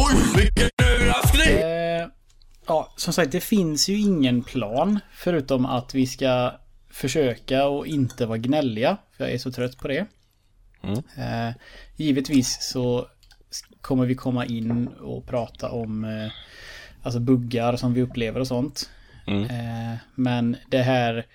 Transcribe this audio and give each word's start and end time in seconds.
Oj, 0.00 0.14
vilken 0.36 0.68
överraskning! 0.82 1.58
Eh, 1.58 2.08
ja, 2.66 2.92
som 2.96 3.12
sagt, 3.12 3.32
det 3.32 3.40
finns 3.40 3.88
ju 3.88 3.98
ingen 3.98 4.42
plan. 4.42 5.00
Förutom 5.12 5.66
att 5.66 5.94
vi 5.94 6.06
ska 6.06 6.52
försöka 6.90 7.66
och 7.66 7.86
inte 7.86 8.26
vara 8.26 8.38
gnälliga. 8.38 8.96
För 9.16 9.24
jag 9.24 9.32
är 9.32 9.38
så 9.38 9.52
trött 9.52 9.78
på 9.78 9.88
det. 9.88 10.06
Mm. 10.82 10.98
Eh, 11.16 11.54
givetvis 11.96 12.58
så 12.60 13.06
kommer 13.80 14.06
vi 14.06 14.14
komma 14.14 14.46
in 14.46 14.88
och 14.88 15.26
prata 15.26 15.70
om 15.70 16.04
eh, 16.04 16.30
alltså 17.02 17.20
buggar 17.20 17.76
som 17.76 17.94
vi 17.94 18.02
upplever 18.02 18.40
och 18.40 18.46
sånt. 18.46 18.90
Mm. 19.26 19.42
Eh, 19.42 19.98
men 20.14 20.56
det 20.68 20.82
här 20.82 21.26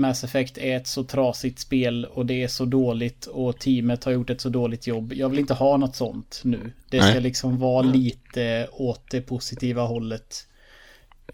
Mass 0.00 0.24
Effect 0.24 0.58
är 0.58 0.76
ett 0.76 0.86
så 0.86 1.04
trasigt 1.04 1.58
spel 1.58 2.04
och 2.04 2.26
det 2.26 2.42
är 2.42 2.48
så 2.48 2.64
dåligt 2.64 3.26
och 3.26 3.58
teamet 3.58 4.04
har 4.04 4.12
gjort 4.12 4.30
ett 4.30 4.40
så 4.40 4.48
dåligt 4.48 4.86
jobb. 4.86 5.12
Jag 5.12 5.28
vill 5.28 5.38
inte 5.38 5.54
ha 5.54 5.76
något 5.76 5.96
sånt 5.96 6.40
nu. 6.44 6.72
Det 6.90 6.98
ska 6.98 7.12
Nej. 7.12 7.20
liksom 7.20 7.58
vara 7.58 7.82
lite 7.82 8.68
åt 8.72 9.10
det 9.10 9.20
positiva 9.20 9.82
hållet. 9.82 10.46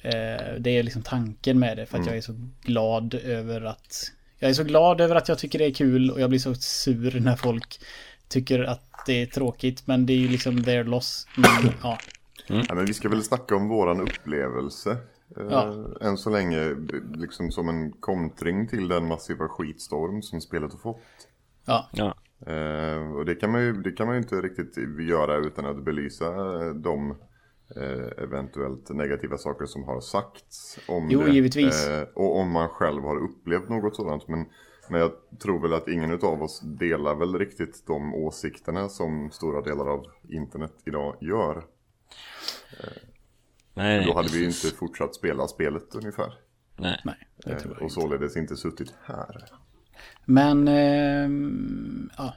Eh, 0.02 0.54
det 0.58 0.70
är 0.70 0.82
liksom 0.82 1.02
tanken 1.02 1.58
med 1.58 1.76
det 1.76 1.86
för 1.86 1.98
att 1.98 2.06
jag 2.06 2.16
är 2.16 2.20
så 2.20 2.34
glad 2.62 3.14
över 3.14 3.60
att... 3.60 4.12
Jag 4.38 4.50
är 4.50 4.54
så 4.54 4.64
glad 4.64 5.00
över 5.00 5.14
att 5.14 5.28
jag 5.28 5.38
tycker 5.38 5.58
det 5.58 5.64
är 5.64 5.74
kul 5.74 6.10
och 6.10 6.20
jag 6.20 6.30
blir 6.30 6.40
så 6.40 6.54
sur 6.54 7.20
när 7.20 7.36
folk 7.36 7.80
tycker 8.28 8.64
att 8.64 8.82
det 9.06 9.22
är 9.22 9.26
tråkigt. 9.26 9.86
Men 9.86 10.06
det 10.06 10.12
är 10.12 10.18
ju 10.18 10.28
liksom 10.28 10.64
their 10.64 10.84
loss. 10.84 11.26
Men, 11.36 11.72
ja. 11.82 11.98
Ja, 12.46 12.74
men 12.74 12.86
vi 12.86 12.94
ska 12.94 13.08
väl 13.08 13.22
snacka 13.22 13.56
om 13.56 13.68
våran 13.68 14.00
upplevelse. 14.00 14.96
Eh, 15.36 15.46
Ja. 15.50 15.74
Än 16.00 16.16
så 16.16 16.30
länge 16.30 16.76
liksom 17.14 17.50
som 17.50 17.68
en 17.68 17.92
kontring 17.92 18.68
till 18.68 18.88
den 18.88 19.08
massiva 19.08 19.48
skitstorm 19.48 20.22
som 20.22 20.40
spelet 20.40 20.72
har 20.72 20.78
fått. 20.78 21.00
Ja, 21.66 21.88
Ja. 21.92 22.14
Eh, 22.52 23.12
och 23.12 23.24
det 23.24 23.34
kan, 23.34 23.52
man 23.52 23.62
ju, 23.62 23.72
det 23.72 23.92
kan 23.92 24.06
man 24.06 24.16
ju 24.16 24.22
inte 24.22 24.40
riktigt 24.40 24.76
göra 25.08 25.36
utan 25.36 25.66
att 25.66 25.84
belysa 25.84 26.26
eh, 26.26 26.74
de 26.74 27.10
eh, 27.76 28.22
eventuellt 28.24 28.90
negativa 28.90 29.38
saker 29.38 29.66
som 29.66 29.84
har 29.84 30.00
sagts 30.00 30.78
om 30.88 31.06
Jo, 31.10 31.20
det. 31.20 31.30
givetvis. 31.30 31.86
Eh, 31.88 32.08
och 32.14 32.36
om 32.38 32.50
man 32.50 32.68
själv 32.68 33.02
har 33.02 33.16
upplevt 33.16 33.68
något 33.68 33.96
sådant. 33.96 34.28
Men, 34.28 34.44
men 34.90 35.00
jag 35.00 35.12
tror 35.42 35.60
väl 35.62 35.74
att 35.74 35.88
ingen 35.88 36.12
av 36.12 36.42
oss 36.42 36.60
delar 36.60 37.14
väl 37.14 37.38
riktigt 37.38 37.86
de 37.86 38.14
åsikterna 38.14 38.88
som 38.88 39.30
stora 39.30 39.60
delar 39.62 39.86
av 39.86 40.04
internet 40.28 40.72
idag 40.84 41.16
gör. 41.20 41.64
Nej, 43.76 43.96
nej, 43.98 44.06
Då 44.06 44.14
hade 44.14 44.28
vi 44.28 44.38
ju 44.38 44.44
inte 44.46 44.66
fortsatt 44.78 45.14
spela 45.14 45.46
spelet 45.48 45.94
ungefär. 45.94 46.32
Nej. 46.76 47.00
nej. 47.04 47.14
Det 47.36 47.42
tror 47.44 47.60
jag 47.62 47.70
Eh, 47.70 47.76
och 47.76 47.82
inte. 47.82 47.94
således 47.94 48.36
inte 48.36 48.56
suttit 48.56 48.94
här. 49.04 49.44
Men, 50.24 50.68
ehm, 50.68 52.10
ja. 52.16 52.34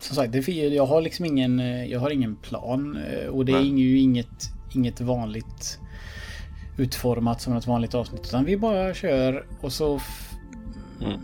Som 0.00 0.16
sagt, 0.16 0.32
det, 0.32 0.48
jag 0.48 0.86
har 0.86 1.00
liksom 1.00 1.24
ingen, 1.24 1.60
eh, 1.60 1.84
jag 1.84 2.00
har 2.00 2.10
ingen 2.10 2.36
plan. 2.36 2.96
eh, 2.96 3.26
Och 3.28 3.44
det 3.44 3.52
är 3.52 3.56
Nej. 3.56 3.80
ju 3.80 3.98
inget, 3.98 4.50
inget 4.74 5.00
vanligt 5.00 5.78
utformat 6.78 7.40
som 7.40 7.56
ett 7.56 7.66
vanligt 7.66 7.94
avsnitt. 7.94 8.20
Utan 8.26 8.44
vi 8.44 8.56
bara 8.56 8.94
kör 8.94 9.46
och 9.60 9.72
så... 9.72 10.00
Mm. 11.00 11.20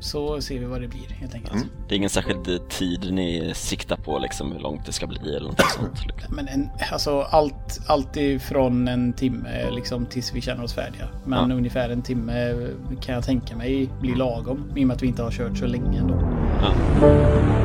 Så 0.00 0.40
ser 0.40 0.58
vi 0.58 0.64
vad 0.64 0.80
det 0.80 0.88
blir 0.88 1.06
helt 1.20 1.34
enkelt. 1.34 1.54
Mm. 1.54 1.68
Det 1.88 1.94
är 1.94 1.96
ingen 1.96 2.10
särskild 2.10 2.68
tid 2.68 3.12
ni 3.12 3.52
siktar 3.54 3.96
på 3.96 4.18
liksom 4.18 4.52
hur 4.52 4.60
långt 4.60 4.86
det 4.86 4.92
ska 4.92 5.06
bli 5.06 5.36
eller 5.36 5.48
något 5.48 5.70
sånt. 5.70 6.06
liksom. 6.06 6.36
Men 6.36 6.48
en, 6.48 6.68
alltså 6.92 7.20
allt, 7.20 7.80
allt 7.86 8.16
ifrån 8.16 8.88
en 8.88 9.12
timme 9.12 9.70
liksom 9.70 10.06
tills 10.06 10.34
vi 10.34 10.40
känner 10.40 10.64
oss 10.64 10.74
färdiga. 10.74 11.08
Men 11.24 11.50
Ja. 11.50 11.56
ungefär 11.56 11.88
en 11.90 12.02
timme 12.02 12.54
kan 13.00 13.14
jag 13.14 13.24
tänka 13.24 13.56
mig 13.56 13.88
blir 14.00 14.16
lagom. 14.16 14.72
I 14.76 14.82
och 14.84 14.86
med 14.88 14.94
att 14.94 15.02
vi 15.02 15.06
inte 15.06 15.22
har 15.22 15.30
kört 15.30 15.58
så 15.58 15.66
länge 15.66 15.98
ändå. 15.98 16.14
Ja. 16.62 17.63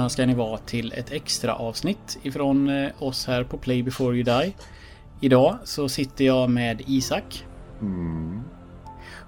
Välkomna 0.00 0.08
ska 0.08 0.26
ni 0.26 0.34
vara 0.34 0.58
till 0.58 0.92
ett 0.92 1.12
extra 1.12 1.54
avsnitt 1.54 2.18
ifrån 2.22 2.68
eh, 2.68 2.90
oss 2.98 3.26
här 3.26 3.44
på 3.44 3.58
Play 3.58 3.82
before 3.82 4.16
you 4.16 4.22
die. 4.22 4.54
Idag 5.20 5.58
så 5.64 5.88
sitter 5.88 6.24
jag 6.24 6.50
med 6.50 6.82
Isak. 6.86 7.44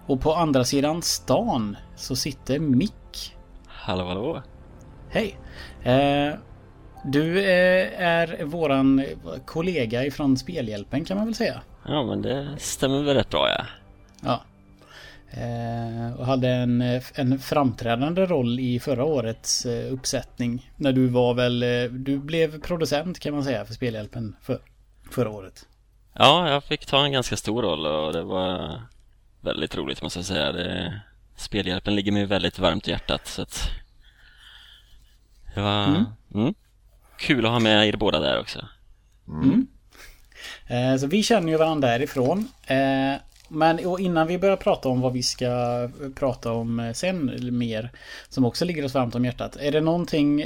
Och 0.07 0.21
på 0.21 0.35
andra 0.35 0.65
sidan 0.65 1.03
stan 1.03 1.77
så 1.97 2.17
sitter 2.17 2.59
Mick. 2.59 3.37
Hallå, 3.67 4.05
hallå. 4.05 4.43
Hej! 5.11 5.39
Eh, 5.83 6.35
du 7.05 7.39
eh, 7.39 8.03
är 8.03 8.45
våran 8.45 9.05
kollega 9.47 10.05
ifrån 10.05 10.37
Spelhjälpen 10.37 11.05
kan 11.05 11.17
man 11.17 11.27
väl 11.27 11.35
säga. 11.35 11.63
Ja, 11.87 12.03
men 12.03 12.23
det 12.23 12.57
stämmer 12.59 13.03
väl 13.03 13.17
rätt 13.17 13.31
bra 13.31 13.49
ja. 13.49 13.65
Ja. 14.21 14.43
Eh, 15.37 16.13
och 16.21 16.27
hade 16.27 16.49
en, 16.49 17.01
en 17.15 17.39
framträdande 17.39 18.27
roll 18.27 18.61
i 18.61 18.81
förra 18.81 19.05
årets 19.05 19.67
eh, 19.67 19.93
uppsättning. 19.93 20.71
När 20.77 20.93
du 20.93 21.07
var 21.07 21.35
väl, 21.35 21.63
eh, 21.63 21.85
du 21.85 22.19
blev 22.19 22.61
producent 22.61 23.19
kan 23.19 23.35
man 23.35 23.45
säga 23.45 23.65
för 23.65 23.75
Spelhjälpen 23.75 24.37
för, 24.43 24.61
förra 25.11 25.31
året. 25.31 25.67
Ja, 26.15 26.51
jag 26.51 26.65
fick 26.65 26.87
ta 26.87 27.05
en 27.05 27.13
ganska 27.13 27.37
stor 27.37 27.63
roll 27.63 27.87
och 27.87 28.13
det 28.13 28.23
var 28.23 28.83
väldigt 29.41 29.77
roligt 29.77 30.03
måste 30.03 30.19
jag 30.19 30.27
säga. 30.27 30.53
Det, 30.53 31.01
spelhjälpen 31.37 31.95
ligger 31.95 32.13
mig 32.13 32.25
väldigt 32.25 32.59
varmt 32.59 32.89
i 32.89 32.91
hjärtat 32.91 33.27
så 33.27 33.43
att 33.43 33.71
det 35.55 35.61
var 35.61 35.85
Mm. 35.85 36.05
mm. 36.35 36.55
kul 37.19 37.47
att 37.47 37.53
ha 37.53 37.59
med 37.59 37.89
er 37.89 37.97
båda 37.97 38.21
där 38.21 38.41
också. 38.41 38.69
Eh, 40.67 40.97
så 40.97 41.07
vi 41.07 41.23
känner 41.23 41.53
ju 41.53 41.59
varandra 41.59 41.89
därifrån. 41.89 42.49
Men 43.55 43.87
och 43.87 44.01
innan 44.01 44.27
vi 44.27 44.39
börjar 44.39 44.57
prata 44.57 44.89
om 44.89 45.01
vad 45.01 45.13
vi 45.13 45.23
ska 45.23 45.49
prata 46.15 46.53
om 46.53 46.81
eh, 46.81 46.93
sen 46.93 47.39
mer. 47.59 47.91
Som 48.29 48.45
också 48.45 48.65
ligger 48.65 48.85
oss 48.85 48.95
varmt 48.95 49.15
om 49.15 49.25
hjärtat. 49.25 49.57
Är 49.61 49.73
det 49.73 49.81
någonting, 49.81 50.45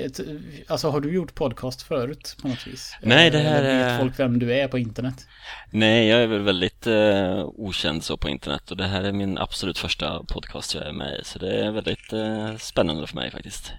alltså 0.69 0.91
har 0.91 1.01
du 1.01 1.13
gjort 1.15 1.35
podcast 1.35 1.83
förut 1.83 2.37
på 2.43 2.49
något 2.49 2.67
vis? 2.67 2.97
Nej, 3.03 3.31
det 3.31 3.39
här 3.39 3.59
eller 3.63 3.71
är- 3.71 3.91
vet 3.91 4.01
folk 4.01 4.19
vem 4.21 4.39
du 4.39 4.55
är 4.55 4.69
på 4.69 4.79
internet? 4.79 5.27
Nej, 5.71 6.09
jag 6.09 6.23
är 6.23 6.27
väl 6.27 6.43
väldigt 6.43 6.87
eh, 6.87 7.45
okänd 7.45 8.05
så 8.05 8.17
på 8.17 8.29
internet 8.29 8.71
och 8.71 8.77
det 8.77 8.85
här 8.87 9.03
är 9.03 9.13
min 9.13 9.39
absolut 9.39 9.79
första 9.79 10.23
podcast 10.25 10.75
jag 10.75 10.87
är 10.87 10.93
med 10.93 11.21
i 11.21 11.25
så 11.25 11.39
det 11.39 11.65
är 11.65 11.71
väldigt 11.71 12.13
eh, 12.13 12.57
spännande 12.59 13.07
för 13.07 13.15
mig 13.15 13.31
faktiskt. 13.31 13.73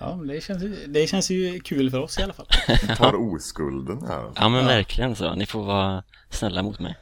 Ja, 0.00 0.20
det 0.28 0.44
känns, 0.44 0.62
ju- 0.62 0.86
det 0.86 1.06
känns 1.06 1.30
ju 1.30 1.60
kul 1.60 1.90
för 1.90 2.00
oss 2.00 2.18
i 2.18 2.22
alla 2.22 2.32
fall. 2.32 2.46
Tar 2.96 3.14
oskulden 3.34 4.06
här. 4.08 4.30
Ja 4.36 4.48
men 4.48 4.66
verkligen 4.66 5.16
så, 5.16 5.34
ni 5.34 5.46
får 5.46 5.64
vara 5.64 6.02
snälla 6.30 6.62
mot 6.62 6.78
mig. 6.80 6.94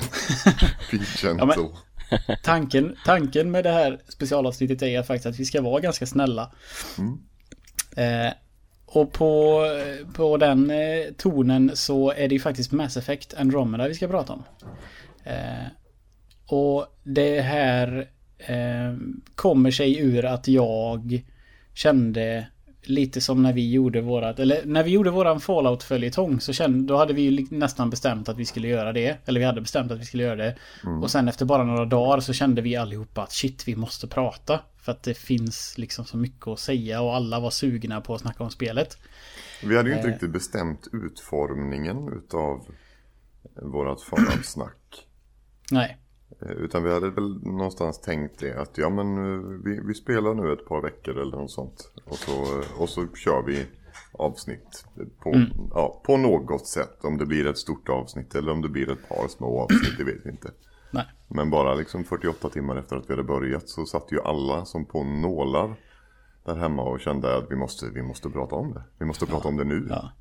Gentle. 0.90 1.46
men- 1.46 1.54
Tanken, 2.42 2.96
tanken 3.04 3.50
med 3.50 3.64
det 3.64 3.70
här 3.70 4.00
specialavsnittet 4.08 4.82
är 4.82 5.02
faktiskt 5.02 5.26
att 5.26 5.40
vi 5.40 5.44
ska 5.44 5.62
vara 5.62 5.80
ganska 5.80 6.06
snälla. 6.06 6.52
Eh, 7.96 8.32
och 8.86 9.12
på, 9.12 9.62
på 10.14 10.36
den 10.36 10.70
eh, 10.70 11.12
tonen 11.16 11.70
så 11.74 12.12
är 12.12 12.28
det 12.28 12.34
ju 12.34 12.40
faktiskt 12.40 12.72
Mass 12.72 12.96
Effect 12.96 13.34
Andromeda 13.34 13.88
vi 13.88 13.94
ska 13.94 14.08
prata 14.08 14.32
om. 14.32 14.44
Eh, 15.24 15.66
och 16.46 16.86
det 17.04 17.40
här 17.40 18.08
eh, 18.38 18.96
kommer 19.34 19.70
sig 19.70 19.98
ur 19.98 20.24
att 20.24 20.48
jag 20.48 21.22
kände 21.74 22.46
lite 22.88 23.20
som 23.20 23.42
när 23.42 23.52
vi 23.52 23.70
gjorde 23.70 24.00
vårat, 24.00 24.38
eller 24.38 24.62
när 24.64 24.84
vi 24.84 24.90
gjorde 24.90 25.10
våran 25.10 25.40
Fallout-följetong 25.40 26.40
så 26.40 26.52
kände, 26.52 26.92
då 26.92 26.96
hade 26.96 27.12
vi 27.12 27.22
ju 27.22 27.46
nästan 27.50 27.90
bestämt 27.90 28.28
att 28.28 28.36
vi 28.36 28.44
skulle 28.44 28.68
göra 28.68 28.92
det. 28.92 29.18
Eller 29.28 29.40
vi 29.40 29.46
hade 29.46 29.60
bestämt 29.60 29.92
att 29.92 30.00
vi 30.00 30.04
skulle 30.04 30.22
göra 30.22 30.36
det. 30.36 30.56
Och 31.02 31.10
sen 31.10 31.28
efter 31.28 31.44
bara 31.44 31.64
några 31.64 31.84
dagar 31.84 32.20
så 32.20 32.32
kände 32.32 32.62
vi 32.62 32.76
allihopa 32.76 33.22
att 33.22 33.32
shit, 33.32 33.68
vi 33.68 33.76
måste 33.76 34.06
prata. 34.06 34.60
För 34.80 34.92
att 34.92 35.02
det 35.02 35.14
finns 35.14 35.78
liksom 35.78 36.04
så 36.04 36.16
mycket 36.16 36.46
att 36.48 36.58
säga 36.60 37.00
och 37.00 37.14
alla 37.14 37.40
var 37.40 37.50
sugna 37.50 38.00
på 38.00 38.14
att 38.14 38.20
snacka 38.20 38.44
om 38.44 38.50
spelet. 38.50 38.98
Vi 39.62 39.76
hade 39.76 39.88
ju 39.88 39.96
inte 39.96 40.08
Eh. 40.08 40.12
riktigt 40.12 40.32
bestämt 40.32 40.88
utformningen 40.92 42.12
utav 42.12 42.66
vårat 43.62 44.02
förhandssnack. 44.02 45.06
Nej. 45.70 45.96
Eh, 46.42 46.50
Utan 46.50 46.82
vi 46.82 46.92
hade 46.92 47.10
väl 47.10 47.44
någonstans 47.44 48.00
tänkt 48.00 48.38
det 48.40 48.60
att 48.60 48.78
ja 48.78 48.90
men 48.90 49.16
eh, 49.18 49.40
vi, 49.64 49.80
vi 49.84 49.94
spelar 49.94 50.34
nu 50.34 50.52
ett 50.52 50.66
par 50.66 50.82
veckor 50.82 51.18
eller 51.18 51.36
något 51.36 51.50
sånt. 51.50 51.92
Och 52.04 52.16
så, 52.16 52.32
eh, 52.32 52.80
och 52.80 52.88
så 52.88 53.06
kör 53.14 53.42
vi 53.42 53.66
avsnitt 54.12 54.84
på, 55.22 55.34
ja, 55.74 56.02
på 56.04 56.16
något 56.16 56.66
sätt. 56.66 57.04
Om 57.04 57.18
det 57.18 57.26
blir 57.26 57.46
ett 57.46 57.58
stort 57.58 57.88
avsnitt 57.88 58.34
eller 58.34 58.52
om 58.52 58.62
det 58.62 58.68
blir 58.68 58.90
ett 58.90 59.08
par 59.08 59.28
små 59.28 59.60
avsnitt, 59.60 59.98
det 59.98 60.04
vet 60.04 60.20
vi 60.26 60.30
inte. 60.30 60.50
Nej. 60.90 61.06
Men 61.28 61.50
bara 61.50 61.74
liksom 61.74 62.04
48 62.04 62.48
timmar 62.48 62.76
efter 62.76 62.96
att 62.96 63.10
vi 63.10 63.12
hade 63.12 63.24
börjat 63.24 63.68
så 63.68 63.86
satt 63.86 64.12
ju 64.12 64.20
alla 64.20 64.64
som 64.64 64.84
på 64.84 65.04
nålar 65.04 65.76
där 66.44 66.56
hemma 66.56 66.82
och 66.82 67.00
kände 67.00 67.36
att 67.36 67.50
vi 67.50 67.56
måste, 67.56 67.90
vi 67.90 68.02
måste 68.02 68.30
prata 68.30 68.54
om 68.54 68.72
det. 68.72 68.82
Vi 68.98 69.06
måste 69.06 69.26
prata 69.26 69.48
om 69.48 69.56
det 69.56 69.64
nu. 69.64 69.86
Ja. 69.90 70.12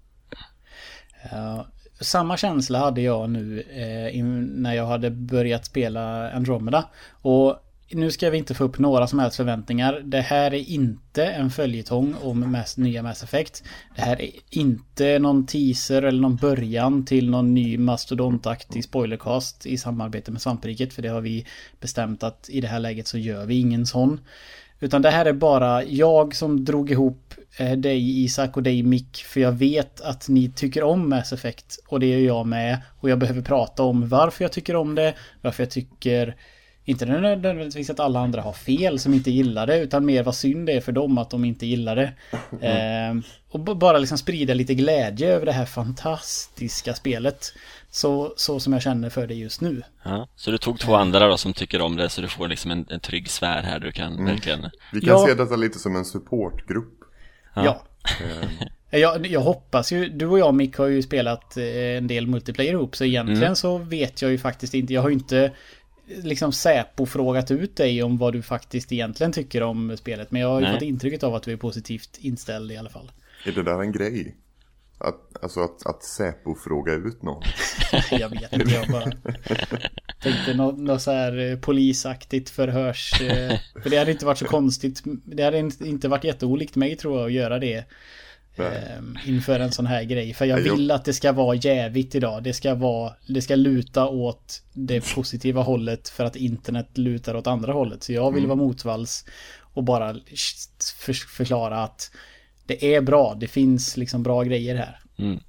Samma 2.00 2.38
känsla 2.38 2.80
hade 2.80 3.02
jag 3.02 3.30
nu 3.30 3.64
eh, 3.76 4.18
in, 4.18 4.44
när 4.46 4.74
jag 4.74 4.86
hade 4.86 5.12
börjat 5.12 5.66
spela 5.66 6.32
Andromeda. 6.32 6.90
Och 7.10 7.64
nu 7.92 8.12
ska 8.12 8.30
vi 8.30 8.38
inte 8.38 8.54
få 8.54 8.64
upp 8.64 8.80
några 8.80 9.08
som 9.08 9.20
helst 9.20 9.38
förväntningar. 9.38 10.02
Det 10.06 10.22
här 10.22 10.54
är 10.54 10.70
inte 10.70 11.26
en 11.26 11.50
följetong 11.50 12.16
om 12.22 12.52
mass, 12.52 12.78
nya 12.78 13.04
Mass 13.04 13.24
Effect. 13.24 13.64
Det 13.96 14.02
här 14.02 14.22
är 14.22 14.32
inte 14.50 15.20
någon 15.20 15.46
teaser 15.46 16.02
eller 16.02 16.22
någon 16.22 16.36
början 16.36 17.06
till 17.06 17.30
någon 17.30 17.54
ny 17.54 17.78
mastodontaktig 17.78 18.84
spoilercast 18.84 19.66
i 19.66 19.78
samarbete 19.78 20.32
med 20.32 20.42
Svampriket. 20.42 20.94
För 20.94 21.02
det 21.02 21.10
har 21.10 21.22
vi 21.22 21.46
bestämt 21.80 22.24
att 22.24 22.50
i 22.50 22.62
det 22.62 22.68
här 22.68 22.80
läget 22.80 23.08
så 23.08 23.18
gör 23.18 23.46
vi 23.46 23.60
ingen 23.60 23.86
sån. 23.86 24.20
Utan 24.80 25.02
det 25.02 25.10
här 25.10 25.26
är 25.26 25.34
bara 25.34 25.84
jag 25.84 26.36
som 26.36 26.66
drog 26.66 26.92
ihop 26.92 27.34
dig 27.63 28.24
Isak 28.24 28.57
och 28.57 28.63
dig 28.63 28.83
Mick. 28.83 29.18
För 29.18 29.39
jag 29.39 29.51
vet 29.51 30.01
att 30.01 30.30
ni 30.30 30.50
tycker 30.50 30.83
om 30.83 31.09
Mass 31.09 31.33
Effect. 31.33 31.80
Och 31.88 32.00
det 32.00 32.07
gör 32.07 32.19
jag 32.19 32.48
med. 32.48 32.81
Och 33.00 33.09
jag 33.09 33.19
behöver 33.19 33.42
prata 33.42 33.83
om 33.83 34.09
varför 34.09 34.44
jag 34.44 34.51
tycker 34.51 34.75
om 34.75 34.95
det. 34.95 35.13
Varför 35.42 35.63
jag 35.63 35.71
tycker 35.71 36.36
inte 36.88 37.06
nödvändigtvis 37.06 37.89
att 37.89 38.00
alla 38.00 38.19
andra 38.19 38.42
har 38.42 38.54
fel 38.54 39.00
som 39.00 39.13
inte 39.13 39.31
gillar 39.31 39.68
det 39.68 39.80
utan 39.80 40.06
mer 40.06 40.24
vad 40.24 40.36
synd 40.36 40.65
det 40.65 40.74
är 40.74 40.81
för 40.81 40.92
dem 40.92 41.18
att 41.18 41.30
de 41.30 41.45
inte 41.45 41.65
gillar 41.65 41.95
det. 41.95 42.13
Eh, 42.68 43.15
och 43.50 43.60
bara 43.77 43.98
liksom 43.98 44.18
sprida 44.18 44.53
lite 44.53 44.75
glädje 44.75 45.33
över 45.33 45.45
det 45.45 45.51
här 45.51 45.65
fantastiska 45.65 46.94
spelet. 46.94 47.53
Så, 47.89 48.33
så 48.38 48.60
som 48.60 48.74
jag 48.74 48.81
känner 48.81 49.10
för 49.10 49.27
det 49.27 49.33
just 49.33 49.62
nu. 49.62 49.83
Ja, 50.03 50.27
så 50.36 50.51
du 50.51 50.57
tog 50.57 50.80
två 50.80 50.95
andra 50.95 51.27
då 51.27 51.38
som 51.38 51.53
tycker 51.53 51.81
om 51.81 51.95
det 51.95 52.10
så 52.10 52.21
du 52.21 52.27
får 52.27 52.48
liksom 52.48 52.71
en, 52.71 52.86
en 52.89 53.00
trygg 53.00 53.30
sfär 53.30 53.63
här 53.63 53.80
du 53.80 53.92
kan 53.92 54.13
mm. 54.13 54.25
verkligen... 54.25 54.69
Vi 54.94 55.01
kan 55.01 55.10
ja. 55.10 55.27
se 55.27 55.33
detta 55.33 55.56
lite 55.56 55.80
som 55.80 55.95
en 55.95 56.06
supportgrupp. 56.06 56.97
Ja. 57.65 57.83
Eh. 58.89 59.00
Jag, 59.00 59.27
jag, 59.27 59.39
hoppas 59.39 59.92
ju, 59.92 60.09
du 60.09 60.27
och 60.27 60.39
jag 60.39 60.54
Mick 60.54 60.77
har 60.77 60.88
ju 60.88 61.01
spelat 61.01 61.57
eh, 61.57 61.98
en 61.98 62.07
del 62.07 62.27
multiplayer 62.27 62.74
ihop 62.74 62.95
så 62.95 63.06
egentligen 63.06 63.44
mm. 63.44 63.56
så 63.56 63.77
vet 63.77 64.21
jag 64.21 64.31
ju 64.31 64.38
faktiskt 64.38 64.74
inte, 64.74 64.94
jag 64.94 65.01
har 65.01 65.09
ju 65.09 65.15
inte 65.15 65.51
liksom 66.07 66.51
Säpo 66.51 67.06
frågat 67.06 67.51
ut 67.51 67.75
dig 67.75 68.04
om 68.04 68.18
vad 68.18 68.33
du 68.33 68.42
faktiskt 68.42 68.92
egentligen 68.92 69.31
tycker 69.31 69.63
om 69.63 69.98
spelet. 69.98 70.31
Men 70.31 70.42
jag 70.42 70.50
har 70.50 70.59
ju 70.59 70.65
Nej. 70.65 70.74
fått 70.74 70.83
intrycket 70.83 71.24
av 71.24 71.36
att 71.36 71.44
du 71.44 71.54
är 71.54 71.57
positivt 71.57 72.18
inställd 72.21 72.71
i 72.71 72.77
alla 72.77 72.89
fall. 72.89 73.12
Är 73.45 73.51
det 73.51 73.63
där 73.63 73.81
en 73.81 73.92
grej? 73.92 74.36
Att, 74.98 75.44
alltså 75.44 75.60
att, 75.60 75.86
att 75.86 76.03
Säpo 76.03 76.56
fråga 76.56 76.94
ut 76.94 77.24
någon? 77.24 77.44
jag 78.12 78.30
vet 78.30 78.53
inte, 78.53 78.74
jag 78.74 78.88
bara 78.88 79.03
tänkte 80.22 80.54
något, 80.54 80.78
något 80.78 81.02
så 81.02 81.12
här 81.12 81.52
eh, 81.52 81.58
polisaktigt 81.58 82.50
förhörs... 82.50 83.22
Eh, 83.22 83.60
för 83.84 83.90
det 83.90 83.98
hade 83.98 84.12
inte 84.12 84.25
varit 84.25 84.38
så 84.38 84.46
konstigt. 84.56 85.02
Det 85.25 85.44
hade 85.44 85.58
inte 85.80 86.08
varit 86.08 86.24
jätteolikt 86.24 86.75
mig 86.75 86.96
tror 86.96 87.18
jag 87.19 87.25
att 87.25 87.34
göra 87.34 87.60
det. 87.60 87.86
Eh, 88.58 89.30
inför 89.30 89.60
en 89.60 89.72
sån 89.72 89.86
här 89.86 90.04
grej. 90.04 90.34
För 90.34 90.46
jag 90.46 90.58
vill 90.58 90.92
att 90.92 91.06
det 91.06 91.14
ska 91.14 91.31
vara 91.31 91.56
jävigt 91.56 92.16
idag. 92.16 92.44
Det 92.44 92.54
ska 92.54 92.75
vara, 92.75 93.14
det 93.28 93.42
ska 93.42 93.56
luta 93.56 94.08
åt 94.08 94.64
det 94.74 95.16
positiva 95.16 95.62
hållet 95.62 96.10
för 96.10 96.25
att 96.25 96.36
internet 96.36 96.98
lutar 96.98 97.36
åt 97.36 97.48
andra 97.48 97.74
hållet. 97.74 98.04
Så 98.04 98.13
jag 98.13 98.31
vill 98.31 98.44
mm. 98.44 98.58
vara 98.58 98.68
motvalls 98.68 99.25
och 99.62 99.84
bara 99.84 100.16
för, 101.00 101.13
förklara 101.13 101.84
att 101.84 102.12
det 102.66 102.96
är 102.96 103.02
bra. 103.02 103.36
Det 103.40 103.48
finns 103.48 103.98
liksom 103.98 104.24
bra 104.24 104.44
grejer 104.44 104.75
här. 104.75 105.00
Mm. 105.18 105.40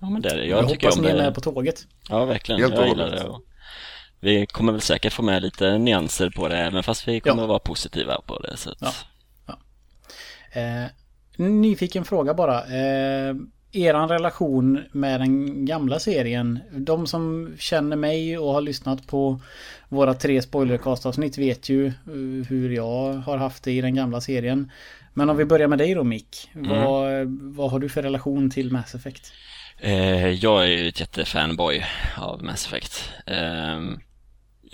Ja 0.00 0.10
men 0.10 0.22
det 0.22 0.28
är 0.28 0.36
det. 0.36 0.46
Jag, 0.46 0.62
jag 0.62 0.68
tycker 0.70 0.86
hoppas 0.86 1.00
ni 1.00 1.08
är 1.08 1.16
med 1.16 1.34
på 1.34 1.40
tåget. 1.40 1.86
Ja 2.08 2.24
verkligen. 2.24 2.60
Helt 2.60 2.74
jag 2.74 2.88
gillar 2.88 3.10
det. 3.10 3.24
Och 3.24 3.44
vi 4.24 4.46
kommer 4.46 4.72
väl 4.72 4.80
säkert 4.80 5.12
få 5.12 5.22
med 5.22 5.42
lite 5.42 5.78
nyanser 5.78 6.30
på 6.30 6.48
det 6.48 6.56
även 6.56 6.82
fast 6.82 7.08
vi 7.08 7.20
kommer 7.20 7.42
ja. 7.42 7.46
vara 7.46 7.58
positiva 7.58 8.20
på 8.26 8.38
det. 8.38 8.56
Så 8.56 8.70
att... 8.70 8.78
ja. 8.80 8.92
ja. 9.46 10.60
Eh, 10.60 10.86
Nyfiken 11.36 12.04
fråga 12.04 12.34
bara. 12.34 12.64
Eh, 12.64 13.34
eran 13.72 14.08
relation 14.08 14.84
med 14.92 15.20
den 15.20 15.64
gamla 15.64 15.98
serien. 15.98 16.58
De 16.72 17.06
som 17.06 17.54
känner 17.58 17.96
mig 17.96 18.38
och 18.38 18.52
har 18.52 18.60
lyssnat 18.60 19.06
på 19.06 19.40
våra 19.88 20.14
tre 20.14 20.42
spoilercast-avsnitt 20.42 21.38
vet 21.38 21.68
ju 21.68 21.86
eh, 21.86 22.46
hur 22.48 22.70
jag 22.70 23.12
har 23.12 23.36
haft 23.36 23.64
det 23.64 23.72
i 23.72 23.80
den 23.80 23.94
gamla 23.94 24.20
serien. 24.20 24.70
Men 25.14 25.30
om 25.30 25.36
vi 25.36 25.44
börjar 25.44 25.68
med 25.68 25.78
dig 25.78 25.94
då 25.94 26.04
Mick. 26.04 26.50
Mm. 26.54 26.68
Vad, 26.68 27.26
vad 27.56 27.70
har 27.70 27.78
du 27.78 27.88
för 27.88 28.02
relation 28.02 28.50
till 28.50 28.72
Mass 28.72 28.94
Effect? 28.94 29.32
Eh, 29.78 30.28
jag 30.28 30.62
är 30.62 30.68
ju 30.68 30.88
ett 30.88 31.00
jättefanboy 31.00 31.84
av 32.16 32.44
Mass 32.44 32.66
Effect. 32.66 33.12
Eh, 33.26 33.80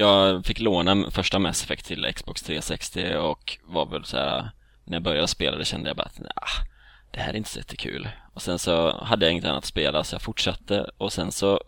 jag 0.01 0.47
fick 0.47 0.61
låna 0.61 1.11
första 1.11 1.39
Mass 1.39 1.65
Effect 1.65 1.87
till 1.87 2.13
Xbox 2.15 2.43
360 2.43 3.17
och 3.17 3.59
var 3.65 3.87
väl 3.87 4.05
så 4.05 4.17
här 4.17 4.51
när 4.85 4.97
jag 4.97 5.03
började 5.03 5.29
spela 5.29 5.57
det 5.57 5.65
kände 5.65 5.91
jag 5.91 5.97
bara 5.97 6.07
att 6.07 6.19
nah, 6.19 6.67
det 7.11 7.21
här 7.21 7.33
är 7.33 7.37
inte 7.37 7.51
så 7.51 7.59
jättekul. 7.59 8.09
Och 8.35 8.43
sen 8.43 8.59
så 8.59 9.05
hade 9.05 9.27
jag 9.27 9.33
inget 9.33 9.45
annat 9.45 9.59
att 9.59 9.65
spela 9.65 10.05
så 10.05 10.15
jag 10.15 10.23
fortsatte 10.23 10.91
och 10.99 11.13
sen 11.13 11.33
så 11.33 11.61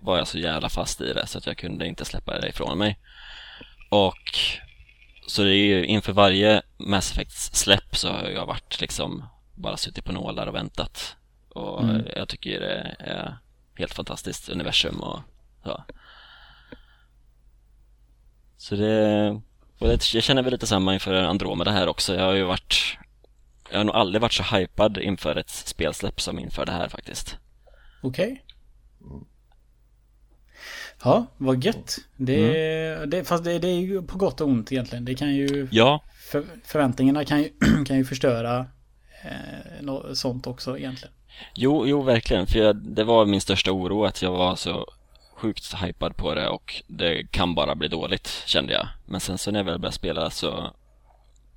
var 0.00 0.18
jag 0.18 0.28
så 0.28 0.38
jävla 0.38 0.68
fast 0.68 1.00
i 1.00 1.12
det 1.12 1.26
så 1.26 1.38
att 1.38 1.46
jag 1.46 1.56
kunde 1.56 1.86
inte 1.86 2.04
släppa 2.04 2.40
det 2.40 2.48
ifrån 2.48 2.78
mig. 2.78 2.98
Och 3.88 4.38
så 5.26 5.42
det 5.42 5.54
är 5.54 5.66
ju 5.66 5.86
inför 5.86 6.12
varje 6.12 6.62
Mass 6.76 7.12
Effect 7.12 7.56
släpp 7.56 7.96
så 7.96 8.08
har 8.08 8.28
jag 8.28 8.46
varit 8.46 8.80
liksom 8.80 9.24
bara 9.54 9.76
suttit 9.76 10.04
på 10.04 10.12
nålar 10.12 10.46
och 10.46 10.54
väntat. 10.54 11.16
Och 11.48 11.82
mm. 11.82 12.06
jag 12.16 12.28
tycker 12.28 12.60
det 12.60 12.96
är 12.98 13.38
helt 13.74 13.94
fantastiskt 13.94 14.48
universum 14.48 15.00
och 15.00 15.20
så. 15.64 15.84
Så 18.64 18.76
det 18.76 19.40
och 19.78 19.88
jag 19.88 20.22
känner 20.22 20.42
väl 20.42 20.52
lite 20.52 20.66
samma 20.66 20.94
inför 20.94 21.14
Andromeda 21.14 21.70
här 21.70 21.88
också. 21.88 22.14
Jag 22.14 22.24
har 22.24 22.32
ju 22.32 22.44
varit 22.44 22.96
Jag 23.70 23.78
har 23.78 23.84
nog 23.84 23.94
aldrig 23.94 24.22
varit 24.22 24.32
så 24.32 24.42
hypad 24.42 24.98
inför 24.98 25.36
ett 25.36 25.50
spelsläpp 25.50 26.20
som 26.20 26.38
inför 26.38 26.66
det 26.66 26.72
här 26.72 26.88
faktiskt. 26.88 27.36
Okej. 28.02 28.44
Okay. 29.00 29.18
Ja, 31.04 31.26
vad 31.36 31.64
gött. 31.64 31.98
Det, 32.16 32.96
mm. 32.96 33.10
det, 33.10 33.24
fast 33.24 33.44
det, 33.44 33.58
det, 33.58 33.68
är 33.68 33.80
ju 33.80 34.02
på 34.02 34.18
gott 34.18 34.40
och 34.40 34.48
ont 34.48 34.72
egentligen. 34.72 35.04
Det 35.04 35.14
kan 35.14 35.34
ju... 35.34 35.68
Ja. 35.70 36.02
För, 36.30 36.44
förväntningarna 36.64 37.24
kan 37.24 37.42
ju, 37.42 37.48
kan 37.86 37.96
ju 37.96 38.04
förstöra 38.04 38.66
eh, 39.24 39.82
något 39.82 40.18
sånt 40.18 40.46
också 40.46 40.78
egentligen. 40.78 41.14
Jo, 41.54 41.86
jo 41.86 42.02
verkligen. 42.02 42.46
För 42.46 42.58
jag, 42.58 42.76
det 42.76 43.04
var 43.04 43.26
min 43.26 43.40
största 43.40 43.72
oro 43.72 44.04
att 44.04 44.22
jag 44.22 44.32
var 44.32 44.56
så 44.56 44.86
sjukt 45.44 45.74
hypad 45.74 46.16
på 46.16 46.34
det 46.34 46.48
och 46.48 46.82
det 46.86 47.30
kan 47.30 47.54
bara 47.54 47.74
bli 47.74 47.88
dåligt 47.88 48.28
kände 48.46 48.72
jag. 48.72 48.88
Men 49.06 49.20
sen 49.20 49.38
så 49.38 49.50
när 49.50 49.58
jag 49.58 49.64
väl 49.64 49.78
började 49.78 49.96
spela 49.96 50.30
så 50.30 50.70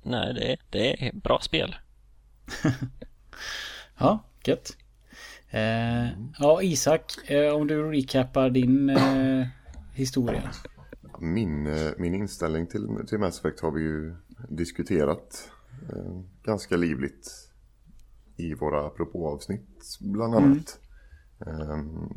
Nej, 0.02 0.34
det 0.34 0.52
är, 0.52 0.58
det 0.70 1.06
är 1.08 1.12
bra 1.12 1.40
spel. 1.40 1.76
ja, 3.98 4.24
gött. 4.44 4.76
Eh, 5.50 6.08
ja, 6.38 6.62
Isak, 6.62 7.30
eh, 7.30 7.54
om 7.54 7.66
du 7.66 7.90
recappar 7.90 8.50
din 8.50 8.90
eh, 8.90 9.46
historia. 9.92 10.50
Min, 11.18 11.66
eh, 11.66 11.90
min 11.98 12.14
inställning 12.14 12.66
till, 12.66 12.88
till 13.08 13.18
Mass 13.18 13.38
Effect 13.38 13.60
har 13.60 13.70
vi 13.70 13.80
ju 13.80 14.16
diskuterat 14.48 15.50
eh, 15.92 16.20
ganska 16.42 16.76
livligt 16.76 17.50
i 18.36 18.54
våra 18.54 18.86
apropå-avsnitt 18.86 19.98
bland 20.00 20.34
annat. 20.34 20.80
Mm. 21.46 22.08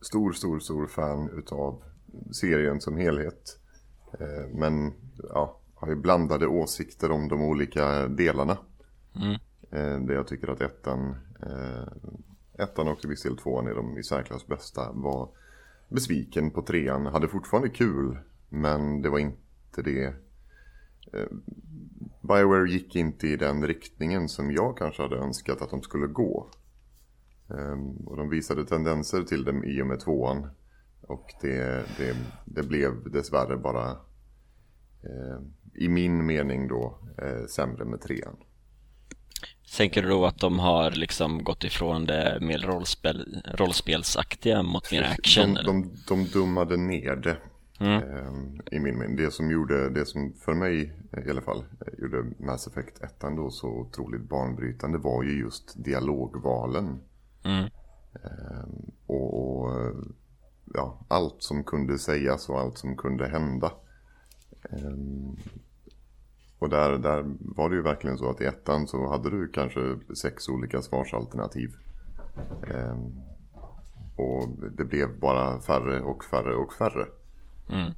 Stor, 0.00 0.32
stor, 0.32 0.58
stor 0.58 0.86
fan 0.86 1.30
utav 1.38 1.82
serien 2.32 2.80
som 2.80 2.96
helhet. 2.96 3.58
Eh, 4.20 4.48
men 4.54 4.92
ja, 5.28 5.60
har 5.74 5.88
ju 5.88 5.96
blandade 5.96 6.46
åsikter 6.46 7.10
om 7.10 7.28
de 7.28 7.42
olika 7.42 8.08
delarna. 8.08 8.58
Mm. 9.16 9.32
Eh, 9.70 10.06
det 10.06 10.14
jag 10.14 10.26
tycker 10.26 10.48
att 10.48 10.60
ettan, 10.60 11.16
eh, 11.42 11.86
ettan 12.64 12.88
och 12.88 13.00
till 13.00 13.10
viss 13.10 13.22
del 13.22 13.36
tvåan 13.36 13.66
är 13.66 13.74
de 13.74 13.98
i 13.98 14.02
särklass 14.02 14.46
bästa. 14.46 14.92
Var 14.92 15.28
besviken 15.88 16.50
på 16.50 16.62
trean, 16.62 17.06
hade 17.06 17.28
fortfarande 17.28 17.68
kul. 17.68 18.18
Men 18.48 19.02
det 19.02 19.08
var 19.08 19.18
inte 19.18 19.82
det. 19.84 20.14
Bioware 22.20 22.70
gick 22.70 22.96
inte 22.96 23.26
i 23.26 23.36
den 23.36 23.66
riktningen 23.66 24.28
som 24.28 24.52
jag 24.52 24.78
kanske 24.78 25.02
hade 25.02 25.16
önskat 25.16 25.62
att 25.62 25.70
de 25.70 25.82
skulle 25.82 26.06
gå. 26.06 26.50
Ehm, 27.50 27.96
och 28.06 28.16
de 28.16 28.28
visade 28.28 28.66
tendenser 28.66 29.22
till 29.22 29.44
dem 29.44 29.64
i 29.64 29.82
och 29.82 29.86
med 29.86 30.00
tvåan. 30.00 30.46
Och 31.02 31.34
det, 31.40 31.86
det, 31.98 32.16
det 32.44 32.62
blev 32.62 33.10
dessvärre 33.10 33.56
bara 33.56 33.90
eh, 35.02 35.38
i 35.74 35.88
min 35.88 36.26
mening 36.26 36.68
då 36.68 36.98
eh, 37.22 37.46
sämre 37.46 37.84
med 37.84 38.00
trean. 38.00 38.36
Tänker 39.76 40.02
du 40.02 40.08
då 40.08 40.26
att 40.26 40.38
de 40.38 40.58
har 40.58 40.90
liksom 40.90 41.44
gått 41.44 41.64
ifrån 41.64 42.06
det 42.06 42.38
mer 42.40 42.58
rollspel, 42.58 43.42
rollspelsaktiga 43.54 44.62
mot 44.62 44.92
mer 44.92 45.02
action? 45.02 45.54
De, 45.54 45.64
de, 45.64 45.90
de 46.08 46.24
dummade 46.24 46.76
ner 46.76 47.16
det. 47.16 47.36
Mm. 47.80 48.02
Eh, 48.02 48.76
I 48.76 48.80
min 48.80 48.98
mening. 48.98 49.16
Det 49.16 49.30
som 49.30 49.50
gjorde, 49.50 49.90
det 49.90 50.06
som 50.06 50.32
för 50.32 50.54
mig 50.54 50.92
i 51.26 51.30
alla 51.30 51.42
fall 51.42 51.64
gjorde 51.98 52.24
Mass 52.38 52.66
Effect 52.66 53.02
1 53.02 53.20
då 53.20 53.50
så 53.50 53.68
otroligt 53.68 54.28
banbrytande 54.28 54.98
var 54.98 55.22
ju 55.22 55.40
just 55.40 55.84
dialogvalen. 55.84 57.00
Mm. 57.46 57.70
Ehm, 58.14 58.90
och, 59.06 59.60
och, 59.60 59.94
ja, 60.74 61.00
allt 61.08 61.42
som 61.42 61.64
kunde 61.64 61.98
sägas 61.98 62.48
och 62.48 62.60
allt 62.60 62.78
som 62.78 62.96
kunde 62.96 63.28
hända. 63.28 63.72
Ehm, 64.70 65.36
och 66.58 66.68
där, 66.68 66.98
där 66.98 67.24
var 67.40 67.70
det 67.70 67.76
ju 67.76 67.82
verkligen 67.82 68.18
så 68.18 68.30
att 68.30 68.40
i 68.40 68.44
ettan 68.44 68.86
så 68.86 69.08
hade 69.08 69.30
du 69.30 69.48
kanske 69.48 69.98
sex 70.22 70.48
olika 70.48 70.82
svarsalternativ. 70.82 71.74
Ehm, 72.74 73.20
och 74.16 74.48
det 74.76 74.84
blev 74.84 75.18
bara 75.20 75.60
färre 75.60 76.00
och 76.00 76.24
färre 76.24 76.54
och 76.54 76.72
färre. 76.72 77.06
Mm. 77.68 77.92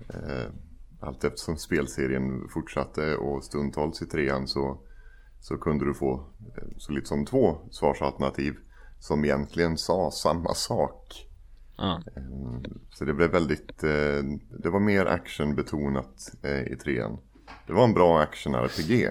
Allt 1.01 1.25
eftersom 1.25 1.57
spelserien 1.57 2.49
fortsatte 2.49 3.17
och 3.17 3.45
stundtals 3.45 4.03
i 4.03 4.07
trean 4.07 4.49
så, 4.49 4.79
så 5.41 5.59
kunde 5.59 5.85
du 5.85 5.95
få 5.95 6.15
eh, 6.57 6.69
så 6.77 6.93
lite 6.93 7.07
som 7.07 7.27
två 7.27 7.59
svarsalternativ 7.71 8.57
som 8.99 9.25
egentligen 9.25 9.79
sa 9.79 10.11
samma 10.11 10.55
sak. 10.55 11.29
Ja. 11.77 12.03
Så 12.91 13.05
det 13.05 13.15
blev 13.15 13.31
väldigt, 13.31 13.85
eh, 13.85 14.23
det 14.63 14.71
var 14.71 14.81
mer 14.81 15.07
actionbetonat 15.07 16.35
eh, 16.43 16.63
i 16.63 16.77
trean. 16.77 17.19
Det 17.67 17.73
var 17.73 17.85
en 17.85 17.95
bra 17.95 18.21
action-RPG. 18.21 19.11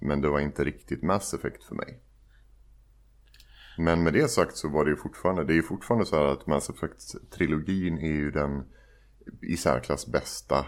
Men 0.00 0.20
det 0.20 0.28
var 0.28 0.40
inte 0.40 0.64
riktigt 0.64 1.02
Mass 1.02 1.34
Effect 1.34 1.64
för 1.64 1.74
mig. 1.74 2.00
Men 3.78 4.02
med 4.02 4.12
det 4.12 4.30
sagt 4.30 4.56
så 4.56 4.68
var 4.68 4.84
det 4.84 4.90
ju 4.90 4.96
fortfarande, 4.96 5.44
det 5.44 5.52
är 5.52 5.56
ju 5.56 5.62
fortfarande 5.62 6.06
så 6.06 6.16
här 6.16 6.24
att 6.24 6.46
Mass 6.46 6.70
Effect-trilogin 6.70 7.98
är 7.98 8.12
ju 8.12 8.30
den 8.30 8.64
i 9.42 9.56
särklass 9.56 10.06
bästa 10.06 10.66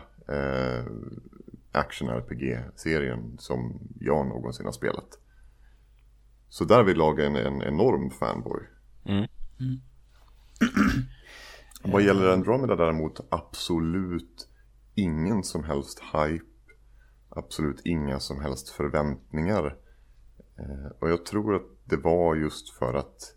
action-RPG-serien 1.72 3.38
som 3.38 3.80
jag 4.00 4.26
någonsin 4.26 4.64
har 4.64 4.72
spelat. 4.72 5.18
Så 6.48 6.64
därvidlag 6.64 7.20
är 7.20 7.26
en, 7.26 7.36
en 7.36 7.62
enorm 7.62 8.10
fanboy. 8.10 8.60
Mm. 9.04 9.26
Vad 11.84 12.02
gäller 12.02 12.32
Andromeda 12.32 12.76
däremot, 12.76 13.20
absolut 13.28 14.48
ingen 14.94 15.42
som 15.42 15.64
helst 15.64 16.02
hype. 16.12 16.44
Absolut 17.28 17.80
inga 17.84 18.20
som 18.20 18.40
helst 18.40 18.68
förväntningar. 18.68 19.76
Eh, 20.58 20.90
och 20.98 21.10
jag 21.10 21.26
tror 21.26 21.54
att 21.54 21.66
det 21.84 21.96
var 21.96 22.34
just 22.34 22.70
för 22.70 22.94
att 22.94 23.34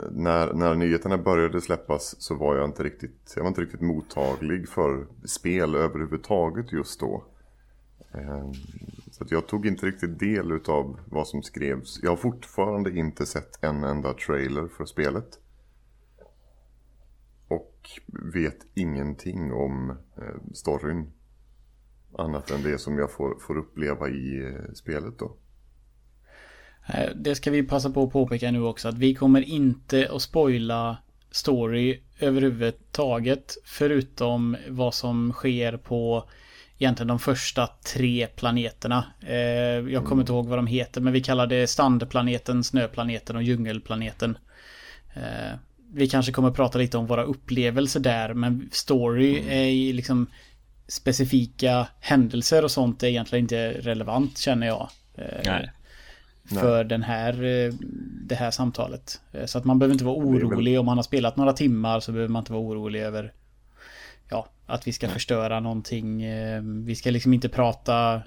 eh, 0.00 0.10
när, 0.10 0.52
när 0.52 0.74
nyheterna 0.74 1.18
började 1.18 1.60
släppas 1.60 2.22
så 2.22 2.34
var 2.34 2.56
jag 2.56 2.64
inte 2.64 2.82
riktigt, 2.82 3.32
jag 3.36 3.42
var 3.42 3.48
inte 3.48 3.60
riktigt 3.60 3.80
mottaglig 3.80 4.68
för 4.68 5.06
spel 5.24 5.74
överhuvudtaget 5.74 6.72
just 6.72 7.00
då. 7.00 7.24
Ehm, 8.14 8.52
så 9.10 9.24
att 9.24 9.30
jag 9.30 9.48
tog 9.48 9.66
inte 9.66 9.86
riktigt 9.86 10.18
del 10.18 10.52
utav 10.52 11.00
vad 11.06 11.28
som 11.28 11.42
skrevs. 11.42 12.00
Jag 12.02 12.10
har 12.10 12.16
fortfarande 12.16 12.90
inte 12.90 13.26
sett 13.26 13.64
en 13.64 13.84
enda 13.84 14.12
trailer 14.12 14.68
för 14.68 14.84
spelet. 14.84 15.38
Och 17.48 17.90
vet 18.32 18.66
ingenting 18.74 19.52
om 19.52 19.90
eh, 19.90 20.52
storyn. 20.54 21.12
Annat 22.18 22.50
än 22.50 22.62
det 22.62 22.78
som 22.78 22.98
jag 22.98 23.12
får, 23.12 23.38
får 23.40 23.58
uppleva 23.58 24.08
i 24.08 24.44
eh, 24.44 24.72
spelet 24.74 25.18
då. 25.18 25.36
Eh, 26.88 27.10
det 27.16 27.34
ska 27.34 27.50
vi 27.50 27.62
passa 27.62 27.90
på 27.90 28.02
att 28.02 28.12
påpeka 28.12 28.50
nu 28.50 28.62
också 28.62 28.88
att 28.88 28.98
vi 28.98 29.14
kommer 29.14 29.42
inte 29.42 30.10
att 30.12 30.22
spoila 30.22 30.98
story 31.30 32.00
överhuvudtaget. 32.20 33.56
Förutom 33.64 34.56
vad 34.68 34.94
som 34.94 35.32
sker 35.32 35.76
på 35.76 36.28
egentligen 36.80 37.08
de 37.08 37.18
första 37.18 37.66
tre 37.94 38.26
planeterna. 38.26 39.04
Eh, 39.26 39.36
Jag 39.92 40.04
kommer 40.04 40.22
inte 40.22 40.32
ihåg 40.32 40.46
vad 40.46 40.58
de 40.58 40.66
heter 40.66 41.00
men 41.00 41.12
vi 41.12 41.20
kallar 41.20 41.46
det 41.46 41.66
standplaneten, 41.66 42.64
snöplaneten 42.64 43.36
och 43.36 43.42
djungelplaneten. 43.42 44.38
Eh, 45.14 45.58
Vi 45.92 46.08
kanske 46.08 46.32
kommer 46.32 46.50
prata 46.50 46.78
lite 46.78 46.98
om 46.98 47.06
våra 47.06 47.22
upplevelser 47.22 48.00
där 48.00 48.34
men 48.34 48.68
story 48.72 49.42
är 49.48 49.64
i 49.66 49.92
liksom 49.92 50.26
specifika 50.88 51.86
händelser 52.00 52.64
och 52.64 52.70
sånt 52.70 53.02
är 53.02 53.06
egentligen 53.06 53.44
inte 53.44 53.70
relevant 53.70 54.38
känner 54.38 54.66
jag. 54.66 54.88
Eh, 55.14 55.40
Nej. 55.44 55.70
för 56.60 56.84
den 56.84 57.02
här, 57.02 57.32
det 58.28 58.34
här 58.34 58.50
samtalet. 58.50 59.20
Så 59.46 59.58
att 59.58 59.64
man 59.64 59.78
behöver 59.78 59.92
inte 59.92 60.04
vara 60.04 60.16
är 60.16 60.28
orolig 60.28 60.80
om 60.80 60.86
man 60.86 60.98
har 60.98 61.02
spelat 61.02 61.36
några 61.36 61.52
timmar 61.52 62.00
så 62.00 62.12
behöver 62.12 62.28
man 62.32 62.40
inte 62.40 62.52
vara 62.52 62.62
orolig 62.62 63.00
över 63.00 63.32
Ja, 64.30 64.46
att 64.66 64.86
vi 64.86 64.92
ska 64.92 65.08
förstöra 65.08 65.60
någonting. 65.60 66.22
Eh, 66.22 66.62
Vi 66.62 66.94
ska 66.94 67.10
liksom 67.10 67.34
inte 67.34 67.48
prata 67.48 68.22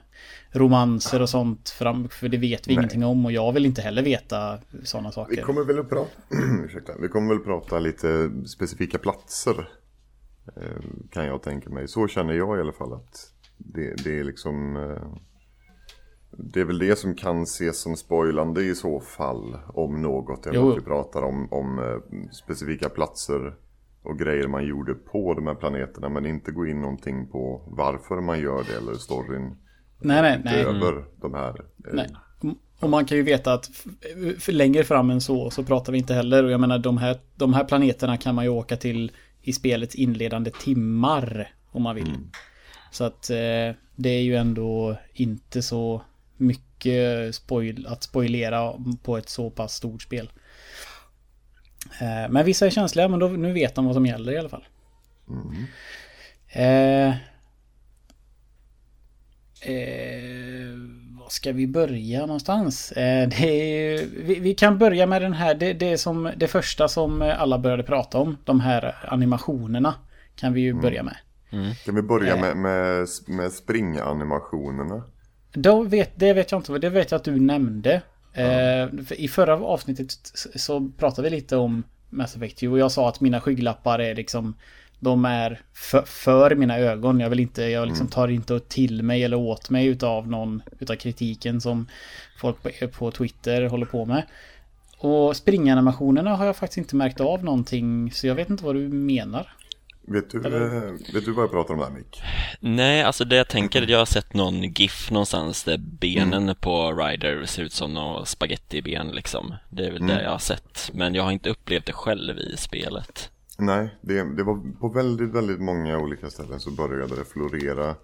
romanser 0.52 1.22
och 1.22 1.30
sånt 1.30 1.70
fram, 1.70 2.10
för 2.10 2.30
det 2.30 2.38
vet 2.38 2.68
vi 2.68 2.72
Nej. 2.76 2.82
ingenting 2.82 3.04
om 3.06 3.26
och 3.26 3.32
jag 3.32 3.52
vill 3.52 3.66
inte 3.66 3.82
heller 3.82 4.04
veta 4.04 4.60
sådana 4.84 5.10
Vi 5.10 5.14
saker. 5.14 5.42
kommer 5.42 5.64
väl 5.64 5.80
att 5.80 5.90
prata, 5.90 6.12
vi 7.02 7.08
kommer 7.08 7.34
väl 7.36 7.44
prata 7.44 7.80
lite 7.80 8.32
specifika 8.48 8.98
platser. 8.98 9.70
eh, 10.56 10.84
Kan 11.12 11.26
jag 11.26 11.44
tänka 11.44 11.70
mig. 11.70 11.88
Så 11.88 12.08
känner 12.08 12.34
jag 12.34 12.58
i 12.58 12.62
alla 12.62 12.74
fall 12.74 12.94
att 12.94 13.32
det, 13.58 14.04
det 14.04 14.20
är 14.20 14.24
liksom 14.24 14.76
eh, 14.76 15.08
Det 16.32 16.60
är 16.60 16.66
väl 16.66 16.80
det 16.80 16.96
som 17.00 17.16
kan 17.16 17.44
ses 17.44 17.82
som 17.82 17.96
spoilande 17.96 18.62
i 18.62 18.76
så 18.76 19.00
fall. 19.00 19.58
Om 19.68 20.02
något. 20.02 20.46
Eller 20.48 20.72
att 20.72 20.78
vi 20.78 20.82
pratar 20.82 21.22
om, 21.22 21.48
om 21.54 22.02
specifika 22.32 22.90
platser 22.90 23.56
och 24.04 24.20
grejer 24.20 24.48
man 24.48 24.66
gjorde 24.66 24.94
på 24.94 25.34
de 25.34 25.48
här 25.48 25.56
planeterna. 25.56 26.10
Men 26.10 26.26
inte 26.26 26.52
gå 26.52 26.68
in 26.68 26.82
någonting 26.82 27.28
på 27.28 27.64
varför 27.68 28.22
man 28.22 28.40
gör 28.40 28.64
det 28.64 28.78
eller 28.78 28.94
storyn. 28.94 29.56
Nej, 30.00 30.22
nej, 30.22 30.42
nej. 30.44 30.62
Utöver 30.62 31.06
de 31.22 31.34
här. 31.34 31.50
eh, 31.50 31.94
Nej. 31.94 32.08
Och 32.80 32.90
man 32.90 33.06
kan 33.06 33.18
ju 33.18 33.24
veta 33.24 33.54
att 33.54 33.70
för 34.40 34.52
längre 34.52 34.84
fram 34.84 35.10
än 35.10 35.22
så 35.22 35.50
så 35.50 35.64
pratar 35.64 35.92
vi 35.92 35.98
inte 35.98 36.14
heller. 36.14 36.44
Och 36.44 36.52
jag 36.52 36.60
menar 36.60 36.80
de 36.80 36.98
här, 36.98 37.18
de 37.36 37.54
här 37.54 37.64
planeterna 37.64 38.18
kan 38.18 38.36
man 38.36 38.46
ju 38.46 38.50
åka 38.50 38.78
till 38.78 39.12
i 39.42 39.54
spelets 39.54 39.96
inledande 39.96 40.52
timmar 40.52 41.52
om 41.72 41.84
man 41.84 41.96
vill. 41.96 42.18
Så 42.92 43.04
att 43.04 43.30
eh, 43.30 43.76
det 43.96 44.10
är 44.10 44.22
ju 44.22 44.36
ändå 44.36 44.98
inte 45.14 45.62
så 45.62 46.02
mycket 46.38 47.36
spoil, 47.36 47.88
att 47.88 48.04
spoilera 48.04 48.74
på 49.04 49.18
ett 49.18 49.30
så 49.30 49.50
pass 49.50 49.74
stort 49.74 50.02
spel. 50.02 50.30
Eh, 52.02 52.30
men 52.30 52.46
vissa 52.46 52.66
är 52.66 52.70
känsliga 52.70 53.08
men 53.08 53.20
då, 53.20 53.28
nu 53.28 53.52
vet 53.54 53.76
de 53.76 53.86
vad 53.86 53.96
som 53.96 54.06
gäller 54.06 54.32
i 54.32 54.38
alla 54.38 54.50
fall. 54.50 54.66
Eh, 56.50 57.16
Eh, 59.66 60.74
var 61.20 61.30
ska 61.30 61.52
vi 61.52 61.68
börja 61.68 62.20
någonstans? 62.26 62.92
Eh, 62.92 63.30
det 63.30 63.50
är, 63.50 63.98
ju- 64.00 64.24
vi, 64.24 64.40
vi 64.40 64.54
kan 64.56 64.78
börja 64.78 65.06
med 65.06 65.22
den 65.22 65.34
här, 65.34 65.56
det, 65.56 65.74
det, 65.74 65.98
som, 65.98 66.32
det 66.38 66.48
första 66.48 66.88
som 66.88 67.22
alla 67.22 67.60
började 67.60 67.84
prata 67.84 68.18
om. 68.18 68.38
De 68.44 68.60
här 68.60 68.96
animationerna. 69.08 69.94
Kan 70.36 70.54
vi 70.54 70.62
ju 70.62 70.74
börja 70.74 71.04
med. 71.04 71.16
Kan 71.86 71.96
vi 71.96 72.02
börja 72.02 72.36
Eh. 72.36 72.42
med, 72.42 72.58
med, 72.58 73.08
med 73.28 73.52
springanimationerna? 73.52 75.04
Då 75.54 75.84
vet, 75.84 76.20
det 76.20 76.34
vet 76.34 76.52
jag 76.52 76.60
inte, 76.60 76.78
det 76.78 76.90
vet 76.90 77.12
jag 77.12 77.18
att 77.18 77.24
du 77.24 77.40
nämnde. 77.40 78.02
Eh, 78.34 78.88
I 79.18 79.28
förra 79.28 79.56
avsnittet 79.56 80.12
så 80.56 80.92
pratade 80.98 81.30
vi 81.30 81.36
lite 81.36 81.58
om 81.58 81.84
Mass 82.10 82.36
Effect 82.36 82.64
och 82.64 82.80
jag 82.80 82.92
sa 82.92 83.10
att 83.10 83.22
mina 83.22 83.42
skygglappar 83.42 84.00
är 84.00 84.16
liksom 84.16 84.56
de 85.00 85.26
är 85.26 85.62
för, 85.74 86.02
för 86.02 86.56
mina 86.56 86.78
ögon. 86.78 87.20
Jag 87.20 87.30
vill 87.30 87.40
inte, 87.40 87.64
jag 87.64 87.88
liksom 87.88 88.08
tar 88.08 88.28
inte 88.28 88.60
till 88.60 89.04
mig 89.04 89.24
eller 89.24 89.38
åt 89.38 89.70
mig 89.70 89.88
utav 89.88 90.28
någon 90.28 90.64
utav 90.80 90.96
kritiken 90.96 91.62
som 91.62 91.88
folk 92.38 92.64
på, 92.64 92.88
på 92.88 93.12
Twitter 93.12 93.66
håller 93.66 93.86
på 93.86 94.06
med. 94.06 94.24
Och 94.98 95.36
springanimationerna 95.36 96.36
har 96.36 96.46
jag 96.46 96.56
faktiskt 96.56 96.78
inte 96.78 96.96
märkt 96.96 97.22
av 97.22 97.44
någonting 97.44 98.12
så 98.12 98.28
jag 98.28 98.36
vet 98.36 98.50
inte 98.50 98.66
vad 98.66 98.76
du 98.76 98.88
menar. 98.88 99.54
Vet 100.08 100.30
du, 100.30 100.38
eh, 100.38 100.92
vet 101.14 101.26
du 101.26 101.32
vad 101.32 101.44
jag 101.44 101.52
pratar 101.52 101.74
om 101.74 101.80
där 101.80 101.90
Mick? 101.90 102.22
Nej, 102.60 103.04
alltså 103.04 103.26
det 103.26 103.36
jag 103.36 103.48
tänker, 103.48 103.88
jag 103.88 104.00
har 104.00 104.06
sett 104.06 104.34
någon 104.34 104.64
GIF 104.64 105.12
någonstans 105.12 105.64
där 105.64 105.78
benen 105.78 106.56
på 106.56 106.94
Ryder 106.94 107.46
ser 107.46 107.64
ut 107.64 107.74
som 107.74 107.94
några 107.94 108.26
spagettiben 108.26 109.08
liksom. 109.08 109.56
Det 109.70 109.86
är 109.86 109.92
väl 109.92 110.08
det 110.08 110.24
jag 110.24 110.32
har 110.32 110.40
sett, 110.40 110.92
men 110.94 111.16
jag 111.16 111.24
har 111.24 111.32
inte 111.32 111.50
upplevt 111.50 111.86
det 111.86 111.94
själv 111.94 112.38
i 112.38 112.58
spelet. 112.58 113.30
Nej, 113.58 113.96
det, 114.02 114.36
det 114.36 114.44
var 114.44 114.80
på 114.80 114.90
väldigt, 114.90 115.30
väldigt 115.30 115.60
många 115.60 115.98
olika 115.98 116.30
ställen 116.30 116.60
så 116.60 116.72
började 116.72 117.16
det 117.16 117.26
florera 117.26 117.96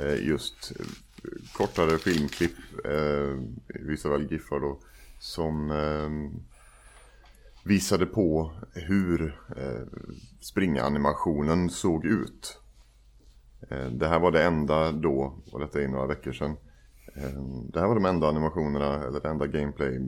eh, 0.00 0.26
just 0.26 0.72
eh, 0.78 0.86
kortare 1.52 1.98
filmklipp, 1.98 2.56
eh, 2.84 3.38
vissa 3.66 4.08
väl 4.08 4.32
giffar 4.32 4.60
då, 4.60 4.78
som 5.18 5.70
eh, 5.70 6.40
visade 7.70 8.06
på 8.06 8.52
hur 8.74 9.40
eh, 9.56 9.86
springanimationen 10.40 11.70
såg 11.70 12.04
ut. 12.04 12.58
Eh, 13.70 13.86
det 13.86 14.08
här 14.08 14.18
var 14.18 14.30
det 14.30 14.44
enda 14.44 14.92
då, 14.92 15.34
och 15.52 15.60
detta 15.60 15.82
är 15.82 15.88
några 15.88 16.06
veckor 16.06 16.32
sedan. 16.32 16.56
Eh, 17.16 17.42
det 17.72 17.80
här 17.80 17.86
var 17.86 17.94
de 17.94 18.04
enda 18.04 18.28
animationerna, 18.28 18.94
eller 19.06 19.20
det 19.20 19.28
enda 19.28 19.46
gameplay 19.46 20.00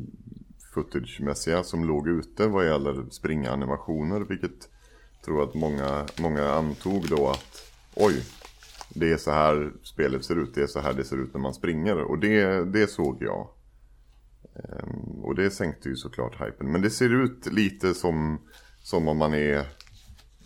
footage-mässiga 0.75 1.63
som 1.63 1.85
låg 1.85 2.09
ute 2.09 2.47
vad 2.47 2.67
gäller 2.67 3.11
springanimationer, 3.11 4.21
vilket 4.21 4.69
jag 5.15 5.25
tror 5.25 5.43
att 5.43 5.55
många, 5.55 6.07
många 6.21 6.53
antog 6.53 7.09
då 7.09 7.29
att 7.29 7.73
oj, 7.95 8.25
det 8.95 9.13
är 9.13 9.17
så 9.17 9.31
här 9.31 9.73
spelet 9.83 10.25
ser 10.25 10.37
ut, 10.37 10.55
det 10.55 10.63
är 10.63 10.67
så 10.67 10.81
här 10.81 10.93
det 10.93 11.05
ser 11.05 11.17
ut 11.17 11.35
när 11.35 11.41
man 11.41 11.55
springer 11.55 11.99
och 11.99 12.19
det, 12.19 12.65
det 12.65 12.87
såg 12.87 13.23
jag. 13.23 13.49
Ehm, 14.55 15.25
och 15.25 15.35
det 15.35 15.51
sänkte 15.51 15.89
ju 15.89 15.97
såklart 15.97 16.41
hypen, 16.41 16.73
men 16.73 16.83
det 16.83 16.91
ser 16.91 17.25
ut 17.25 17.53
lite 17.53 17.95
som, 17.95 18.41
som 18.83 19.09
om 19.09 19.19
man 19.19 19.35
är 19.35 19.59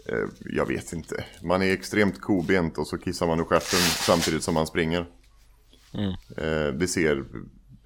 eh, 0.09 0.29
jag 0.41 0.67
vet 0.67 0.93
inte. 0.93 1.25
Man 1.43 1.63
är 1.63 1.73
extremt 1.73 2.21
kobent 2.21 2.79
och 2.79 2.87
så 2.87 2.99
kissar 2.99 3.27
man 3.27 3.41
ur 3.41 3.45
stjärten 3.45 3.79
samtidigt 3.79 4.43
som 4.43 4.55
man 4.55 4.67
springer. 4.67 5.07
Eh, 6.37 6.75
det 6.75 6.89
ser 6.89 7.25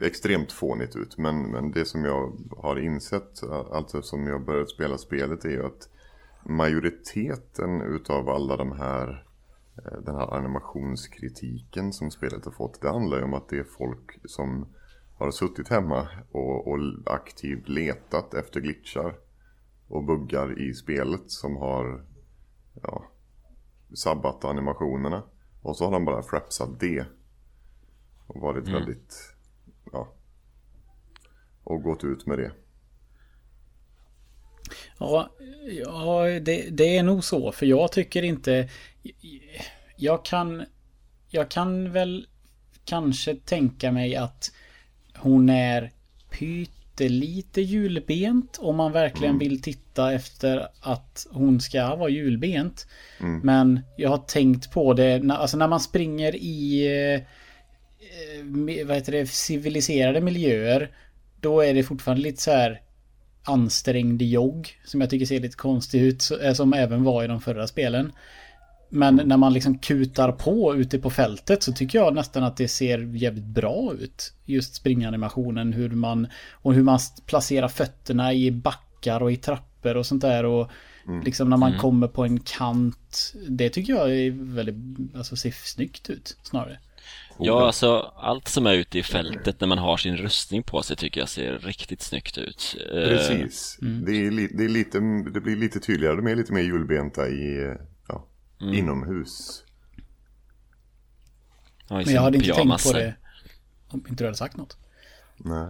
extremt 0.01 0.53
fånigt 0.53 0.97
ut. 0.97 1.19
Men, 1.19 1.43
men 1.43 1.71
det 1.71 1.85
som 1.85 2.05
jag 2.05 2.33
har 2.57 2.79
insett, 2.79 3.43
alltså 3.73 4.03
som 4.03 4.27
jag 4.27 4.45
börjat 4.45 4.71
spela 4.71 4.99
spelet, 4.99 5.45
är 5.45 5.51
ju 5.51 5.67
att 5.67 5.89
majoriteten 6.45 7.81
utav 7.81 8.29
alla 8.29 8.57
de 8.57 8.73
här 8.73 9.25
eh, 9.77 10.01
den 10.01 10.15
här 10.15 10.35
animationskritiken 10.35 11.93
som 11.93 12.11
spelet 12.11 12.45
har 12.45 12.53
fått. 12.53 12.81
Det 12.81 12.89
handlar 12.89 13.19
ju 13.19 13.25
om 13.25 13.35
att 13.35 13.49
det 13.49 13.59
är 13.59 13.67
folk 13.79 14.19
som 14.25 14.67
har 15.21 15.31
suttit 15.31 15.69
hemma 15.69 16.09
och, 16.31 16.69
och 16.69 16.79
aktivt 17.07 17.69
letat 17.69 18.35
efter 18.35 18.61
glitchar 18.61 19.15
och 19.89 20.05
buggar 20.05 20.61
i 20.61 20.75
spelet 20.75 21.31
som 21.31 21.57
har 21.57 22.05
ja, 22.83 23.05
sabbat 23.95 24.45
animationerna. 24.45 25.23
Och 25.63 25.77
så 25.77 25.85
har 25.85 25.93
de 25.93 26.05
bara 26.05 26.23
frapsat 26.23 26.81
det. 26.81 27.07
Och 28.27 28.41
varit 28.41 28.67
mm. 28.67 28.73
väldigt, 28.73 29.35
ja, 29.93 30.15
och 31.65 31.83
gått 31.83 32.05
ut 32.05 32.27
med 32.27 32.39
det. 32.39 32.53
Ja, 34.99 35.31
ja 35.85 36.25
det, 36.25 36.71
det, 36.71 36.97
är 36.97 37.03
nog 37.03 37.25
så. 37.25 37.53
För 37.53 37.67
jag 37.67 37.93
tycker 37.93 38.23
inte... 38.23 38.69
Jag 39.97 40.25
kan... 40.25 40.65
Jag 41.33 41.51
kan 41.51 41.93
väl 41.93 42.27
kanske 42.85 43.35
tänka 43.35 43.93
mig 43.93 44.17
att 44.17 44.53
hon 45.21 45.49
är 45.49 45.91
pyttelite 46.31 47.61
julbent 47.61 48.59
om 48.59 48.77
man 48.77 48.93
verkligen 48.93 49.35
mm. 49.35 49.39
vill 49.39 49.63
titta 49.63 50.13
efter 50.13 50.69
att 50.81 51.27
hon 51.31 51.61
ska 51.61 51.97
vara 51.97 52.11
julbent. 52.11 52.87
Mm. 53.21 53.41
Men 53.41 53.81
jag 53.97 54.11
har 54.11 54.19
tänkt 54.19 54.73
på 54.73 54.95
det, 54.95 55.31
alltså 55.31 55.57
när 55.57 55.69
man 55.69 55.81
springer 55.81 56.37
i 56.37 56.87
eh, 57.15 57.23
vad 58.87 58.97
heter 58.97 59.13
det, 59.13 59.27
civiliserade 59.27 60.21
miljöer. 60.21 60.91
Då 61.41 61.61
är 61.61 61.75
det 61.75 61.83
fortfarande 61.83 62.23
lite 62.23 62.43
så 62.43 62.51
här 62.51 62.81
ansträngd 63.43 64.23
jogg 64.23 64.69
som 64.85 65.01
jag 65.01 65.11
tycker 65.11 65.27
ser 65.27 65.41
lite 65.41 65.57
konstig 65.57 66.03
ut. 66.03 66.31
Eh, 66.43 66.53
som 66.53 66.73
även 66.73 67.05
var 67.05 67.25
i 67.25 67.27
de 67.27 67.41
förra 67.41 67.67
spelen. 67.67 68.13
Men 68.91 69.17
när 69.17 69.37
man 69.37 69.53
liksom 69.53 69.79
kutar 69.79 70.33
på 70.33 70.75
ute 70.77 70.99
på 70.99 71.11
fältet 71.11 71.63
så 71.63 71.73
tycker 71.73 71.99
jag 71.99 72.15
nästan 72.15 72.45
att 72.45 72.57
det 72.57 72.69
ser 72.69 72.99
jävligt 72.99 73.45
bra 73.45 73.93
ut. 73.99 74.33
Just 74.45 74.75
springanimationen, 74.75 75.73
hur 75.73 75.91
man 75.91 76.27
och 76.53 76.75
hur 76.75 76.83
man 76.83 76.99
placerar 77.27 77.69
fötterna 77.69 78.33
i 78.33 78.51
backar 78.51 79.23
och 79.23 79.33
i 79.33 79.37
trappor 79.37 79.97
och 79.97 80.07
sånt 80.07 80.23
där. 80.23 80.45
Och 80.45 80.71
mm. 81.09 81.25
liksom 81.25 81.51
när 81.51 81.57
man 81.57 81.69
mm. 81.69 81.81
kommer 81.81 82.09
på 82.09 82.25
en 82.25 82.41
kant. 82.41 83.35
Det 83.49 83.71
tycker 83.71 83.93
jag 83.93 84.17
är 84.17 84.31
väldigt, 84.31 85.17
alltså 85.17 85.37
ser 85.37 85.51
snyggt 85.51 86.11
ut 86.11 86.37
snarare. 86.43 86.79
Ja, 87.43 87.67
alltså 87.67 88.13
allt 88.17 88.49
som 88.49 88.67
är 88.67 88.75
ute 88.75 88.99
i 88.99 89.03
fältet 89.03 89.61
när 89.61 89.69
man 89.69 89.79
har 89.79 89.97
sin 89.97 90.17
rustning 90.17 90.63
på 90.63 90.83
sig 90.83 90.97
tycker 90.97 91.21
jag 91.21 91.29
ser 91.29 91.59
riktigt 91.59 92.03
snyggt 92.03 92.39
ut. 92.39 92.77
Eh, 92.95 93.09
Precis. 93.09 93.79
Mm. 93.83 94.05
Det, 94.05 94.27
är 94.27 94.31
li, 94.31 94.49
det, 94.55 94.65
är 94.65 94.69
lite, 94.69 94.99
det 95.35 95.41
blir 95.41 95.57
lite 95.57 95.81
tydligare, 95.81 96.17
de 96.17 96.27
är 96.27 96.37
lite 96.37 96.53
mer 96.53 96.63
julbenta 96.63 97.29
i 97.29 97.75
ja, 97.77 97.77
mm. 98.61 98.75
inomhus. 98.75 99.65
Ja, 101.89 101.97
Men 101.97 102.15
jag 102.15 102.23
hade 102.23 102.37
inte 102.37 102.55
tänkt 102.55 102.85
på 102.85 102.93
det 102.93 103.15
om 103.89 104.05
inte 104.09 104.25
du 104.25 104.25
hade 104.25 104.37
sagt 104.37 104.57
något. 104.57 104.77
Nej. 105.37 105.69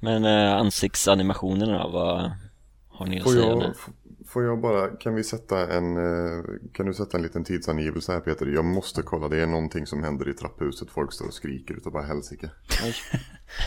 Men 0.00 0.24
eh, 0.24 0.54
ansiktsanimationerna 0.54 1.82
då, 1.82 1.88
vad 1.88 2.32
har 2.88 3.06
ni 3.06 3.18
att 3.18 3.22
får 3.22 3.30
säga 3.30 3.46
jag? 3.46 3.74
Får 4.26 4.44
jag 4.44 4.60
bara, 4.60 4.88
kan 4.88 5.14
vi 5.14 5.24
sätta 5.24 5.72
en, 5.72 5.96
eh, 5.96 6.44
kan 6.72 6.86
du 6.86 6.94
sätta 6.94 7.16
en 7.16 7.22
liten 7.22 7.44
tidsangivelse 7.44 8.12
här 8.12 8.20
Peter? 8.20 8.46
Jag 8.46 8.64
måste 8.64 9.02
kolla, 9.02 9.28
det 9.28 9.42
är 9.42 9.46
någonting 9.46 9.86
som 9.86 10.02
händer 10.02 10.28
i 10.28 10.34
trapphuset. 10.34 10.90
Folk 10.90 11.12
står 11.12 11.26
och 11.26 11.34
skriker 11.34 11.74
utav 11.74 11.92
bara 11.92 12.02
helsike. 12.02 12.50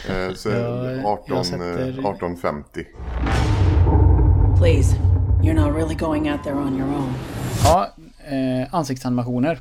eh, 0.09 0.33
så 0.33 0.49
ja, 0.49 1.01
18, 1.05 1.45
sätter... 1.45 1.89
1850. 1.89 2.85
Please, 4.57 4.95
you're 5.43 5.53
not 5.53 5.75
really 5.75 5.95
going 5.95 6.29
out 6.29 6.43
there 6.43 6.55
on 6.55 6.77
your 6.77 6.87
own. 6.87 7.13
Ja, 7.63 7.93
eh, 8.25 8.73
ansiktsanimationer. 8.73 9.59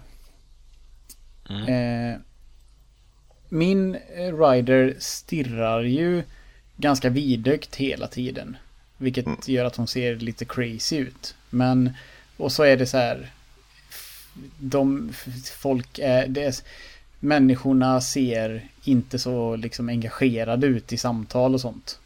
Mm. 1.49 1.69
Eh, 1.69 2.19
min 3.49 3.97
rider 4.17 4.95
stirrar 4.99 5.83
ju 5.83 6.23
ganska 6.77 7.09
vidögt 7.09 7.77
hela 7.77 8.07
tiden. 8.07 8.57
Vilket 8.99 9.27
mm. 9.27 9.39
gör 9.45 9.65
att 9.65 9.77
hon 9.77 9.87
ser 9.87 10.17
lite 10.17 10.45
crazy 10.45 10.97
ut. 10.97 11.35
Men, 11.51 11.91
och 12.37 12.53
så 12.53 12.63
är 12.63 12.77
det 12.77 12.87
så 12.87 12.99
här. 12.99 13.31
De, 14.59 15.13
folk 15.53 15.99
är, 15.99 16.27
det 16.27 16.45
är, 16.45 16.55
människorna 17.21 18.01
ser 18.01 18.69
inte 18.85 19.19
så 19.19 19.57
liksom 19.57 19.89
engagerade 19.89 20.67
ut 20.67 20.93
i 20.93 20.97
samtal 20.97 21.55
och 21.55 21.61
sånt. 21.61 21.99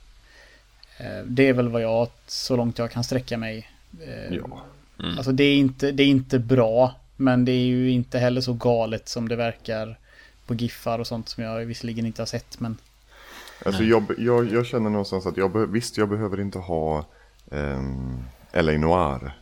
Eh, 0.96 1.24
det 1.26 1.48
är 1.48 1.52
väl 1.52 1.68
vad 1.68 1.82
jag, 1.82 2.08
så 2.34 2.56
långt 2.56 2.78
jag 2.78 2.90
kan 2.90 3.04
sträcka 3.04 3.38
mig. 3.38 3.70
Eh, 4.00 4.36
ja. 4.36 4.62
Mm. 4.98 5.16
Alltså 5.16 5.32
det 5.32 5.44
är, 5.44 5.56
inte, 5.56 5.92
det 5.92 6.02
är 6.02 6.06
inte 6.06 6.38
bra. 6.38 6.94
Men 7.16 7.44
det 7.44 7.52
är 7.52 7.66
ju 7.66 7.90
inte 7.90 8.18
heller 8.18 8.40
så 8.40 8.52
galet 8.52 9.08
som 9.08 9.28
det 9.28 9.36
verkar 9.36 9.98
på 10.46 10.54
giffar 10.54 10.98
och 10.98 11.06
sånt 11.06 11.28
som 11.28 11.44
jag 11.44 11.60
visserligen 11.60 12.06
inte 12.06 12.22
har 12.22 12.26
sett. 12.26 12.60
Men 12.60 12.76
Alltså 13.64 13.82
jag, 13.82 14.04
jag, 14.18 14.52
jag, 14.52 14.66
känner 14.66 14.90
någonstans 14.90 15.26
att 15.26 15.36
jag, 15.36 15.66
visst 15.66 15.96
jag 15.96 16.08
behöver 16.08 16.40
inte 16.40 16.58
ha 16.58 17.04
eh, 17.50 17.82
LA 18.52 18.72
Noir 18.72 19.32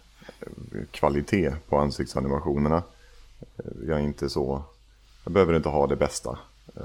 eh, 0.40 0.83
kvalitet 0.90 1.52
på 1.68 1.78
ansiktsanimationerna. 1.78 2.83
Eh, 3.40 3.64
jag 3.88 3.98
är 3.98 4.02
inte 4.02 4.28
så, 4.28 4.62
jag 5.24 5.33
behöver 5.33 5.57
inte 5.57 5.68
ha 5.68 5.87
det 5.87 5.96
bästa. 5.96 6.38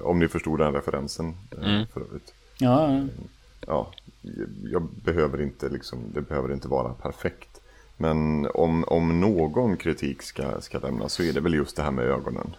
Om 0.03 0.19
ni 0.19 0.27
förstod 0.27 0.59
den 0.59 0.73
referensen 0.73 1.37
mm. 1.63 1.87
för 1.87 2.01
övrigt. 2.01 2.33
Ja. 2.57 3.01
Ja, 3.67 3.91
jag 4.63 4.89
behöver 5.03 5.41
inte 5.41 5.69
liksom, 5.69 5.99
det 6.13 6.21
behöver 6.21 6.53
inte 6.53 6.67
vara 6.67 6.93
perfekt. 6.93 7.61
Men 7.97 8.47
om, 8.53 8.83
om 8.87 9.19
någon 9.19 9.77
kritik 9.77 10.21
ska, 10.21 10.61
ska 10.61 10.79
lämnas 10.79 11.13
så 11.13 11.23
är 11.23 11.33
det 11.33 11.41
väl 11.41 11.53
just 11.53 11.75
det 11.75 11.83
här 11.83 11.91
med 11.91 12.05
ögonen 12.05 12.55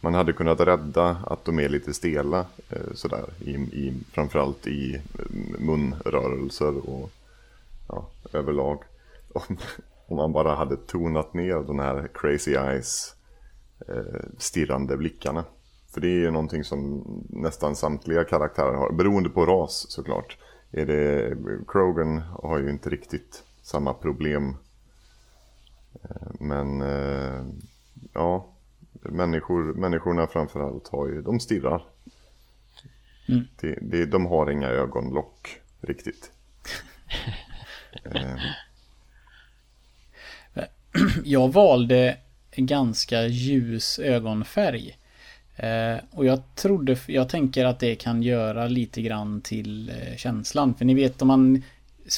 man 0.00 0.14
hade 0.14 0.32
kunnat 0.32 0.60
rädda 0.60 1.16
att 1.26 1.44
de 1.44 1.58
är 1.58 1.68
lite 1.68 1.94
stela 1.94 2.46
eh, 2.70 2.92
sådär. 2.94 3.24
I, 3.40 3.50
i, 3.52 3.94
framförallt 4.12 4.66
i 4.66 4.94
eh, 4.94 5.60
munrörelser 5.60 6.90
och 6.90 7.10
ja, 7.88 8.06
överlag. 8.32 8.78
Om, 9.32 9.58
om 10.06 10.16
man 10.16 10.32
bara 10.32 10.54
hade 10.54 10.76
tonat 10.76 11.34
ner 11.34 11.66
de 11.66 11.78
här 11.78 12.08
crazy 12.14 12.54
eyes 12.54 13.14
eh, 13.88 14.20
stirrande 14.38 14.96
blickarna. 14.96 15.44
För 15.94 16.00
det 16.00 16.08
är 16.08 16.20
ju 16.20 16.30
någonting 16.30 16.64
som 16.64 17.04
nästan 17.28 17.76
samtliga 17.76 18.24
karaktärer 18.24 18.74
har, 18.74 18.92
beroende 18.92 19.30
på 19.30 19.46
ras 19.46 19.86
såklart. 19.88 20.36
Är 20.72 20.86
det, 20.86 21.36
Krogan 21.68 22.18
har 22.18 22.58
ju 22.58 22.70
inte 22.70 22.90
riktigt 22.90 23.44
samma 23.62 23.94
problem. 23.94 24.56
Eh, 26.02 26.30
men 26.40 26.82
eh, 26.82 27.46
ja, 28.12 28.46
människor, 28.92 29.74
människorna 29.74 30.26
framförallt 30.26 30.88
har 30.88 31.08
ju, 31.08 31.22
de 31.22 31.40
stirrar. 31.40 31.84
Mm. 33.28 33.44
Det, 33.60 33.78
det, 33.82 34.06
de 34.06 34.26
har 34.26 34.50
inga 34.50 34.68
ögonlock 34.68 35.60
riktigt. 35.80 36.30
Eh. 38.04 38.36
Jag 41.24 41.52
valde 41.52 42.18
ganska 42.56 43.26
ljus 43.26 43.98
ögonfärg. 43.98 44.97
Eh, 45.58 45.98
och 46.10 46.24
jag 46.24 46.54
trodde, 46.54 46.96
jag 47.06 47.28
tänker 47.28 47.64
att 47.64 47.80
det 47.80 47.94
kan 47.94 48.22
göra 48.22 48.66
lite 48.66 49.02
grann 49.02 49.40
till 49.40 49.90
eh, 49.90 50.16
känslan. 50.16 50.74
För 50.74 50.84
ni 50.84 50.94
vet 50.94 51.22
om 51.22 51.28
man, 51.28 51.62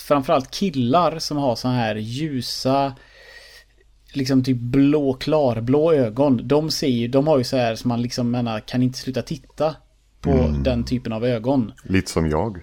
framförallt 0.09 0.51
killar 0.51 1.19
som 1.19 1.37
har 1.37 1.57
så 1.57 1.69
här 1.69 1.95
ljusa 1.97 2.95
liksom 4.13 4.45
typ 4.45 4.57
blå, 4.57 5.13
klarblå 5.13 5.93
ögon. 5.93 6.49
De 6.49 6.71
ser 6.71 6.89
ju, 6.89 7.09
de 7.09 7.27
har 7.27 7.39
ju 7.39 7.45
så 7.45 7.57
här 7.57 7.75
som 7.75 7.89
man 7.89 8.03
liksom 8.03 8.31
menar 8.31 8.61
kan 8.61 8.83
inte 8.83 8.99
sluta 8.99 9.23
titta 9.23 9.77
på 10.21 10.31
mm. 10.31 10.63
den 10.63 10.85
typen 10.85 11.13
av 11.13 11.25
ögon. 11.25 11.73
Lite 11.85 12.11
som 12.11 12.31
jag. 12.31 12.59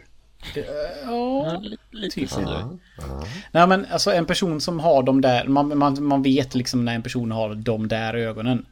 Ja, 0.56 0.64
ja 1.06 1.64
lite 1.92 2.16
typ. 2.16 2.30
Ja, 2.32 2.78
ja. 2.98 3.24
Nej 3.52 3.68
men 3.68 3.86
alltså 3.92 4.12
en 4.12 4.26
person 4.26 4.62
som 4.62 4.80
har 4.80 5.04
de 5.04 5.22
där, 5.22 5.48
man, 5.48 5.78
man, 5.78 6.04
man 6.04 6.24
vet 6.24 6.56
liksom 6.56 6.86
när 6.86 6.96
en 6.96 7.04
person 7.04 7.32
har 7.32 7.56
de 7.56 7.88
där 7.88 8.14
ögonen. 8.14 8.66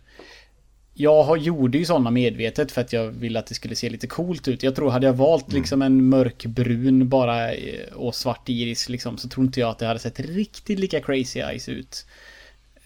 Jag 0.97 1.37
gjorde 1.37 1.77
ju 1.77 1.85
sådana 1.85 2.11
medvetet 2.11 2.71
för 2.71 2.81
att 2.81 2.93
jag 2.93 3.07
ville 3.07 3.39
att 3.39 3.47
det 3.47 3.55
skulle 3.55 3.75
se 3.75 3.89
lite 3.89 4.07
coolt 4.07 4.47
ut. 4.47 4.63
Jag 4.63 4.75
tror 4.75 4.89
hade 4.89 5.05
jag 5.05 5.13
valt 5.13 5.47
mm. 5.47 5.61
liksom 5.61 5.81
en 5.81 6.09
mörkbrun 6.09 7.09
bara 7.09 7.53
eh, 7.53 7.93
och 7.93 8.15
svart 8.15 8.49
iris 8.49 8.89
liksom 8.89 9.17
så 9.17 9.29
tror 9.29 9.45
inte 9.45 9.59
jag 9.59 9.69
att 9.69 9.79
det 9.79 9.85
hade 9.85 9.99
sett 9.99 10.19
riktigt 10.19 10.79
lika 10.79 10.99
crazy 11.01 11.39
eyes 11.39 11.69
ut. 11.69 12.05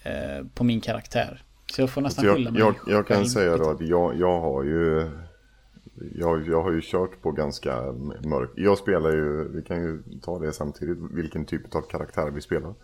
Eh, 0.02 0.46
på 0.54 0.64
min 0.64 0.80
karaktär. 0.80 1.42
Så 1.72 1.82
jag 1.82 1.90
får 1.90 2.00
nästan 2.00 2.24
jag, 2.24 2.36
skylla 2.36 2.50
mig 2.50 2.60
jag, 2.60 2.74
jag 2.86 3.06
kan 3.06 3.26
säga 3.26 3.56
då 3.56 3.70
att 3.70 3.80
jag, 3.80 4.16
jag 4.16 4.40
har 4.40 4.64
ju 4.64 5.10
jag, 6.14 6.48
jag 6.48 6.62
har 6.62 6.72
ju 6.72 6.80
kört 6.82 7.22
på 7.22 7.32
ganska 7.32 7.92
mörk. 8.24 8.50
Jag 8.56 8.78
spelar 8.78 9.10
ju, 9.10 9.48
vi 9.48 9.62
kan 9.62 9.82
ju 9.82 10.02
ta 10.22 10.38
det 10.38 10.52
samtidigt, 10.52 10.98
vilken 11.10 11.44
typ 11.44 11.74
av 11.74 11.80
karaktär 11.80 12.30
vi 12.30 12.40
spelar. 12.40 12.74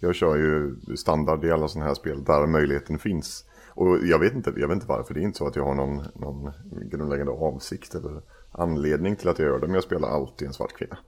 Jag 0.00 0.14
kör 0.14 0.36
ju 0.36 0.76
standard 0.96 1.44
i 1.44 1.50
alla 1.50 1.68
sådana 1.68 1.86
här 1.86 1.94
spel 1.94 2.24
där 2.24 2.46
möjligheten 2.46 2.98
finns. 2.98 3.44
Och 3.74 4.06
jag 4.06 4.18
vet, 4.18 4.32
inte, 4.32 4.52
jag 4.56 4.68
vet 4.68 4.74
inte 4.74 4.86
varför, 4.86 5.14
det 5.14 5.20
är 5.20 5.22
inte 5.22 5.38
så 5.38 5.46
att 5.46 5.56
jag 5.56 5.64
har 5.64 5.74
någon, 5.74 6.06
någon 6.14 6.52
grundläggande 6.90 7.32
avsikt 7.32 7.94
eller 7.94 8.22
anledning 8.50 9.16
till 9.16 9.28
att 9.28 9.38
jag 9.38 9.48
gör 9.48 9.60
det. 9.60 9.66
Men 9.66 9.74
jag 9.74 9.84
spelar 9.84 10.08
alltid 10.08 10.48
en 10.48 10.54
svart 10.54 10.72
kvinna. 10.72 10.98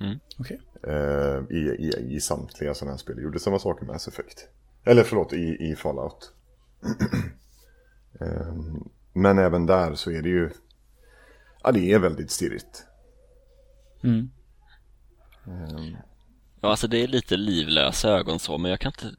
Mm. 0.00 0.18
Okay. 0.38 0.56
Eh, 0.82 1.42
i, 1.50 1.58
i, 1.58 2.16
I 2.16 2.20
samtliga 2.20 2.74
sådana 2.74 2.92
här 2.92 2.98
spel. 2.98 3.16
Jag 3.16 3.24
gjorde 3.24 3.38
samma 3.38 3.58
sak 3.58 3.80
med 3.80 3.88
Mass 3.88 4.08
Effect. 4.08 4.48
Eller 4.84 5.02
förlåt, 5.02 5.32
i, 5.32 5.56
i 5.70 5.76
Fallout. 5.76 6.32
eh, 8.20 8.54
men 9.12 9.38
även 9.38 9.66
där 9.66 9.94
så 9.94 10.10
är 10.10 10.22
det 10.22 10.28
ju... 10.28 10.50
Ja, 11.62 11.72
det 11.72 11.92
är 11.92 11.98
väldigt 11.98 12.30
stirrigt. 12.30 12.84
Mm. 14.02 14.30
Eh, 15.46 15.98
Ja, 16.60 16.70
alltså 16.70 16.88
det 16.88 17.02
är 17.02 17.06
lite 17.06 17.36
livlösa 17.36 18.10
ögon 18.10 18.38
så, 18.38 18.58
men 18.58 18.70
jag 18.70 18.80
kan 18.80 18.92
inte, 18.92 19.16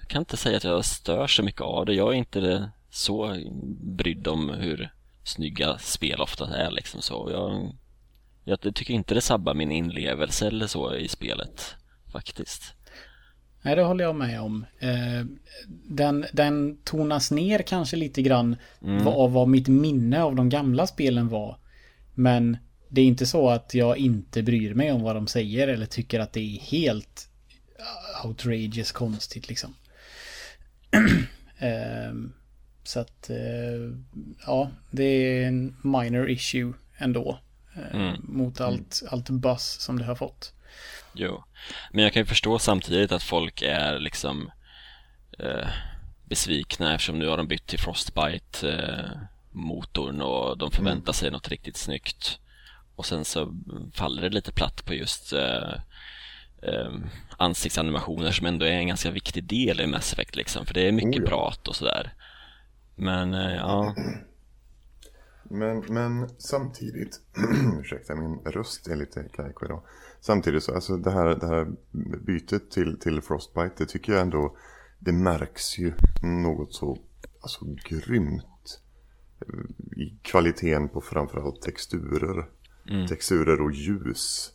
jag 0.00 0.08
kan 0.08 0.22
inte 0.22 0.36
säga 0.36 0.56
att 0.56 0.64
jag 0.64 0.84
stör 0.84 1.26
så 1.26 1.42
mycket 1.42 1.60
av 1.60 1.86
det. 1.86 1.94
Jag 1.94 2.08
är 2.08 2.16
inte 2.16 2.70
så 2.90 3.36
brydd 3.80 4.28
om 4.28 4.48
hur 4.48 4.90
snygga 5.24 5.78
spel 5.78 6.20
ofta 6.20 6.56
är 6.56 6.70
liksom 6.70 7.02
så. 7.02 7.28
Jag, 7.32 7.72
jag 8.44 8.74
tycker 8.74 8.94
inte 8.94 9.14
det 9.14 9.20
sabbar 9.20 9.54
min 9.54 9.72
inlevelse 9.72 10.46
eller 10.46 10.66
så 10.66 10.94
i 10.96 11.08
spelet, 11.08 11.74
faktiskt. 12.12 12.62
Nej, 13.62 13.76
det 13.76 13.82
håller 13.82 14.04
jag 14.04 14.14
med 14.16 14.40
om. 14.40 14.66
Eh, 14.78 15.24
den, 15.88 16.26
den 16.32 16.78
tonas 16.84 17.30
ner 17.30 17.58
kanske 17.62 17.96
lite 17.96 18.22
grann 18.22 18.56
Mm. 18.82 19.06
av 19.06 19.32
vad 19.32 19.48
mitt 19.48 19.68
minne 19.68 20.22
av 20.22 20.34
de 20.34 20.48
gamla 20.48 20.86
spelen 20.86 21.28
var. 21.28 21.58
Men 22.14 22.56
det 22.88 23.00
är 23.00 23.04
inte 23.04 23.26
så 23.26 23.48
att 23.50 23.74
jag 23.74 23.98
inte 23.98 24.42
bryr 24.42 24.74
mig 24.74 24.92
om 24.92 25.02
vad 25.02 25.14
de 25.16 25.26
säger 25.26 25.68
eller 25.68 25.86
tycker 25.86 26.20
att 26.20 26.32
det 26.32 26.40
är 26.40 26.60
helt 26.60 27.28
outrageous 28.24 28.92
konstigt 28.92 29.48
liksom. 29.48 29.74
Ehm, 31.58 32.32
så 32.84 33.00
att, 33.00 33.30
eh, 33.30 33.96
ja, 34.46 34.70
det 34.90 35.04
är 35.04 35.46
en 35.48 35.76
minor 35.82 36.30
issue 36.30 36.72
ändå. 36.98 37.38
eh, 37.76 37.96
Mm. 38.00 38.20
Mot 38.28 38.60
allt, 38.60 39.02
allt 39.10 39.30
buzz 39.30 39.80
som 39.80 39.98
det 39.98 40.04
har 40.04 40.14
fått. 40.14 40.52
Jo, 41.12 41.44
men 41.92 42.04
jag 42.04 42.12
kan 42.12 42.22
ju 42.22 42.26
förstå 42.26 42.58
samtidigt 42.58 43.12
att 43.12 43.22
folk 43.22 43.62
är 43.62 43.98
liksom 43.98 44.50
eh, 45.38 45.68
besvikna 46.24 46.94
eftersom 46.94 47.18
nu 47.18 47.26
har 47.26 47.36
de 47.36 47.48
bytt 47.48 47.66
till 47.66 47.78
Frostbite 47.78 48.72
eh, 48.72 49.18
motorn 49.52 50.20
och 50.22 50.58
de 50.58 50.70
förväntar 50.70 51.12
sig 51.12 51.30
något 51.30 51.48
riktigt 51.48 51.76
snyggt. 51.76 52.38
Och 52.96 53.06
sen 53.06 53.24
så 53.24 53.54
faller 53.94 54.22
det 54.22 54.28
lite 54.30 54.52
platt 54.52 54.84
på 54.84 54.94
just 54.94 55.32
eh, 55.32 55.74
eh, 56.68 56.92
ansiktsanimationer 57.38 58.30
som 58.30 58.46
ändå 58.46 58.64
är 58.64 58.70
en 58.72 58.88
ganska 58.88 59.10
viktig 59.10 59.44
del 59.44 59.80
i 59.80 59.86
Mass 59.86 60.12
Effect 60.12 60.36
liksom, 60.36 60.66
för 60.66 60.74
det 60.74 60.88
är 60.88 60.92
mycket 60.92 61.22
Oh 61.22 61.22
ja. 61.22 61.28
prat 61.28 61.68
och 61.68 61.76
sådär. 61.76 62.14
Men 62.96 63.34
eh, 63.34 63.54
ja, 63.54 63.94
Men, 65.50 65.78
men 65.88 66.28
samtidigt, 66.38 67.20
ursäkta 67.80 68.14
min 68.14 68.38
röst 68.38 68.88
är 68.88 68.96
lite 68.96 69.28
kajko 69.32 69.64
idag. 69.64 69.82
Samtidigt 70.20 70.62
så, 70.62 70.74
alltså 70.74 70.96
det 70.96 71.10
här, 71.10 71.26
det 71.26 71.46
här 71.46 71.66
bytet 72.26 72.70
till, 72.70 72.98
till 73.00 73.20
Frostbite, 73.20 73.74
det 73.78 73.86
tycker 73.86 74.12
jag 74.12 74.22
ändå, 74.22 74.56
det 74.98 75.12
märks 75.12 75.78
ju 75.78 75.92
något 76.22 76.74
så, 76.74 76.98
alltså 77.42 77.64
grymt. 77.88 78.80
eh, 79.40 80.00
I 80.02 80.18
kvaliteten 80.22 80.88
på 80.88 81.00
framförallt 81.00 81.62
texturer. 81.62 82.48
Texturer 83.08 83.60
och 83.60 83.72
ljus. 83.72 84.52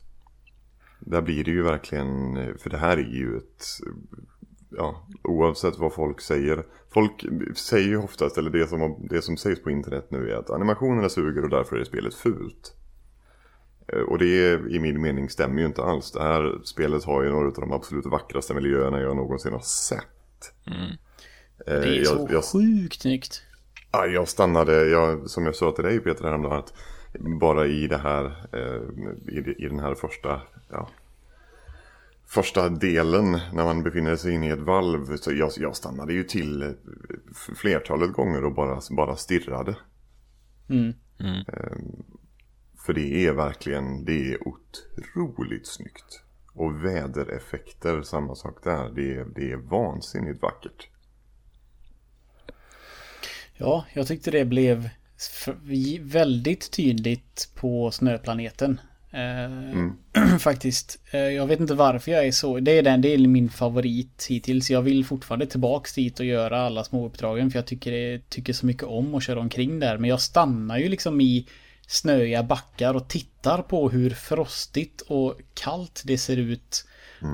Där 0.99 1.21
blir 1.21 1.43
det 1.43 1.51
ju 1.51 1.63
verkligen, 1.63 2.35
för 2.57 2.69
det 2.69 2.77
här 2.77 2.97
är 2.97 3.11
ju 3.13 3.37
ett, 3.37 3.65
ja, 4.69 5.07
oavsett 5.23 5.77
vad 5.77 5.93
folk 5.93 6.21
säger. 6.21 6.65
Folk 6.93 7.25
säger 7.55 7.87
ju 7.87 7.97
oftast, 7.97 8.37
eller 8.37 8.49
det 8.49 8.67
som, 8.67 9.07
det 9.09 9.21
som 9.21 9.37
sägs 9.37 9.63
på 9.63 9.69
internet 9.69 10.05
nu 10.09 10.31
är 10.31 10.35
att 10.35 10.49
animationerna 10.49 11.09
suger 11.09 11.43
och 11.43 11.49
därför 11.49 11.77
är 11.77 11.83
spelet 11.83 12.15
fult. 12.15 12.75
Eh, 13.87 13.99
Och 14.01 14.17
det 14.17 14.53
i 14.69 14.79
min 14.79 15.01
mening 15.01 15.29
stämmer 15.29 15.59
ju 15.59 15.65
inte 15.65 15.83
alls. 15.83 16.11
Det 16.11 16.23
här 16.23 16.61
spelet 16.63 17.03
har 17.03 17.23
ju 17.23 17.29
några 17.29 17.47
av 17.47 17.53
de 17.53 17.71
absolut 17.71 18.05
vackraste 18.05 18.53
miljöerna 18.53 19.01
jag 19.01 19.15
någonsin 19.15 19.53
har 19.53 19.59
sett. 19.59 20.53
mm, 20.67 20.95
Eh, 21.67 21.73
Det 21.81 21.97
är 21.97 22.03
så 22.03 22.15
jag, 22.15 22.31
jag, 22.31 22.43
sjukt 22.43 23.01
snyggt. 23.01 23.41
Ja, 23.91 24.05
jag 24.05 24.27
stannade, 24.27 24.89
jag, 24.89 25.29
som 25.29 25.45
jag 25.45 25.55
sa 25.55 25.71
till 25.71 25.83
dig 25.83 25.99
Peter 25.99 26.23
häromdagen, 26.23 26.57
att 26.59 26.73
bara 27.39 27.67
i 27.67 27.87
det 27.87 27.97
här, 27.97 28.25
eh, 28.53 28.81
i 29.57 29.67
den 29.69 29.79
här 29.79 29.95
första, 29.95 30.41
ja, 30.69 30.89
första 32.29 32.69
delen 32.69 33.31
när 33.31 33.63
man 33.63 33.83
befinner 33.83 34.15
sig 34.15 34.33
inne 34.33 34.47
i 34.47 34.51
ett 34.51 34.59
valv, 34.59 35.17
så 35.17 35.33
jag, 35.33 35.51
jag 35.57 35.75
stannade 35.75 36.13
ju 36.13 36.23
till 36.23 36.61
eh, 36.61 36.69
flertalet 37.55 38.13
gånger 38.13 38.45
och 38.45 38.53
bara, 38.53 38.81
bara 38.91 39.15
stirrade. 39.15 39.75
Mm. 40.69 40.93
mm, 41.19 41.45
För 42.85 42.93
det 42.93 43.25
är 43.25 43.33
verkligen, 43.33 44.05
det 44.05 44.33
är 44.33 44.47
otroligt 44.47 45.67
snyggt. 45.67 46.23
Och 46.53 46.85
vädereffekter, 46.85 48.01
samma 48.01 48.35
sak 48.35 48.63
där, 48.63 48.89
det 48.89 49.13
är, 49.13 49.25
det 49.35 49.51
är 49.51 49.57
vansinnigt 49.57 50.41
vackert. 50.41 50.89
Ja, 53.53 53.85
jag 53.93 54.07
tyckte 54.07 54.31
det 54.31 54.45
blev 54.45 54.89
väldigt 56.01 56.71
tydligt 56.71 57.51
på 57.55 57.91
snöplaneten. 57.91 58.79
Eh, 59.11 60.37
Faktiskt. 60.39 60.99
Eh, 61.11 61.19
jag 61.19 61.47
vet 61.47 61.59
inte 61.59 61.73
varför 61.73 62.11
jag 62.11 62.27
är 62.27 62.31
så. 62.31 62.59
Det 62.59 62.71
är 62.71 62.83
den, 62.83 63.01
det 63.01 63.13
är 63.13 63.17
min 63.17 63.49
favorit 63.49 64.25
hittills. 64.29 64.69
Jag 64.69 64.81
vill 64.81 65.05
fortfarande 65.05 65.45
tillbaks 65.45 65.93
dit 65.93 66.19
och 66.19 66.25
göra 66.25 66.61
alla 66.61 66.83
små 66.83 67.05
uppdragen 67.05 67.51
för 67.51 67.57
jag 67.57 67.65
tycker, 67.65 67.91
det, 67.91 68.29
tycker 68.29 68.53
så 68.53 68.65
mycket 68.65 68.83
om 68.83 69.15
att 69.15 69.23
köra 69.23 69.39
omkring 69.39 69.79
där. 69.79 69.97
Men 69.97 70.09
jag 70.09 70.21
stannar 70.21 70.77
ju 70.77 70.89
liksom 70.89 71.21
i 71.21 71.47
snöiga 71.87 72.43
backar 72.43 72.93
och 72.93 73.07
tittar 73.07 73.61
på 73.61 73.89
hur 73.89 74.09
frostigt 74.09 75.01
och 75.01 75.39
kallt 75.53 76.01
det 76.05 76.17
ser 76.17 76.37
ut. 76.37 76.85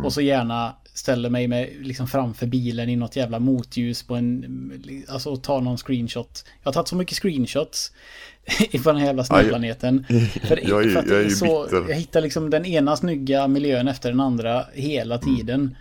Och 0.03 0.13
så 0.13 0.21
gärna 0.21 0.75
ställer 0.95 1.29
mig 1.29 1.47
med 1.47 1.69
liksom 1.81 2.07
framför 2.07 2.45
bilen 2.47 2.89
i 2.89 2.95
något 2.95 3.15
jävla 3.15 3.39
motljus 3.39 4.03
på 4.03 4.15
en... 4.15 5.05
Alltså 5.09 5.29
och 5.29 5.43
tar 5.43 5.61
någon 5.61 5.77
screenshot. 5.77 6.45
Jag 6.63 6.67
har 6.67 6.73
tagit 6.73 6.87
så 6.87 6.95
mycket 6.95 7.17
screenshots 7.17 7.91
på 8.83 8.91
den 8.91 8.97
här 8.97 9.05
jävla 9.05 9.23
snöplaneten. 9.23 10.05
För, 10.43 10.59
Jag 10.69 10.85
är- 10.85 10.89
för 10.89 10.99
att 10.99 11.09
jag 11.09 11.21
är 11.21 11.29
så, 11.29 11.63
bitter. 11.63 11.89
jag 11.89 11.95
hittar 11.95 12.21
liksom 12.21 12.49
den 12.49 12.65
ena 12.65 12.97
snygga 12.97 13.47
miljön 13.47 13.87
efter 13.87 14.09
den 14.09 14.19
andra 14.19 14.65
hela 14.73 15.17
tiden. 15.17 15.75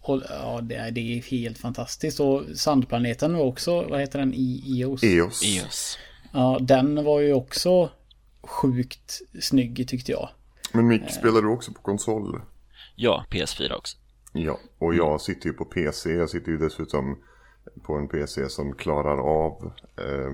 Och 0.00 0.22
ja, 0.28 0.60
det 0.62 0.74
är, 0.74 0.90
det 0.90 1.00
är 1.18 1.22
helt 1.22 1.58
fantastiskt. 1.58 2.20
Och 2.20 2.42
Sandplaneten 2.54 3.36
var 3.36 3.44
också, 3.44 3.82
vad 3.82 4.00
heter 4.00 4.18
den? 4.18 4.34
I, 4.34 4.62
Ios? 4.66 5.02
EOS. 5.04 5.42
EOS. 5.44 5.98
Ja, 6.32 6.58
den 6.60 7.04
var 7.04 7.20
ju 7.20 7.32
också 7.32 7.90
sjukt 8.42 9.20
snygg 9.40 9.88
tyckte 9.88 10.12
jag. 10.12 10.28
Men 10.72 10.86
Mick, 10.88 11.10
spelar 11.10 11.42
du 11.42 11.48
också 11.48 11.72
på 11.72 11.80
konsol? 11.80 12.40
Ja, 12.96 13.24
PS4 13.30 13.72
också. 13.72 13.96
Ja, 14.36 14.58
och 14.78 14.94
jag 14.94 15.20
sitter 15.20 15.46
ju 15.46 15.52
på 15.52 15.64
PC. 15.64 16.14
Jag 16.14 16.30
sitter 16.30 16.52
ju 16.52 16.58
dessutom 16.58 17.18
på 17.82 17.94
en 17.94 18.08
PC 18.08 18.48
som 18.48 18.72
klarar 18.72 19.18
av 19.18 19.72
eh, 19.96 20.32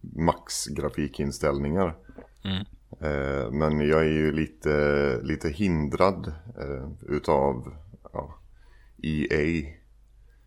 max-grafikinställningar. 0.00 1.96
Mm. 2.44 2.64
Eh, 3.00 3.50
men 3.50 3.88
jag 3.88 4.00
är 4.00 4.10
ju 4.12 4.32
lite, 4.32 5.20
lite 5.22 5.48
hindrad 5.48 6.32
eh, 6.58 6.88
utav 7.08 7.74
ja, 8.12 8.38
EA. 9.02 9.72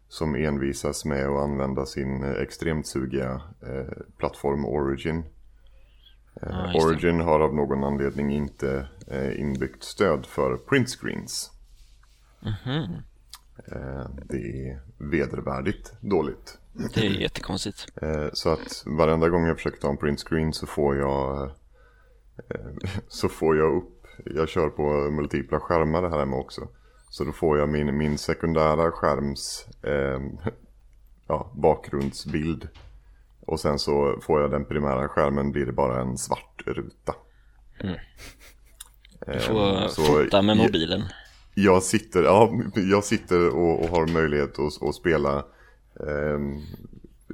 Som 0.07 0.35
envisas 0.35 1.05
med 1.05 1.27
att 1.27 1.43
använda 1.43 1.85
sin 1.85 2.23
extremt 2.23 2.87
sugiga 2.87 3.41
eh, 3.61 3.97
plattform 4.17 4.65
Origin. 4.65 5.23
Det. 6.33 6.81
Origin 6.85 7.19
har 7.19 7.39
av 7.39 7.55
någon 7.55 7.83
anledning 7.83 8.31
inte 8.31 8.87
eh, 9.07 9.39
inbyggt 9.39 9.83
stöd 9.83 10.25
för 10.25 10.57
print 10.57 10.89
Mhm. 12.41 12.93
Eh, 13.71 14.05
det 14.25 14.37
är 14.69 14.79
vedervärdigt 14.97 15.93
dåligt. 16.01 16.57
Det 16.93 17.05
är 17.05 17.09
jättekonstigt. 17.09 17.87
Eh, 18.01 18.27
så 18.33 18.49
att 18.49 18.83
varenda 18.85 19.29
gång 19.29 19.45
jag 19.45 19.57
försöker 19.57 19.79
ta 19.79 19.89
en 19.89 19.97
print 19.97 20.19
screen 20.27 20.53
så 20.53 20.67
får 20.67 20.97
jag 20.97 21.43
eh, 22.49 22.71
så 23.07 23.29
får 23.29 23.57
jag 23.57 23.75
upp, 23.77 24.05
jag 24.25 24.49
kör 24.49 24.69
på 24.69 25.11
multipla 25.11 25.59
skärmar 25.59 26.01
det 26.01 26.09
här 26.09 26.19
hemma 26.19 26.37
också. 26.37 26.67
Så 27.09 27.23
då 27.23 27.31
får 27.31 27.57
jag 27.57 27.69
min, 27.69 27.97
min 27.97 28.17
sekundära 28.17 28.91
skärms 28.91 29.65
eh, 29.83 30.21
ja, 31.27 31.51
bakgrundsbild. 31.55 32.67
Och 33.41 33.59
sen 33.59 33.79
så 33.79 34.19
får 34.21 34.41
jag 34.41 34.51
den 34.51 34.65
primära 34.65 35.07
skärmen 35.07 35.51
blir 35.51 35.65
det 35.65 35.71
bara 35.71 36.01
en 36.01 36.17
svart 36.17 36.61
ruta. 36.65 37.15
Du 37.81 37.97
Eh, 39.27 39.39
får 39.39 39.87
så- 39.87 40.01
fota 40.03 40.41
med 40.41 40.57
mobilen. 40.57 41.03
Jag 41.53 41.83
sitter, 41.83 42.23
ja, 42.23 42.51
jag 42.75 43.03
sitter 43.03 43.49
och, 43.49 43.83
och 43.83 43.89
har 43.89 44.07
möjlighet 44.07 44.59
att, 44.59 44.77
och 44.81 44.95
spela. 44.95 45.37
Eh, 45.99 46.39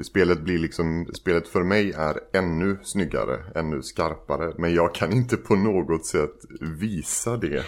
spelet 0.04 0.41
blir 0.41 0.60
liksom, 0.60 1.08
spelet 1.13 1.47
för 1.47 1.63
mig 1.63 1.91
är 1.91 2.19
ännu 2.34 2.78
snyggare, 2.84 3.43
ännu 3.56 3.82
skarpare. 3.82 4.54
Men 4.58 4.73
jag 4.73 4.95
kan 4.95 5.12
inte 5.12 5.38
på 5.38 5.56
något 5.56 6.06
sätt 6.06 6.36
visa 6.62 7.38
det. 7.38 7.65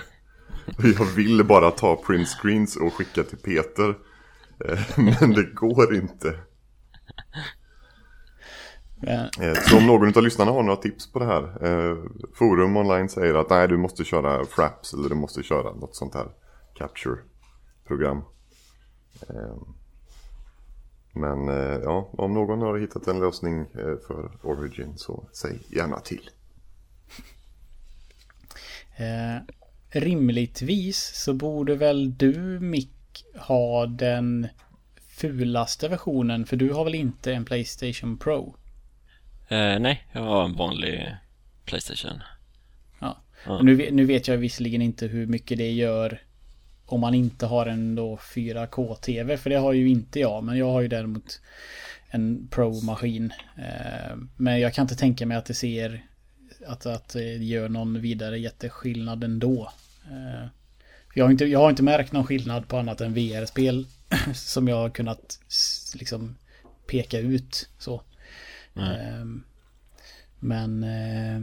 Jag 0.78 1.06
vill 1.16 1.44
bara 1.44 1.72
ta 1.72 1.96
print 1.96 2.28
screens 2.28 2.76
och 2.76 2.94
skicka 2.94 3.24
till 3.24 3.38
Peter. 3.38 3.98
Eh, 4.66 4.80
Men 5.20 5.34
det 5.34 5.54
går 5.54 5.96
inte. 5.96 6.40
Eh, 9.04 9.54
Så 9.54 9.78
om 9.78 9.88
någon 9.88 10.18
av 10.18 10.24
lyssnarna 10.24 10.52
har 10.52 10.64
några 10.64 10.82
tips 10.82 11.12
på 11.12 11.20
det 11.20 11.26
här. 11.26 11.44
Eh, 11.44 11.98
forum 12.34 12.78
online 12.78 13.10
säger 13.10 13.34
att 13.36 13.50
nej 13.50 13.68
du 13.68 13.78
måste 13.78 14.04
köra 14.04 14.46
Fraps 14.46 14.94
eller 14.94 15.10
du 15.10 15.16
måste 15.16 15.44
köra 15.44 15.74
något 15.74 15.96
sånt 15.96 16.14
här 16.14 16.28
Capture-program. 16.76 18.22
Eh, 19.30 19.58
Men 21.14 21.48
ja, 21.84 22.10
om 22.12 22.34
någon 22.34 22.62
har 22.62 22.78
hittat 22.78 23.08
en 23.08 23.20
lösning 23.20 23.66
för 24.08 24.30
Origin 24.44 24.94
så 24.98 25.30
säg 25.34 25.60
gärna 25.70 26.00
till. 26.00 26.30
Eh, 28.98 29.42
rimligtvis 29.90 31.12
så 31.16 31.34
borde 31.34 31.76
väl 31.76 32.18
du 32.18 32.60
Mick 32.60 33.26
ha 33.36 33.86
den 33.86 34.48
fulaste 35.10 35.88
versionen 35.88 36.46
för 36.46 36.56
du 36.58 36.74
har 36.74 36.84
väl 36.84 36.96
inte 36.96 37.34
en 37.34 37.46
Playstation 37.46 38.18
Pro? 38.18 38.56
Eh, 39.48 39.80
nej, 39.80 40.08
jag 40.12 40.22
har 40.22 40.46
en 40.46 40.54
vanlig 40.56 41.16
Playstation. 41.66 42.24
Ja. 43.00 43.18
Ja. 43.46 43.62
Nu, 43.62 43.76
vet- 43.76 43.94
nu 43.94 44.06
vet 44.06 44.28
jag 44.28 44.38
visserligen 44.38 44.82
inte 44.82 45.08
hur 45.08 45.28
mycket 45.28 45.58
det 45.58 45.72
gör 45.72 46.22
om 46.86 47.00
man 47.00 47.14
inte 47.14 47.46
har 47.46 47.66
en 47.66 47.96
då 47.96 48.16
4K-TV 48.16 49.38
för 49.38 49.50
det 49.50 49.56
har 49.56 49.74
ju 49.74 49.90
inte 49.90 50.20
jag 50.20 50.44
men 50.44 50.58
jag 50.58 50.72
har 50.72 50.82
ju 50.82 50.88
däremot 50.88 51.42
en 52.10 52.48
Pro-maskin. 52.52 53.34
Eh, 53.58 54.16
men 54.38 54.60
jag 54.60 54.74
kan 54.74 54.82
inte 54.84 54.96
tänka 54.96 55.26
mig 55.26 55.38
att 55.38 55.46
det 55.46 55.54
ser 55.54 56.06
att, 56.68 56.86
att 56.86 57.10
det 57.10 57.24
gör 57.36 57.70
någon 57.70 58.02
vidare 58.02 58.40
jätteskillnad 58.40 59.24
ändå. 59.24 59.72
Eh, 60.12 60.48
jag, 61.14 61.26
har 61.26 61.32
inte, 61.32 61.46
jag 61.46 61.60
har 61.60 61.70
inte 61.70 61.84
märkt 61.84 62.12
någon 62.12 62.26
skillnad 62.28 62.68
på 62.68 62.78
annat 62.78 63.02
än 63.02 63.14
VR-spel 63.14 63.88
som 64.34 64.68
jag 64.68 64.76
har 64.76 64.90
kunnat 64.90 65.40
liksom 65.96 66.36
peka 66.88 67.20
ut 67.20 67.70
så. 67.80 68.02
Ehm, 68.80 69.44
Men 70.40 70.84
eh, 70.84 71.42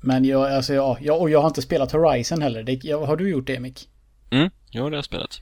Men 0.00 0.24
jag, 0.24 0.52
alltså 0.52 0.74
ja, 0.74 0.98
jag, 1.00 1.20
och 1.20 1.30
jag 1.30 1.40
har 1.40 1.48
inte 1.48 1.62
spelat 1.62 1.92
Horizon 1.92 2.42
heller. 2.42 2.62
Det, 2.62 2.84
jag, 2.84 3.06
har 3.06 3.16
du 3.16 3.30
gjort 3.30 3.46
det 3.46 3.60
Mick? 3.60 3.88
Mm, 4.30 4.50
jo 4.70 4.84
det 4.84 4.90
har 4.90 4.96
jag 4.96 5.04
spelat. 5.04 5.40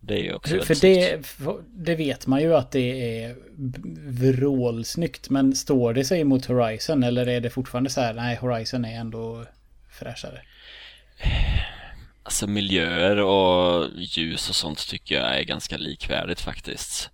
Det 0.00 0.14
är 0.14 0.22
ju 0.22 0.34
också 0.34 0.60
För, 0.60 0.80
det, 0.80 1.26
för 1.26 1.62
det 1.68 1.94
vet 1.94 2.26
man 2.26 2.40
ju 2.40 2.54
att 2.54 2.70
det 2.70 3.22
är 3.22 3.36
vrålsnyggt. 4.06 5.30
Men 5.30 5.54
står 5.56 5.94
det 5.94 6.04
sig 6.04 6.24
mot 6.24 6.46
Horizon 6.46 7.02
eller 7.02 7.28
är 7.28 7.40
det 7.40 7.50
fortfarande 7.50 7.90
så 7.90 8.00
här, 8.00 8.14
nej 8.14 8.36
Horizon 8.36 8.84
är 8.84 9.00
ändå 9.00 9.44
fräschare? 9.90 10.42
Alltså 12.22 12.46
miljöer 12.46 13.16
och 13.16 13.86
ljus 13.96 14.48
och 14.48 14.54
sånt 14.56 14.88
tycker 14.88 15.14
jag 15.14 15.38
är 15.38 15.42
ganska 15.42 15.76
likvärdigt 15.76 16.40
faktiskt. 16.40 17.10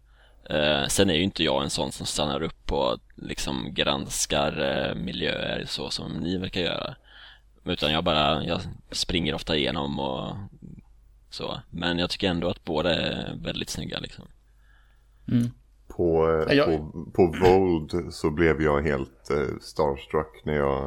Eh, 0.51 0.87
sen 0.89 1.11
är 1.11 1.15
ju 1.15 1.23
inte 1.23 1.45
jag 1.45 1.63
en 1.63 1.71
sån 1.71 1.93
som 1.93 2.07
stannar 2.07 2.43
upp 2.43 2.73
och 2.73 2.99
liksom 3.15 3.75
granskar 3.75 4.61
eh, 4.61 4.95
miljöer 4.95 5.65
så 5.67 5.91
som 5.91 6.13
ni 6.13 6.39
verkar 6.39 6.61
göra. 6.61 6.95
Utan 7.65 7.93
jag 7.93 8.05
bara, 8.05 8.45
jag 8.45 8.61
springer 8.91 9.35
ofta 9.35 9.57
igenom 9.57 9.99
och 10.01 10.37
så. 11.31 11.61
Men 11.71 11.99
jag 11.99 12.11
tycker 12.11 12.29
ändå 12.29 12.49
att 12.49 12.65
båda 12.65 12.95
är 12.95 13.37
väldigt 13.45 13.71
snygga 13.71 13.99
liksom. 14.01 14.25
På, 15.89 16.29
eh, 16.49 16.57
Ja, 16.57 16.65
jag- 16.71 16.93
på, 16.93 17.11
på 17.15 17.35
Vold 17.45 18.15
så 18.15 18.31
blev 18.31 18.63
jag 18.63 18.83
helt 18.83 19.31
eh, 19.31 19.57
starstruck 19.61 20.43
när 20.45 20.55
jag... 20.57 20.87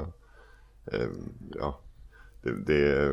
Eh, 0.93 1.07
ja, 1.55 1.79
det, 2.43 2.65
det 2.65 3.11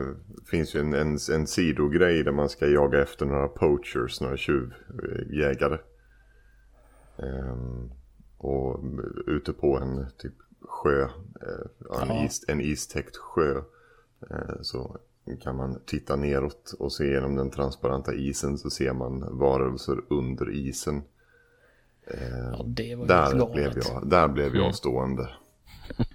finns 0.51 0.75
ju 0.75 0.81
en, 0.81 0.95
en, 0.95 1.19
en 1.33 1.47
sidogrej 1.47 2.25
där 2.25 2.33
man 2.33 2.49
ska 2.49 2.67
jaga 2.67 3.03
efter 3.03 3.27
några 3.27 3.49
poachers, 3.49 4.21
några 4.21 4.37
tjuvjägare. 4.37 5.79
Ehm, 7.19 7.91
och 8.39 8.81
ute 9.27 9.53
på 9.53 9.79
en 9.79 10.07
typ 10.19 10.35
sjö, 10.61 11.03
eh, 11.03 12.01
en, 12.03 12.09
Ja. 12.09 12.25
is, 12.25 12.45
en 12.49 12.61
istäckt 12.61 13.17
sjö. 13.17 13.63
Eh, 14.31 14.61
så 14.63 14.97
kan 15.43 15.57
man 15.57 15.81
titta 15.87 16.17
neråt 16.17 16.75
och 16.79 16.93
se 16.93 17.11
genom 17.11 17.35
den 17.37 17.51
transparenta 17.51 18.15
isen 18.15 18.59
så 18.59 18.71
ser 18.71 18.93
man 18.93 19.39
varelser 19.39 19.97
under 20.11 20.51
isen. 20.51 21.03
Ja, 22.53 22.65
det 22.67 22.95
var 22.95 23.07
Där 23.07 23.33
galet. 23.39 23.53
blev 23.55 23.73
jag, 23.85 24.09
där 24.09 24.29
blev 24.29 24.57
jag 24.57 24.75
stående. 24.75 25.29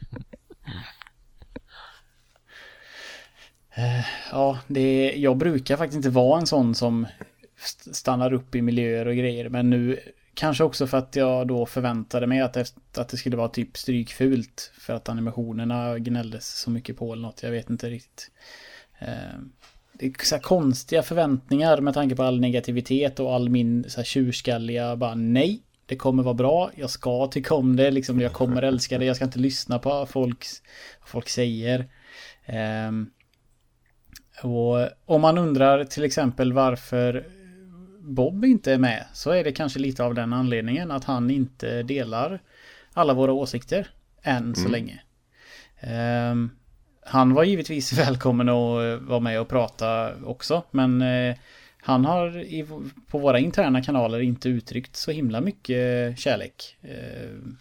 Ja, 4.31 4.59
det, 4.67 5.13
jag 5.15 5.37
brukar 5.37 5.77
faktiskt 5.77 5.95
inte 5.95 6.09
vara 6.09 6.39
en 6.39 6.47
sån 6.47 6.75
som 6.75 7.07
st- 7.57 7.93
stannar 7.93 8.33
upp 8.33 8.55
i 8.55 8.61
miljöer 8.61 9.05
och 9.07 9.15
grejer. 9.15 9.49
Men 9.49 9.69
nu 9.69 9.99
kanske 10.33 10.63
också 10.63 10.87
för 10.87 10.97
att 10.97 11.15
jag 11.15 11.47
då 11.47 11.65
förväntade 11.65 12.27
mig 12.27 12.41
att, 12.41 12.53
det- 12.53 12.73
att 12.97 13.09
det 13.09 13.17
skulle 13.17 13.37
vara 13.37 13.49
typ 13.49 13.77
strykfult. 13.77 14.71
För 14.79 14.93
att 14.93 15.09
animationerna 15.09 15.99
gnälldes 15.99 16.47
så 16.59 16.69
mycket 16.71 16.97
på 16.97 17.13
eller 17.13 17.21
något. 17.21 17.43
Jag 17.43 17.51
vet 17.51 17.69
inte 17.69 17.89
riktigt. 17.89 18.31
Eh, 18.99 19.39
Det 19.93 20.05
är 20.05 20.25
så 20.25 20.35
här 20.35 20.41
konstiga 20.41 21.03
förväntningar 21.03 21.81
med 21.81 21.93
tanke 21.93 22.15
på 22.15 22.23
all 22.23 22.39
negativitet 22.39 23.19
och 23.19 23.33
all 23.35 23.49
min 23.49 23.85
så 23.89 23.97
här 23.97 24.05
tjurskalliga 24.05 24.95
bara 24.95 25.15
nej. 25.15 25.63
Det 25.85 25.95
kommer 25.95 26.23
vara 26.23 26.33
bra, 26.33 26.71
jag 26.75 26.89
ska 26.89 27.27
tycka 27.27 27.53
om 27.55 27.75
det, 27.75 27.91
liksom, 27.91 28.19
jag 28.21 28.33
kommer 28.33 28.61
älska 28.61 28.97
det, 28.97 29.05
jag 29.05 29.15
ska 29.15 29.25
inte 29.25 29.39
lyssna 29.39 29.79
på 29.79 29.89
vad 29.89 30.09
folks, 30.09 30.61
vad 30.99 31.09
folk 31.09 31.29
säger. 31.29 31.87
Ehm, 32.45 33.09
och 34.43 34.89
om 35.05 35.21
man 35.21 35.37
undrar 35.37 35.83
till 35.83 36.03
exempel 36.03 36.53
varför 36.53 37.27
Bob 38.09 38.45
inte 38.45 38.73
är 38.73 38.77
med 38.77 39.05
så 39.13 39.31
är 39.31 39.43
det 39.43 39.51
kanske 39.51 39.79
lite 39.79 40.03
av 40.03 40.13
den 40.13 40.33
anledningen 40.33 40.91
att 40.91 41.03
han 41.03 41.29
inte 41.29 41.83
delar 41.83 42.39
alla 42.93 43.13
våra 43.13 43.33
åsikter 43.33 43.87
än 44.23 44.55
så 44.55 44.69
länge. 44.69 45.01
Ehm, 45.79 46.49
han 47.05 47.33
var 47.33 47.43
givetvis 47.43 47.93
välkommen 47.99 48.49
att 48.49 48.83
eh, 48.83 49.07
vara 49.07 49.19
med 49.19 49.41
och 49.41 49.47
prata 49.47 50.15
också 50.23 50.63
men 50.71 51.01
eh, 51.01 51.35
han 51.81 52.05
har 52.05 52.37
i, 52.37 52.67
på 53.07 53.17
våra 53.19 53.39
interna 53.39 53.83
kanaler 53.83 54.19
inte 54.19 54.49
uttryckt 54.49 54.95
så 54.95 55.11
himla 55.11 55.41
mycket 55.41 56.19
kärlek. 56.19 56.77
Ehm, 56.81 57.57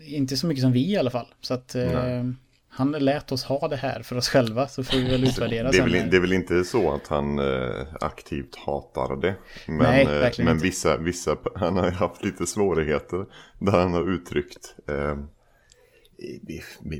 inte 0.00 0.36
så 0.36 0.46
mycket 0.46 0.62
som 0.62 0.72
vi 0.72 0.90
i 0.90 0.96
alla 0.96 1.10
fall. 1.10 1.26
Så 1.40 1.54
att 1.54 1.74
Nej. 1.74 2.24
Han 2.70 2.92
lät 2.92 3.32
oss 3.32 3.44
ha 3.44 3.68
det 3.68 3.76
här 3.76 4.02
för 4.02 4.16
oss 4.16 4.28
själva 4.28 4.68
så 4.68 4.84
får 4.84 4.96
vi 4.98 5.10
väl 5.10 5.24
utvärdera 5.24 5.70
Det 5.70 5.78
är, 5.78 5.82
sen. 5.82 5.92
väl, 5.92 6.10
det 6.10 6.16
är 6.16 6.20
väl 6.20 6.32
inte 6.32 6.64
så 6.64 6.92
att 6.92 7.06
han 7.06 7.38
eh, 7.38 7.86
aktivt 8.00 8.56
hatar 8.56 9.16
det. 9.16 9.34
Men, 9.66 9.76
Nej, 9.78 10.02
eh, 10.02 10.08
verkligen 10.10 10.46
men 10.46 10.54
inte. 10.54 10.66
vissa, 10.66 10.96
vissa, 10.96 11.36
han 11.54 11.76
har 11.76 11.84
ju 11.84 11.90
haft 11.90 12.24
lite 12.24 12.46
svårigheter 12.46 13.26
där 13.58 13.72
han 13.72 13.92
har 13.92 14.10
uttryckt 14.10 14.74
eh, 14.88 15.16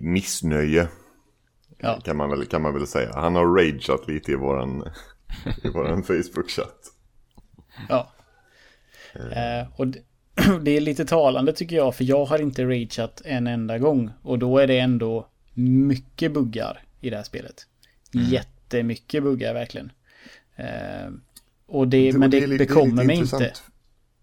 missnöje. 0.00 0.88
Ja. 1.78 2.00
Kan, 2.04 2.16
man 2.16 2.30
väl, 2.30 2.46
kan 2.46 2.62
man 2.62 2.74
väl 2.74 2.86
säga. 2.86 3.10
Han 3.14 3.34
har 3.34 3.46
rageat 3.46 4.08
lite 4.08 4.32
i 4.32 4.34
våran, 4.34 4.84
i 5.64 5.68
våran 5.68 6.02
Facebook-chatt. 6.02 6.92
Ja. 7.88 8.12
Eh, 9.14 9.66
och 9.76 9.86
det 10.60 10.70
är 10.76 10.80
lite 10.80 11.04
talande 11.04 11.52
tycker 11.52 11.76
jag, 11.76 11.94
för 11.94 12.04
jag 12.04 12.24
har 12.24 12.38
inte 12.38 12.64
rageat 12.64 13.22
en 13.24 13.46
enda 13.46 13.78
gång. 13.78 14.10
Och 14.22 14.38
då 14.38 14.58
är 14.58 14.66
det 14.66 14.78
ändå 14.78 15.28
mycket 15.58 16.32
buggar 16.32 16.82
i 17.00 17.10
det 17.10 17.16
här 17.16 17.22
spelet. 17.22 17.66
Jättemycket 18.12 19.22
buggar 19.22 19.54
verkligen. 19.54 19.92
Eh, 20.56 21.10
och 21.66 21.88
det, 21.88 22.12
men 22.18 22.30
det, 22.30 22.38
är 22.42 22.46
lite- 22.46 22.64
bekommer 22.66 23.04
mig 23.04 23.16
intressant. 23.16 23.42
inte. 23.42 23.54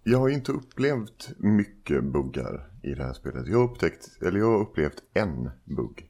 Jag 0.04 0.20
har 0.20 0.30
inte 0.30 0.52
upplevt 0.52 1.30
mycket 1.38 2.04
buggar 2.04 2.68
i 2.84 2.94
det 2.94 3.04
här 3.04 3.14
spelet. 3.14 3.48
Jag 3.48 3.58
har, 3.58 3.64
upptäckt, 3.64 4.10
eller 4.22 4.40
jag 4.40 4.46
har 4.52 4.60
upplevt 4.62 4.96
en 5.14 5.50
bugg. 5.64 6.06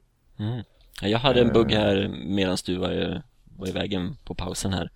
Ja, 1.02 1.08
Jag 1.08 1.20
hade 1.20 1.42
en 1.42 1.54
bugg 1.54 1.72
Eh. 1.72 1.80
här 1.80 2.08
medan 2.26 2.58
du 2.66 2.78
var, 2.78 3.24
var 3.58 3.68
i 3.68 3.72
vägen 3.72 4.16
på 4.26 4.36
pausen 4.36 4.74
här. 4.74 4.90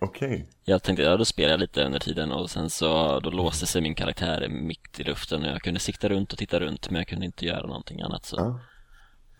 Okej. 0.00 0.48
Jag 0.64 0.82
tänkte, 0.82 1.02
ja 1.02 1.16
då 1.16 1.24
spelar 1.24 1.50
jag 1.50 1.60
lite 1.60 1.84
under 1.84 1.98
tiden 1.98 2.32
och 2.32 2.50
sen 2.50 2.70
så 2.70 3.20
då 3.20 3.30
låste 3.30 3.66
sig 3.66 3.82
min 3.82 3.94
karaktär 3.94 4.48
mitt 4.48 5.00
i 5.00 5.04
luften 5.04 5.42
och 5.42 5.48
jag 5.48 5.60
kunde 5.62 5.80
sikta 5.80 6.08
runt 6.08 6.32
och 6.32 6.38
titta 6.38 6.60
runt 6.60 6.90
men 6.90 6.96
jag 7.00 7.08
kunde 7.08 7.26
inte 7.26 7.46
göra 7.46 7.66
någonting 7.66 8.00
annat 8.00 8.24
så. 8.26 8.36
Ja. 8.36 8.60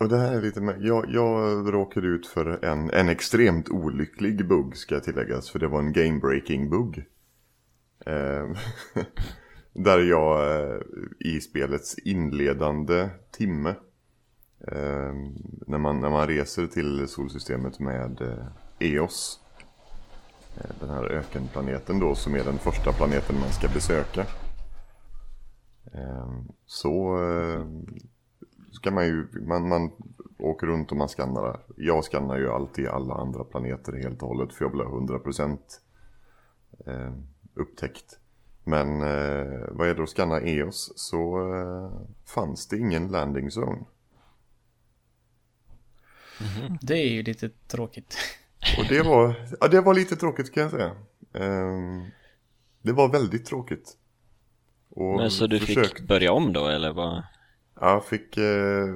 Och 0.00 0.08
det 0.08 0.18
här 0.18 0.32
är 0.32 0.42
lite 0.42 0.60
med, 0.60 0.82
jag, 0.82 1.10
jag 1.10 1.74
råkade 1.74 2.06
ut 2.06 2.26
för 2.26 2.64
en, 2.64 2.90
en 2.90 3.08
extremt 3.08 3.68
olycklig 3.68 4.48
bugg 4.48 4.76
ska 4.76 5.00
tilläggas. 5.00 5.50
För 5.50 5.58
det 5.58 5.68
var 5.68 5.78
en 5.78 5.92
game-breaking 5.92 6.70
bugg. 6.70 7.04
Eh, 8.06 8.50
där 9.72 9.98
jag 9.98 10.60
eh, 10.60 10.80
i 11.18 11.40
spelets 11.40 11.98
inledande 11.98 13.08
timme. 13.30 13.74
Eh, 14.68 15.14
när, 15.66 15.78
man, 15.78 16.00
när 16.00 16.10
man 16.10 16.26
reser 16.26 16.66
till 16.66 17.08
solsystemet 17.08 17.78
med 17.78 18.20
eh, 18.20 18.46
EOS. 18.78 19.40
Eh, 20.56 20.70
den 20.80 20.90
här 20.90 21.04
ökenplaneten 21.04 22.00
då 22.00 22.14
som 22.14 22.34
är 22.34 22.44
den 22.44 22.58
första 22.58 22.92
planeten 22.92 23.40
man 23.40 23.52
ska 23.52 23.68
besöka. 23.68 24.26
Eh, 25.94 26.30
så 26.66 27.24
eh, 27.24 27.66
eh, 28.80 28.82
ska 28.82 28.90
man 28.90 29.06
ju, 29.06 29.28
man, 29.46 29.68
man 29.68 29.90
åker 30.38 30.66
runt 30.66 30.90
och 30.90 30.96
man 30.96 31.08
skannar. 31.08 31.60
Jag 31.76 32.04
skannar 32.04 32.38
ju 32.38 32.50
alltid 32.50 32.88
alla 32.88 33.14
andra 33.14 33.44
planeter 33.44 33.92
helt 33.92 34.22
och 34.22 34.28
hållet 34.28 34.52
för 34.54 34.64
jag 34.64 34.70
vill 34.70 34.80
ha 34.80 35.00
100% 35.00 35.58
eh, 36.86 37.12
upptäckt. 37.54 38.18
Men 38.64 39.00
eh, 39.02 39.68
vad 39.70 39.88
är 39.88 39.94
det 39.94 40.02
att 40.02 40.08
scanna 40.08 40.40
EOS 40.40 40.92
så 40.96 41.52
eh, 41.54 42.00
fanns 42.26 42.68
det 42.68 42.78
ingen 42.78 43.08
landing 43.08 43.46
zone. 43.46 43.84
Det 46.80 46.94
är 46.94 47.08
ju 47.10 47.22
lite 47.22 47.48
tråkigt. 47.48 48.16
Och 48.78 48.84
det 48.88 49.02
var, 49.02 49.34
ja, 49.60 49.68
det 49.68 49.80
var 49.80 49.94
lite 49.94 50.16
tråkigt 50.16 50.54
kan 50.54 50.62
jag 50.62 50.72
säga. 50.72 50.96
Ehm, 51.32 52.04
det 52.82 52.92
var 52.92 53.08
väldigt 53.08 53.46
tråkigt. 53.46 53.96
Och 54.90 55.16
Men 55.16 55.30
så 55.30 55.46
du 55.46 55.60
försök- 55.60 55.86
fick 55.86 56.00
börja 56.08 56.32
om 56.32 56.52
då 56.52 56.66
eller 56.68 56.92
vad? 56.92 57.22
Jag 57.80 58.04
fick, 58.04 58.36
eh, 58.36 58.88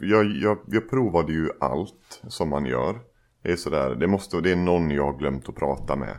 jag, 0.00 0.26
jag, 0.26 0.58
jag 0.66 0.90
provade 0.90 1.32
ju 1.32 1.50
allt 1.60 2.22
som 2.28 2.48
man 2.48 2.66
gör. 2.66 3.00
Det 3.42 3.52
är 3.52 3.56
sådär, 3.56 3.94
det 3.94 4.06
måste, 4.06 4.40
det 4.40 4.52
är 4.52 4.56
någon 4.56 4.90
jag 4.90 5.04
har 5.04 5.18
glömt 5.18 5.48
att 5.48 5.54
prata 5.54 5.96
med. 5.96 6.18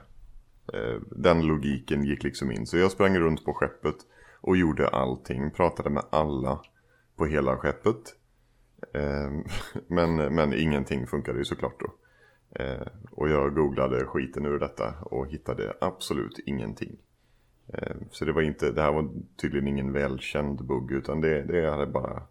Eh, 0.73 1.01
den 1.11 1.47
logiken 1.47 2.03
gick 2.03 2.23
liksom 2.23 2.51
in. 2.51 2.67
Så 2.67 2.77
jag 2.77 2.91
sprang 2.91 3.19
runt 3.19 3.45
på 3.45 3.53
skeppet 3.53 3.95
och 4.41 4.57
gjorde 4.57 4.87
allting. 4.87 5.51
Pratade 5.51 5.89
med 5.89 6.03
alla 6.09 6.61
på 7.17 7.25
hela 7.25 7.57
skeppet. 7.57 8.15
Eh, 8.93 9.31
men, 9.87 10.15
men 10.15 10.53
ingenting 10.53 11.07
funkade 11.07 11.37
ju 11.37 11.45
såklart 11.45 11.79
då. 11.79 11.93
Eh, 12.63 12.87
och 13.11 13.29
jag 13.29 13.55
googlade 13.55 14.05
skiten 14.05 14.45
ur 14.45 14.59
detta 14.59 14.93
och 15.01 15.27
hittade 15.27 15.73
absolut 15.81 16.39
ingenting. 16.45 16.97
Eh, 17.73 17.95
Så 18.11 18.25
det 18.25 18.31
var 18.33 18.41
inte, 18.41 18.71
det 18.71 18.81
här 18.81 18.91
var 18.91 19.09
tydligen 19.35 19.67
ingen 19.67 19.93
välkänd 19.93 20.65
bugg 20.65 20.91
utan 20.91 21.21
det, 21.21 21.43
det 21.43 21.69
hade 21.71 21.87
bara 21.87 22.23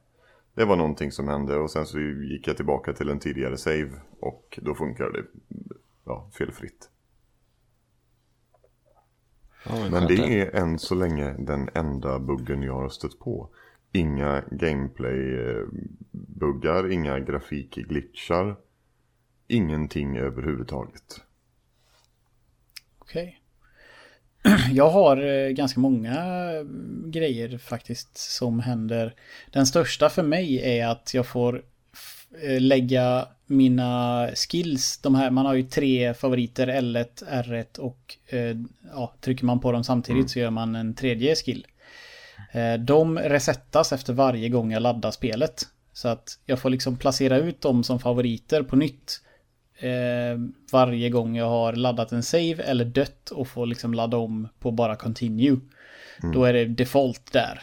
Det 0.54 0.64
var 0.64 0.76
någonting 0.76 1.12
som 1.12 1.28
hände 1.28 1.56
och 1.56 1.70
sen 1.70 1.86
så 1.86 2.00
gick 2.00 2.48
jag 2.48 2.56
tillbaka 2.56 2.92
till 2.92 3.08
en 3.08 3.18
tidigare 3.18 3.56
save 3.56 3.90
och 4.20 4.58
då 4.62 4.74
funkar 4.74 5.10
det 5.10 5.24
ja, 6.04 6.30
felfritt. 6.38 6.90
Ja, 9.66 9.88
Men 9.90 10.06
det 10.06 10.40
är 10.40 10.54
än 10.56 10.78
så 10.78 10.94
länge 10.94 11.34
den 11.38 11.68
enda 11.74 12.18
buggen 12.18 12.62
jag 12.62 12.74
har 12.74 12.88
stött 12.88 13.18
på. 13.18 13.48
Inga 13.92 14.42
gameplay-buggar, 14.50 16.92
inga 16.92 17.20
grafikglitchar. 17.20 18.56
Ingenting 19.48 20.16
överhuvudtaget. 20.16 21.20
Okej. 22.98 23.42
Jag 24.72 24.90
har 24.90 25.16
eh, 25.16 25.50
ganska 25.50 25.80
många 25.80 26.14
eh, 26.14 26.64
grejer 27.06 27.58
faktiskt 27.58 28.16
som 28.16 28.60
händer. 28.60 29.14
Den 29.50 29.66
största 29.66 30.08
för 30.08 30.22
mig 30.22 30.78
är 30.78 30.86
att 30.86 31.14
jag 31.14 31.26
får 31.26 31.62
eh, 32.42 32.60
lägga 32.60 33.28
mina 33.46 34.28
skills, 34.34 34.98
de 34.98 35.14
här, 35.14 35.30
man 35.30 35.46
har 35.46 35.54
ju 35.54 35.62
tre 35.62 36.14
favoriter, 36.14 36.66
L1, 36.66 37.24
R1 37.30 37.78
och 37.78 38.16
ja, 38.92 39.14
trycker 39.20 39.44
man 39.44 39.60
på 39.60 39.72
dem 39.72 39.84
samtidigt 39.84 40.30
så 40.30 40.38
gör 40.38 40.50
man 40.50 40.74
en 40.74 40.94
tredje 40.94 41.34
skill. 41.34 41.66
De 42.78 43.18
resettas 43.18 43.92
efter 43.92 44.12
varje 44.12 44.48
gång 44.48 44.72
jag 44.72 44.82
laddar 44.82 45.10
spelet. 45.10 45.68
Så 45.92 46.08
att 46.08 46.38
jag 46.46 46.58
får 46.58 46.70
liksom 46.70 46.96
placera 46.96 47.38
ut 47.38 47.60
dem 47.60 47.84
som 47.84 47.98
favoriter 47.98 48.62
på 48.62 48.76
nytt 48.76 49.20
eh, 49.78 50.38
varje 50.72 51.10
gång 51.10 51.36
jag 51.36 51.48
har 51.48 51.72
laddat 51.72 52.12
en 52.12 52.22
save 52.22 52.54
eller 52.54 52.84
dött 52.84 53.30
och 53.30 53.48
får 53.48 53.66
liksom 53.66 53.94
ladda 53.94 54.16
om 54.16 54.48
på 54.58 54.70
bara 54.70 54.96
continue. 54.96 55.60
Då 56.32 56.44
är 56.44 56.52
det 56.52 56.64
default 56.64 57.32
där. 57.32 57.62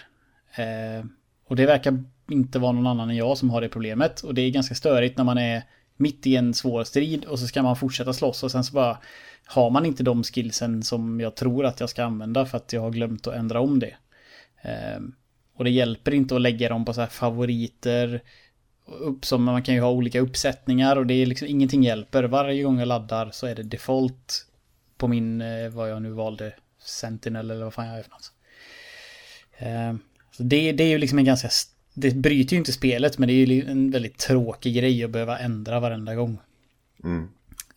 Eh, 0.55 1.05
och 1.47 1.55
det 1.55 1.65
verkar 1.65 2.03
inte 2.31 2.59
vara 2.59 2.71
någon 2.71 2.87
annan 2.87 3.09
än 3.09 3.15
jag 3.15 3.37
som 3.37 3.49
har 3.49 3.61
det 3.61 3.69
problemet. 3.69 4.21
Och 4.21 4.33
det 4.33 4.41
är 4.41 4.49
ganska 4.49 4.75
störigt 4.75 5.17
när 5.17 5.23
man 5.23 5.37
är 5.37 5.63
mitt 5.97 6.27
i 6.27 6.35
en 6.35 6.53
svår 6.53 6.83
strid 6.83 7.25
och 7.25 7.39
så 7.39 7.47
ska 7.47 7.63
man 7.63 7.75
fortsätta 7.75 8.13
slåss 8.13 8.43
och 8.43 8.51
sen 8.51 8.63
så 8.63 8.73
bara 8.73 8.97
har 9.45 9.69
man 9.69 9.85
inte 9.85 10.03
de 10.03 10.23
skillsen 10.23 10.83
som 10.83 11.19
jag 11.19 11.35
tror 11.35 11.65
att 11.65 11.79
jag 11.79 11.89
ska 11.89 12.03
använda 12.03 12.45
för 12.45 12.57
att 12.57 12.73
jag 12.73 12.81
har 12.81 12.91
glömt 12.91 13.27
att 13.27 13.35
ändra 13.35 13.59
om 13.59 13.79
det. 13.79 13.95
Eh, 14.61 15.01
och 15.55 15.63
det 15.63 15.69
hjälper 15.69 16.13
inte 16.13 16.35
att 16.35 16.41
lägga 16.41 16.69
dem 16.69 16.85
på 16.85 16.93
så 16.93 17.01
här 17.01 17.07
favoriter. 17.07 18.21
Upp 18.85 19.25
som 19.25 19.43
man 19.43 19.63
kan 19.63 19.75
ju 19.75 19.81
ha 19.81 19.91
olika 19.91 20.19
uppsättningar 20.19 20.95
och 20.95 21.05
det 21.05 21.13
är 21.13 21.25
liksom 21.25 21.47
ingenting 21.47 21.83
hjälper. 21.83 22.23
Varje 22.23 22.63
gång 22.63 22.79
jag 22.79 22.87
laddar 22.87 23.29
så 23.31 23.47
är 23.47 23.55
det 23.55 23.63
default 23.63 24.47
på 24.97 25.07
min, 25.07 25.41
eh, 25.41 25.69
vad 25.69 25.91
jag 25.91 26.01
nu 26.01 26.09
valde, 26.09 26.53
Sentinel 26.81 27.51
eller 27.51 27.63
vad 27.63 27.73
fan 27.73 27.87
jag 27.87 27.97
är 27.97 28.03
för 28.03 28.11
något. 28.11 28.31
Eh, 29.57 29.95
så 30.31 30.43
det, 30.43 30.71
det 30.71 30.83
är 30.83 30.87
ju 30.89 30.97
liksom 30.97 31.19
en 31.19 31.25
ganska, 31.25 31.49
det 31.93 32.15
bryter 32.15 32.53
ju 32.53 32.57
inte 32.57 32.73
spelet 32.73 33.17
men 33.17 33.27
det 33.27 33.33
är 33.33 33.45
ju 33.45 33.65
en 33.65 33.91
väldigt 33.91 34.17
tråkig 34.17 34.75
grej 34.75 35.03
att 35.03 35.09
behöva 35.11 35.39
ändra 35.39 35.79
varenda 35.79 36.15
gång. 36.15 36.37
Mm. 37.03 37.29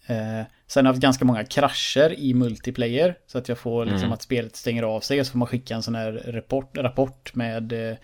Eh, 0.07 0.47
sen 0.67 0.85
har 0.87 0.91
jag 0.91 0.95
haft 0.95 1.03
ganska 1.03 1.25
många 1.25 1.45
krascher 1.45 2.15
i 2.19 2.35
multiplayer. 2.35 3.19
Så 3.27 3.39
att 3.39 3.49
jag 3.49 3.59
får 3.59 3.85
liksom 3.85 4.03
Mm. 4.03 4.13
att 4.13 4.23
spelet 4.23 4.57
stänger 4.57 4.83
av 4.83 5.01
sig 5.01 5.21
och 5.21 5.27
så 5.27 5.33
får 5.33 5.39
man 5.39 5.49
skicka 5.49 5.75
en 5.75 5.83
sån 5.83 5.95
här 5.95 6.13
rapport, 6.27 6.79
rapport 6.79 7.35
med 7.35 7.73
eh, 7.73 7.97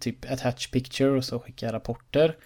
typ 0.00 0.30
attach 0.30 0.70
picture 0.70 1.10
och 1.10 1.24
så 1.24 1.38
skickar 1.38 1.66
jag 1.66 1.74
rapporter. 1.74 2.36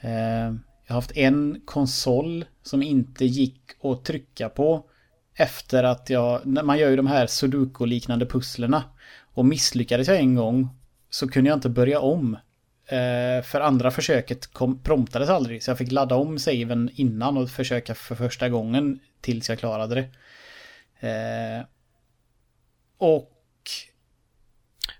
Eh, 0.00 0.54
jag 0.86 0.94
har 0.94 0.94
haft 0.94 1.16
en 1.16 1.60
konsol 1.64 2.44
som 2.62 2.82
inte 2.82 3.24
gick 3.24 3.60
att 3.82 4.04
trycka 4.04 4.48
på 4.48 4.84
efter 5.34 5.84
att 5.84 6.10
jag, 6.10 6.46
man 6.46 6.78
gör 6.78 6.90
ju 6.90 6.96
de 6.96 7.06
här 7.06 7.26
sudoku-liknande 7.26 8.26
pusslerna. 8.26 8.84
Och 9.34 9.44
misslyckades 9.44 10.08
jag 10.08 10.16
en 10.16 10.34
gång 10.34 10.68
så 11.10 11.28
kunde 11.28 11.50
jag 11.50 11.56
inte 11.56 11.68
börja 11.68 12.00
om. 12.00 12.36
Eh, 12.86 13.42
för 13.42 13.60
andra 13.60 13.90
försöket 13.90 14.46
kom, 14.46 14.82
promptades 14.82 15.28
aldrig 15.28 15.62
så 15.62 15.70
jag 15.70 15.78
fick 15.78 15.92
ladda 15.92 16.14
om 16.14 16.38
saven 16.38 16.90
innan 16.94 17.36
och 17.36 17.50
försöka 17.50 17.94
för 17.94 18.14
första 18.14 18.48
gången 18.48 19.00
tills 19.20 19.48
jag 19.48 19.58
klarade 19.58 19.94
det. 19.94 20.08
Eh, 21.08 21.64
och 22.98 23.31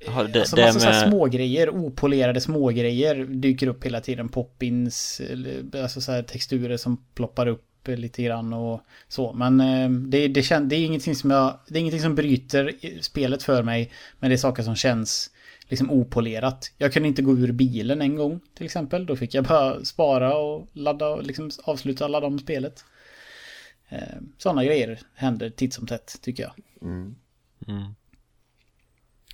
Jaha, 0.06 0.24
det, 0.24 0.40
alltså 0.40 0.56
det 0.56 0.72
massa 0.72 0.90
med... 0.90 1.08
smågrejer, 1.08 1.70
opolerade 1.70 2.40
smågrejer 2.40 3.24
dyker 3.24 3.66
upp 3.66 3.84
hela 3.84 4.00
tiden. 4.00 4.28
Poppins, 4.28 5.20
eller, 5.20 5.82
alltså 5.82 6.00
så 6.00 6.12
här 6.12 6.22
texturer 6.22 6.76
som 6.76 7.04
ploppar 7.14 7.46
upp 7.46 7.88
lite 7.88 8.22
grann 8.22 8.52
och 8.52 8.80
så. 9.08 9.32
Men 9.32 9.60
eh, 9.60 9.90
det, 9.90 10.28
det, 10.28 10.42
kän, 10.42 10.68
det 10.68 10.76
är 10.76 10.84
ingenting 10.84 11.14
som 11.14 11.30
jag, 11.30 11.58
det 11.68 11.78
är 11.78 11.80
ingenting 11.80 12.00
som 12.00 12.14
bryter 12.14 12.72
spelet 13.00 13.42
för 13.42 13.62
mig. 13.62 13.90
Men 14.18 14.30
det 14.30 14.34
är 14.34 14.38
saker 14.38 14.62
som 14.62 14.76
känns 14.76 15.30
liksom 15.68 15.90
opolerat. 15.90 16.72
Jag 16.78 16.92
kunde 16.92 17.08
inte 17.08 17.22
gå 17.22 17.32
ur 17.32 17.52
bilen 17.52 18.02
en 18.02 18.16
gång 18.16 18.40
till 18.54 18.66
exempel. 18.66 19.06
Då 19.06 19.16
fick 19.16 19.34
jag 19.34 19.44
bara 19.44 19.84
spara 19.84 20.36
och 20.36 20.68
ladda 20.72 21.08
och 21.08 21.22
liksom 21.22 21.50
avsluta 21.64 22.08
ladda 22.08 22.26
om 22.26 22.38
spelet. 22.38 22.84
Eh, 23.88 24.18
Sådana 24.38 24.64
grejer 24.64 25.00
händer 25.14 25.50
titt 25.50 25.74
som 25.74 25.86
tätt 25.86 26.18
tycker 26.22 26.42
jag. 26.42 26.52
Mm. 26.82 27.14
Mm. 27.68 27.94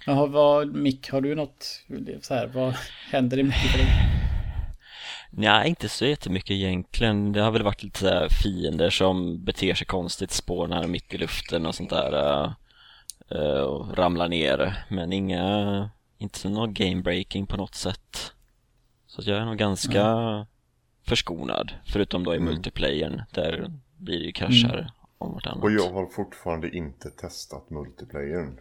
Jaha, 0.06 0.26
vad, 0.26 0.74
Mick, 0.74 1.10
har 1.10 1.20
du 1.20 1.34
något 1.34 1.80
så 2.22 2.34
här, 2.34 2.46
vad 2.46 2.74
händer 3.10 3.36
det 3.36 3.42
mycket 3.42 3.70
för 3.70 3.78
dig? 3.78 3.86
Nej, 5.30 5.68
inte 5.68 5.88
så 5.88 6.06
jättemycket 6.06 6.50
egentligen. 6.50 7.32
Det 7.32 7.40
har 7.40 7.50
väl 7.50 7.62
varit 7.62 7.82
lite 7.82 7.98
så 7.98 8.06
här 8.08 8.28
fiender 8.28 8.90
som 8.90 9.44
beter 9.44 9.74
sig 9.74 9.86
konstigt, 9.86 10.30
spånar 10.30 10.86
mitt 10.86 11.14
i 11.14 11.18
luften 11.18 11.66
och 11.66 11.74
sånt 11.74 11.90
där 11.90 12.44
eh, 13.30 13.60
och 13.60 13.96
ramlar 13.98 14.28
ner. 14.28 14.84
Men 14.90 15.12
inga, 15.12 15.90
inte 16.18 16.48
någon 16.48 16.74
game 16.74 17.02
breaking 17.02 17.46
på 17.46 17.56
något 17.56 17.74
sätt. 17.74 18.32
Så 19.06 19.22
jag 19.30 19.38
är 19.38 19.44
nog 19.44 19.56
ganska 19.56 20.06
förskonad, 21.06 21.72
förutom 21.86 22.24
då 22.24 22.34
i 22.34 22.36
Mm. 22.36 22.48
multiplayern 22.48 23.22
där 23.30 23.70
blir 23.96 24.18
det 24.18 24.24
ju 24.24 24.32
kraschar 24.32 24.90
om 25.18 25.32
vartannat. 25.32 25.64
Och 25.64 25.72
jag 25.72 25.92
har 25.92 26.06
fortfarande 26.06 26.76
inte 26.76 27.10
testat 27.10 27.70
multiplayern. 27.70 28.58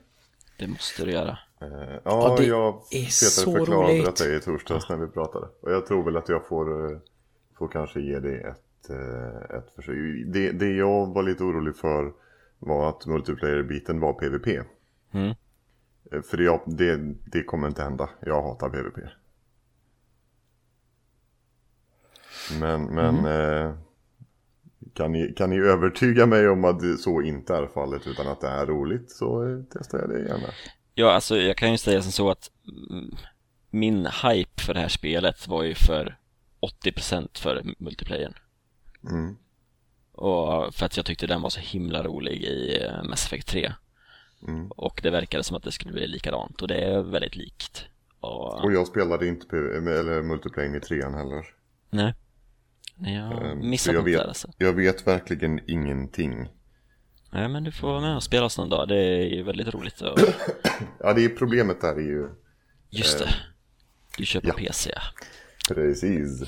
Det 0.57 0.67
måste 0.67 1.05
du 1.05 1.11
göra. 1.11 1.37
Eh, 1.61 1.67
Ja, 1.69 1.99
ja, 2.03 2.35
det 2.39 2.45
jag 2.45 2.81
så 3.11 3.51
förklarade 3.51 3.93
roligt. 3.93 4.05
detta 4.05 4.35
i 4.35 4.39
torsdags 4.39 4.89
när 4.89 4.97
vi 4.97 5.07
pratade. 5.07 5.47
Och 5.61 5.71
jag 5.71 5.85
tror 5.85 6.03
väl 6.03 6.17
att 6.17 6.29
jag 6.29 6.47
får, 6.47 6.91
eh, 6.91 6.97
får 7.57 7.67
kanske 7.67 8.01
ge 8.01 8.19
det 8.19 8.37
ett, 8.37 8.89
eh, 8.89 9.57
ett 9.57 9.71
försök. 9.75 9.95
Det, 10.25 10.51
det 10.51 10.71
jag 10.71 11.13
var 11.13 11.23
lite 11.23 11.43
orolig 11.43 11.75
för 11.75 12.13
var 12.59 12.89
att 12.89 13.05
multiplayer-biten 13.05 13.99
var 13.99 14.13
PVP. 14.13 14.63
Mm. 15.11 15.35
För 16.23 16.37
jag, 16.37 16.61
det, 16.65 16.95
det 17.25 17.43
kommer 17.43 17.67
inte 17.67 17.83
hända. 17.83 18.09
Jag 18.19 18.41
hatar 18.41 18.69
PVP. 18.69 18.97
Men, 22.59 22.83
men 22.83 23.25
eh, 23.25 23.73
kan, 24.93 25.11
ni, 25.11 25.33
kan 25.33 25.49
ni 25.49 25.57
övertyga 25.57 26.25
mig 26.25 26.49
om 26.49 26.65
att 26.65 26.99
så 26.99 27.21
inte 27.21 27.55
är 27.55 27.67
fallet 27.67 28.07
utan 28.07 28.27
att 28.27 28.41
det 28.41 28.47
är 28.47 28.65
roligt 28.65 29.11
så 29.11 29.43
testar 29.73 29.99
jag 29.99 30.09
det 30.09 30.19
gärna. 30.19 30.47
Ja, 30.93 31.11
alltså 31.11 31.37
jag 31.37 31.57
kan 31.57 31.71
ju 31.71 31.77
säga 31.77 32.01
som 32.01 32.11
så 32.11 32.29
att 32.29 32.51
mm, 32.89 33.15
min 33.69 34.07
hype 34.23 34.61
för 34.61 34.73
det 34.73 34.79
här 34.79 34.87
spelet 34.87 35.47
var 35.47 35.63
ju 35.63 35.75
för 35.75 36.17
80% 36.83 37.37
för 37.37 37.63
multiplayern. 37.79 38.33
Mm. 39.09 39.37
Och 40.11 40.75
för 40.75 40.85
att 40.85 40.97
jag 40.97 41.05
tyckte 41.05 41.27
den 41.27 41.41
var 41.41 41.49
så 41.49 41.59
himla 41.59 42.03
rolig 42.03 42.43
i 42.43 42.83
eh, 42.83 43.03
Mass 43.03 43.25
Effect 43.25 43.47
3. 43.47 43.73
Mm. 44.47 44.67
Och 44.71 44.99
det 45.03 45.09
verkade 45.09 45.43
som 45.43 45.57
att 45.57 45.63
det 45.63 45.71
skulle 45.71 45.93
bli 45.93 46.07
likadant 46.07 46.61
och 46.61 46.67
det 46.67 46.75
är 46.77 47.01
väldigt 47.01 47.35
likt. 47.35 47.85
Och, 48.19 48.63
Och 48.63 48.73
jag 48.73 48.87
spelade 48.87 49.27
inte 49.27 49.57
eller 49.57 50.21
multiplayer 50.23 50.75
i 50.75 50.79
trean 50.79 51.13
heller. 51.13 51.45
nej. 51.89 52.13
Jag 52.99 53.45
Ehm, 53.51 53.61
så 53.61 53.67
missat 53.67 53.93
jag 53.93 54.03
vet, 54.03 54.17
där 54.19 54.27
alltså. 54.27 54.47
Jag 54.57 54.73
vet 54.73 55.07
verkligen 55.07 55.59
ingenting. 55.69 56.49
Nej 57.31 57.49
men 57.49 57.63
du 57.63 57.71
får 57.71 57.87
vara 57.87 58.01
med 58.01 58.15
och 58.15 58.23
spela 58.23 58.49
någon 58.57 58.69
dag, 58.69 58.87
det 58.87 58.95
är 58.95 59.25
ju 59.35 59.43
väldigt 59.43 59.67
roligt 59.73 60.01
och... 60.01 60.19
Ja, 60.99 61.13
det 61.13 61.25
är 61.25 61.29
problemet 61.29 61.81
där 61.81 61.95
är 61.95 62.01
ju... 62.01 62.29
Just 62.89 63.19
det, 63.19 63.29
du 64.17 64.25
på 64.41 64.47
ja. 64.49 64.53
PC. 64.53 64.91
Precis. 65.69 66.41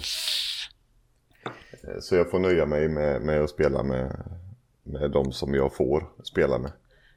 Eh, 1.71 1.99
Så 1.99 2.15
jag 2.15 2.31
får 2.31 2.39
nöja 2.39 2.65
mig 2.65 2.87
med, 2.89 3.21
med 3.21 3.41
att 3.41 3.49
spela 3.49 3.83
med, 3.83 4.23
med 4.83 5.11
de 5.11 5.31
som 5.31 5.53
jag 5.53 5.75
får 5.75 6.09
spela 6.23 6.57
med. 6.57 6.71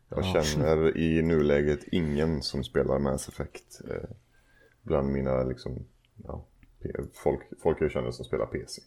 Jag 0.08 0.24
Ja. 0.24 0.42
känner 0.42 0.96
i 0.96 1.22
nuläget 1.22 1.80
ingen 1.92 2.42
som 2.42 2.64
spelar 2.64 2.98
Mass 2.98 3.28
Effect 3.28 3.80
eh, 3.90 4.10
bland 4.82 5.08
mina 5.12 5.42
liksom, 5.44 5.86
ja, 6.24 6.46
folk, 7.14 7.40
folk 7.62 7.78
jag 7.80 7.90
känner 7.90 8.10
som 8.10 8.24
spelar 8.24 8.46
PC. 8.46 8.82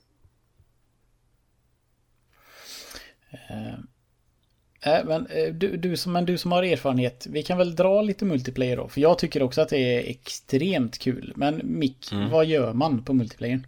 Äh, 4.82 5.06
men, 5.06 5.28
eh, 5.28 5.54
du, 5.54 5.78
du, 5.78 5.98
som, 5.98 6.14
men 6.14 6.26
du 6.26 6.38
som 6.38 6.52
har 6.52 6.64
erfarenhet, 6.64 7.28
vi 7.30 7.44
kan 7.44 7.58
väl 7.58 7.76
dra 7.76 8.02
lite 8.02 8.26
multiplayer 8.26 8.78
då? 8.78 8.88
För 8.88 9.02
jag 9.02 9.20
tycker 9.20 9.44
också 9.44 9.62
att 9.62 9.70
det 9.70 9.78
är 9.78 10.10
extremt 10.10 10.98
kul. 10.98 11.34
Men 11.36 11.62
Mick, 11.64 12.08
vad 12.32 12.46
gör 12.46 12.74
man 12.74 13.04
på 13.04 13.14
multiplayern? 13.14 13.68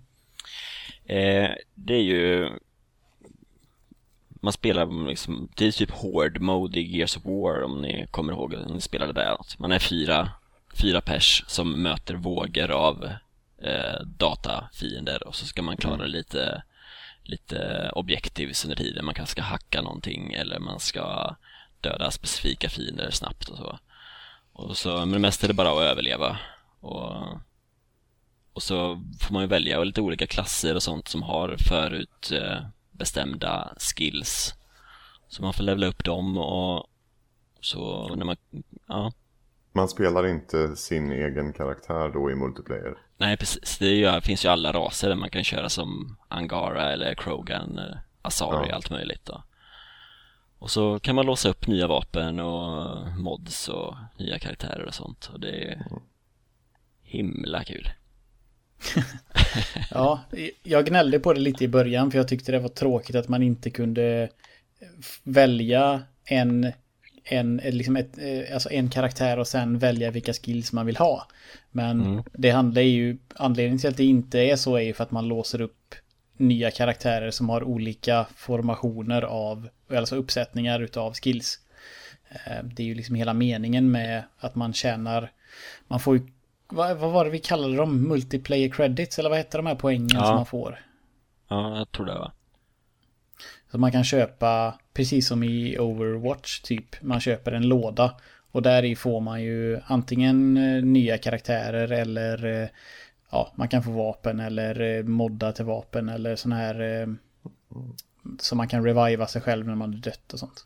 Eh, 1.05 1.49
det 1.75 1.93
är 1.93 2.03
ju 2.03 2.49
man 4.41 4.53
spelar 4.53 5.07
liksom, 5.09 5.49
det 5.55 5.67
är 5.67 5.71
typ 5.71 5.91
hård 5.91 6.41
mode 6.41 6.79
i 6.79 6.97
Gears 6.97 7.17
of 7.17 7.25
War 7.25 7.63
om 7.63 7.81
ni 7.81 8.07
kommer 8.11 8.33
ihåg 8.33 8.53
om 8.53 8.73
ni 8.73 8.81
spelade 8.81 9.13
där 9.13 9.29
något. 9.29 9.59
Man 9.59 9.71
är 9.71 9.79
fyra, 9.79 10.29
fyra 10.81 11.01
pers 11.01 11.43
som 11.47 11.83
möter 11.83 12.15
vågor 12.15 12.71
av 12.71 13.09
eh, 13.61 14.01
datafiender 14.05 15.27
och 15.27 15.35
så 15.35 15.45
ska 15.45 15.61
man 15.61 15.77
klara 15.77 16.05
lite, 16.05 16.63
lite 17.29 17.91
objektivs 17.95 18.65
under 18.65 18.75
tiden. 18.75 19.05
Man 19.05 19.13
kanske 19.13 19.31
ska 19.31 19.41
hacka 19.41 19.81
någonting 19.81 20.33
eller 20.33 20.59
man 20.59 20.79
ska 20.79 21.35
döda 21.81 22.11
specifika 22.11 22.69
fiender 22.69 23.11
snabbt 23.11 23.49
och 23.49 23.57
så. 23.57 23.79
Och 24.53 24.77
så, 24.77 24.97
men 24.97 25.11
det 25.11 25.19
mesta 25.19 25.45
är 25.45 25.47
det 25.47 25.53
bara 25.53 25.71
att 25.71 25.91
överleva. 25.91 26.37
Och 26.79 27.39
och 28.57 28.63
så 28.63 29.03
får 29.21 29.33
man 29.33 29.41
ju 29.41 29.47
välja 29.47 29.83
lite 29.83 30.01
olika 30.01 30.27
klasser 30.27 30.75
och 30.75 30.83
sånt 30.83 31.07
som 31.07 31.23
har 31.23 31.55
förutbestämda 31.57 33.71
eh, 33.71 33.77
skills. 33.79 34.53
Så 35.27 35.43
man 35.43 35.53
får 35.53 35.63
levla 35.63 35.87
upp 35.87 36.03
dem 36.03 36.37
och 36.37 36.87
så 37.61 38.15
när 38.15 38.25
man, 38.25 38.35
ja, 38.87 39.11
Man 39.71 39.89
spelar 39.89 40.27
inte 40.27 40.75
sin 40.75 41.11
egen 41.11 41.53
karaktär 41.53 42.09
då 42.13 42.31
i 42.31 42.35
multiplayer 42.35 42.97
nej 43.17 43.37
precis. 43.37 43.77
Det, 43.77 43.87
ju, 43.87 44.21
finns 44.21 44.45
ju 44.45 44.49
alla 44.49 44.73
raser 44.73 45.09
där 45.09 45.15
man 45.15 45.29
kan 45.29 45.43
köra 45.43 45.69
som 45.69 46.17
Angara 46.27 46.93
eller 46.93 47.15
Krogan, 47.15 47.77
eller 47.77 47.99
Asari, 48.21 48.67
Ja. 48.69 48.75
allt 48.75 48.89
möjligt 48.89 49.25
då. 49.25 49.43
Och 50.59 50.71
så 50.71 50.99
kan 50.99 51.15
man 51.15 51.25
låsa 51.25 51.49
upp 51.49 51.67
nya 51.67 51.87
vapen 51.87 52.39
och 52.39 52.97
mods 53.17 53.69
och 53.69 53.95
nya 54.19 54.39
karaktärer 54.39 54.85
och 54.85 54.93
sånt 54.93 55.29
och 55.33 55.39
det 55.39 55.63
är 55.63 55.85
himla 57.01 57.63
kul. 57.63 57.89
Ja, 59.91 60.21
jag 60.63 60.85
gnällde 60.85 61.19
på 61.19 61.33
det 61.33 61.39
lite 61.39 61.63
i 61.63 61.67
början 61.67 62.11
för 62.11 62.17
jag 62.17 62.27
tyckte 62.27 62.51
det 62.51 62.59
var 62.59 62.69
tråkigt 62.69 63.15
att 63.15 63.27
man 63.27 63.43
inte 63.43 63.69
kunde 63.69 64.29
välja 65.23 66.01
en, 66.25 66.71
en, 67.29 67.57
liksom 67.63 67.95
ett, 67.95 68.17
eh, 68.17 68.53
alltså 68.53 68.69
en 68.71 68.89
karaktär 68.89 69.39
och 69.39 69.47
sen 69.47 69.77
välja 69.79 70.11
vilka 70.11 70.33
skills 70.33 70.73
man 70.73 70.85
vill 70.85 70.97
ha. 70.97 71.27
Men 71.71 72.23
det 72.33 72.49
handlar 72.49 72.81
ju, 72.81 73.17
anledningen 73.35 73.79
till 73.79 73.89
att 73.89 73.97
det 73.97 74.03
inte 74.05 74.39
är 74.39 74.55
så 74.55 74.75
är 74.75 74.81
ju 74.81 74.93
för 74.93 75.03
att 75.03 75.11
man 75.11 75.27
låser 75.27 75.61
upp 75.61 75.95
nya 76.37 76.71
karaktärer 76.71 77.31
som 77.31 77.49
har 77.49 77.63
olika 77.63 78.25
formationer 78.35 79.21
av, 79.21 79.69
alltså 79.91 80.15
uppsättningar 80.15 80.79
utav 80.79 81.13
skills. 81.13 81.59
Eh, 82.29 82.63
Det 82.63 82.83
är 82.83 82.87
ju 82.87 82.95
liksom 82.95 83.15
hela 83.15 83.33
meningen 83.33 83.91
med 83.91 84.23
att 84.39 84.55
man 84.55 84.73
tjänar, 84.73 85.31
man 85.87 85.99
får 85.99 86.17
ju, 86.17 86.27
vad, 86.69 86.97
vad 86.97 87.11
var 87.11 87.25
det 87.25 87.31
vi 87.31 87.39
kallade 87.39 87.75
dem? 87.75 88.07
Multiplayer 88.07 88.69
credits 88.69 89.19
eller 89.19 89.29
vad 89.29 89.37
heter 89.37 89.57
de 89.59 89.65
här 89.65 89.75
poängen 89.75 90.09
Ja. 90.13 90.25
som 90.25 90.35
man 90.35 90.45
får? 90.45 90.79
Ja, 91.49 91.77
jag 91.77 91.91
tror 91.91 92.05
det 92.05 92.13
va. 92.13 92.31
Så 93.71 93.77
man 93.77 93.91
kan 93.91 94.03
köpa, 94.03 94.79
precis 94.93 95.27
som 95.27 95.43
i 95.43 95.79
Overwatch 95.79 96.59
typ, 96.61 97.01
man 97.01 97.19
köper 97.19 97.51
en 97.51 97.67
låda. 97.67 98.15
Och 98.51 98.61
där 98.61 98.85
i 98.85 98.95
får 98.95 99.21
man 99.21 99.41
ju 99.43 99.79
antingen 99.85 100.57
eh, 100.57 100.83
nya 100.83 101.17
karaktärer 101.17 101.91
eller 101.91 102.45
eh, 102.63 102.69
ja, 103.31 103.53
man 103.55 103.67
kan 103.67 103.83
få 103.83 103.91
vapen 103.91 104.39
eller 104.39 104.81
eh, 104.97 105.03
modda 105.03 105.51
till 105.51 105.65
vapen 105.65 106.09
eller 106.09 106.35
sån 106.35 106.51
här 106.51 107.07
så 108.39 108.55
man 108.55 108.67
kan 108.67 108.83
reviva 108.85 109.27
sig 109.27 109.41
själv 109.41 109.67
när 109.67 109.75
man 109.75 109.93
är 109.93 109.97
dött 109.97 110.33
och 110.33 110.39
sånt. 110.39 110.65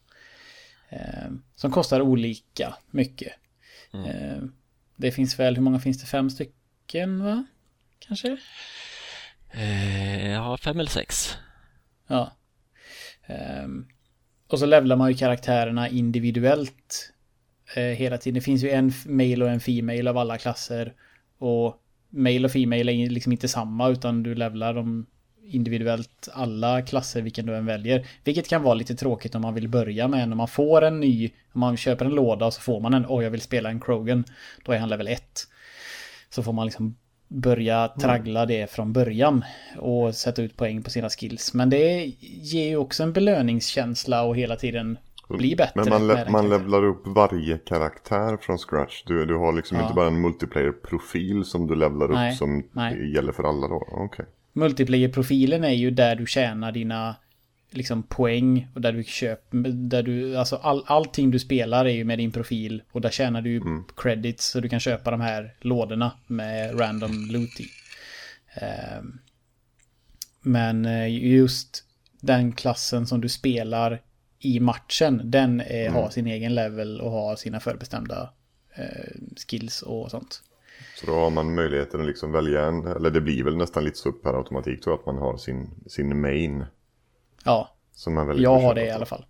Som 1.56 1.72
kostar 1.72 2.02
olika 2.02 2.76
mycket. 2.92 3.34
Eh, 3.94 4.44
Det 4.96 5.12
finns 5.12 5.40
väl, 5.40 5.56
hur 5.56 5.64
många 5.64 5.80
finns 5.80 6.02
det? 6.02 6.08
Fem 6.08 6.30
stycken 6.30 7.24
va? 7.24 7.46
Kanske? 8.00 8.38
Ja, 10.34 10.58
fem 10.58 10.80
eller 10.80 10.90
sex. 10.90 11.38
Ja. 12.08 12.32
Ehm, 13.32 13.86
och 14.48 14.60
så 14.60 14.66
levlar 14.66 14.96
man 14.96 15.12
ju 15.12 15.18
karaktärerna 15.18 15.90
individuellt 15.90 17.14
eh, 17.76 17.84
hela 17.84 18.18
tiden. 18.18 18.36
Det 18.36 18.42
finns 18.42 18.64
ju 18.64 18.70
en 18.70 18.92
male 19.06 19.46
och 19.46 19.52
en 19.52 19.60
female 19.60 20.10
av 20.10 20.18
alla 20.18 20.38
klasser. 20.38 20.94
Och 21.38 21.76
male 22.10 22.46
och 22.46 22.52
female 22.52 22.92
är 22.92 23.10
liksom 23.10 23.32
inte 23.32 23.48
samma 23.48 23.90
utan 23.90 24.24
du 24.24 24.36
levlar 24.36 24.74
dem 24.74 25.06
individuellt 25.44 26.30
alla 26.34 26.82
klasser 26.82 27.22
vilken 27.22 27.46
du 27.46 27.56
än 27.56 27.66
väljer. 27.66 28.08
Vilket 28.24 28.48
kan 28.48 28.64
vara 28.64 28.74
lite 28.74 28.96
tråkigt 28.96 29.36
om 29.36 29.42
man 29.42 29.54
vill 29.54 29.70
börja 29.70 30.08
med 30.08 30.24
en. 30.24 30.32
Om 30.32 30.38
man 30.38 30.48
får 30.48 30.82
en 30.82 31.00
ny, 31.00 31.30
om 31.54 31.60
man 31.60 31.78
köper 31.78 32.06
en 32.06 32.12
låda 32.12 32.46
och 32.46 32.54
så 32.54 32.62
får 32.62 32.80
man 32.80 32.94
en, 32.94 33.06
oj 33.10 33.24
jag 33.24 33.32
vill 33.32 33.42
spela 33.42 33.70
en 33.70 33.80
Krogan. 33.80 34.24
Då 34.66 34.72
är 34.72 34.80
han 34.80 34.90
level 34.90 35.08
1. 35.08 35.24
Så 36.30 36.44
får 36.44 36.54
man 36.54 36.66
liksom 36.66 36.96
börja 37.34 37.88
traggla 37.88 38.46
det 38.46 38.72
från 38.72 38.94
början 38.94 39.44
och 39.78 40.16
sätta 40.16 40.42
ut 40.42 40.58
poäng 40.58 40.84
på 40.84 40.90
sina 40.90 41.10
skills. 41.10 41.54
Men 41.54 41.70
det 41.70 42.06
ger 42.42 42.68
ju 42.68 42.78
också 42.78 43.04
en 43.04 43.14
belöningskänsla 43.14 44.24
och 44.24 44.36
hela 44.38 44.56
tiden 44.56 44.98
bli 45.30 45.56
bättre. 45.56 45.72
Men 45.82 45.90
man, 45.90 46.08
le- 46.08 46.30
man 46.30 46.50
levlar 46.50 46.84
upp 46.86 47.02
varje 47.08 47.58
karaktär 47.58 48.38
från 48.42 48.58
scratch. 48.58 49.04
Du, 49.06 49.26
du 49.26 49.36
har 49.36 49.54
liksom 49.54 49.78
Ja. 49.78 49.84
inte 49.84 49.96
bara 49.96 50.08
en 50.08 50.22
multiplayer-profil 50.22 51.44
som 51.46 51.68
du 51.68 51.76
levlar 51.76 52.06
upp 52.06 52.14
Nej, 52.16 52.36
som 52.36 52.64
nej. 52.72 53.14
gäller 53.14 53.32
för 53.32 53.44
alla 53.44 53.68
då. 53.68 53.88
Okej. 53.92 54.26
Multiplayer-profilen 54.54 55.64
är 55.64 55.70
ju 55.74 55.92
där 55.92 56.16
du 56.16 56.26
tjänar 56.26 56.72
dina 56.72 57.16
liksom 57.72 58.04
poäng 58.04 58.68
och 58.76 58.82
där 58.82 58.94
du 58.94 59.04
köper, 59.04 59.58
där 59.70 60.04
du, 60.04 60.38
alltså 60.38 60.56
all, 60.56 60.84
allting 60.88 61.32
du 61.32 61.40
spelar 61.40 61.86
är 61.86 61.94
ju 61.94 62.04
med 62.04 62.20
din 62.20 62.32
profil 62.32 62.84
och 62.92 63.02
där 63.02 63.10
tjänar 63.10 63.42
du 63.42 63.52
ju 63.52 63.62
credits 63.96 64.46
så 64.46 64.60
du 64.60 64.70
kan 64.70 64.80
köpa 64.80 65.12
de 65.12 65.22
här 65.22 65.56
lådorna 65.60 66.12
med 66.28 66.80
random 66.80 67.28
loot 67.32 67.60
i. 67.60 67.68
Ehm, 68.54 69.20
men 70.42 70.86
eh, 70.86 71.26
just 71.28 71.84
den 72.22 72.52
klassen 72.52 73.08
som 73.08 73.22
du 73.22 73.30
spelar 73.30 74.02
i 74.40 74.60
matchen, 74.60 75.22
den 75.24 75.62
eh, 75.62 75.94
har 75.94 76.10
sin 76.10 76.28
egen 76.28 76.56
level 76.56 77.02
och 77.02 77.12
har 77.12 77.36
sina 77.36 77.60
förbestämda 77.60 78.34
eh, 78.76 79.12
skills 79.48 79.82
och 79.82 80.12
sånt. 80.12 80.42
Så 80.96 81.06
då 81.06 81.14
har 81.14 81.30
man 81.30 81.56
möjligheten 81.56 82.02
att 82.02 82.08
liksom 82.08 82.32
välja 82.32 82.66
en, 82.66 82.88
eller 82.88 83.12
det 83.12 83.22
blir 83.22 83.44
väl 83.44 83.58
nästan 83.58 83.84
lite 83.84 83.98
så 83.98 84.12
per 84.12 84.34
automatik 84.34 84.84
då 84.84 84.94
att 84.94 85.06
man 85.06 85.18
har 85.18 85.38
sin, 85.38 85.70
sin 85.88 86.22
main. 86.22 86.66
Ja, 87.46 87.76
Som 87.96 88.14
man 88.14 88.28
väljer 88.28 88.44
Jag 88.44 88.60
har 88.60 88.76
det 88.76 88.86
i 88.86 88.90
på. 88.90 88.96
alla 88.96 89.06
fall. 89.06 89.26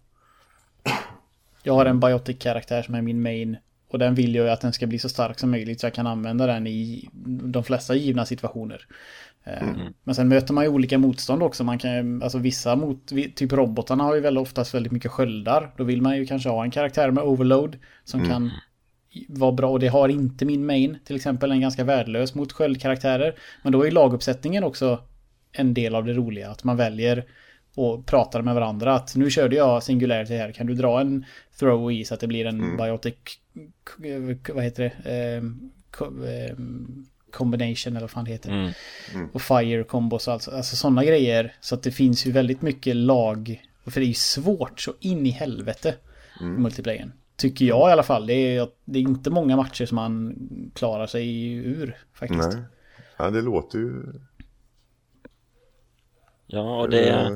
Jag 1.63 1.73
har 1.73 1.85
en 1.85 1.99
Biotic-karaktär 1.99 2.81
som 2.81 2.95
är 2.95 3.01
min 3.01 3.21
main. 3.21 3.57
Och 3.87 3.99
den 3.99 4.15
vill 4.15 4.35
jag 4.35 4.45
ju 4.45 4.51
att 4.51 4.61
den 4.61 4.73
ska 4.73 4.87
bli 4.87 4.99
så 4.99 5.09
stark 5.09 5.39
som 5.39 5.51
möjligt 5.51 5.79
så 5.79 5.85
jag 5.85 5.93
kan 5.93 6.07
använda 6.07 6.47
den 6.47 6.67
i 6.67 7.09
de 7.43 7.63
flesta 7.63 7.95
givna 7.95 8.25
situationer. 8.25 8.85
Eh, 9.43 9.67
Men 10.03 10.15
sen 10.15 10.27
möter 10.27 10.53
man 10.53 10.63
ju 10.63 10.69
olika 10.69 10.97
motstånd 10.97 11.43
också. 11.43 11.63
Man 11.63 11.77
kan, 11.79 12.23
alltså 12.23 12.37
vissa 12.37 12.75
mot, 12.75 13.07
typ 13.35 13.51
robotarna 13.53 14.03
har 14.03 14.15
ju 14.15 14.21
väl 14.21 14.37
oftast 14.37 14.73
väldigt 14.73 14.91
mycket 14.91 15.11
sköldar. 15.11 15.71
Då 15.77 15.83
vill 15.83 16.01
man 16.01 16.17
ju 16.17 16.25
kanske 16.25 16.49
ha 16.49 16.63
en 16.63 16.71
karaktär 16.71 17.11
med 17.11 17.23
overload 17.23 17.77
som 18.03 18.27
kan 18.27 18.51
vara 19.27 19.51
bra. 19.51 19.69
Och 19.69 19.79
det 19.79 19.87
har 19.87 20.09
inte 20.09 20.45
min 20.45 20.65
main. 20.65 20.97
Till 21.05 21.15
exempel 21.15 21.51
en 21.51 21.61
ganska 21.61 21.83
värdelös 21.83 22.35
mot 22.35 22.51
sköldkaraktärer. 22.51 23.35
Men 23.63 23.71
då 23.71 23.81
är 23.81 23.85
ju 23.85 23.91
laguppsättningen 23.91 24.63
också 24.63 24.99
en 25.51 25.73
del 25.73 25.95
av 25.95 26.05
det 26.05 26.13
roliga. 26.13 26.49
Att 26.49 26.63
man 26.63 26.77
väljer 26.77 27.25
och 27.75 28.05
pratar 28.05 28.41
med 28.41 28.55
varandra. 28.55 28.93
Att 28.95 29.15
nu 29.15 29.29
körde 29.29 29.55
jag 29.55 29.83
singularity 29.83 30.33
här. 30.35 30.51
Kan 30.51 30.67
du 30.67 30.73
dra 30.73 31.01
en 31.01 31.25
throw 31.59 31.91
i 31.91 32.05
så 32.05 32.13
att 32.13 32.19
det 32.19 32.27
blir 32.27 32.45
en 32.45 32.77
biotic... 32.77 33.13
k- 34.43 34.53
Vad 34.53 34.63
heter 34.63 34.83
det? 35.03 35.11
Ehm, 35.11 35.71
ehm, 36.27 37.05
combination 37.31 37.93
eller 37.93 38.01
vad 38.01 38.09
fan 38.11 38.25
det 38.25 38.31
heter. 38.31 38.49
Mm. 39.13 39.29
Och 39.33 39.41
fire 39.41 39.83
combos 39.83 40.27
och 40.27 40.33
alltså, 40.33 40.51
alltså 40.51 40.75
sådana 40.75 41.03
grejer. 41.05 41.53
Så 41.61 41.75
att 41.75 41.83
det 41.83 41.91
finns 41.91 42.25
ju 42.27 42.31
väldigt 42.31 42.61
mycket 42.61 42.95
lag. 42.95 43.61
För 43.85 43.99
det 43.99 44.05
är 44.05 44.07
ju 44.07 44.13
svårt 44.13 44.79
så 44.81 44.93
in 44.99 45.25
i 45.25 45.29
helvete. 45.29 45.95
i 46.41 46.43
Multiplayern. 46.43 47.11
Tycker 47.35 47.65
jag 47.65 47.89
i 47.89 47.91
alla 47.91 48.03
fall. 48.03 48.27
Det 48.27 48.33
är, 48.33 48.67
det 48.85 48.99
är 48.99 49.03
inte 49.03 49.29
många 49.29 49.55
matcher 49.55 49.85
som 49.85 49.95
man 49.95 50.35
klarar 50.75 51.07
sig 51.07 51.53
ur 51.53 51.97
faktiskt. 52.13 52.53
Nej. 52.53 52.63
Ja, 53.17 53.29
det 53.29 53.41
låter 53.41 53.79
ju... 53.79 54.03
Ja, 56.51 56.81
och 56.81 56.89
det, 56.89 57.09
Eh, 57.09 57.29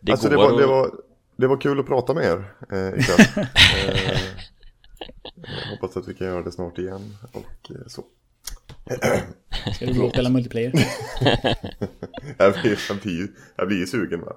det 0.00 0.12
alltså 0.12 0.28
går 0.28 0.36
det 0.36 0.42
var, 0.42 0.60
det 0.60 0.66
var, 0.66 0.90
det 1.36 1.46
var 1.46 1.60
kul 1.60 1.80
att 1.80 1.86
prata 1.86 2.14
med 2.14 2.24
er 2.24 2.54
eh, 2.72 3.00
ikväll. 3.00 3.46
eh, 3.88 4.20
jag 5.34 5.70
hoppas 5.70 5.96
att 5.96 6.08
vi 6.08 6.14
kan 6.14 6.26
göra 6.26 6.42
det 6.42 6.52
snart 6.52 6.78
igen 6.78 7.16
och 7.32 7.70
eh, 7.70 7.86
så. 7.86 8.04
Ska 9.74 9.86
du 9.86 9.94
gå 9.94 10.04
och 10.04 10.12
spela 10.12 10.30
multiplayer? 10.30 10.72
jag, 12.38 12.52
blir, 12.62 12.78
jag, 12.88 12.98
blir, 13.02 13.28
jag 13.56 13.68
blir 13.68 13.86
sugen 13.86 14.20
va? 14.20 14.32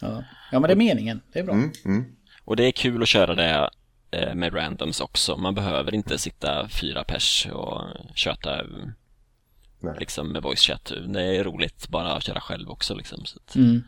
Ja. 0.00 0.24
ja, 0.52 0.60
men 0.60 0.62
det 0.62 0.72
är 0.72 0.76
meningen. 0.76 1.20
Det 1.32 1.38
är 1.38 1.44
bra. 1.44 1.54
Mm, 1.54 1.72
mm. 1.84 2.04
Och 2.44 2.56
det 2.56 2.64
är 2.64 2.72
kul 2.72 3.02
att 3.02 3.08
köra 3.08 3.34
det 3.34 3.70
eh, 4.10 4.34
med 4.34 4.54
randoms 4.54 5.00
också. 5.00 5.36
Man 5.36 5.54
behöver 5.54 5.94
inte 5.94 6.18
sitta 6.18 6.68
fyra 6.68 7.04
pers 7.04 7.48
och 7.52 7.80
köta 8.14 8.62
Nej. 9.80 9.94
liksom 9.98 10.32
med 10.32 10.42
voice 10.42 10.60
chat. 10.60 10.92
Det 11.08 11.36
är 11.36 11.44
roligt 11.44 11.88
bara 11.88 12.12
att 12.12 12.22
köra 12.22 12.40
själv 12.40 12.70
också 12.70 12.94
liksom. 12.94 13.24
Så 13.24 13.38
att... 13.44 13.56
Mm. 13.56 13.82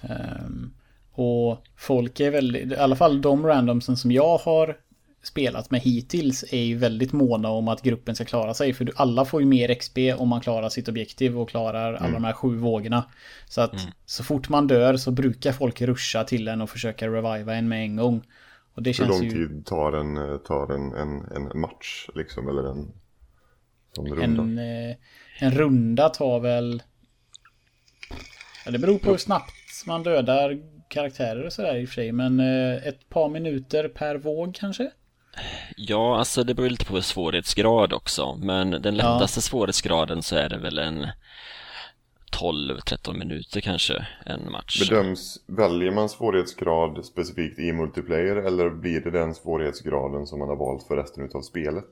Ehm, 0.00 0.74
och 1.12 1.64
folk 1.76 2.20
är 2.20 2.30
väldigt, 2.30 2.72
i 2.72 2.76
alla 2.76 2.96
fall 2.96 3.20
de 3.20 3.46
randomsen 3.46 3.96
som 3.96 4.12
jag 4.12 4.38
har 4.38 4.76
spelat 5.22 5.70
med 5.70 5.80
hittills 5.80 6.44
är 6.52 6.62
ju 6.62 6.76
väldigt 6.76 7.12
måna 7.12 7.48
om 7.48 7.68
att 7.68 7.82
gruppen 7.82 8.14
ska 8.14 8.24
klara 8.24 8.54
sig. 8.54 8.72
För 8.72 8.92
alla 8.96 9.24
får 9.24 9.40
ju 9.40 9.46
mer 9.46 9.74
XP 9.74 9.98
om 10.18 10.28
man 10.28 10.40
klarar 10.40 10.68
sitt 10.68 10.88
objektiv 10.88 11.38
och 11.38 11.48
klarar 11.48 11.94
alla 11.94 12.12
de 12.12 12.24
här 12.24 12.32
sju 12.32 12.56
vågorna. 12.56 13.04
Så 13.48 13.60
att 13.60 13.74
så 14.06 14.24
fort 14.24 14.48
man 14.48 14.66
dör 14.66 14.96
så 14.96 15.10
brukar 15.10 15.52
folk 15.52 15.80
ruscha 15.80 16.24
till 16.24 16.48
en 16.48 16.60
och 16.60 16.70
försöka 16.70 17.08
reviva 17.08 17.54
en 17.54 17.68
med 17.68 17.82
en 17.82 17.96
gång. 17.96 18.22
Och 18.74 18.82
det 18.82 18.90
Hur 18.90 18.94
känns 18.94 19.08
lång 19.08 19.22
ju 19.22 19.30
tid 19.30 19.66
tar 19.66 19.92
en, 19.92 20.16
eh, 20.16 20.36
tar 20.36 20.74
en, 20.74 20.92
en, 20.92 21.24
en 21.36 21.60
match 21.60 22.08
liksom? 22.14 22.48
Eller 22.48 22.70
en? 22.70 22.92
En, 24.22 24.58
eh, 24.58 24.96
en 25.40 25.50
runda 25.50 26.08
tar 26.08 26.40
väl... 26.40 26.82
Ja, 28.64 28.70
det 28.70 28.78
beror 28.78 28.98
på 28.98 29.10
hur 29.10 29.16
snabbt 29.18 29.52
man 29.86 30.02
dödar 30.02 30.58
karaktärer 30.88 31.46
och 31.46 31.52
sådär 31.52 31.76
i 31.76 31.84
och 31.84 31.88
för 31.88 31.94
sig. 31.94 32.12
Men 32.12 32.40
eh, 32.40 32.86
ett 32.86 33.08
par 33.08 33.28
minuter 33.28 33.88
per 33.88 34.16
våg 34.16 34.54
kanske? 34.54 34.90
Ja, 35.76 36.18
alltså 36.18 36.44
det 36.44 36.54
beror 36.54 36.70
lite 36.70 36.84
på 36.84 37.02
svårighetsgrad 37.02 37.92
också. 37.92 38.36
Men 38.36 38.70
den 38.70 38.96
Ja. 38.96 39.12
lättaste 39.14 39.42
svårighetsgraden 39.42 40.22
så 40.22 40.36
är 40.36 40.48
det 40.48 40.58
väl 40.58 40.78
en 40.78 41.06
12-13 42.32 43.18
minuter 43.18 43.60
kanske 43.60 44.06
en 44.26 44.52
match. 44.52 44.88
Bedöms, 44.90 45.38
väljer 45.46 45.90
man 45.90 46.08
svårighetsgrad 46.08 47.04
specifikt 47.04 47.58
i 47.58 47.72
multiplayer 47.72 48.36
eller 48.36 48.70
blir 48.70 49.00
det 49.00 49.10
den 49.10 49.34
svårighetsgraden 49.34 50.26
som 50.26 50.38
man 50.38 50.48
har 50.48 50.56
valt 50.56 50.86
för 50.86 50.96
resten 50.96 51.28
av 51.34 51.42
spelet? 51.42 51.84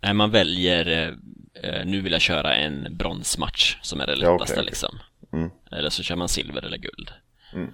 Nej, 0.00 0.14
man 0.14 0.30
väljer, 0.30 0.86
eh, 0.86 1.14
eh, 1.70 1.86
nu 1.86 2.00
vill 2.00 2.12
jag 2.12 2.20
köra 2.20 2.54
en 2.54 2.96
bronsmatch 2.96 3.76
som 3.82 4.00
är 4.00 4.06
det 4.06 4.12
Ja, 4.12 4.16
okej, 4.18 4.32
lättaste 4.32 4.54
okej. 4.54 4.64
liksom. 4.64 4.98
Mm. 5.32 5.50
Eller 5.72 5.90
så 5.90 6.02
kör 6.02 6.16
man 6.16 6.28
silver 6.28 6.64
eller 6.64 6.78
guld. 6.78 7.10
Mm. 7.54 7.70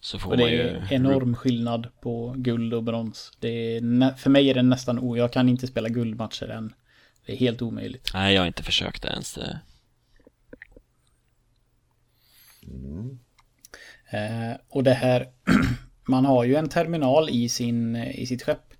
Så 0.00 0.18
får 0.18 0.30
Och 0.30 0.36
det 0.36 0.42
man 0.42 0.52
ju... 0.52 0.60
är 0.60 0.92
enorm 0.92 1.36
skillnad 1.36 1.88
på 2.00 2.34
guld 2.36 2.74
och 2.74 2.82
brons. 2.82 3.32
Det 3.40 3.48
är 3.76 4.16
för 4.16 4.30
mig 4.30 4.50
är 4.50 4.54
det 4.54 4.62
nästan 4.62 4.98
o... 4.98 5.16
Jag 5.16 5.32
kan 5.32 5.48
inte 5.48 5.66
spela 5.66 5.88
guldmatcher 5.88 6.48
än. 6.48 6.74
Det 7.26 7.32
är 7.32 7.36
helt 7.36 7.62
omöjligt. 7.62 8.10
Nej, 8.14 8.34
jag 8.34 8.42
har 8.42 8.46
inte 8.46 8.62
försökt 8.62 9.04
ens 9.04 9.34
det. 9.34 9.60
Eh, 14.10 14.56
och 14.68 14.84
det 14.84 14.94
här... 14.94 15.26
man 16.08 16.24
har 16.24 16.44
ju 16.44 16.56
en 16.56 16.68
terminal 16.68 17.30
i, 17.30 17.48
sin, 17.48 17.96
i 17.96 18.26
sitt 18.26 18.42
skepp. 18.42 18.74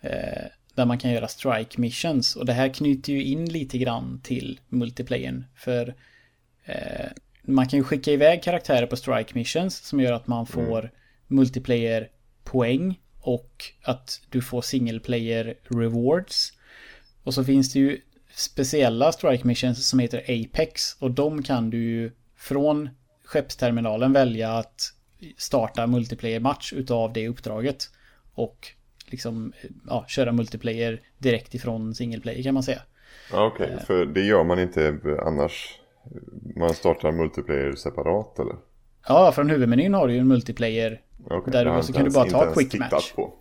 Eh, 0.00 0.46
där 0.74 0.86
man 0.86 0.98
kan 0.98 1.10
göra 1.10 1.28
strike 1.28 1.80
missions. 1.80 2.36
Och 2.36 2.46
det 2.46 2.52
här 2.52 2.68
knyter 2.68 3.12
ju 3.12 3.24
in 3.24 3.52
lite 3.52 3.78
grann 3.78 4.20
till 4.22 4.60
multiplayern. 4.68 5.44
För 5.54 5.94
eh, 6.64 7.08
man 7.42 7.68
kan 7.68 7.78
ju 7.78 7.84
skicka 7.84 8.12
iväg 8.12 8.42
karaktärer 8.42 8.86
på 8.86 8.96
strike 8.96 9.34
missions 9.34 9.76
som 9.76 10.00
gör 10.00 10.12
att 10.12 10.26
man 10.26 10.46
får 10.46 10.90
multiplayer 11.26 12.08
poäng 12.44 13.00
och 13.20 13.64
att 13.82 14.20
du 14.30 14.42
får 14.42 14.62
single 14.62 15.00
player 15.00 15.54
rewards. 15.68 16.52
Och 17.22 17.34
så 17.34 17.44
finns 17.44 17.72
det 17.72 17.78
ju 17.78 18.00
speciella 18.34 19.12
strike 19.12 19.46
missions 19.46 19.88
som 19.88 19.98
heter 19.98 20.18
Apex 20.28 20.96
och 20.98 21.10
de 21.10 21.42
kan 21.42 21.70
du 21.70 21.78
ju 21.78 22.12
från 22.36 22.88
skeppsterminalen 23.24 24.12
välja 24.12 24.52
att 24.52 24.92
starta 25.36 25.86
multiplayer 25.86 26.40
match 26.40 26.72
utav 26.72 27.12
det 27.12 27.28
uppdraget. 27.28 27.90
Och 28.34 28.72
liksom 29.10 29.52
ja, 29.88 30.04
köra 30.08 30.32
multiplayer 30.32 31.00
direkt 31.18 31.54
ifrån 31.54 31.94
single 31.94 32.20
player 32.20 32.42
kan 32.42 32.54
man 32.54 32.62
säga. 32.62 32.82
Ja, 33.32 33.46
Okej, 33.46 33.78
för 33.86 34.06
det 34.06 34.20
gör 34.20 34.44
man 34.44 34.58
inte 34.58 34.98
annars. 35.26 35.78
Man 36.56 36.74
startar 36.74 37.12
multiplayer 37.12 37.72
separat 37.72 38.38
eller? 38.38 38.56
Ja, 39.08 39.32
från 39.32 39.50
huvudmenyn 39.50 39.94
har 39.94 40.08
du 40.08 40.14
ju 40.14 40.20
en 40.20 40.28
multiplayer. 40.28 41.00
Okej, 41.30 41.52
Där 41.52 41.66
jag 41.66 41.84
så 41.84 41.92
kan 41.92 42.04
du 42.04 42.04
ens- 42.04 42.14
bara 42.14 42.24
inte 42.24 42.38
ta 42.38 42.54
quick 42.54 42.78
match. 42.78 43.12
På. 43.12 43.34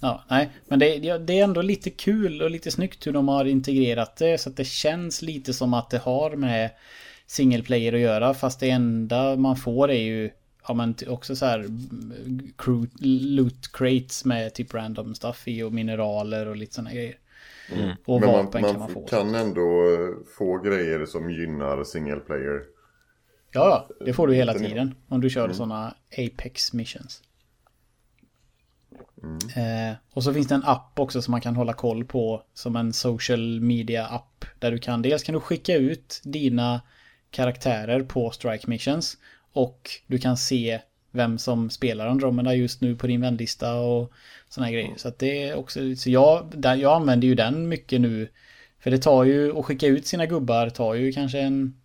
Ja, 0.00 0.24
nej, 0.30 0.48
men 0.68 0.78
det, 0.78 1.18
det 1.18 1.38
är 1.40 1.44
ändå 1.44 1.62
lite 1.62 1.90
kul 1.90 2.42
och 2.42 2.50
lite 2.50 2.70
snyggt 2.70 3.06
hur 3.06 3.12
de 3.12 3.28
har 3.28 3.44
integrerat 3.44 4.16
det 4.16 4.38
så 4.40 4.50
att 4.50 4.56
det 4.56 4.64
känns 4.66 5.22
lite 5.22 5.52
som 5.52 5.74
att 5.74 5.90
det 5.90 5.98
har 5.98 6.30
med 6.30 6.70
single 7.26 7.62
player 7.62 7.92
att 7.92 8.00
göra 8.00 8.34
fast 8.34 8.60
det 8.60 8.70
enda 8.70 9.36
man 9.36 9.56
får 9.56 9.90
är 9.90 10.02
ju 10.02 10.30
ja 10.68 10.74
men 10.74 10.94
också 11.08 11.36
så 11.36 11.46
här 11.46 11.58
mm, 11.58 12.88
loot 13.36 13.72
crates 13.72 14.24
med 14.24 14.54
typ 14.54 14.74
random 14.74 15.14
stuff 15.14 15.48
i 15.48 15.62
och 15.62 15.72
mineraler 15.72 16.48
och 16.48 16.56
lite 16.56 16.74
sådana 16.74 16.92
grejer. 16.94 17.18
Och 18.04 18.20
Men 18.20 18.30
vapen 18.30 18.62
man, 18.62 18.70
kan 18.70 18.80
man 18.80 18.88
få. 18.88 19.06
kan 19.06 19.34
ändå 19.34 19.60
eh, 19.60 20.34
få 20.38 20.58
grejer 20.58 21.06
som 21.06 21.30
gynnar 21.30 21.84
single 21.84 22.20
player. 22.20 22.62
Ja, 23.52 23.88
det 24.04 24.12
får 24.12 24.26
du 24.26 24.34
hela 24.34 24.54
tiden 24.54 24.94
om 25.08 25.20
du 25.20 25.30
kör 25.30 25.52
sådana 25.52 25.94
Apex 26.18 26.72
missions. 26.72 27.22
Eh, 29.56 29.96
och 30.12 30.24
så 30.24 30.34
finns 30.34 30.48
det 30.48 30.54
en 30.54 30.64
app 30.64 30.98
också 30.98 31.22
som 31.22 31.32
man 31.32 31.40
kan 31.40 31.56
hålla 31.56 31.72
koll 31.72 32.04
på 32.04 32.42
som 32.54 32.76
en 32.76 32.92
social 32.92 33.60
media 33.60 34.06
app. 34.06 34.44
Där 34.58 34.70
du 34.70 34.78
kan 34.78 35.02
dels 35.02 35.22
kan 35.22 35.34
du 35.34 35.40
skicka 35.40 35.76
ut 35.76 36.20
dina 36.24 36.80
karaktärer 37.30 38.02
på 38.02 38.30
strike 38.30 38.70
missions. 38.70 39.18
Och 39.52 39.90
du 40.06 40.18
kan 40.18 40.36
se 40.36 40.80
vem 41.10 41.38
som 41.38 41.70
spelar 41.70 42.06
Andromeda 42.06 42.54
just 42.54 42.80
nu 42.80 42.96
på 42.96 43.06
din 43.06 43.20
vänlista 43.20 43.74
och 43.74 44.12
sådana 44.48 44.66
här 44.66 44.72
grejer. 44.74 44.94
Så 44.96 45.08
att 45.08 45.18
det 45.18 45.42
är 45.42 45.54
också, 45.54 45.96
så 45.96 46.10
jag, 46.10 46.54
jag 46.62 46.84
använder 46.84 47.28
ju 47.28 47.34
den 47.34 47.68
mycket 47.68 48.00
nu. 48.00 48.28
För 48.78 48.90
det 48.90 48.98
tar 48.98 49.24
ju, 49.24 49.58
att 49.58 49.64
skicka 49.64 49.86
ut 49.86 50.06
sina 50.06 50.26
gubbar 50.26 50.70
tar 50.70 50.94
ju 50.94 51.12
kanske 51.12 51.40
en 51.40 51.80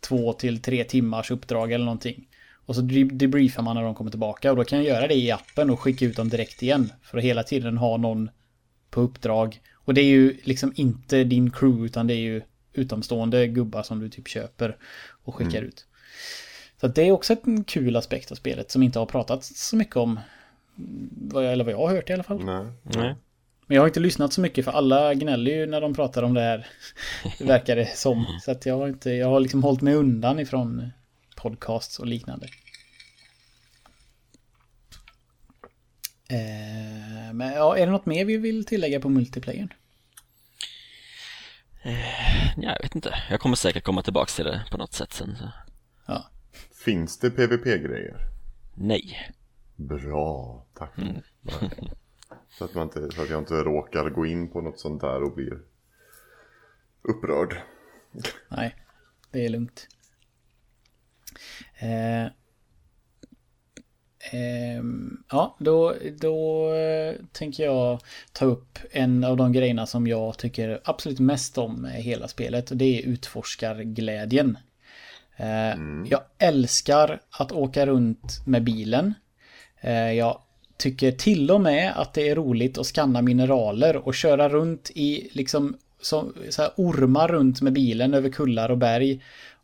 två 0.00 0.32
till 0.32 0.62
tre 0.62 0.84
timmars 0.84 1.30
uppdrag 1.30 1.72
eller 1.72 1.84
någonting. 1.84 2.28
Och 2.66 2.74
så 2.74 2.80
de- 2.80 3.04
debriefar 3.04 3.62
man 3.62 3.76
när 3.76 3.82
de 3.82 3.94
kommer 3.94 4.10
tillbaka 4.10 4.50
och 4.50 4.56
då 4.56 4.64
kan 4.64 4.78
jag 4.78 4.86
göra 4.86 5.06
det 5.06 5.14
i 5.14 5.30
appen 5.30 5.70
och 5.70 5.80
skicka 5.80 6.04
ut 6.04 6.16
dem 6.16 6.28
direkt 6.28 6.62
igen. 6.62 6.92
För 7.02 7.18
att 7.18 7.24
hela 7.24 7.42
tiden 7.42 7.78
ha 7.78 7.96
någon 7.96 8.30
på 8.90 9.00
uppdrag. 9.00 9.60
Och 9.74 9.94
det 9.94 10.00
är 10.00 10.06
ju 10.06 10.36
liksom 10.42 10.72
inte 10.76 11.24
din 11.24 11.50
crew 11.50 11.86
utan 11.86 12.06
det 12.06 12.14
är 12.14 12.18
ju 12.18 12.42
utomstående 12.72 13.46
gubbar 13.46 13.82
som 13.82 14.00
du 14.00 14.08
typ 14.08 14.28
köper 14.28 14.76
och 15.24 15.34
skickar 15.34 15.62
ut. 15.62 15.86
Så 16.84 16.88
det 16.88 17.02
är 17.02 17.12
också 17.12 17.36
en 17.44 17.64
kul 17.64 17.96
aspekt 17.96 18.32
av 18.32 18.34
spelet 18.34 18.70
som 18.70 18.82
inte 18.82 18.98
har 18.98 19.06
pratat 19.06 19.44
så 19.44 19.76
mycket 19.76 19.96
om. 19.96 20.20
Vad 21.10 21.44
jag, 21.44 21.52
eller 21.52 21.64
vad 21.64 21.72
jag 21.72 21.78
har 21.78 21.94
hört 21.94 22.10
i 22.10 22.12
alla 22.12 22.22
fall. 22.22 22.44
Nej. 22.44 22.66
Nej. 22.82 23.14
Men 23.66 23.74
jag 23.74 23.82
har 23.82 23.86
inte 23.86 24.00
lyssnat 24.00 24.32
så 24.32 24.40
mycket 24.40 24.64
för 24.64 24.72
alla 24.72 25.14
gnäller 25.14 25.50
ju 25.50 25.66
när 25.66 25.80
de 25.80 25.94
pratar 25.94 26.22
om 26.22 26.34
det 26.34 26.40
här. 26.40 26.66
Verkar 27.40 27.76
det 27.76 27.96
som. 27.96 28.26
Så 28.42 28.50
att 28.50 28.66
jag 28.66 28.78
har 28.78 28.88
inte, 28.88 29.10
jag 29.10 29.28
har 29.28 29.40
liksom 29.40 29.62
hållit 29.62 29.80
mig 29.80 29.94
undan 29.94 30.40
ifrån 30.40 30.90
podcasts 31.36 31.98
och 31.98 32.06
liknande. 32.06 32.46
Eh, 36.28 37.32
men 37.32 37.52
ja, 37.52 37.76
är 37.76 37.86
det 37.86 37.92
något 37.92 38.06
mer 38.06 38.24
vi 38.24 38.36
vill 38.36 38.64
tillägga 38.64 39.00
på 39.00 39.08
multiplayern? 39.08 39.72
Ja, 42.56 42.72
jag 42.72 42.82
vet 42.82 42.94
inte. 42.94 43.14
Jag 43.30 43.40
kommer 43.40 43.56
säkert 43.56 43.84
komma 43.84 44.02
tillbaka 44.02 44.30
till 44.30 44.44
det 44.44 44.64
på 44.70 44.78
något 44.78 44.92
sätt 44.92 45.12
sen. 45.12 45.36
Så. 45.38 45.63
Finns 46.84 47.18
det 47.18 47.30
PVP-grejer? 47.30 48.16
Nej. 48.74 49.32
Bra, 49.76 50.64
tack. 50.74 50.98
Mm. 50.98 51.22
Så, 52.58 52.64
att 52.64 52.74
man 52.74 52.82
inte, 52.82 53.10
så 53.10 53.22
att 53.22 53.30
jag 53.30 53.38
inte 53.38 53.54
råkar 53.54 54.10
gå 54.10 54.26
in 54.26 54.50
på 54.50 54.60
något 54.60 54.80
sånt 54.80 55.00
där 55.00 55.22
och 55.22 55.34
blir 55.34 55.58
upprörd. 57.02 57.56
Nej, 58.48 58.74
det 59.30 59.44
är 59.44 59.48
lugnt. 59.48 59.88
Eh, 61.78 62.26
ehm, 64.32 65.24
ja, 65.30 65.56
då, 65.58 65.94
då 66.20 66.68
eh, 66.74 67.14
tänker 67.32 67.64
jag 67.64 68.00
ta 68.32 68.44
upp 68.44 68.78
en 68.90 69.24
av 69.24 69.36
de 69.36 69.52
grejerna 69.52 69.86
som 69.86 70.06
jag 70.06 70.38
tycker 70.38 70.80
absolut 70.84 71.20
mest 71.20 71.58
om 71.58 71.84
hela 71.84 72.28
spelet. 72.28 72.70
Och 72.70 72.76
det 72.76 72.98
är 72.98 73.06
utforskarglädjen. 73.06 74.58
Eh, 75.36 75.74
Jag 76.10 76.20
älskar 76.38 77.20
att 77.30 77.52
åka 77.52 77.86
runt 77.86 78.42
med 78.46 78.64
bilen. 78.64 79.14
Eh, 79.80 80.12
jag 80.12 80.38
tycker 80.76 81.12
till 81.12 81.50
och 81.50 81.60
med 81.60 81.92
att 81.96 82.14
det 82.14 82.28
är 82.28 82.34
roligt 82.36 82.78
att 82.78 82.86
scanna 82.86 83.22
mineraler 83.22 83.96
och 83.96 84.14
köra 84.14 84.48
runt 84.48 84.90
i 84.94 85.28
liksom 85.32 85.76
så, 86.00 86.32
så 86.50 86.62
här 86.62 86.70
ormar 86.76 87.28
runt 87.28 87.60
med 87.60 87.72
bilen 87.72 88.14
över 88.14 88.28
kullar 88.30 88.68
och 88.70 88.78
berg. 88.78 89.20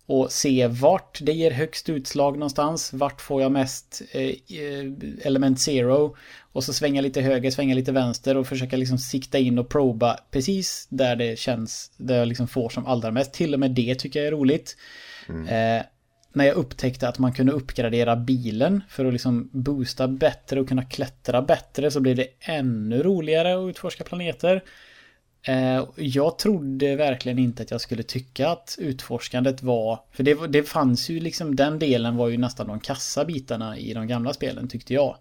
och 0.06 0.32
se 0.32 0.66
vart 0.66 1.18
det 1.22 1.32
ger 1.32 1.50
högst 1.50 1.88
utslag 1.88 2.34
någonstans. 2.34 2.92
Vart 2.92 3.20
får 3.20 3.42
jag 3.42 3.52
mest 3.52 4.02
eh, 4.12 4.22
eh, 4.22 4.92
element 5.22 5.60
zero. 5.60 6.16
Och 6.52 6.64
så 6.64 6.72
svänga 6.72 7.00
lite 7.00 7.20
höger, 7.20 7.50
svänga 7.50 7.74
lite 7.74 7.92
vänster 7.92 8.36
och 8.36 8.46
försöka 8.46 8.76
liksom 8.76 8.98
sikta 8.98 9.38
in 9.38 9.58
och 9.58 9.68
proba 9.68 10.16
precis 10.30 10.86
där 10.90 11.16
det 11.16 11.38
känns, 11.38 11.90
där 11.96 12.18
jag 12.18 12.28
liksom 12.28 12.48
får 12.48 12.68
som 12.68 12.86
allra 12.86 13.10
mest. 13.10 13.32
Till 13.32 13.54
och 13.54 13.60
med 13.60 13.70
det 13.70 13.94
tycker 13.94 14.18
jag 14.20 14.26
är 14.26 14.32
roligt. 14.32 14.76
Mm. 15.30 15.78
Eh, 15.78 15.84
när 16.32 16.44
jag 16.44 16.56
upptäckte 16.56 17.08
att 17.08 17.18
man 17.18 17.32
kunde 17.32 17.52
uppgradera 17.52 18.16
bilen 18.16 18.82
för 18.88 19.04
att 19.04 19.12
liksom 19.12 19.50
boosta 19.52 20.08
bättre 20.08 20.60
och 20.60 20.68
kunna 20.68 20.84
klättra 20.84 21.42
bättre 21.42 21.90
så 21.90 22.00
blev 22.00 22.16
det 22.16 22.26
ännu 22.40 23.02
roligare 23.02 23.54
att 23.54 23.70
utforska 23.70 24.04
planeter. 24.04 24.62
Eh, 25.42 25.84
jag 25.96 26.38
trodde 26.38 26.96
verkligen 26.96 27.38
inte 27.38 27.62
att 27.62 27.70
jag 27.70 27.80
skulle 27.80 28.02
tycka 28.02 28.48
att 28.48 28.76
utforskandet 28.78 29.62
var... 29.62 30.00
För 30.12 30.22
det, 30.22 30.46
det 30.46 30.62
fanns 30.62 31.08
ju 31.08 31.20
liksom, 31.20 31.56
den 31.56 31.78
delen 31.78 32.16
var 32.16 32.28
ju 32.28 32.38
nästan 32.38 32.66
de 32.66 32.80
kassa 32.80 33.24
bitarna 33.24 33.78
i 33.78 33.94
de 33.94 34.06
gamla 34.06 34.32
spelen 34.32 34.68
tyckte 34.68 34.94
jag. 34.94 35.16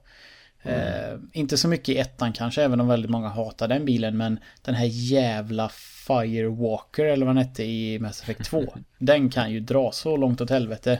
Mm. 0.63 0.79
Eh, 0.79 1.19
inte 1.33 1.57
så 1.57 1.67
mycket 1.67 1.89
i 1.89 1.97
ettan 1.97 2.33
kanske, 2.33 2.63
även 2.63 2.81
om 2.81 2.87
väldigt 2.87 3.11
många 3.11 3.29
hatar 3.29 3.67
den 3.67 3.85
bilen, 3.85 4.17
men 4.17 4.39
den 4.61 4.75
här 4.75 4.85
jävla 4.85 5.71
Firewalker 6.09 7.05
eller 7.05 7.25
vad 7.25 7.35
den 7.35 7.45
hette 7.45 7.63
i 7.63 7.99
Mass 7.99 8.21
Effect 8.21 8.45
2. 8.45 8.63
den 8.97 9.29
kan 9.29 9.51
ju 9.51 9.59
dra 9.59 9.91
så 9.91 10.17
långt 10.17 10.41
åt 10.41 10.49
helvete. 10.49 10.99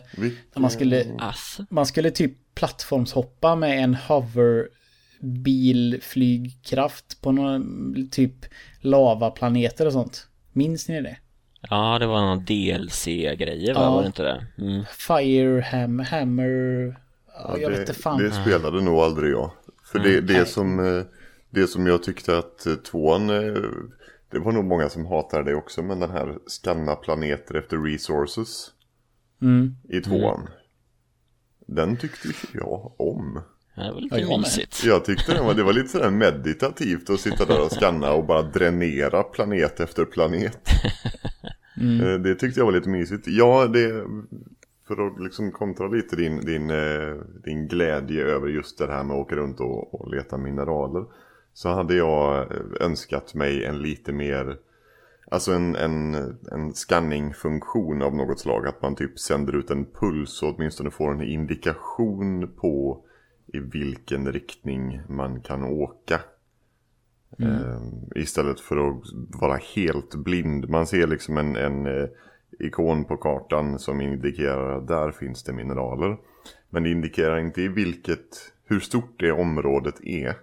Man 0.56 0.72
skulle, 0.72 1.06
man 1.70 1.86
skulle 1.86 2.12
typ 2.12 2.56
plattformshoppa 2.56 3.56
med 3.56 3.84
en 3.84 3.96
hover 3.96 4.68
bilflygkraft 5.22 7.22
på 7.22 7.32
någon 7.32 8.10
typ 8.12 8.46
lavaplaneter 8.80 9.86
och 9.86 9.94
sånt. 9.94 10.28
Minns 10.54 10.88
ni 10.88 11.02
det? 11.02 11.18
Ja, 11.70 12.00
det 12.00 12.08
var 12.08 12.22
någon 12.22 12.46
DLC-grejer? 12.46 13.74
Ja. 13.74 13.92
Var 13.92 14.02
det 14.02 14.08
inte 14.08 14.24
det? 14.24 14.46
Mm. 14.58 14.84
Fireham, 14.98 16.00
Hammer... 16.00 16.96
Ja, 17.34 17.58
jag 17.58 17.72
det, 17.72 17.78
vet 17.78 17.90
inte 17.90 18.02
fan. 18.02 18.24
Det 18.24 18.32
spelade 18.32 18.82
nog 18.82 19.00
aldrig 19.00 19.32
jag. 19.32 19.52
För 19.84 20.00
mm. 20.00 20.12
det, 20.12 20.34
det, 20.34 20.46
som, 20.46 20.98
eh, 20.98 21.04
det 21.50 21.68
som 21.68 21.88
jag 21.88 22.04
tyckte 22.04 22.38
att 22.38 22.66
eh, 22.66 22.74
tvåan... 22.74 23.30
Det 24.32 24.40
var 24.40 24.52
nog 24.52 24.66
många 24.66 24.90
som 24.90 25.06
hatade 25.06 25.52
det 25.52 25.56
också. 25.56 25.84
Men 25.84 26.00
den 26.00 26.12
här 26.12 26.38
skanna 26.48 26.96
planeter 26.96 27.56
efter 27.56 27.78
resources. 27.78 28.72
Mm. 29.42 29.76
I 29.90 30.02
tvåan. 30.02 30.40
Mm. 30.40 30.52
Den 31.68 31.98
tyckte 31.98 32.28
jag 32.54 32.92
om. 32.98 33.42
Det 33.76 33.92
var 33.92 34.02
lite 34.02 34.18
ja, 34.18 34.38
mysigt. 34.38 34.84
Jag 34.86 35.06
tyckte 35.06 35.34
det 35.34 35.42
var, 35.42 35.54
det 35.54 35.64
var 35.64 35.74
lite 35.74 35.90
sådär 35.90 36.10
meditativt 36.10 37.10
att 37.10 37.20
sitta 37.20 37.46
där 37.46 37.66
och 37.66 37.72
skanna 37.72 38.14
och 38.14 38.26
bara 38.26 38.42
dränera 38.42 39.24
planet 39.24 39.80
efter 39.80 40.06
planet. 40.06 40.60
Mm. 41.82 42.08
Eh, 42.08 42.20
det 42.20 42.36
tyckte 42.36 42.60
jag 42.60 42.66
var 42.66 42.74
lite 42.74 42.90
mysigt. 42.90 43.28
Ja, 43.28 43.68
det, 43.68 44.06
för 44.88 45.08
att 45.08 45.24
liksom 45.24 45.52
kontra 45.52 45.88
lite 45.88 46.16
din, 46.16 46.46
din, 46.46 46.70
eh, 46.70 47.16
din 47.44 47.68
glädje 47.68 48.24
över 48.24 48.48
just 48.48 48.78
det 48.78 48.88
här 48.88 49.04
med 49.04 49.16
att 49.16 49.22
åka 49.22 49.36
runt 49.36 49.60
och, 49.60 50.02
och 50.02 50.12
leta 50.12 50.38
mineraler. 50.38 51.06
Så 51.54 51.70
hade 51.70 51.96
jag 51.96 52.48
önskat 52.82 53.34
mig 53.34 53.66
en 53.66 53.82
lite 53.82 54.14
mer 54.14 54.58
Alltså 55.32 55.52
en, 55.52 55.76
en, 55.76 56.16
en 56.52 56.74
skanningfunktion 56.74 58.02
av 58.02 58.16
något 58.16 58.40
slag. 58.40 58.68
Att 58.68 58.82
man 58.82 58.96
typ 58.96 59.20
sänder 59.20 59.56
ut 59.56 59.70
en 59.70 59.86
puls 59.86 60.44
och 60.44 60.56
åtminstone 60.56 60.92
får 60.92 61.12
en 61.12 61.22
indikation 61.22 62.52
på 62.56 63.04
i 63.54 63.60
vilken 63.60 64.32
riktning 64.32 65.02
man 65.10 65.42
kan 65.42 65.64
åka. 65.64 66.22
Mm. 67.40 67.54
Eh, 67.54 67.82
istället 68.16 68.60
för 68.60 68.90
att 68.90 69.04
vara 69.42 69.60
helt 69.76 70.16
blind. 70.16 70.70
Man 70.70 70.88
ser 70.88 71.08
liksom 71.08 71.38
en, 71.38 71.56
en 71.56 71.86
eh, 71.86 72.10
ikon 72.60 73.06
på 73.06 73.18
kartan 73.18 73.80
som 73.80 74.02
indikerar 74.02 74.78
att 74.78 74.88
där 74.88 75.12
finns 75.12 75.44
det 75.44 75.54
mineraler. 75.54 76.18
Men 76.70 76.84
det 76.84 76.92
indikerar 76.92 77.40
inte 77.40 77.62
i 77.62 77.68
vilket, 77.68 78.52
hur 78.66 78.80
stort 78.80 79.20
det 79.20 79.32
området 79.32 79.96
är. 80.04 80.36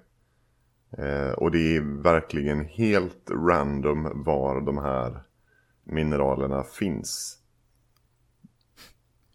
Eh, 0.99 1.31
och 1.31 1.51
det 1.51 1.77
är 1.77 2.03
verkligen 2.03 2.65
helt 2.65 3.31
random 3.31 4.25
var 4.25 4.61
de 4.61 4.79
här 4.79 5.23
mineralerna 5.85 6.65
finns. 6.65 7.39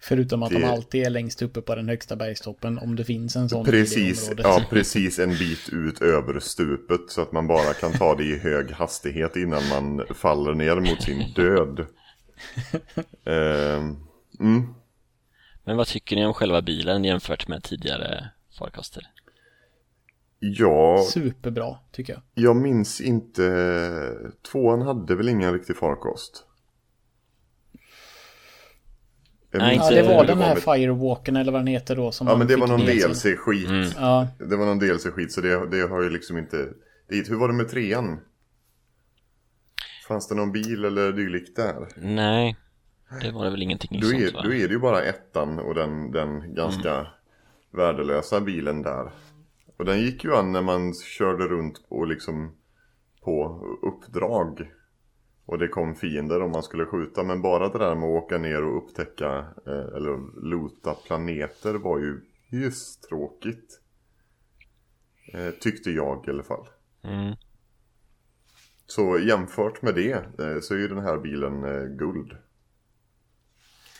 Förutom 0.04 0.43
att 0.43 0.49
det... 0.49 0.60
de 0.60 0.66
alltid 0.66 1.06
är 1.06 1.10
längst 1.10 1.41
uppe 1.41 1.62
på 1.62 1.76
den 1.76 1.89
högsta 1.89 2.16
bergstoppen 2.16 2.78
om 2.78 2.95
det 2.95 3.06
finns 3.06 3.36
en 3.36 3.49
sån 3.49 3.66
Precis, 3.66 4.32
ja 4.38 4.66
precis 4.70 5.20
en 5.20 5.30
bit 5.30 5.70
ut 5.72 6.02
över 6.02 6.39
stupet 6.39 7.02
så 7.08 7.22
att 7.22 7.32
man 7.32 7.47
bara 7.47 7.74
kan 7.74 7.93
ta 7.93 8.16
det 8.16 8.24
i 8.24 8.38
hög 8.38 8.72
hastighet 8.72 9.36
innan 9.36 9.68
man 9.70 10.06
faller 10.16 10.54
ner 10.54 10.76
mot 10.76 11.02
sin 11.04 11.34
död. 11.34 11.80
uh, 13.28 13.95
mm. 14.39 14.74
Men 15.64 15.78
vad 15.78 15.88
tycker 15.88 16.16
ni 16.16 16.26
om 16.26 16.34
själva 16.34 16.62
bilen 16.62 17.04
jämfört 17.04 17.47
med 17.47 17.64
tidigare 17.64 18.30
farkoster? 18.60 19.11
Ja. 20.43 21.05
Superbra 21.09 21.77
tycker 21.91 22.13
jag. 22.13 22.21
Jag 22.33 22.55
minns 22.55 23.01
inte. 23.01 24.31
Tvåan 24.51 24.81
hade 24.81 25.15
väl 25.15 25.29
ingen 25.29 25.53
riktig 25.53 25.77
farkost? 25.77 26.45
Nej, 29.53 29.75
ja, 29.75 29.89
det 29.89 30.03
var 30.03 30.25
den 30.25 30.37
här 30.37 30.55
Firewalken 30.55 31.35
eller 31.35 31.51
vad 31.51 31.61
den 31.61 31.67
heter 31.67 31.95
då. 31.95 32.11
Som 32.11 32.27
ja, 32.27 32.35
men 32.37 32.47
det 32.47 32.55
var 32.55 32.67
någon 32.67 32.79
DLC-skit. 32.79 33.69
Mm. 33.69 33.89
Ja. 33.97 34.27
Det 34.37 34.55
var 34.55 34.65
någon 34.65 34.79
DLC-skit, 34.79 35.31
så 35.31 35.41
det, 35.41 35.69
det 35.69 35.87
har 35.87 36.01
ju 36.01 36.09
liksom 36.09 36.37
inte... 36.37 36.69
Dit. 37.09 37.29
Hur 37.29 37.35
var 37.35 37.47
det 37.47 37.53
med 37.53 37.69
trean? 37.69 38.19
Fanns 40.07 40.27
det 40.27 40.35
någon 40.35 40.51
bil 40.51 40.85
eller 40.85 41.11
dylikt 41.11 41.55
där? 41.55 41.87
Nej, 41.95 42.55
det 43.21 43.31
var 43.31 43.45
det 43.45 43.51
väl 43.51 43.61
ingenting 43.61 43.99
du 43.99 44.23
är, 44.23 44.31
sånt, 44.31 44.43
Då 44.43 44.53
är 44.53 44.67
det 44.67 44.73
ju 44.73 44.79
bara 44.79 45.03
ettan 45.03 45.59
och 45.59 45.75
den, 45.75 46.11
den 46.11 46.55
ganska 46.55 46.93
mm. 46.93 47.05
värdelösa 47.71 48.41
bilen 48.41 48.81
där. 48.81 49.11
Och 49.78 49.86
den 49.86 50.01
gick 50.01 50.24
ju 50.24 50.36
an 50.36 50.51
när 50.51 50.61
man 50.61 50.93
körde 50.93 51.47
runt 51.47 51.86
och 51.89 52.07
liksom 52.07 52.55
på 53.22 53.63
uppdrag. 53.82 54.72
Och 55.45 55.57
det 55.57 55.67
kom 55.67 55.95
fiender 55.95 56.41
om 56.41 56.51
man 56.51 56.63
skulle 56.63 56.86
skjuta. 56.86 57.24
Men 57.24 57.41
bara 57.41 57.69
det 57.69 57.80
där 57.80 57.95
med 57.95 58.09
att 58.09 58.24
åka 58.24 58.38
ner 58.38 58.63
och 58.63 58.78
upptäcka 58.78 59.38
eh, 59.67 59.95
eller 59.95 60.41
loota 60.49 60.93
planeter 60.93 61.74
var 61.74 61.99
ju 61.99 62.22
just 62.49 63.03
tråkigt. 63.09 63.82
Eh, 65.34 65.51
tyckte 65.51 65.91
jag 65.91 66.28
i 66.28 66.30
alla 66.30 66.43
fall. 66.43 66.67
Mm. 67.03 67.36
Så 68.86 69.19
jämfört 69.19 69.82
med 69.82 69.95
det 69.95 70.13
eh, 70.13 70.59
så 70.61 70.74
är 70.74 70.78
ju 70.78 70.88
den 70.88 71.03
här 71.03 71.17
bilen 71.17 71.61
guld. 71.97 72.38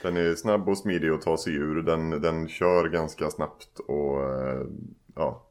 Den 0.02 0.18
är 0.18 0.36
snabb 0.36 0.70
och 0.70 0.78
smidig 0.78 1.10
att 1.10 1.22
ta 1.22 1.38
sig 1.38 1.54
ur. 1.54 1.82
Den, 1.82 2.10
den 2.10 2.48
kör 2.48 2.90
ganska 2.90 3.30
snabbt 3.30 3.80
och 3.80 4.20
ja, 5.16 5.51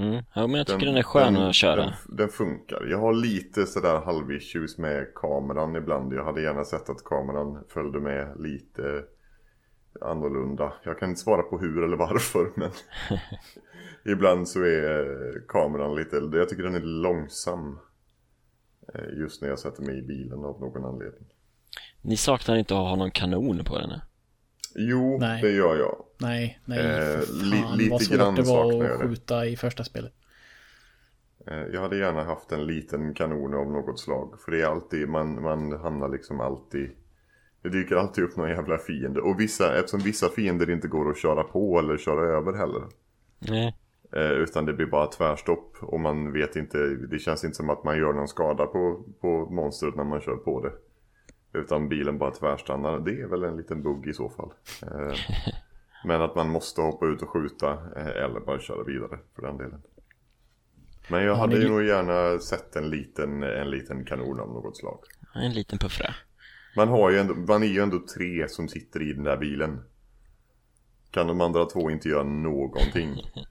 Mm. 0.00 0.24
Ja, 0.34 0.46
men 0.46 0.54
jag 0.58 0.66
tycker 0.66 0.78
den, 0.78 0.88
den 0.88 0.96
är 0.96 1.02
skön 1.02 1.34
den, 1.34 1.42
att 1.42 1.54
köra. 1.54 1.76
Den, 1.76 1.92
den, 2.08 2.28
funkar. 2.28 2.86
Jag 2.90 2.98
har 2.98 3.12
lite 3.12 3.66
sådär 3.66 4.00
halvissues 4.00 4.78
med 4.78 5.14
kameran 5.14 5.76
ibland. 5.76 6.12
Jag 6.12 6.24
hade 6.24 6.42
gärna 6.42 6.64
sett 6.64 6.90
att 6.90 7.04
kameran 7.04 7.64
följde 7.68 8.00
med 8.00 8.40
lite 8.40 9.04
annorlunda. 10.00 10.72
Jag 10.82 10.98
kan 10.98 11.08
inte 11.08 11.20
svara 11.20 11.42
på 11.42 11.58
hur 11.58 11.84
eller 11.84 11.96
varför 11.96 12.50
men 12.56 12.70
ibland 14.12 14.48
så 14.48 14.62
är 14.62 15.48
kameran 15.48 15.94
lite, 15.94 16.16
jag 16.32 16.48
tycker 16.48 16.62
den 16.62 16.74
är 16.74 16.80
långsam. 16.80 17.78
Eh, 18.94 19.18
just 19.18 19.42
när 19.42 19.48
jag 19.48 19.58
sätter 19.58 19.82
mig 19.82 19.98
i 19.98 20.02
bilen 20.02 20.44
av 20.44 20.60
någon 20.60 20.84
anledning. 20.84 21.26
Ni 22.02 22.16
saknar 22.16 22.56
inte 22.56 22.74
att 22.74 22.88
ha 22.88 22.96
någon 22.96 23.10
kanon 23.10 23.64
på 23.64 23.78
den? 23.78 24.00
Jo, 24.74 25.18
nej. 25.20 25.42
det 25.42 25.50
gör 25.50 25.76
jag. 25.76 26.04
Nej, 26.18 26.60
nej. 26.64 26.78
Eh, 26.78 27.20
li 27.42 27.64
lite 27.76 27.90
vad 27.90 28.02
svårt 28.02 28.36
det 28.36 28.42
var 28.42 28.84
att 28.84 29.00
skjuta 29.00 29.46
i 29.46 29.56
första 29.56 29.84
spelet. 29.84 30.12
Eh, 31.46 31.64
jag 31.72 31.80
hade 31.80 31.96
gärna 31.96 32.24
haft 32.24 32.52
en 32.52 32.66
liten 32.66 33.14
kanon 33.14 33.54
av 33.54 33.72
något 33.72 34.00
slag. 34.00 34.34
För 34.44 34.52
det 34.52 34.60
är 34.62 34.66
alltid, 34.66 35.08
man, 35.08 35.42
man 35.42 35.72
hamnar 35.72 36.08
liksom 36.08 36.40
alltid... 36.40 36.90
Det 37.62 37.68
dyker 37.68 37.96
alltid 37.96 38.24
upp 38.24 38.36
någon 38.36 38.50
jävla 38.50 38.78
fiende. 38.78 39.20
Och 39.20 39.40
vissa, 39.40 39.78
eftersom 39.78 40.00
vissa 40.00 40.28
fiender 40.28 40.70
inte 40.70 40.88
går 40.88 41.10
att 41.10 41.18
köra 41.18 41.42
på 41.42 41.78
eller 41.78 41.98
köra 41.98 42.36
över 42.36 42.52
heller. 42.52 42.82
Nej. 43.38 43.76
Eh, 44.12 44.30
utan 44.30 44.64
det 44.64 44.72
blir 44.72 44.86
bara 44.86 45.06
tvärstopp. 45.06 45.76
Och 45.80 46.00
man 46.00 46.32
vet 46.32 46.56
inte, 46.56 46.78
det 47.10 47.18
känns 47.18 47.44
inte 47.44 47.56
som 47.56 47.70
att 47.70 47.84
man 47.84 47.98
gör 47.98 48.12
någon 48.12 48.28
skada 48.28 48.66
på, 48.66 49.04
på 49.20 49.48
monstret 49.50 49.96
när 49.96 50.04
man 50.04 50.20
kör 50.20 50.36
på 50.36 50.60
det. 50.60 50.72
Utan 51.52 51.88
bilen 51.88 52.18
bara 52.18 52.30
tvärstannar. 52.30 52.98
Det 52.98 53.20
är 53.20 53.26
väl 53.26 53.44
en 53.44 53.56
liten 53.56 53.82
bugg 53.82 54.06
i 54.06 54.14
så 54.14 54.28
fall. 54.28 54.52
Eh, 54.82 55.16
men 56.04 56.22
att 56.22 56.34
man 56.34 56.48
måste 56.48 56.80
hoppa 56.80 57.06
ut 57.06 57.22
och 57.22 57.28
skjuta 57.28 57.72
eh, 57.96 58.24
eller 58.24 58.40
bara 58.40 58.60
köra 58.60 58.84
vidare 58.84 59.18
för 59.34 59.42
den 59.42 59.56
delen. 59.56 59.82
Men 61.08 61.24
jag 61.24 61.34
hade 61.34 61.56
ju 61.56 61.68
nog 61.68 61.84
gärna 61.84 62.38
sett 62.38 62.76
en 62.76 62.90
liten, 62.90 63.42
en 63.42 63.70
liten 63.70 64.04
kanon 64.04 64.40
av 64.40 64.48
något 64.48 64.76
slag. 64.76 64.98
En 65.34 65.52
liten 65.52 65.78
puffra. 65.78 66.14
Man, 66.76 66.88
har 66.88 67.10
ju 67.10 67.18
ändå, 67.18 67.34
man 67.34 67.62
är 67.62 67.66
ju 67.66 67.80
ändå 67.80 67.98
tre 68.14 68.48
som 68.48 68.68
sitter 68.68 69.02
i 69.02 69.12
den 69.12 69.24
där 69.24 69.36
bilen. 69.36 69.80
Kan 71.10 71.26
de 71.26 71.40
andra 71.40 71.64
två 71.64 71.90
inte 71.90 72.08
göra 72.08 72.24
någonting? 72.24 73.16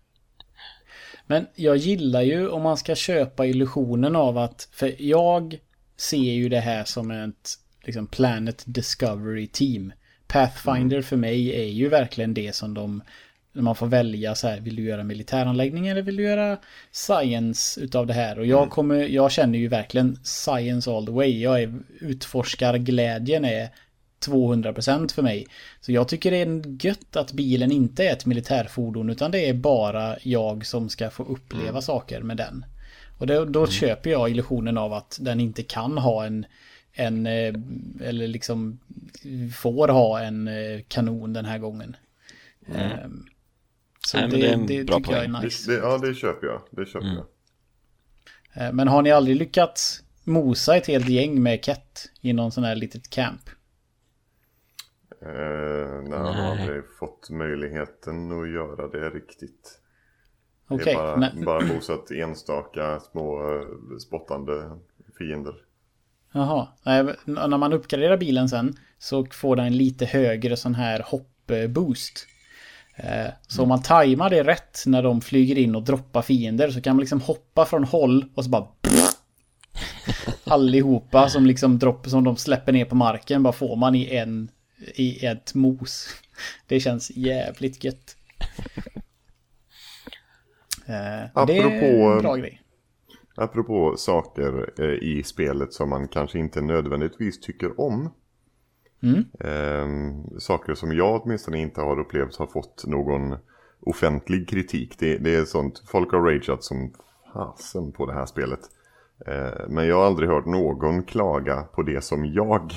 Men 1.27 1.47
jag 1.55 1.77
gillar 1.77 2.21
ju 2.21 2.49
om 2.49 2.61
man 2.61 2.77
ska 2.77 2.95
köpa 2.95 3.45
illusionen 3.45 4.15
av 4.15 4.37
att, 4.37 4.69
för 4.71 4.95
jag 5.01 5.59
ser 5.97 6.17
ju 6.17 6.49
det 6.49 6.59
här 6.59 6.83
som 6.83 7.11
ett 7.11 7.49
liksom 7.83 8.07
Planet 8.07 8.63
Discovery 8.65 9.47
Team. 9.47 9.93
Pathfinder 10.27 10.95
mm. 10.95 11.03
för 11.03 11.17
mig 11.17 11.61
är 11.61 11.67
ju 11.67 11.89
verkligen 11.89 12.33
det 12.33 12.55
som 12.55 12.73
de 12.73 13.01
när 13.53 13.63
man 13.63 13.75
får 13.75 13.87
välja 13.87 14.35
så 14.35 14.47
här, 14.47 14.59
vill 14.59 14.75
du 14.75 14.83
göra 14.83 15.03
militäranläggning 15.03 15.87
eller 15.87 16.01
vill 16.01 16.15
du 16.15 16.23
göra 16.23 16.57
science 16.91 17.81
utav 17.81 18.07
det 18.07 18.13
här? 18.13 18.39
Och 18.39 18.45
jag 18.45 18.57
mm. 18.57 18.69
kommer, 18.69 18.95
jag 18.95 19.31
känner 19.31 19.59
ju 19.59 19.67
verkligen 19.67 20.19
science 20.23 20.91
all 20.91 21.05
the 21.05 21.11
way. 21.11 21.41
Jag 21.41 21.61
är 21.63 21.73
utforskarglädjen 21.99 23.45
är 23.45 23.69
200% 24.25 25.13
för 25.13 25.21
mig. 25.21 25.47
Så 25.81 25.91
jag 25.91 26.07
tycker 26.07 26.31
det 26.31 26.37
är 26.37 26.85
gött 26.85 27.15
att 27.15 27.33
bilen 27.33 27.71
inte 27.71 28.07
är 28.07 28.13
ett 28.13 28.25
militärfordon 28.25 29.09
utan 29.09 29.31
det 29.31 29.49
är 29.49 29.53
bara 29.53 30.17
jag 30.21 30.65
som 30.65 30.89
ska 30.89 31.09
få 31.09 31.23
uppleva 31.23 31.69
mm. 31.69 31.81
saker 31.81 32.21
med 32.21 32.37
den. 32.37 32.65
Och 33.17 33.27
då, 33.27 33.45
då 33.45 33.59
mm. 33.59 33.71
köper 33.71 34.09
jag 34.09 34.29
illusionen 34.29 34.77
av 34.77 34.93
att 34.93 35.17
den 35.21 35.39
inte 35.39 35.63
kan 35.63 35.97
ha 35.97 36.25
en, 36.25 36.45
en 36.99 37.25
eh, 37.25 37.53
eller 38.01 38.27
liksom 38.27 38.79
får 39.57 39.87
ha 39.87 40.19
en 40.21 40.47
eh, 40.47 40.81
kanon 40.87 41.33
den 41.33 41.45
här 41.45 41.57
gången. 41.57 41.95
Mm. 42.67 43.05
Um, 43.05 43.25
så 44.07 44.17
Nej, 44.17 44.29
det, 44.29 44.37
det, 44.37 44.47
är 44.47 44.53
en 44.53 44.67
det 44.67 44.83
bra 44.83 44.97
tycker 44.97 45.11
poäng. 45.11 45.31
jag 45.31 45.39
är 45.39 45.43
nice. 45.43 45.71
Det, 45.71 45.77
ja, 45.77 45.97
det 45.97 46.13
köper 46.13 46.47
jag. 46.47 46.61
Det 46.71 46.85
köper 46.85 47.07
mm. 47.07 47.17
jag. 47.17 47.25
Eh, 48.53 48.73
men 48.73 48.87
har 48.87 49.01
ni 49.01 49.11
aldrig 49.11 49.37
lyckats 49.37 50.03
mosa 50.23 50.75
ett 50.75 50.87
helt 50.87 51.09
gäng 51.09 51.43
med 51.43 51.63
Ket 51.63 52.11
i 52.21 52.33
någon 52.33 52.51
sån 52.51 52.63
här 52.63 52.75
litet 52.75 53.09
camp? 53.09 53.49
Eh, 55.21 56.01
nej, 56.01 56.11
jag 56.11 56.33
har 56.33 56.51
aldrig 56.51 56.83
fått 56.99 57.29
möjligheten 57.29 58.41
att 58.41 58.49
göra 58.49 58.87
det 58.87 59.09
riktigt. 59.09 59.79
Okay, 60.69 60.85
det 60.85 60.91
är 60.91 61.17
bara, 61.17 61.45
bara 61.45 61.65
mosat 61.65 62.11
enstaka 62.11 62.99
små 62.99 63.55
eh, 63.55 63.97
spottande 63.97 64.79
fiender. 65.17 65.55
Jaha, 66.31 66.67
när 67.25 67.57
man 67.57 67.73
uppgraderar 67.73 68.17
bilen 68.17 68.49
sen 68.49 68.77
så 68.99 69.25
får 69.25 69.55
den 69.55 69.77
lite 69.77 70.05
högre 70.05 70.57
sån 70.57 70.75
här 70.75 71.05
hoppboost. 71.05 72.27
Eh, 72.95 73.27
så 73.47 73.63
om 73.63 73.69
man 73.69 73.81
tajmar 73.81 74.29
det 74.29 74.43
rätt 74.43 74.83
när 74.85 75.03
de 75.03 75.21
flyger 75.21 75.57
in 75.57 75.75
och 75.75 75.83
droppar 75.83 76.21
fiender 76.21 76.71
så 76.71 76.81
kan 76.81 76.95
man 76.95 76.99
liksom 76.99 77.21
hoppa 77.21 77.65
från 77.65 77.83
håll 77.83 78.25
och 78.35 78.43
så 78.43 78.49
bara... 78.49 78.67
Allihopa 80.43 81.29
som 81.29 81.45
liksom 81.45 81.79
dropp, 81.79 82.07
som 82.07 82.23
de 82.23 82.37
släpper 82.37 82.71
ner 82.71 82.85
på 82.85 82.95
marken 82.95 83.43
bara 83.43 83.53
får 83.53 83.75
man 83.75 83.95
i 83.95 84.15
en... 84.15 84.51
I 84.95 85.25
ett 85.25 85.53
mos. 85.53 86.09
Det 86.67 86.79
känns 86.79 87.11
jävligt 87.11 87.83
gött. 87.83 88.15
apropå, 91.33 91.45
det 91.45 91.57
är 91.57 92.15
en 92.15 92.21
bra 92.21 92.35
grej. 92.35 92.61
Apropå 93.39 93.97
saker 93.97 94.71
eh, 94.77 94.85
i 94.85 95.23
spelet 95.23 95.73
som 95.73 95.89
man 95.89 96.07
kanske 96.07 96.39
inte 96.39 96.61
nödvändigtvis 96.61 97.39
tycker 97.39 97.79
om. 97.81 98.09
Mm. 99.03 99.25
Eh, 99.39 100.37
saker 100.39 100.73
som 100.73 100.93
jag 100.93 101.21
åtminstone 101.21 101.59
inte 101.59 101.81
har 101.81 101.99
upplevt 101.99 102.35
har 102.35 102.47
fått 102.47 102.85
någon 102.87 103.35
offentlig 103.79 104.49
kritik. 104.49 104.99
Det, 104.99 105.17
det 105.17 105.35
är 105.35 105.45
sånt, 105.45 105.83
folk 105.87 106.11
har 106.11 106.21
rageat 106.21 106.63
som 106.63 106.93
fasen 107.33 107.91
på 107.91 108.05
det 108.05 108.13
här 108.13 108.25
spelet. 108.25 108.59
Eh, 109.25 109.69
men 109.69 109.87
jag 109.87 109.95
har 109.95 110.05
aldrig 110.05 110.29
hört 110.29 110.45
någon 110.45 111.03
klaga 111.03 111.61
på 111.61 111.83
det 111.83 112.01
som 112.01 112.25
jag 112.25 112.73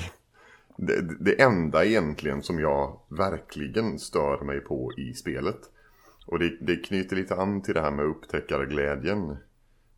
det, 0.77 1.01
det, 1.19 1.41
enda 1.41 1.85
egentligen 1.85 2.43
som 2.43 2.59
jag 2.59 2.99
verkligen 3.07 3.99
stör 3.99 4.43
mig 4.43 4.59
på 4.59 4.91
i 4.97 5.13
spelet. 5.13 5.59
Och 6.27 6.39
det, 6.39 6.57
det 6.61 6.75
knyter 6.75 7.15
lite 7.15 7.35
an 7.35 7.61
till 7.61 7.73
det 7.73 7.81
här 7.81 7.91
med 7.91 8.05
upptäckarglädjen. 8.05 9.37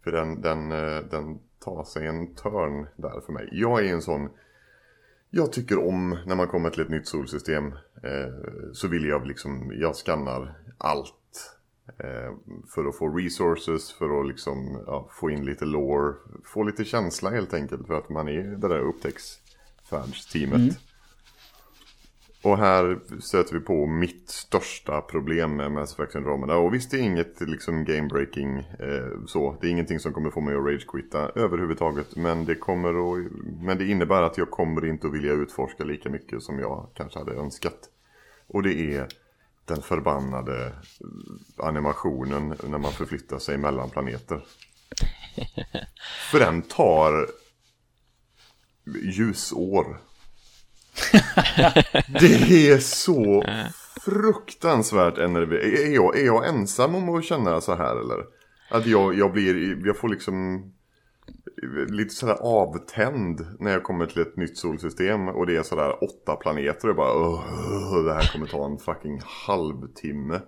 För 0.06 0.12
den, 0.12 0.41
den, 0.41 0.72
eh, 0.72 1.03
den 1.12 1.39
tar 1.60 1.84
sig 1.84 2.08
en 2.08 2.36
törn 2.36 2.88
där 2.95 3.22
för 3.26 3.34
mig. 3.34 3.49
Jag 3.51 3.86
är 3.86 3.93
en 3.93 4.01
sån 4.01 4.30
jag 5.30 5.51
tycker 5.51 5.88
om 5.88 6.18
när 6.26 6.36
man 6.36 6.47
kommer 6.47 6.70
till 6.70 6.82
ett 6.82 6.89
nytt 6.89 7.08
solsystem 7.08 7.68
eh, 8.03 8.34
så 8.74 8.88
vill 8.88 9.06
jag 9.06 9.28
liksom, 9.28 9.72
jag 9.76 9.95
skannar 9.95 10.56
allt. 10.78 11.14
Eh, 11.97 12.34
för 12.76 12.86
att 12.86 12.97
få 12.97 13.10
resources, 13.10 13.93
för 13.93 14.20
att 14.20 14.28
liksom 14.28 14.84
ja, 14.88 15.10
få 15.12 15.30
in 15.30 15.45
lite 15.45 15.66
lore, 15.66 16.14
få 16.43 16.64
lite 16.64 16.86
känsla 16.86 17.30
helt 17.30 17.53
enkelt 17.53 17.88
för 17.88 17.93
att 17.93 18.10
man 18.10 18.28
är 18.28 18.43
det 18.43 18.68
där 18.68 18.80
upptäcktsfärdsteamet. 18.80 20.56
Mm. 20.56 20.74
Och 22.45 22.57
här 22.57 22.99
stöter 23.19 23.53
vi 23.53 23.59
på 23.59 23.87
mitt 23.87 24.29
största 24.29 25.01
problem 25.01 25.55
med 25.55 25.71
Mass 25.71 25.93
Effect 25.93 26.15
Andromeda. 26.15 26.55
Och 26.55 26.73
visst 26.73 26.91
det 26.91 26.97
är 26.97 27.01
inget 27.01 27.41
liksom 27.41 27.85
game-breaking 27.85 28.57
eh, 28.59 29.25
så. 29.27 29.57
Det 29.61 29.67
är 29.67 29.71
ingenting 29.71 29.99
som 29.99 30.13
kommer 30.13 30.29
få 30.29 30.41
mig 30.41 30.55
att 30.55 30.63
rage-quitta 30.63 31.31
överhuvudtaget. 31.35 32.15
Men 32.15 32.45
det, 32.45 32.55
kommer 32.55 32.89
att, 32.89 33.31
men 33.61 33.77
det 33.77 33.87
innebär 33.87 34.21
att 34.21 34.37
jag 34.37 34.51
kommer 34.51 34.85
inte 34.85 35.07
att 35.07 35.13
vilja 35.13 35.33
utforska 35.33 35.83
lika 35.83 36.09
mycket 36.09 36.43
som 36.43 36.59
jag 36.59 36.87
kanske 36.93 37.19
hade 37.19 37.33
önskat. 37.33 37.79
Och 38.47 38.63
det 38.63 38.95
är 38.95 39.07
den 39.65 39.81
förbannade 39.81 40.73
animationen 41.57 42.55
när 42.67 42.77
man 42.77 42.91
förflyttar 42.91 43.39
sig 43.39 43.57
mellan 43.57 43.89
planeter. 43.89 44.45
För 46.31 46.39
den 46.39 46.61
tar 46.61 47.27
ljusår 49.03 49.97
det 52.19 52.69
är 52.69 52.77
så 52.77 53.43
fruktansvärt 54.01 55.17
enerverande. 55.17 55.83
Är 55.83 55.93
jag, 55.93 56.19
är 56.19 56.25
jag 56.25 56.47
ensam 56.47 56.95
om 56.95 57.09
att 57.09 57.25
känna 57.25 57.61
så 57.61 57.75
här 57.75 57.95
eller? 57.95 58.23
Att 58.69 58.85
jag, 58.85 59.15
jag 59.15 59.31
blir, 59.31 59.85
jag 59.87 59.97
får 59.97 60.09
liksom 60.09 60.63
lite 61.87 62.15
sådär 62.15 62.37
avtänd 62.41 63.47
när 63.59 63.71
jag 63.71 63.83
kommer 63.83 64.05
till 64.05 64.21
ett 64.21 64.37
nytt 64.37 64.57
solsystem 64.57 65.27
och 65.27 65.45
det 65.45 65.55
är 65.55 65.63
sådär 65.63 66.03
åtta 66.03 66.35
planeter 66.35 66.83
och 66.83 66.89
jag 66.89 66.95
bara 66.95 68.03
det 68.03 68.13
här 68.13 68.31
kommer 68.33 68.47
ta 68.47 68.65
en 68.65 68.77
fucking 68.77 69.21
halvtimme. 69.25 70.41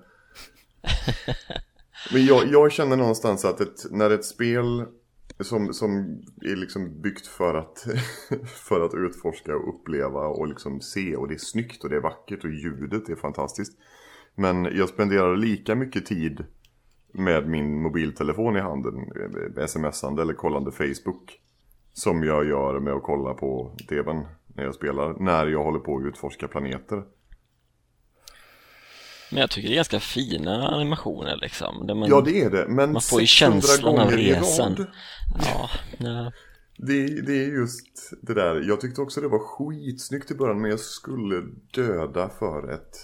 Men 2.14 2.26
jag, 2.26 2.48
jag 2.48 2.72
känner 2.72 2.98
någonstans 2.98 3.46
att 3.46 3.62
ett, 3.62 3.86
när 3.92 4.10
ett 4.10 4.26
spel 4.26 4.86
som, 5.40 5.74
som 5.74 6.22
är 6.42 6.56
liksom 6.56 7.02
byggt 7.02 7.28
för 7.28 7.54
att, 7.54 7.88
för 8.46 8.86
att 8.86 8.94
utforska 8.94 9.56
och 9.56 9.70
uppleva 9.70 10.28
och 10.28 10.48
liksom 10.48 10.82
se. 10.82 11.16
Och 11.16 11.28
det 11.28 11.34
är 11.34 11.38
snyggt 11.38 11.84
och 11.84 11.90
det 11.90 11.96
är 11.96 12.02
vackert 12.02 12.44
och 12.44 12.52
ljudet 12.52 13.10
är 13.10 13.16
fantastiskt. 13.16 13.78
Men 14.36 14.66
jag 14.66 14.90
spenderar 14.90 15.36
lika 15.36 15.76
mycket 15.76 16.06
tid 16.06 16.46
med 17.12 17.48
min 17.48 17.82
mobiltelefon 17.82 18.58
i 18.58 18.60
handen, 18.60 19.12
eh, 19.58 19.66
smsande 19.66 20.22
eller 20.22 20.34
kollande 20.34 20.72
Facebook. 20.72 21.42
Som 21.94 22.24
jag 22.24 22.46
gör 22.46 22.80
med 22.80 22.94
att 22.94 23.04
kolla 23.04 23.34
på 23.34 23.76
tvn 23.90 24.26
när 24.48 24.64
jag 24.64 24.76
spelar, 24.76 25.14
när 25.20 25.48
jag 25.48 25.64
håller 25.64 25.80
på 25.80 25.98
att 25.98 26.06
utforska 26.06 26.48
planeter. 26.48 27.04
Men 29.32 29.42
jag 29.42 29.50
tycker 29.50 29.68
det 29.68 29.74
är 29.74 29.76
ganska 29.76 30.00
fina 30.00 30.68
animationer 30.68 31.38
liksom. 31.42 31.86
Man, 31.88 32.10
ja 32.10 32.22
det 32.22 32.42
är 32.42 32.50
det, 32.50 32.68
men 32.68 32.92
man 32.92 33.02
får 33.02 33.22
ju 33.22 33.28
känslan 33.28 34.00
av 34.00 34.12
resan. 34.12 34.88
Ja, 35.40 35.70
ja. 35.98 36.32
Det, 36.78 37.22
det 37.22 37.44
är 37.44 37.48
just 37.48 38.14
det 38.22 38.34
där. 38.34 38.62
Jag 38.68 38.82
tyckte 38.82 39.02
också 39.02 39.22
det 39.22 39.28
var 39.28 39.40
skitsnyggt 39.40 40.32
i 40.32 40.36
början 40.36 40.62
men 40.62 40.72
jag 40.72 40.80
skulle 40.80 41.44
döda 41.74 42.30
för 42.30 42.74
ett 42.74 42.96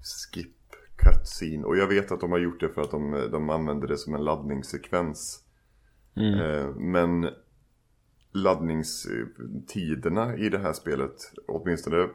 skip 0.00 0.56
cutscene. 0.96 1.64
Och 1.64 1.76
jag 1.76 1.86
vet 1.86 2.12
att 2.12 2.20
de 2.20 2.32
har 2.32 2.38
gjort 2.38 2.60
det 2.60 2.68
för 2.68 2.80
att 2.80 2.90
de, 2.90 3.28
de 3.32 3.50
använder 3.50 3.88
det 3.88 3.98
som 3.98 4.14
en 4.14 4.24
laddningssekvens. 4.24 5.40
Mm. 6.16 6.40
Eh, 6.40 6.66
men 6.74 7.28
laddningstiderna 8.34 10.36
i 10.36 10.48
det 10.48 10.58
här 10.58 10.72
spelet, 10.72 11.32
åtminstone 11.46 12.08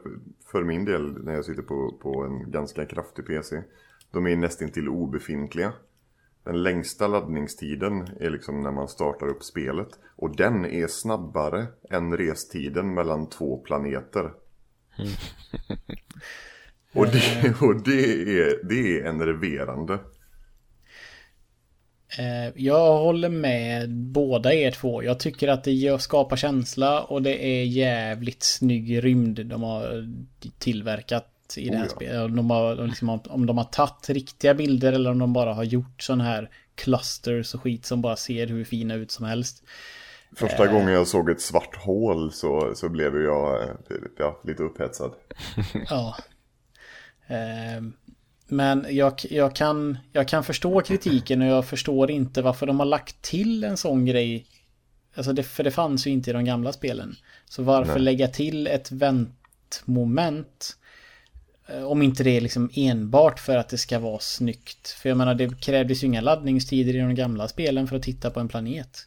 för 0.51 0.63
min 0.63 0.85
del 0.85 1.23
när 1.23 1.33
jag 1.33 1.45
sitter 1.45 1.61
på, 1.61 1.97
på 2.01 2.23
en 2.23 2.51
ganska 2.51 2.85
kraftig 2.85 3.27
PC, 3.27 3.63
de 4.11 4.27
är 4.27 4.35
nästintill 4.35 4.89
obefintliga. 4.89 5.73
Den 6.43 6.63
längsta 6.63 7.07
laddningstiden 7.07 8.07
är 8.19 8.29
liksom 8.29 8.61
när 8.61 8.71
man 8.71 8.87
startar 8.87 9.27
upp 9.27 9.43
spelet. 9.43 9.99
Och 10.15 10.35
den 10.35 10.65
är 10.65 10.87
snabbare 10.87 11.67
än 11.89 12.17
restiden 12.17 12.93
mellan 12.93 13.29
två 13.29 13.57
planeter. 13.57 14.23
och 16.93 17.07
det, 17.07 17.61
och 17.61 17.83
det, 17.83 18.21
är, 18.39 18.63
det 18.63 18.99
är 18.99 19.05
enerverande. 19.05 19.99
Eh, 22.17 22.51
jag 22.55 22.97
håller 22.97 23.29
med 23.29 23.89
båda 23.89 24.53
er 24.53 24.71
två. 24.71 25.03
Jag 25.03 25.19
tycker 25.19 25.47
att 25.47 25.63
det 25.63 26.01
skapar 26.01 26.35
känsla 26.35 27.03
och 27.03 27.21
det 27.21 27.45
är 27.45 27.63
jävligt 27.63 28.43
snygg 28.43 29.03
rymd 29.03 29.45
de 29.45 29.63
har 29.63 30.09
tillverkat 30.57 31.57
i 31.57 31.69
det 31.69 31.77
här 31.77 31.83
oh 31.83 31.87
ja. 31.89 31.95
spelet. 31.95 32.35
De 32.35 32.49
har, 32.49 32.75
liksom, 32.87 33.09
om 33.29 33.45
de 33.45 33.57
har 33.57 33.65
tagit 33.65 34.09
riktiga 34.09 34.53
bilder 34.53 34.93
eller 34.93 35.11
om 35.11 35.19
de 35.19 35.33
bara 35.33 35.53
har 35.53 35.63
gjort 35.63 36.01
sån 36.01 36.21
här 36.21 36.49
clusters 36.75 37.53
och 37.53 37.61
skit 37.61 37.85
som 37.85 38.01
bara 38.01 38.15
ser 38.15 38.47
hur 38.47 38.63
fina 38.63 38.93
ut 38.93 39.11
som 39.11 39.25
helst. 39.25 39.63
Första 40.35 40.65
eh. 40.65 40.71
gången 40.71 40.93
jag 40.93 41.07
såg 41.07 41.29
ett 41.29 41.41
svart 41.41 41.75
hål 41.75 42.31
så, 42.31 42.71
så 42.75 42.89
blev 42.89 43.21
jag 43.21 43.77
ja, 44.17 44.39
lite 44.43 44.63
upphetsad. 44.63 45.11
ja. 45.89 46.15
Eh, 47.27 47.81
men 48.49 48.85
jag, 48.89 49.13
jag, 49.29 49.55
kan, 49.55 49.97
jag 50.11 50.27
kan 50.27 50.43
förstå 50.43 50.81
kritiken 50.81 51.41
och 51.41 51.47
jag 51.47 51.65
förstår 51.65 52.11
inte 52.11 52.41
varför 52.41 52.65
de 52.67 52.79
har 52.79 52.85
lagt 52.85 53.21
till 53.21 53.63
en 53.63 53.77
sån 53.77 54.05
grej. 54.05 54.45
Alltså 55.15 55.33
det, 55.33 55.43
för 55.43 55.63
det 55.63 55.71
fanns 55.71 56.07
ju 56.07 56.11
inte 56.11 56.29
i 56.29 56.33
de 56.33 56.45
gamla 56.45 56.73
spelen. 56.73 57.15
Så 57.45 57.63
varför 57.63 57.93
Nej. 57.93 58.01
lägga 58.01 58.27
till 58.27 58.67
ett 58.67 58.91
väntmoment? 58.91 60.77
eh, 61.67 61.83
Om 61.83 62.01
inte 62.01 62.23
det 62.23 62.37
är 62.37 62.41
liksom 62.41 62.69
enbart 62.73 63.39
för 63.39 63.57
att 63.57 63.69
det 63.69 63.77
ska 63.77 63.99
vara 63.99 64.19
snyggt. 64.19 64.87
För 64.89 65.09
jag 65.09 65.17
menar 65.17 65.35
det 65.35 65.61
krävdes 65.61 66.03
ju 66.03 66.07
inga 66.07 66.21
laddningstider 66.21 66.95
i 66.95 66.99
de 66.99 67.15
gamla 67.15 67.47
spelen 67.47 67.87
för 67.87 67.95
att 67.95 68.03
titta 68.03 68.29
på 68.29 68.39
en 68.39 68.47
planet. 68.47 69.05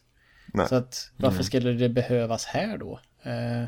Nej. 0.53 0.67
Så 0.67 0.75
att 0.75 1.11
varför 1.17 1.43
skulle 1.43 1.71
det 1.73 1.89
behövas 1.89 2.45
här 2.45 2.77
då? 2.77 2.99
Eh, 3.23 3.63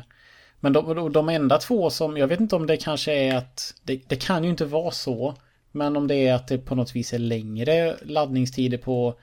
Men 0.60 0.72
de, 0.72 0.94
de- 0.94 1.12
de 1.12 1.28
enda 1.28 1.58
två 1.58 1.90
som, 1.90 2.16
jag 2.16 2.26
vet 2.28 2.40
inte 2.40 2.56
om 2.56 2.66
det 2.66 2.76
kanske 2.76 3.12
är 3.12 3.36
att, 3.36 3.74
det, 3.82 4.00
det 4.08 4.16
kan 4.16 4.44
ju 4.44 4.50
inte 4.50 4.64
vara 4.64 4.90
så. 4.90 5.34
Men 5.72 5.96
om 5.96 6.06
det 6.06 6.14
är 6.14 6.34
att 6.34 6.48
det 6.48 6.58
på 6.58 6.74
något 6.74 6.96
vis 6.96 7.12
är 7.12 7.18
längre 7.18 7.96
laddningstider 8.02 8.78
på 8.78 9.14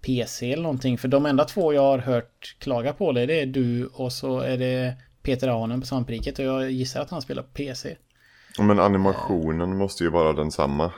PC 0.00 0.52
eller 0.52 0.62
någonting. 0.62 0.98
För 0.98 1.08
de 1.08 1.26
enda 1.26 1.44
två 1.44 1.72
jag 1.72 1.82
har 1.82 1.98
hört 1.98 2.56
klaga 2.58 2.92
på 2.92 3.12
det, 3.12 3.26
det 3.26 3.40
är 3.40 3.46
du 3.46 3.86
och 3.86 4.12
så 4.12 4.40
är 4.40 4.58
det 4.58 4.94
Peter 5.22 5.48
Arnen 5.48 5.80
på 5.80 5.86
Svampriket 5.86 6.38
och 6.38 6.44
jag 6.44 6.70
gissar 6.70 7.00
att 7.00 7.10
han 7.10 7.22
spelar 7.22 7.42
på 7.42 7.48
PC. 7.48 7.96
Men 8.58 8.80
animationen 8.80 9.76
måste 9.76 10.04
ju 10.04 10.10
vara 10.10 10.32
densamma. 10.32 10.92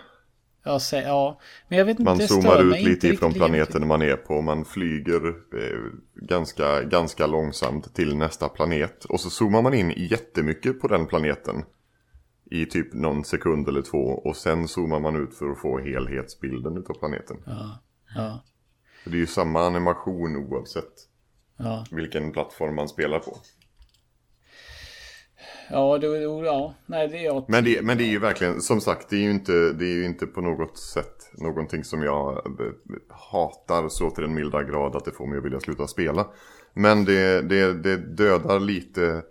Ja, 0.64 0.78
se, 0.80 0.97
ja. 0.97 1.41
men 1.68 1.78
jag 1.78 1.84
vet 1.84 2.01
inte, 2.01 2.11
Man 2.11 2.28
zoomar 2.28 2.62
ut 2.62 2.84
lite 2.84 3.09
ifrån 3.09 3.32
planeten 3.32 3.86
man 3.86 4.03
är 4.03 4.16
på. 4.16 4.43
Man 4.43 4.64
flyger 4.64 5.26
eh, 5.28 5.80
ganska, 6.14 6.82
ganska 6.82 7.26
långsamt 7.26 7.95
till 7.95 8.16
nästa 8.16 8.49
planet. 8.49 9.05
Och 9.05 9.20
så 9.20 9.30
zoomar 9.30 9.62
man 9.62 9.74
in 9.74 9.91
jättemycket 9.97 10.80
på 10.80 10.89
den 10.89 11.07
planeten. 11.07 11.64
I 12.51 12.66
typ 12.66 12.94
någon 12.94 13.24
sekund 13.24 13.68
eller 13.68 13.82
två. 13.82 13.99
Och 13.99 14.36
sen 14.36 14.68
zoomar 14.68 15.01
man 15.01 15.16
ut 15.16 15.34
för 15.34 15.51
att 15.51 15.59
få 15.59 15.78
helhetsbilden 15.78 16.76
utav 16.76 16.94
planeten. 16.94 17.36
Ja, 17.46 17.78
ja, 18.14 18.44
Så 19.05 19.11
det 19.11 19.16
är 19.16 19.20
ju 19.20 19.26
samma 19.26 19.66
animation 19.66 20.36
oavsett 20.36 20.92
ja. 21.57 21.84
vilken 21.90 22.32
plattform 22.32 22.74
man 22.74 22.88
spelar 22.88 23.18
på. 23.18 23.36
Ja, 25.70 25.99
det, 25.99 26.07
ja, 26.07 26.74
nej 26.86 27.09
det 27.09 27.18
är 27.18 27.24
jag. 27.24 27.44
Men 27.49 27.64
det, 27.64 27.82
men 27.82 27.99
det 27.99 28.05
är 28.05 28.11
ju 28.11 28.18
verkligen, 28.18 28.61
som 28.61 28.80
sagt, 28.80 29.09
det 29.11 29.16
är 29.16 29.20
ju 29.20 29.30
inte, 29.30 29.53
det 29.53 29.84
är 29.84 29.94
ju 29.94 30.05
inte 30.05 30.26
på 30.26 30.40
något 30.40 30.78
sätt 30.78 31.30
någonting 31.32 31.84
som 31.84 32.03
jag 32.03 32.36
eh, 32.36 32.72
hatar 33.09 33.88
så 33.88 34.11
till 34.11 34.22
den 34.22 34.34
milda 34.34 34.62
grad 34.62 34.96
att 34.96 35.05
det 35.05 35.11
får 35.11 35.26
mig 35.26 35.38
att 35.38 35.44
vilja 35.44 35.61
sluta 35.61 35.86
spela. 35.86 36.26
Men 36.74 37.05
det, 37.05 37.42
det, 37.42 37.72
det 37.74 37.96
dödar 37.96 38.61
lite, 38.61 39.22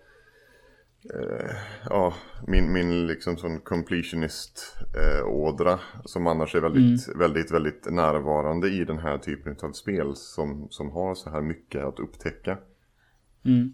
eh, 1.14 1.56
ja, 1.90 2.14
min, 2.48 2.74
min 2.74 3.08
liksom 3.08 3.38
sån 3.38 3.62
completionist-ådra 3.62 5.80
som 6.06 6.28
annars 6.28 6.56
är 6.56 6.62
väldigt, 6.62 7.08
väldigt, 7.16 7.52
väldigt 7.52 7.92
närvarande 7.92 8.70
i 8.70 8.86
den 8.86 9.00
här 9.00 9.18
typen 9.18 9.56
av 9.64 9.72
spel 9.72 10.16
som, 10.16 10.68
som 10.70 10.92
har 10.92 11.16
så 11.16 11.30
här 11.30 11.42
mycket 11.42 11.84
att 11.84 12.00
upptäcka. 12.00 12.58
Mm. 13.46 13.74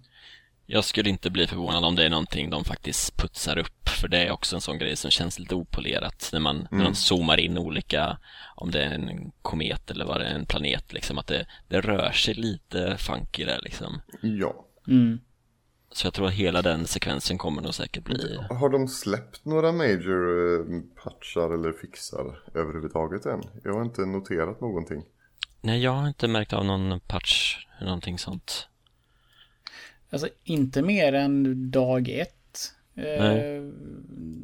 Jag 0.66 0.84
skulle 0.84 1.10
inte 1.10 1.30
bli 1.30 1.48
förvånad 1.48 1.86
om 1.86 1.96
det 1.96 2.06
är 2.06 2.10
någonting 2.10 2.50
de 2.50 2.64
faktiskt 2.64 3.18
putsar 3.18 3.58
upp, 3.58 3.90
för 3.90 4.08
det 4.08 4.18
är 4.18 4.32
också 4.32 4.56
en 4.56 4.62
sån 4.62 4.78
grej 4.78 4.96
som 4.96 5.12
känns 5.12 5.40
lite 5.40 5.56
opolerat 5.56 6.30
när 6.34 6.40
man, 6.40 6.68
när 6.72 6.84
de 6.84 6.96
zoomar 6.96 7.40
in 7.40 7.58
olika, 7.58 8.18
om 8.56 8.72
det 8.72 8.84
är 8.84 8.92
en 8.92 9.32
komet 9.42 9.92
eller 9.92 10.06
vad 10.06 10.20
det 10.20 10.26
är, 10.26 10.36
en 10.36 10.46
planet 10.46 10.94
liksom, 10.94 11.18
att 11.18 11.28
det, 11.28 11.46
det 11.68 11.82
rör 11.82 12.12
sig 12.12 12.34
lite 12.34 12.98
funky 12.98 13.46
där 13.46 13.60
liksom. 13.64 14.02
Ja. 14.22 14.66
Mm. 14.88 15.20
Så 15.96 16.08
jag 16.08 16.14
tror 16.14 16.28
att 16.28 16.34
hela 16.34 16.62
den 16.62 16.88
sekvensen 16.88 17.38
kommer 17.38 17.62
nog 17.62 17.74
säkert 17.74 18.04
bli, 18.04 18.38
Har 18.50 18.70
de 18.70 18.88
släppt 18.88 19.46
några 19.46 19.72
major 19.72 20.60
eh, 20.60 20.82
patchar 21.04 21.54
eller 21.54 21.72
fixar 21.74 22.40
överhuvudtaget 22.54 23.26
än? 23.26 23.42
Jag 23.64 23.74
har 23.74 23.82
inte 23.84 24.06
noterat 24.06 24.62
någonting. 24.62 25.04
nej 25.62 25.84
jag 25.84 25.92
har 25.92 26.08
inte 26.08 26.28
märkt 26.28 26.54
av 26.54 26.66
någon 26.66 27.00
patch, 27.00 27.58
eller 27.78 27.86
någonting 27.88 28.20
sånt. 28.20 28.68
Alltså 30.10 30.28
inte 30.44 30.82
mer 30.82 31.14
än 31.14 31.72
dag 31.72 32.10
ett. 32.10 32.30
Eh, 32.96 33.04
Nej. 33.24 33.62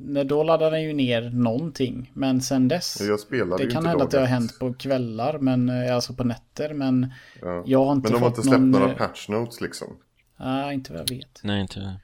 när 0.05 0.23
då 0.23 0.43
laddade 0.43 0.75
den 0.75 0.83
ju 0.83 0.93
ner 0.93 1.29
någonting. 1.29 2.11
Men 2.13 2.41
sen 2.41 2.67
dess. 2.67 3.01
Jag 3.01 3.19
spelade 3.19 3.65
Det 3.65 3.71
kan 3.71 3.85
hända 3.85 4.03
att 4.03 4.11
det 4.11 4.19
har 4.19 4.25
hänt 4.27 4.59
på 4.59 4.73
kvällar, 4.73 5.39
men 5.39 5.69
eh, 5.69 5.95
alltså 5.95 6.13
på 6.13 6.23
nätter. 6.23 6.73
Men 6.73 7.13
Ja. 7.41 7.63
jag 7.65 7.85
har 7.85 7.91
inte 7.93 8.03
Men 8.11 8.13
de 8.13 8.21
har 8.21 8.27
inte 8.29 8.41
släppt 8.41 8.59
någon... 8.59 8.71
några 8.71 8.93
patch 8.95 9.29
notes 9.29 9.61
liksom. 9.61 9.97
Nej, 10.39 10.73
inte 10.73 10.91
vad 10.93 11.01
jag 11.01 11.09
vet. 11.09 11.39
Nej, 11.43 11.61
inte, 11.61 11.99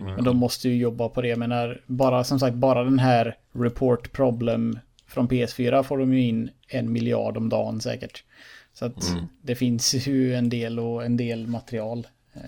Men 0.00 0.24
de 0.24 0.36
måste 0.36 0.68
ju 0.68 0.76
jobba 0.76 1.08
på 1.08 1.22
det. 1.22 1.28
Jag 1.28 1.38
menar, 1.38 1.80
bara 1.86 2.24
som 2.24 2.38
sagt, 2.40 2.56
bara 2.56 2.84
den 2.84 2.98
här 2.98 3.36
report 3.52 4.12
problem 4.12 4.78
från 5.06 5.28
PS4 5.28 5.82
får 5.82 5.98
de 5.98 6.12
ju 6.14 6.20
in 6.22 6.50
en 6.68 6.92
miljard 6.92 7.36
om 7.36 7.48
dagen 7.48 7.80
säkert. 7.80 8.24
Så 8.72 8.84
att 8.84 9.10
Mm. 9.10 9.24
det 9.42 9.54
finns 9.54 9.94
ju 9.94 10.34
en 10.34 10.48
del 10.48 10.78
och 10.80 11.04
en 11.04 11.16
del 11.16 11.46
material. 11.46 12.06
Eh, 12.32 12.40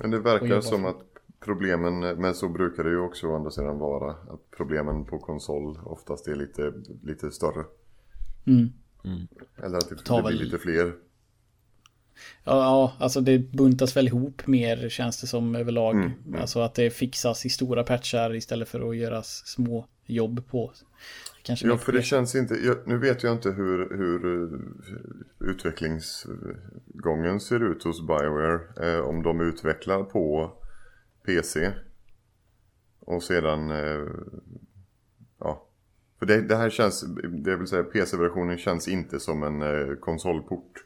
Men 0.00 0.10
det 0.10 0.18
verkar 0.20 0.60
som 0.60 0.82
för. 0.82 0.88
att 0.90 0.96
problemen, 1.40 2.00
men 2.00 2.34
så 2.34 2.48
brukar 2.48 2.84
det 2.84 2.90
ju 2.90 2.98
också 3.00 3.26
å 3.26 3.36
andra 3.36 3.50
sidan 3.50 3.78
vara. 3.78 4.10
Att 4.10 4.50
problemen 4.56 5.04
på 5.04 5.18
konsol 5.18 5.78
oftast 5.84 6.28
är 6.28 6.36
lite, 6.36 6.72
lite 7.02 7.30
större. 7.30 7.64
Mm. 8.46 8.68
Eller 9.62 9.78
att 9.78 9.88
det, 9.88 9.94
det 9.94 10.02
blir 10.04 10.22
väl- 10.22 10.34
lite 10.38 10.58
fler. 10.58 10.92
Ja, 12.44 12.92
alltså 12.98 13.20
det 13.20 13.38
buntas 13.38 13.96
väl 13.96 14.06
ihop 14.06 14.46
mer 14.46 14.88
känns 14.88 15.20
det 15.20 15.26
som 15.26 15.54
överlag. 15.56 15.94
Mm, 15.94 16.12
Alltså 16.40 16.60
att 16.60 16.74
det 16.74 16.90
fixas 16.90 17.46
i 17.46 17.48
stora 17.48 17.84
patchar 17.84 18.34
istället 18.34 18.68
för 18.68 18.90
att 18.90 18.96
göras 18.96 19.42
små 19.46 19.86
jobb 20.06 20.48
på. 20.50 20.72
Kanske 21.42 21.66
Ja, 21.66 21.76
för 21.76 21.92
det 21.92 22.02
känns 22.02 22.34
inte, 22.34 22.54
jag, 22.54 22.76
nu 22.86 22.98
vet 22.98 23.22
jag 23.22 23.32
inte 23.32 23.50
hur, 23.50 23.96
hur 23.96 24.42
eh, 24.42 25.50
utvecklingsgången 25.50 27.40
ser 27.40 27.70
ut 27.72 27.84
hos 27.84 28.06
Bioware. 28.06 28.60
Eh, 28.82 29.00
om 29.00 29.22
de 29.22 29.40
utvecklar 29.40 30.02
på 30.02 30.52
PC. 31.26 31.72
Och 33.00 33.22
sedan, 33.22 33.70
eh, 33.70 34.06
ja. 35.38 35.64
För 36.18 36.26
det, 36.26 36.40
det 36.40 36.56
här 36.56 36.70
känns, 36.70 37.04
det 37.44 37.56
vill 37.56 37.66
säga 37.66 37.82
PC-versionen 37.82 38.58
känns 38.58 38.88
inte 38.88 39.20
som 39.20 39.42
en 39.42 39.62
eh, 39.62 39.94
konsolport. 39.96 40.84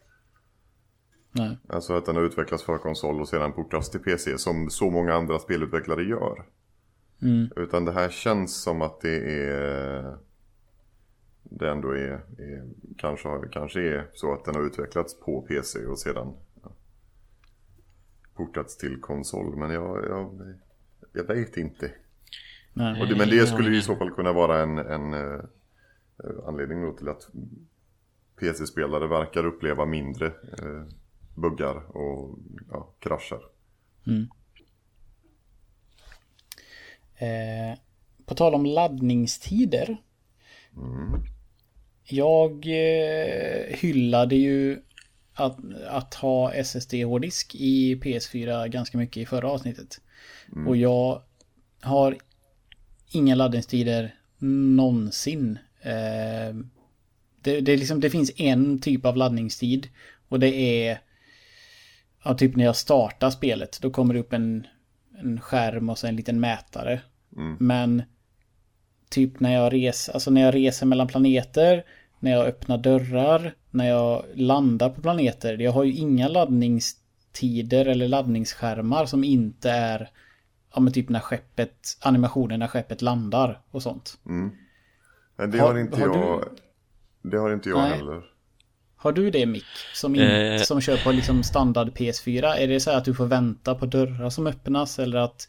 Nej. 1.32 1.58
Alltså 1.68 1.94
att 1.94 2.06
den 2.06 2.16
har 2.16 2.22
utvecklats 2.22 2.64
för 2.64 2.78
konsol 2.78 3.20
och 3.20 3.28
sedan 3.28 3.52
portas 3.52 3.90
till 3.90 4.00
PC 4.00 4.38
som 4.38 4.70
så 4.70 4.90
många 4.90 5.14
andra 5.14 5.38
spelutvecklare 5.38 6.02
gör. 6.02 6.44
Mm. 7.22 7.50
Utan 7.56 7.84
det 7.84 7.92
här 7.92 8.08
känns 8.08 8.62
som 8.62 8.82
att 8.82 9.00
det 9.00 9.44
är 9.48 10.16
det 11.58 11.70
ändå 11.70 11.90
är, 11.90 12.20
är 12.38 12.68
kanske, 12.98 13.28
kanske 13.52 13.80
är 13.80 14.06
så 14.14 14.34
att 14.34 14.44
den 14.44 14.54
har 14.54 14.62
utvecklats 14.62 15.20
på 15.20 15.42
PC 15.42 15.86
och 15.86 15.98
sedan 15.98 16.34
ja, 16.62 16.72
portats 18.34 18.76
till 18.76 19.00
konsol. 19.00 19.56
Men 19.56 19.70
jag, 19.70 20.04
jag, 20.08 20.54
jag 21.12 21.24
vet 21.24 21.56
inte. 21.56 21.90
Nej. 22.72 23.02
Och 23.02 23.08
det, 23.08 23.16
men 23.16 23.28
det 23.28 23.46
skulle 23.46 23.70
ju 23.70 23.78
i 23.78 23.82
så 23.82 23.96
fall 23.96 24.10
kunna 24.10 24.32
vara 24.32 24.62
en, 24.62 24.78
en 24.78 25.14
eh, 25.14 25.40
anledning 26.46 26.82
då 26.82 26.92
till 26.92 27.08
att 27.08 27.28
PC-spelare 28.40 29.06
verkar 29.06 29.46
uppleva 29.46 29.84
mindre 29.84 30.26
eh, 30.26 30.86
buggar 31.34 31.96
och 31.96 32.38
ja, 32.70 32.94
kraschar. 32.98 33.40
Eh, 37.14 37.78
på 38.26 38.34
tal 38.34 38.54
om 38.54 38.66
laddningstider. 38.66 39.96
Jag 42.04 42.66
eh, 42.66 43.76
hyllade 43.76 44.36
ju 44.36 44.82
att, 45.34 45.58
att 45.88 46.14
ha 46.14 46.52
SSD-hårddisk 46.52 47.54
i 47.54 47.94
PS4 47.94 48.68
ganska 48.68 48.98
mycket 48.98 49.16
i 49.16 49.26
förra 49.26 49.50
avsnittet. 49.50 50.00
Och 50.66 50.76
jag 50.76 51.22
har 51.80 52.16
inga 53.12 53.34
laddningstider 53.34 54.14
någonsin. 54.76 55.58
Eh, 55.80 56.56
det, 57.40 57.60
det, 57.60 57.76
liksom, 57.76 58.00
det 58.00 58.10
finns 58.10 58.32
en 58.36 58.78
typ 58.78 59.06
av 59.06 59.16
laddningstid 59.16 59.88
och 60.28 60.40
det 60.40 60.54
är 60.54 61.00
ja, 62.24 62.34
typ 62.34 62.56
när 62.56 62.64
jag 62.64 62.76
startar 62.76 63.30
spelet. 63.30 63.78
Då 63.82 63.90
kommer 63.90 64.14
det 64.14 64.20
upp 64.20 64.32
en, 64.32 64.66
en 65.18 65.40
skärm 65.40 65.88
och 65.90 65.98
så 65.98 66.06
en 66.06 66.16
liten 66.16 66.40
mätare. 66.40 67.00
Men 67.58 68.02
typ 69.10 69.40
när 69.40 69.52
jag 69.54 69.72
reser, 69.72 70.12
alltså 70.12 70.30
när 70.30 70.40
jag 70.40 70.54
reser 70.54 70.86
mellan 70.86 71.06
planeter, 71.06 71.84
när 72.20 72.30
jag 72.30 72.46
öppnar 72.46 72.78
dörrar, 72.78 73.54
när 73.70 73.88
jag 73.88 74.24
landar 74.34 74.90
på 74.90 75.00
planeter. 75.02 75.58
Jag 75.58 75.72
har 75.72 75.84
ju 75.84 75.92
inga 75.92 76.28
laddningstider 76.28 77.86
eller 77.86 78.08
laddningsskärmar 78.08 79.06
som 79.06 79.24
inte 79.24 79.70
är 79.70 80.10
ja 80.74 80.80
men 80.80 80.92
typ 80.92 81.08
när 81.08 81.20
skeppet, 81.20 81.98
animationen 82.00 82.60
när 82.60 82.66
skeppet 82.66 83.02
landar 83.02 83.60
och 83.70 83.82
sånt. 83.82 84.18
Men 85.36 85.50
det 85.50 85.58
Har- 85.58 85.68
har, 85.68 85.78
inte 85.78 86.00
har 86.00 86.06
jag, 86.16 86.44
det 87.22 87.36
har 87.38 87.52
inte 87.52 87.68
jag 87.68 87.78
Nej. 87.78 87.90
heller. 87.96 88.22
Har 89.02 89.12
du 89.12 89.30
det 89.30 89.46
Mick? 89.46 89.64
Som, 89.94 90.14
in, 90.14 90.22
Eh. 90.22 90.62
som 90.62 90.80
kör 90.80 90.96
på 90.96 91.12
liksom 91.12 91.42
standard 91.42 91.88
PS4? 91.88 92.54
Är 92.56 92.68
det 92.68 92.80
så 92.80 92.90
här 92.90 92.98
att 92.98 93.04
du 93.04 93.14
får 93.14 93.26
vänta 93.26 93.74
på 93.74 93.86
dörrar 93.86 94.30
som 94.30 94.46
öppnas 94.46 94.98
eller 94.98 95.18
att... 95.18 95.48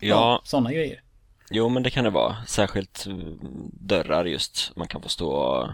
Ja, 0.00 0.40
Sådana 0.44 0.72
grejer. 0.72 1.02
jo 1.50 1.68
men 1.68 1.82
det 1.82 1.90
kan 1.90 2.04
det 2.04 2.10
vara. 2.10 2.36
Särskilt 2.46 3.06
mm, 3.06 3.38
dörrar 3.72 4.24
just. 4.24 4.72
Man 4.76 4.88
kan 4.88 5.02
få 5.02 5.08
stå 5.08 5.68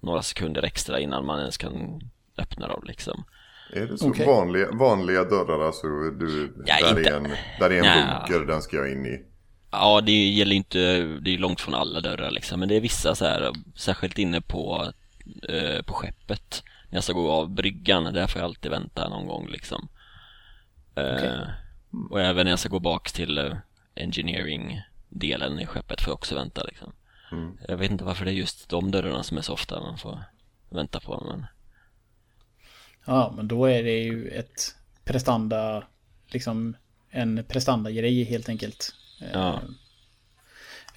några 0.00 0.22
sekunder 0.22 0.62
extra 0.62 1.00
innan 1.00 1.26
man 1.26 1.38
ens 1.40 1.56
kan 1.56 2.00
öppna 2.38 2.68
dem 2.68 2.82
liksom. 2.86 3.24
Är 3.72 3.86
det 3.86 3.98
så? 3.98 4.08
Okej. 4.08 4.26
Vanliga, 4.26 4.70
vanliga 4.72 5.24
dörrar 5.24 5.66
alltså? 5.66 5.86
Du, 6.10 6.54
Ja, 6.66 6.74
där, 6.80 6.98
inte- 6.98 7.10
är 7.10 7.16
en, 7.16 7.28
där 7.60 7.70
är 7.70 7.76
en 7.76 7.82
Nja. 7.82 8.24
bunker, 8.28 8.46
den 8.46 8.62
ska 8.62 8.76
jag 8.76 8.92
in 8.92 9.06
i. 9.06 9.22
Ja, 9.70 10.00
det 10.00 10.12
gäller 10.28 10.56
inte, 10.56 10.78
det 11.02 11.34
är 11.34 11.38
långt 11.38 11.60
från 11.60 11.74
alla 11.74 12.00
dörrar 12.00 12.30
liksom, 12.30 12.60
men 12.60 12.68
det 12.68 12.76
är 12.76 12.80
vissa 12.80 13.14
så 13.14 13.24
här, 13.24 13.52
särskilt 13.76 14.18
inne 14.18 14.40
på, 14.40 14.92
eh, 15.48 15.82
på 15.82 15.92
skeppet. 15.94 16.62
När 16.88 16.96
jag 16.96 17.04
ska 17.04 17.12
gå 17.12 17.32
av 17.32 17.50
bryggan, 17.50 18.04
där 18.04 18.26
får 18.26 18.40
jag 18.40 18.46
alltid 18.46 18.70
vänta 18.70 19.08
någon 19.08 19.26
gång 19.26 19.48
liksom. 19.48 19.88
Eh, 20.94 21.14
Okej. 21.14 21.38
Och 22.10 22.20
även 22.20 22.44
när 22.44 22.52
jag 22.52 22.58
ska 22.58 22.68
gå 22.68 22.80
bak 22.80 23.12
till 23.12 23.38
eh, 23.38 23.56
engineering-delen 23.94 25.60
i 25.60 25.66
skeppet 25.66 26.00
får 26.00 26.10
jag 26.10 26.16
också 26.16 26.34
vänta 26.34 26.62
liksom. 26.64 26.92
Mm. 27.32 27.58
Jag 27.68 27.76
vet 27.76 27.90
inte 27.90 28.04
varför 28.04 28.24
det 28.24 28.30
är 28.30 28.34
just 28.34 28.68
de 28.68 28.90
dörrarna 28.90 29.22
som 29.22 29.38
är 29.38 29.42
så 29.42 29.52
ofta 29.52 29.80
man 29.80 29.98
får 29.98 30.24
vänta 30.70 31.00
på, 31.00 31.24
men 31.30 31.46
Ja, 33.06 33.32
men 33.36 33.48
då 33.48 33.64
är 33.64 33.82
det 33.82 33.98
ju 33.98 34.28
ett 34.28 34.74
prestanda, 35.04 35.84
liksom 36.26 36.76
en 37.10 37.44
prestanda-grej 37.48 38.24
helt 38.24 38.48
enkelt. 38.48 38.94
Ja. 39.32 39.60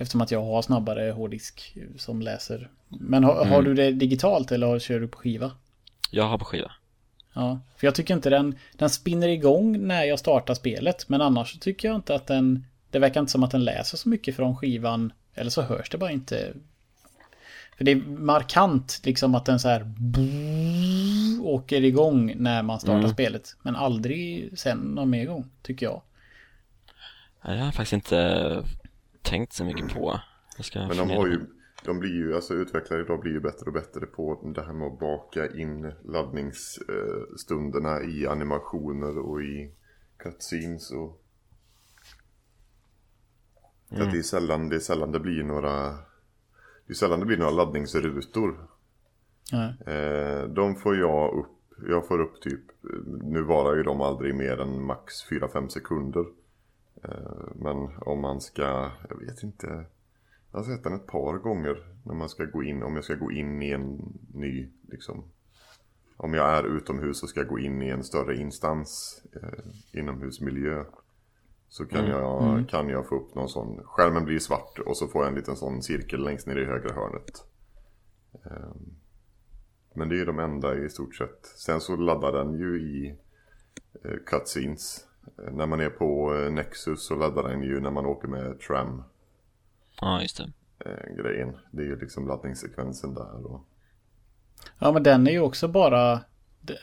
Eftersom 0.01 0.21
att 0.21 0.31
jag 0.31 0.43
har 0.43 0.61
snabbare 0.61 1.11
hårddisk 1.11 1.77
som 1.97 2.21
läser. 2.21 2.69
Men 2.87 3.23
har, 3.23 3.45
har 3.45 3.61
du 3.61 3.73
det 3.73 3.91
digitalt 3.91 4.51
eller 4.51 4.67
har- 4.67 4.79
kör 4.79 4.99
du 4.99 5.07
på 5.07 5.17
skiva? 5.17 5.51
jag 6.11 6.23
har 6.23 6.37
på 6.37 6.45
skiva. 6.45 6.71
Ja, 7.33 7.59
för 7.77 7.87
jag 7.87 7.95
tycker 7.95 8.13
inte 8.13 8.29
den, 8.29 8.55
den 8.77 8.89
spinner 8.89 9.27
igång 9.27 9.87
när 9.87 10.03
jag 10.03 10.19
startar 10.19 10.53
spelet. 10.53 11.09
Men 11.09 11.21
annars 11.21 11.53
så 11.53 11.59
tycker 11.59 11.87
jag 11.87 11.95
inte 11.95 12.15
att 12.15 12.27
den, 12.27 12.65
det 12.89 12.99
verkar 12.99 13.19
inte 13.19 13.31
som 13.31 13.43
att 13.43 13.51
den 13.51 13.63
läser 13.65 13.97
så 13.97 14.09
mycket 14.09 14.35
från 14.35 14.57
skivan. 14.57 15.13
Eller 15.35 15.49
så 15.49 15.61
hörs 15.61 15.89
det 15.89 15.97
bara 15.97 16.11
inte. 16.11 16.53
För 17.77 17.83
det 17.85 17.91
är 17.91 17.95
markant 18.07 19.01
liksom 19.03 19.35
att 19.35 19.45
den 19.45 19.59
så 19.59 19.67
här 19.69 19.85
åker 21.41 21.83
igång 21.83 22.33
när 22.37 22.63
man 22.63 22.79
startar 22.79 22.99
Mm. 22.99 23.11
spelet. 23.11 23.55
Men 23.61 23.75
aldrig 23.75 24.49
sen 24.59 24.77
någon 24.77 25.09
mer 25.09 25.25
gång, 25.25 25.45
tycker 25.61 25.85
jag. 25.85 26.01
Nej, 27.45 27.53
Det 27.53 27.59
har 27.59 27.65
jag 27.65 27.75
faktiskt 27.75 27.93
inte 27.93 28.63
tänkt 29.29 29.53
så 29.53 29.65
mycket 29.65 29.93
på. 29.93 30.19
Jag 30.57 30.65
ska 30.65 30.79
Men 30.79 30.97
de 30.97 31.09
har 31.09 31.27
ju, 31.27 31.45
de 31.85 31.99
blir 31.99 32.13
ju, 32.13 32.35
alltså 32.35 32.53
utvecklare 32.53 33.01
idag 33.01 33.19
blir 33.19 33.31
ju 33.31 33.39
bättre 33.39 33.65
och 33.65 33.73
bättre 33.73 34.05
på 34.05 34.51
det 34.55 34.61
här 34.61 34.73
med 34.73 34.87
att 34.87 34.99
baka 34.99 35.47
in 35.55 35.93
laddningsstunderna 36.05 38.01
i 38.01 38.27
animationer 38.27 39.17
och 39.17 39.41
i 39.41 39.71
cutscenes 40.17 40.91
och... 40.91 41.23
Mm. 43.91 44.07
Att 44.07 44.11
det 44.13 44.17
är 44.17 44.23
sällan 44.23 44.69
det, 44.69 44.75
är 44.75 44.79
sällan 44.79 45.11
det 45.11 45.19
blir 45.19 45.43
några... 45.43 45.89
Det 46.85 46.93
är 46.93 46.93
sällan 46.93 47.19
det 47.19 47.25
blir 47.25 47.37
några 47.37 47.51
laddningsrutor. 47.51 48.67
Eh, 49.85 50.43
de 50.43 50.75
får 50.75 50.97
jag 50.97 51.33
upp, 51.33 51.47
jag 51.87 52.07
får 52.07 52.21
upp 52.21 52.41
typ, 52.41 52.61
nu 53.23 53.41
varar 53.41 53.75
ju 53.75 53.83
de 53.83 54.01
aldrig 54.01 54.35
mer 54.35 54.61
än 54.61 54.83
max 54.83 55.13
4-5 55.29 55.67
sekunder. 55.67 56.25
Eh, 57.03 57.51
men 57.55 57.77
om 58.01 58.21
man 58.21 58.41
ska, 58.41 58.91
jag 59.09 59.19
vet 59.19 59.43
inte, 59.43 59.85
jag 60.51 60.59
har 60.59 60.63
sett 60.63 60.83
den 60.83 60.93
ett 60.93 61.07
par 61.07 61.37
gånger 61.37 61.87
när 62.05 62.13
man 62.13 62.29
ska 62.29 62.45
gå 62.45 62.63
in, 62.63 62.83
om 62.83 62.95
jag 62.95 63.03
ska 63.03 63.15
gå 63.15 63.31
in 63.31 63.61
i 63.61 63.71
en 63.71 64.17
ny, 64.33 64.69
liksom. 64.87 65.23
Om 66.17 66.33
jag 66.33 66.49
är 66.49 66.77
utomhus 66.77 67.23
och 67.23 67.29
ska 67.29 67.43
gå 67.43 67.59
in 67.59 67.81
i 67.81 67.89
en 67.89 68.03
större 68.03 68.35
instans, 68.35 69.23
eh, 69.35 69.99
inomhusmiljö. 69.99 70.85
Så 71.69 71.85
kan, 71.85 72.07
jag, 72.07 72.69
kan 72.69 72.89
jag 72.89 73.07
få 73.07 73.15
upp 73.15 73.35
någon 73.35 73.49
sån, 73.49 73.83
skärmen 73.83 74.25
blir 74.25 74.39
svart 74.39 74.79
och 74.85 74.97
så 74.97 75.07
får 75.07 75.21
jag 75.21 75.29
en 75.29 75.35
liten 75.35 75.55
sån 75.55 75.83
cirkel 75.83 76.23
längst 76.23 76.47
ner 76.47 76.55
i 76.55 76.65
högra 76.65 76.93
hörnet. 76.93 77.43
Ehm, 78.45 78.95
men 79.93 80.09
det 80.09 80.15
är 80.15 80.17
ju 80.17 80.25
de 80.25 80.39
enda 80.39 80.77
i 80.77 80.89
stort 80.89 81.15
sett. 81.15 81.45
Sen 81.45 81.81
så 81.81 81.95
laddar 81.95 82.31
den 82.31 82.53
ju 82.53 82.81
i 82.81 83.15
eh, 84.03 84.17
cutscenes. 84.25 85.05
När 85.51 85.65
man 85.65 85.79
är 85.79 85.89
på 85.89 86.35
eh, 86.35 86.51
Nexus 86.51 87.05
så 87.07 87.15
laddar 87.15 87.43
den 87.49 87.61
ju 87.63 87.79
när 87.79 87.91
man 87.91 88.05
åker 88.05 88.27
med 88.27 88.59
tram 88.59 89.03
Ja, 90.01 90.21
just 90.21 90.37
det. 90.37 90.51
eh, 90.85 91.15
grejen. 91.23 91.57
Det 91.71 91.81
är 91.81 91.85
ju 91.85 91.99
liksom 91.99 92.27
laddningssekvensen 92.27 93.13
där. 93.13 93.45
Och... 93.45 93.65
Ja 94.79 94.91
men 94.91 95.03
den 95.03 95.27
är 95.27 95.31
ju 95.31 95.39
också 95.39 95.67
bara 95.67 96.19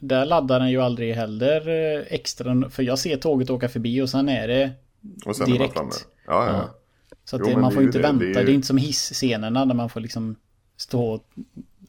Där 0.01 0.24
laddar 0.26 0.61
den 0.61 0.70
ju 0.70 0.80
aldrig 0.80 1.14
heller 1.14 1.68
eh, 1.68 2.05
extra 2.09 2.70
För 2.70 2.82
jag 2.82 2.99
ser 2.99 3.16
tåget 3.16 3.51
åka 3.51 3.68
förbi 3.68 4.03
och 4.03 4.11
sen 4.11 4.28
är 4.28 4.49
det 4.49 4.72
och 5.26 5.36
sen 5.36 5.47
är 5.47 5.49
man 5.51 5.59
Direkt. 5.59 5.74
framme. 5.74 5.90
Ja, 6.26 6.47
ja. 6.47 6.53
Ja. 6.53 6.74
Så 7.24 7.36
att 7.36 7.42
Jo, 7.44 7.49
det, 7.55 7.61
man 7.61 7.70
det 7.70 7.74
får 7.74 7.80
är 7.80 7.82
ju 7.82 7.86
inte 7.88 7.99
det. 7.99 8.03
vänta. 8.03 8.24
Det 8.24 8.32
Det 8.32 8.38
är 8.40 8.44
är, 8.44 8.49
ju- 8.49 8.55
inte 8.55 8.66
som 8.66 8.76
hisscenerna 8.76 9.66
där 9.66 9.74
man 9.74 9.88
får 9.88 10.01
liksom 10.01 10.36
stå 10.76 11.05
och 11.12 11.24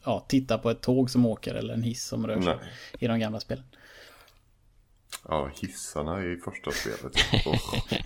ja, 0.04 0.24
titta 0.28 0.58
på 0.58 0.70
ett 0.70 0.80
tåg 0.80 1.10
som 1.10 1.26
åker 1.26 1.54
eller 1.54 1.74
en 1.74 1.82
hiss 1.82 2.04
som 2.04 2.26
rör 2.26 2.40
sig 2.40 2.44
Nej. 2.56 2.68
i 2.98 3.06
de 3.06 3.18
gamla 3.18 3.40
spelen. 3.40 3.64
Ja, 5.28 5.50
hissarna 5.60 6.24
i 6.24 6.36
första 6.36 6.70
spelet. 6.70 7.12
Åh. 7.46 7.74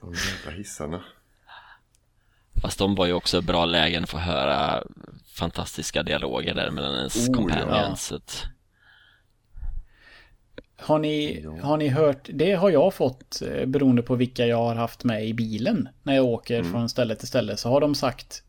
De 0.00 0.14
jävla 0.14 0.58
hissarna. 0.58 1.04
Fast 2.62 2.78
de 2.78 2.94
var 2.94 3.06
ju 3.06 3.12
också 3.12 3.40
bra 3.42 3.64
lägen 3.64 4.06
för 4.06 4.18
att 4.18 4.24
höra 4.24 4.84
fantastiska 5.34 6.02
dialoger 6.02 6.54
där 6.54 6.70
mellan 6.70 6.94
ens 6.96 7.16
Oh, 7.16 7.24
ja. 7.28 7.34
companions. 7.34 8.12
att- 8.12 8.44
Har 10.78 10.98
ni, 10.98 11.42
har 11.62 11.76
ni 11.76 11.88
hört, 11.88 12.28
det 12.32 12.52
har 12.52 12.70
jag 12.70 12.94
fått 12.94 13.42
eh, 13.42 13.66
beroende 13.66 14.02
på 14.02 14.14
vilka 14.14 14.46
jag 14.46 14.56
har 14.56 14.74
haft 14.74 15.04
med 15.04 15.26
i 15.26 15.34
bilen 15.34 15.88
när 16.02 16.14
jag 16.14 16.24
åker 16.24 16.58
Mm. 16.58 16.72
från 16.72 16.88
ställe 16.88 17.16
till 17.16 17.28
ställe 17.28 17.56
så 17.56 17.68
har 17.68 17.80
de 17.80 17.94
sagt 17.94 18.42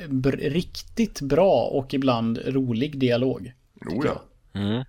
eh, 0.00 0.08
br- 0.08 0.50
riktigt 0.50 1.20
bra 1.20 1.62
och 1.64 1.94
ibland 1.94 2.38
rolig 2.46 2.98
dialog. 2.98 3.52
Oh 3.86 4.06
ja. 4.06 4.22
Mm. 4.60 4.84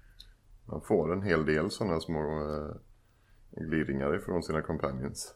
Man 0.72 0.82
får 0.82 1.13
en 1.13 1.22
hel 1.22 1.45
del 1.45 1.72
sådana 1.72 1.99
små 1.99 2.19
eh, 2.19 2.76
gliringar 3.63 4.15
ifrån 4.15 4.43
sina 4.43 4.61
companions. 4.61 5.34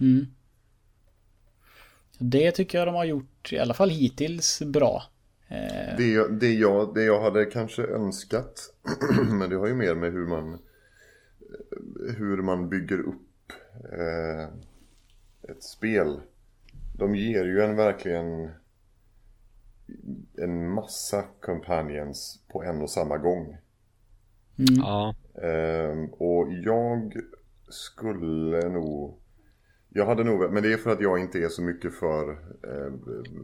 Mm. 0.00 0.26
Det 2.18 2.52
tycker 2.52 2.78
jag 2.78 2.88
de 2.88 2.94
har 2.94 3.04
gjort, 3.04 3.52
i 3.52 3.58
alla 3.58 3.74
fall 3.74 3.90
hittills, 3.90 4.62
bra. 4.62 5.02
Eh, 5.48 5.96
Det, 5.98 6.28
det, 6.40 6.54
jag, 6.54 6.94
det 6.94 7.04
jag 7.04 7.20
hade 7.20 7.44
kanske 7.44 7.82
önskat, 7.82 8.74
men 9.30 9.50
det 9.50 9.56
har 9.56 9.66
ju 9.66 9.74
mer 9.74 9.94
med 9.94 10.12
hur 10.12 10.26
man, 10.26 10.58
hur 12.16 12.42
man 12.42 12.68
bygger 12.68 13.00
upp 13.00 13.52
eh, 13.92 14.48
ett 15.50 15.62
spel. 15.62 16.20
De 16.98 17.14
ger 17.14 17.44
ju 17.44 17.60
en 17.60 17.76
verkligen 17.76 18.50
en 20.38 20.70
massa 20.70 21.24
companions 21.40 22.40
på 22.48 22.62
en 22.62 22.82
och 22.82 22.90
samma 22.90 23.18
gång. 23.18 23.56
Ja, 24.56 25.14
Ehm, 25.42 26.06
och 26.06 26.52
jag 26.52 27.12
skulle 27.68 28.68
nog... 28.68 29.18
Jag 29.88 30.06
hade 30.06 30.24
nog, 30.24 30.52
men 30.52 30.62
det 30.62 30.72
är 30.72 30.76
för 30.76 30.90
att 30.90 31.00
jag 31.00 31.18
inte 31.18 31.38
är 31.38 31.48
så 31.48 31.62
mycket 31.62 31.94
för 31.94 32.30
eh, 32.62 32.92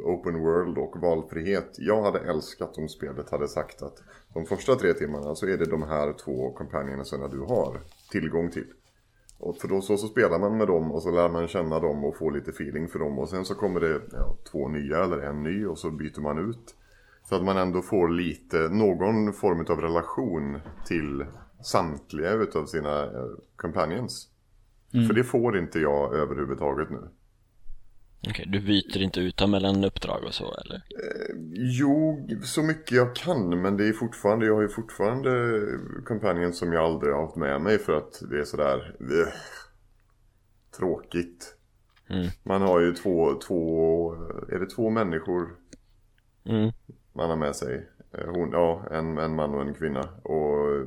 open 0.04 0.40
world 0.40 0.78
och 0.78 0.96
valfrihet. 1.00 1.76
Jag 1.78 2.02
hade 2.02 2.18
älskat 2.18 2.78
om 2.78 2.88
spelet 2.88 3.30
hade 3.30 3.48
sagt 3.48 3.82
att 3.82 4.02
de 4.34 4.46
första 4.46 4.74
tre 4.74 4.92
timmarna 4.92 5.34
så 5.34 5.46
är 5.46 5.56
det 5.56 5.64
de 5.64 5.82
här 5.82 6.12
två 6.12 6.50
companionerna 6.50 7.28
du 7.28 7.40
har 7.40 7.80
tillgång 8.10 8.50
till. 8.50 8.66
Och 9.38 9.56
för 9.56 9.68
då 9.68 9.80
så, 9.80 9.96
så 9.96 10.08
spelar 10.08 10.38
man 10.38 10.56
med 10.56 10.66
dem 10.66 10.92
och 10.92 11.02
så 11.02 11.10
lär 11.10 11.28
man 11.28 11.48
känna 11.48 11.80
dem 11.80 12.04
och 12.04 12.16
få 12.16 12.30
lite 12.30 12.50
feeling 12.50 12.88
för 12.88 12.98
dem. 12.98 13.18
Och 13.18 13.28
sen 13.28 13.44
så 13.44 13.54
kommer 13.54 13.80
det 13.80 14.00
ja, 14.12 14.36
två 14.50 14.68
nya 14.68 15.04
eller 15.04 15.18
en 15.18 15.42
ny 15.42 15.66
och 15.66 15.78
så 15.78 15.90
byter 15.90 16.20
man 16.20 16.50
ut. 16.50 16.74
Så 17.32 17.36
att 17.36 17.44
man 17.44 17.56
ändå 17.56 17.82
får 17.82 18.08
lite, 18.08 18.56
någon 18.56 19.32
form 19.32 19.66
av 19.68 19.80
relation 19.80 20.60
till 20.86 21.24
samtliga 21.64 22.32
utav 22.32 22.66
sina 22.66 23.02
eh, 23.04 23.26
companions. 23.56 24.28
För 24.90 25.14
det 25.14 25.24
får 25.24 25.58
inte 25.58 25.78
jag 25.78 26.14
överhuvudtaget 26.14 26.90
nu. 26.90 27.08
okej. 28.28 28.46
Du 28.48 28.60
byter 28.60 29.02
inte 29.02 29.20
ut 29.20 29.36
dem 29.36 29.50
mellan 29.50 29.84
uppdrag 29.84 30.24
och 30.24 30.34
så 30.34 30.44
eller? 30.44 30.82
Jo, 31.54 32.28
så 32.42 32.62
mycket 32.62 32.92
jag 32.92 33.16
kan, 33.16 33.62
men 33.62 33.76
det 33.76 33.88
är 33.88 33.92
fortfarande, 33.92 34.46
jag 34.46 34.54
har 34.54 34.62
ju 34.62 34.68
fortfarande 34.68 35.62
companions 36.04 36.58
som 36.58 36.72
jag 36.72 36.84
aldrig 36.84 37.14
har 37.14 37.22
haft 37.22 37.36
med 37.36 37.60
mig 37.60 37.78
för 37.78 37.92
att 37.92 38.22
det 38.30 38.40
är 38.40 38.44
sådär 38.44 38.96
eh, 39.00 39.32
tråkigt. 40.78 41.56
Mm. 42.08 42.28
Man 42.42 42.62
har 42.62 42.80
ju 42.80 42.94
två, 42.94 43.34
två, 43.34 44.12
är 44.48 44.58
det 44.58 44.66
två 44.66 44.90
människor 44.90 45.48
Mm. 46.44 46.72
Man 47.12 47.30
har 47.30 47.36
med 47.36 47.56
sig? 47.56 47.88
Eh, 48.18 48.26
Hon, 48.34 48.50
ja, 48.52 48.82
en, 48.90 49.18
en 49.18 49.34
man 49.34 49.54
och 49.54 49.62
en 49.62 49.74
kvinna. 49.74 50.00
Och 50.22 50.86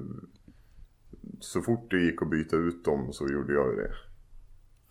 så 1.39 1.61
fort 1.61 1.91
det 1.91 1.99
gick 1.99 2.21
att 2.21 2.29
byta 2.29 2.55
ut 2.55 2.85
dem 2.85 3.13
så 3.13 3.27
gjorde 3.27 3.53
jag 3.53 3.69
ju 3.69 3.75
det. 3.75 3.91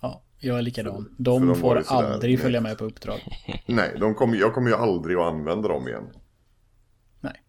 ja, 0.01 0.23
jag 0.39 0.59
är 0.59 0.63
likadan. 0.63 1.15
De 1.19 1.47
de 1.47 1.55
får 1.57 1.83
aldrig 1.87 2.41
följa 2.41 2.61
med 2.61 2.79
på 2.79 2.85
uppdrag. 2.85 3.21
Nej, 3.67 3.97
de 4.01 4.15
kommer, 4.15 4.37
jag 4.37 4.55
kommer 4.55 4.71
ju 4.71 4.77
aldrig 4.77 5.17
att 5.17 5.33
använda 5.33 5.69
dem 5.69 5.89
igen. 5.89 6.05
Nej. 7.21 7.43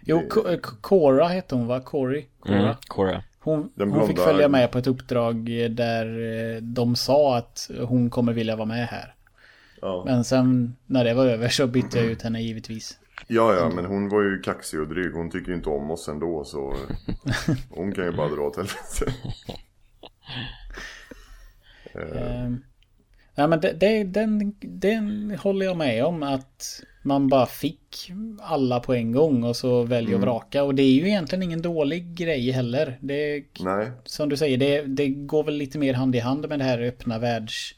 Jo, 0.00 0.18
eh, 0.48 0.58
Cora 0.80 1.28
hette 1.28 1.54
hon 1.54 1.66
va? 1.66 1.80
Cory? 1.80 2.26
Cora. 2.40 2.58
Mm. 2.58 2.74
Cora. 2.88 3.22
Hon, 3.38 3.70
hon 3.76 4.06
fick 4.06 4.18
följa 4.18 4.48
med 4.48 4.72
på 4.72 4.78
ett 4.78 4.86
uppdrag 4.86 5.44
där 5.70 6.06
eh, 6.54 6.62
de 6.62 6.96
sa 6.96 7.36
att 7.36 7.70
hon 7.86 8.10
kommer 8.10 8.32
vilja 8.32 8.56
vara 8.56 8.66
med 8.66 8.86
här. 8.86 9.14
Ja. 9.80 10.02
Men 10.06 10.24
sen 10.24 10.76
när 10.86 11.04
det 11.04 11.14
var 11.14 11.26
över 11.26 11.48
så 11.48 11.66
bytte 11.66 11.98
jag 11.98 12.06
ut 12.06 12.22
henne 12.22 12.42
givetvis. 12.42 12.98
Ja, 13.26 13.54
ja, 13.54 13.70
men 13.74 13.84
hon 13.84 14.08
var 14.08 14.22
ju 14.22 14.40
kaxig 14.40 14.80
och 14.80 14.88
dryg. 14.88 15.12
Hon 15.12 15.30
tycker 15.30 15.48
ju 15.48 15.54
inte 15.54 15.68
om 15.68 15.90
oss 15.90 16.08
ändå 16.08 16.44
så 16.44 16.74
hon 17.70 17.92
kan 17.92 18.04
ju 18.04 18.12
bara 18.12 18.28
dra 18.28 18.42
åt 18.42 18.56
helvete. 18.56 19.14
Ehm, 21.94 22.62
Ja 23.34 23.46
men 23.46 23.60
det, 23.60 23.72
det, 23.72 24.04
den, 24.04 24.54
den 24.60 25.36
håller 25.42 25.66
jag 25.66 25.76
med 25.76 26.04
om 26.04 26.22
att 26.22 26.82
man 27.02 27.28
bara 27.28 27.46
fick 27.46 28.12
alla 28.40 28.80
på 28.80 28.94
en 28.94 29.12
gång 29.12 29.44
och 29.44 29.56
så 29.56 29.82
väljer 29.82 30.14
och 30.14 30.20
vraka. 30.20 30.62
Och 30.64 30.74
det 30.74 30.82
är 30.82 30.92
ju 30.92 31.08
egentligen 31.08 31.42
ingen 31.42 31.62
dålig 31.62 32.14
grej 32.14 32.50
heller. 32.50 32.98
Det, 33.00 33.44
Nej, 33.60 33.90
som 34.04 34.28
du 34.28 34.36
säger, 34.36 34.56
det, 34.58 34.82
det 34.82 35.08
går 35.08 35.44
väl 35.44 35.54
lite 35.54 35.78
mer 35.78 35.94
hand 35.94 36.16
i 36.16 36.18
hand 36.18 36.48
med 36.48 36.58
det 36.58 36.64
här 36.64 36.78
öppna 36.82 37.18
världs 37.18 37.74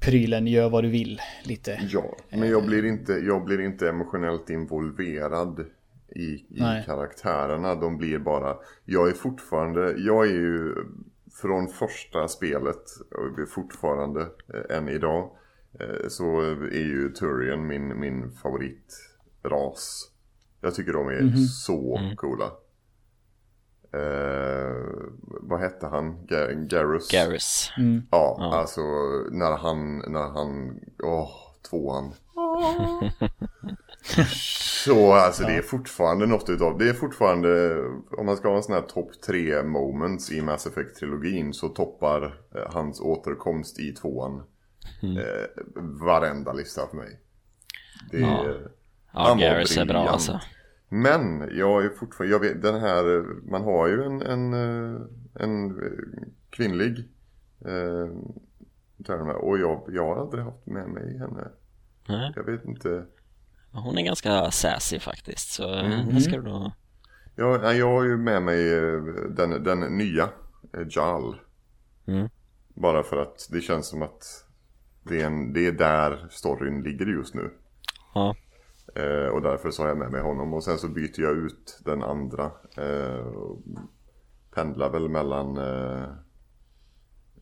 prylen 0.00 0.46
gör 0.46 0.70
vad 0.70 0.84
du 0.84 0.90
vill 0.90 1.20
lite. 1.44 1.78
ja. 1.90 2.16
Men 2.30 2.48
jag 2.48 2.66
blir 2.66 2.84
inte, 2.84 3.12
jag 3.12 3.44
blir 3.44 3.60
inte 3.60 3.88
emotionellt 3.88 4.50
involverad 4.50 5.66
i, 6.08 6.24
i 6.24 6.82
karaktärerna. 6.86 7.74
De 7.74 7.98
blir 7.98 8.18
bara, 8.18 8.56
jag 8.84 9.08
är 9.08 9.12
fortfarande, 9.12 9.94
jag 9.98 10.26
är 10.26 10.32
ju 10.32 10.74
från 11.40 11.68
första 11.68 12.28
spelet, 12.28 12.84
och 13.10 13.38
är 13.38 13.46
fortfarande 13.46 14.20
eh, 14.20 14.76
än 14.76 14.88
idag, 14.88 15.30
eh, 15.80 16.08
så 16.08 16.40
är 16.40 16.84
ju 16.84 17.12
Turian 17.12 17.66
min, 17.66 18.00
min 18.00 18.32
favoritras. 18.32 20.10
Jag 20.60 20.74
tycker 20.74 20.92
de 20.92 21.08
är 21.08 21.36
så 21.36 22.00
coola. 22.16 22.50
Eh, 23.94 24.74
vad 25.42 25.60
hette 25.60 25.86
han? 25.86 26.18
Ga- 26.28 26.66
Garrus? 26.68 27.10
Garrus. 27.10 27.70
Ja, 28.10 28.50
alltså 28.52 28.80
när 29.30 29.56
han, 29.56 29.98
när 29.98 30.28
han, 30.28 30.80
åh, 31.02 31.30
tvåan. 31.70 32.12
Så 34.84 35.12
alltså 35.12 35.42
det 35.42 35.52
är 35.54 35.62
fortfarande 35.62 36.26
något 36.26 36.50
utav, 36.50 36.78
det 36.78 36.88
är 36.88 36.92
fortfarande, 36.92 37.80
om 38.18 38.26
man 38.26 38.36
ska 38.36 38.48
ha 38.48 38.56
en 38.56 38.62
sån 38.62 38.74
här 38.74 38.82
topp 38.82 39.10
tre 39.26 39.62
moments 39.62 40.32
i 40.32 40.42
Mass 40.42 40.66
Effect-trilogin 40.66 41.52
så 41.52 41.68
toppar 41.68 42.22
eh, 42.54 42.72
hans 42.74 43.00
återkomst 43.00 43.80
i 43.80 43.92
tvåan 43.92 44.42
eh, 45.02 45.64
varenda 46.06 46.52
lista 46.52 46.86
för 46.90 46.96
mig. 46.96 47.20
Det, 48.10 48.18
Ja. 48.20 48.44
Ja, 49.16 49.28
var 49.28 49.40
Garrus 49.40 49.76
är 49.76 49.84
bra 49.84 50.08
alltså. 50.08 50.40
Men 50.94 51.48
jag 51.58 51.84
är 51.84 51.88
fortfarande, 51.88 52.34
jag 52.34 52.40
vet, 52.40 52.62
den 52.62 52.80
här, 52.80 53.24
man 53.50 53.62
har 53.62 53.88
ju 53.88 54.02
en, 54.04 54.22
en, 54.22 54.54
eh, 54.54 55.00
en 55.34 55.70
eh, 55.70 56.26
kvinnlig 56.50 56.98
eh, 57.60 58.08
term 59.06 59.28
och 59.28 59.58
jag, 59.58 59.88
jag 59.88 60.06
har 60.06 60.22
aldrig 60.22 60.44
haft 60.44 60.66
med 60.66 60.88
mig 60.88 61.18
henne. 61.18 61.48
Nej. 62.08 62.32
Jag 62.36 62.44
vet 62.44 62.64
inte. 62.64 63.04
Hon 63.72 63.98
är 63.98 64.02
ganska 64.02 64.50
sassy 64.50 64.98
faktiskt, 64.98 65.52
så 65.52 65.66
det 66.12 66.20
ska 66.20 66.40
du. 66.40 66.70
Jag, 67.36 67.62
nej, 67.62 67.78
jag 67.78 67.88
har 67.88 68.04
ju 68.04 68.16
med 68.16 68.42
mig 68.42 68.74
eh, 68.74 69.02
den, 69.30 69.64
den 69.64 69.80
nya 69.80 70.28
eh, 70.72 70.86
Jal. 70.90 71.36
Mm. 72.06 72.28
Bara 72.68 73.02
för 73.02 73.16
att 73.22 73.48
det 73.50 73.60
känns 73.60 73.86
som 73.86 74.02
att 74.02 74.46
det 75.02 75.20
är, 75.20 75.26
en, 75.26 75.52
det 75.52 75.66
är 75.66 75.72
där 75.72 76.28
storyn 76.30 76.82
ligger 76.82 77.06
just 77.06 77.34
nu. 77.34 77.50
Ja. 78.14 78.34
Eh, 78.96 79.28
och 79.28 79.42
därför 79.42 79.70
så 79.70 79.82
har 79.82 79.88
jag 79.88 79.98
med 79.98 80.10
mig 80.10 80.22
honom. 80.22 80.54
Och 80.54 80.64
sen 80.64 80.78
så 80.78 80.88
byter 80.88 81.20
jag 81.20 81.36
ut 81.36 81.80
den 81.84 82.02
andra. 82.02 82.50
Eh, 82.76 83.26
och 83.26 83.62
pendlar 84.54 84.90
väl 84.90 85.08
mellan 85.08 85.56
eh, 85.56 86.02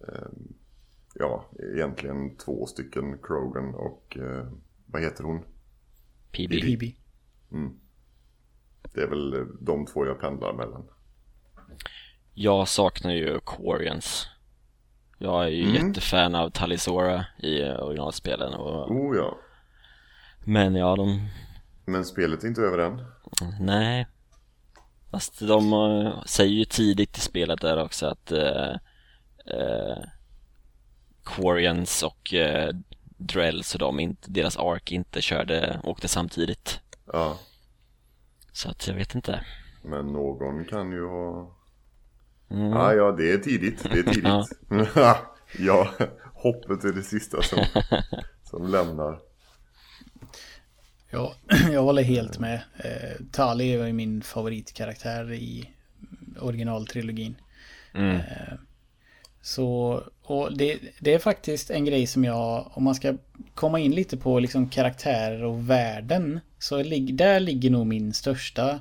eh, 0.08 0.28
ja, 1.14 1.50
egentligen 1.74 2.36
två 2.36 2.66
stycken 2.66 3.18
Krogan 3.22 3.74
och 3.74 4.16
eh, 4.20 4.46
vad 4.86 5.02
heter 5.02 5.24
hon? 5.24 5.42
PB. 6.32 6.50
PB. 6.50 6.82
Det 8.94 9.02
är 9.02 9.06
väl 9.06 9.34
eh, 9.34 9.46
de 9.60 9.86
två 9.86 10.06
jag 10.06 10.20
pendlar 10.20 10.52
mellan. 10.52 10.84
Jag 12.34 12.68
saknar 12.68 13.12
ju 13.12 13.40
Quarians. 13.46 14.26
Jag 15.18 15.44
är 15.44 15.48
ju 15.48 15.74
jättefan 15.74 16.34
av 16.34 16.50
Talisora 16.50 17.24
i 17.38 17.62
originalspelen 17.62 18.54
och... 18.54 18.90
Oh 18.90 19.16
ja. 19.16 19.38
Men 20.44 20.74
ja, 20.74 20.96
de... 20.96 21.28
Men 21.84 22.04
spelet 22.04 22.44
är 22.44 22.48
inte 22.48 22.62
över 22.62 22.78
än. 22.78 23.04
Nej. 23.60 24.06
Fast 25.10 25.40
de 25.40 25.72
eh, 25.72 26.24
säger 26.24 26.52
ju 26.52 26.64
tidigt 26.64 27.18
i 27.18 27.20
spelet 27.20 27.60
där 27.60 27.82
också 27.82 28.06
att 28.06 28.32
eh, 28.32 28.72
eh, 29.46 30.04
Quarians 31.24 32.02
och 32.02 32.34
eh, 32.34 32.74
Drells 33.16 33.74
och 33.74 33.78
de, 33.78 34.00
inte, 34.00 34.30
deras 34.30 34.56
ark 34.56 34.92
inte 34.92 35.22
körde, 35.22 35.80
åkte 35.84 36.08
samtidigt. 36.08 36.80
Ja. 37.12 37.38
Så 38.52 38.70
att 38.70 38.86
jag 38.86 38.94
vet 38.94 39.14
inte. 39.14 39.44
Men 39.82 40.06
någon 40.06 40.64
kan 40.64 40.92
ju 40.92 41.06
ha... 41.06 41.56
Mm. 42.50 42.70
Ja, 42.70 42.94
ja, 42.94 43.12
det 43.12 43.32
är 43.32 43.38
tidigt. 43.38 43.82
Det 43.82 43.98
är 43.98 44.02
tidigt. 44.02 45.08
ja, 45.58 45.88
hoppet 46.34 46.84
är 46.84 46.92
det 46.92 47.02
sista 47.02 47.42
som, 47.42 47.64
som 48.42 48.66
lämnar. 48.66 49.20
Ja, 51.12 51.34
jag 51.72 51.82
håller 51.82 52.02
helt 52.02 52.38
med. 52.38 52.60
Eh, 52.76 53.24
Tali 53.32 53.76
var 53.76 53.86
ju 53.86 53.92
min 53.92 54.22
favoritkaraktär 54.22 55.32
i 55.32 55.70
originaltrilogin. 56.40 57.34
Mm. 57.94 58.16
Eh, 58.16 58.54
så, 59.42 60.02
och 60.22 60.56
det, 60.56 60.78
det 61.00 61.14
är 61.14 61.18
faktiskt 61.18 61.70
en 61.70 61.84
grej 61.84 62.06
som 62.06 62.24
jag, 62.24 62.70
om 62.74 62.84
man 62.84 62.94
ska 62.94 63.14
komma 63.54 63.78
in 63.78 63.94
lite 63.94 64.16
på 64.16 64.40
liksom 64.40 64.68
karaktärer 64.68 65.44
och 65.44 65.70
världen, 65.70 66.40
så 66.58 66.82
lig, 66.82 67.14
där 67.14 67.40
ligger 67.40 67.70
nog 67.70 67.86
min 67.86 68.12
största. 68.12 68.80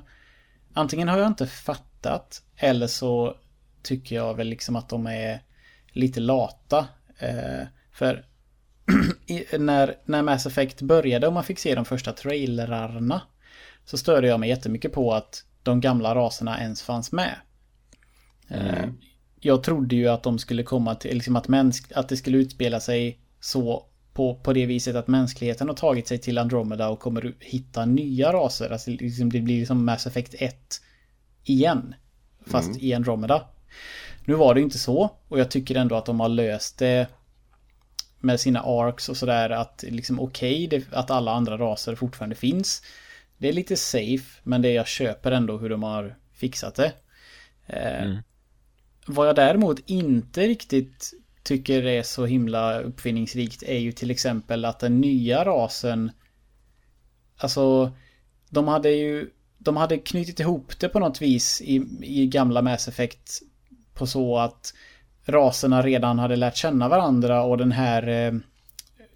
Antingen 0.72 1.08
har 1.08 1.18
jag 1.18 1.26
inte 1.26 1.46
fattat, 1.46 2.42
eller 2.56 2.86
så 2.86 3.36
tycker 3.82 4.16
jag 4.16 4.34
väl 4.34 4.48
liksom 4.48 4.76
att 4.76 4.88
de 4.88 5.06
är 5.06 5.40
lite 5.92 6.20
lata. 6.20 6.88
Eh, 7.18 7.66
för 7.92 8.24
när, 9.58 9.94
när 10.04 10.22
Mass 10.22 10.46
Effect 10.46 10.82
började 10.82 11.26
och 11.26 11.32
man 11.32 11.44
fick 11.44 11.58
se 11.58 11.74
de 11.74 11.84
första 11.84 12.12
trailerarna 12.12 13.20
så 13.84 13.98
störde 13.98 14.28
jag 14.28 14.40
mig 14.40 14.48
jättemycket 14.48 14.92
på 14.92 15.14
att 15.14 15.44
de 15.62 15.80
gamla 15.80 16.14
raserna 16.14 16.60
ens 16.60 16.82
fanns 16.82 17.12
med. 17.12 17.34
Eh, 18.48 18.84
Jag 19.40 19.62
trodde 19.62 19.96
ju 19.96 20.08
att 20.08 20.22
de 20.22 20.38
skulle 20.38 20.62
komma 20.62 20.94
till, 20.94 21.14
liksom 21.14 21.36
att, 21.36 21.48
mänsk, 21.48 21.92
att 21.94 22.08
det 22.08 22.16
skulle 22.16 22.38
utspela 22.38 22.80
sig 22.80 23.18
så 23.40 23.86
på, 24.12 24.34
på 24.34 24.52
det 24.52 24.66
viset 24.66 24.96
att 24.96 25.08
mänskligheten 25.08 25.68
har 25.68 25.74
tagit 25.74 26.08
sig 26.08 26.18
till 26.18 26.38
Andromeda 26.38 26.88
och 26.88 27.00
kommer 27.00 27.34
hitta 27.40 27.84
nya 27.84 28.32
raser. 28.32 28.70
Alltså 28.70 28.90
liksom 28.90 29.32
det 29.32 29.40
blir 29.40 29.66
som 29.66 29.84
Mass 29.84 30.06
Effect 30.06 30.34
1 30.38 30.80
igen. 31.44 31.94
Fast 32.46 32.76
i 32.82 32.94
Andromeda. 32.94 33.48
Nu 34.24 34.34
var 34.34 34.54
det 34.54 34.60
inte 34.60 34.78
så 34.78 35.10
och 35.28 35.40
jag 35.40 35.50
tycker 35.50 35.74
ändå 35.74 35.96
att 35.96 36.06
de 36.06 36.20
har 36.20 36.28
löst 36.28 36.78
det 36.78 37.06
med 38.22 38.40
sina 38.40 38.60
arcs 38.60 39.08
och 39.08 39.16
sådär 39.16 39.50
att 39.50 39.84
liksom 39.88 40.20
okej 40.20 40.66
okay, 40.66 40.82
att 40.90 41.10
alla 41.10 41.32
andra 41.32 41.58
raser 41.58 41.94
fortfarande 41.94 42.36
finns. 42.36 42.82
Det 43.38 43.48
är 43.48 43.52
lite 43.52 43.76
safe 43.76 44.40
men 44.42 44.62
det 44.62 44.72
jag 44.72 44.86
köper 44.86 45.32
ändå 45.32 45.58
hur 45.58 45.68
de 45.68 45.82
har 45.82 46.16
fixat 46.32 46.74
det. 46.74 46.92
Eh, 47.66 48.14
Vad 49.06 49.28
jag 49.28 49.36
däremot 49.36 49.80
inte 49.86 50.40
riktigt 50.40 51.12
tycker 51.42 51.86
är 51.86 52.02
så 52.02 52.26
himla 52.26 52.80
uppfinningsrikt 52.80 53.62
är 53.62 53.78
ju 53.78 53.92
till 53.92 54.10
exempel 54.10 54.64
att 54.64 54.78
den 54.78 55.00
nya 55.00 55.44
rasen 55.44 56.10
Alltså 57.36 57.92
de 58.50 58.68
hade 58.68 58.90
ju 58.90 59.30
de 59.58 59.76
hade 59.76 59.98
knutit 59.98 60.40
ihop 60.40 60.78
det 60.80 60.88
på 60.88 60.98
något 60.98 61.22
vis 61.22 61.60
i, 61.60 61.86
i 62.02 62.26
gamla 62.26 62.62
Mass 62.62 62.88
Effect 62.88 63.40
på 63.94 64.06
så 64.06 64.38
att 64.38 64.74
raserna 65.26 65.82
redan 65.82 66.18
hade 66.18 66.36
lärt 66.36 66.56
känna 66.56 66.88
varandra 66.88 67.42
och 67.42 67.58
den 67.58 67.72
här 67.72 68.08
eh, 68.08 68.32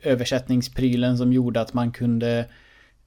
översättningsprylen 0.03 1.19
som 1.19 1.33
gjorde 1.33 1.61
att 1.61 1.75
man 1.75 1.93
kunde 1.93 2.47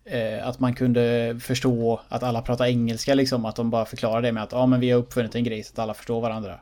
eh, 0.05 0.47
att 0.47 0.59
man 0.59 0.73
kunde 0.73 1.37
förstå 1.41 2.01
att 2.09 2.23
alla 2.23 2.41
pratar 2.41 2.65
engelska 2.65 3.15
liksom. 3.15 3.45
Att 3.45 3.55
de 3.55 3.69
bara 3.69 3.85
förklarar 3.85 4.21
det 4.21 4.31
med 4.31 4.43
att 4.43 4.51
ja 4.51 4.65
men 4.65 4.79
vi 4.79 4.91
har 4.91 4.99
uppfunnit 4.99 5.35
en 5.35 5.43
grej 5.43 5.63
så 5.63 5.73
att 5.73 5.79
alla 5.79 5.93
förstår 5.93 6.21
varandra. 6.21 6.59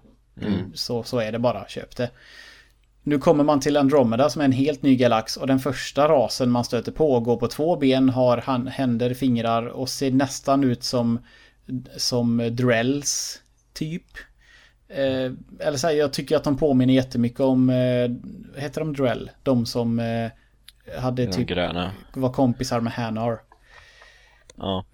Så, 0.74 1.04
så 1.04 1.20
är 1.20 1.32
det 1.32 1.40
bara, 1.40 1.68
köp 1.68 1.96
det. 1.96 2.10
Nu 3.04 3.20
kommer 3.20 3.44
man 3.44 3.60
till 3.60 3.78
Andromeda 3.78 4.30
som 4.30 4.42
är 4.42 4.46
en 4.46 4.52
helt 4.52 4.82
ny 4.82 4.96
galax 4.96 5.38
och 5.38 5.48
den 5.48 5.60
första 5.60 6.08
rasen 6.08 6.50
man 6.50 6.64
stöter 6.64 6.92
på 6.92 7.20
går 7.20 7.38
på 7.38 7.48
två 7.48 7.76
ben, 7.76 8.10
har 8.10 8.38
hand, 8.38 8.70
händer, 8.70 9.14
fingrar 9.14 9.66
och 9.68 9.90
ser 9.90 10.12
nästan 10.12 10.64
ut 10.64 10.84
som 10.84 11.20
som 11.98 12.50
Drells 12.52 13.42
typ. 13.74 14.04
Eh, 14.90 15.32
eller 15.60 15.78
så 15.78 15.88
här, 15.88 15.94
jag 15.94 16.14
tycker 16.14 16.36
att 16.36 16.44
de 16.44 16.58
påminner 16.58 16.94
jättemycket 16.94 17.40
om, 17.40 17.70
eh, 17.70 18.62
heter 18.62 18.82
de 18.82 18.94
Drell? 18.94 19.32
De 19.44 19.66
som 19.66 20.00
eh, 20.00 20.32
hade 21.00 21.26
De 21.26 21.32
typ, 21.32 21.48
gröna. 21.48 21.92
var 22.14 22.34
kompisar 22.34 22.80
med 22.80 22.94
Hanar. 22.94 23.40
Ja, 24.58 24.86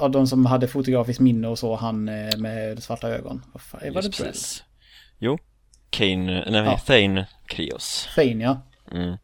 Ja, 0.00 0.08
de 0.08 0.26
som 0.26 0.46
hade 0.46 0.68
fotografiskt 0.68 1.20
minne 1.20 1.48
och 1.48 1.58
så, 1.58 1.76
han 1.76 2.08
eh, 2.08 2.36
med 2.38 2.82
svarta 2.82 3.08
ögon. 3.08 3.42
Vad 3.52 3.62
fan, 3.62 3.80
var 3.80 3.88
det 4.02 4.06
just 4.06 4.18
Drell? 4.18 4.28
precis. 4.32 4.64
Jo. 5.18 5.38
Kane, 5.90 6.50
nej, 6.50 6.64
Ja. 6.64 6.78
Thane 6.78 7.26
Krios. 7.46 8.08
Fane 8.16 8.44
ja. 8.44 8.60
Mm. 8.92 9.16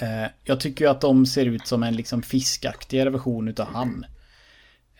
Eh, 0.00 0.30
jag 0.44 0.60
tycker 0.60 0.84
ju 0.84 0.90
att 0.90 1.00
de 1.00 1.26
ser 1.26 1.46
ut 1.46 1.66
som 1.66 1.82
en 1.82 1.96
liksom 1.96 2.22
fiskaktigare 2.22 3.10
version 3.10 3.48
utav 3.48 3.66
han. 3.66 4.06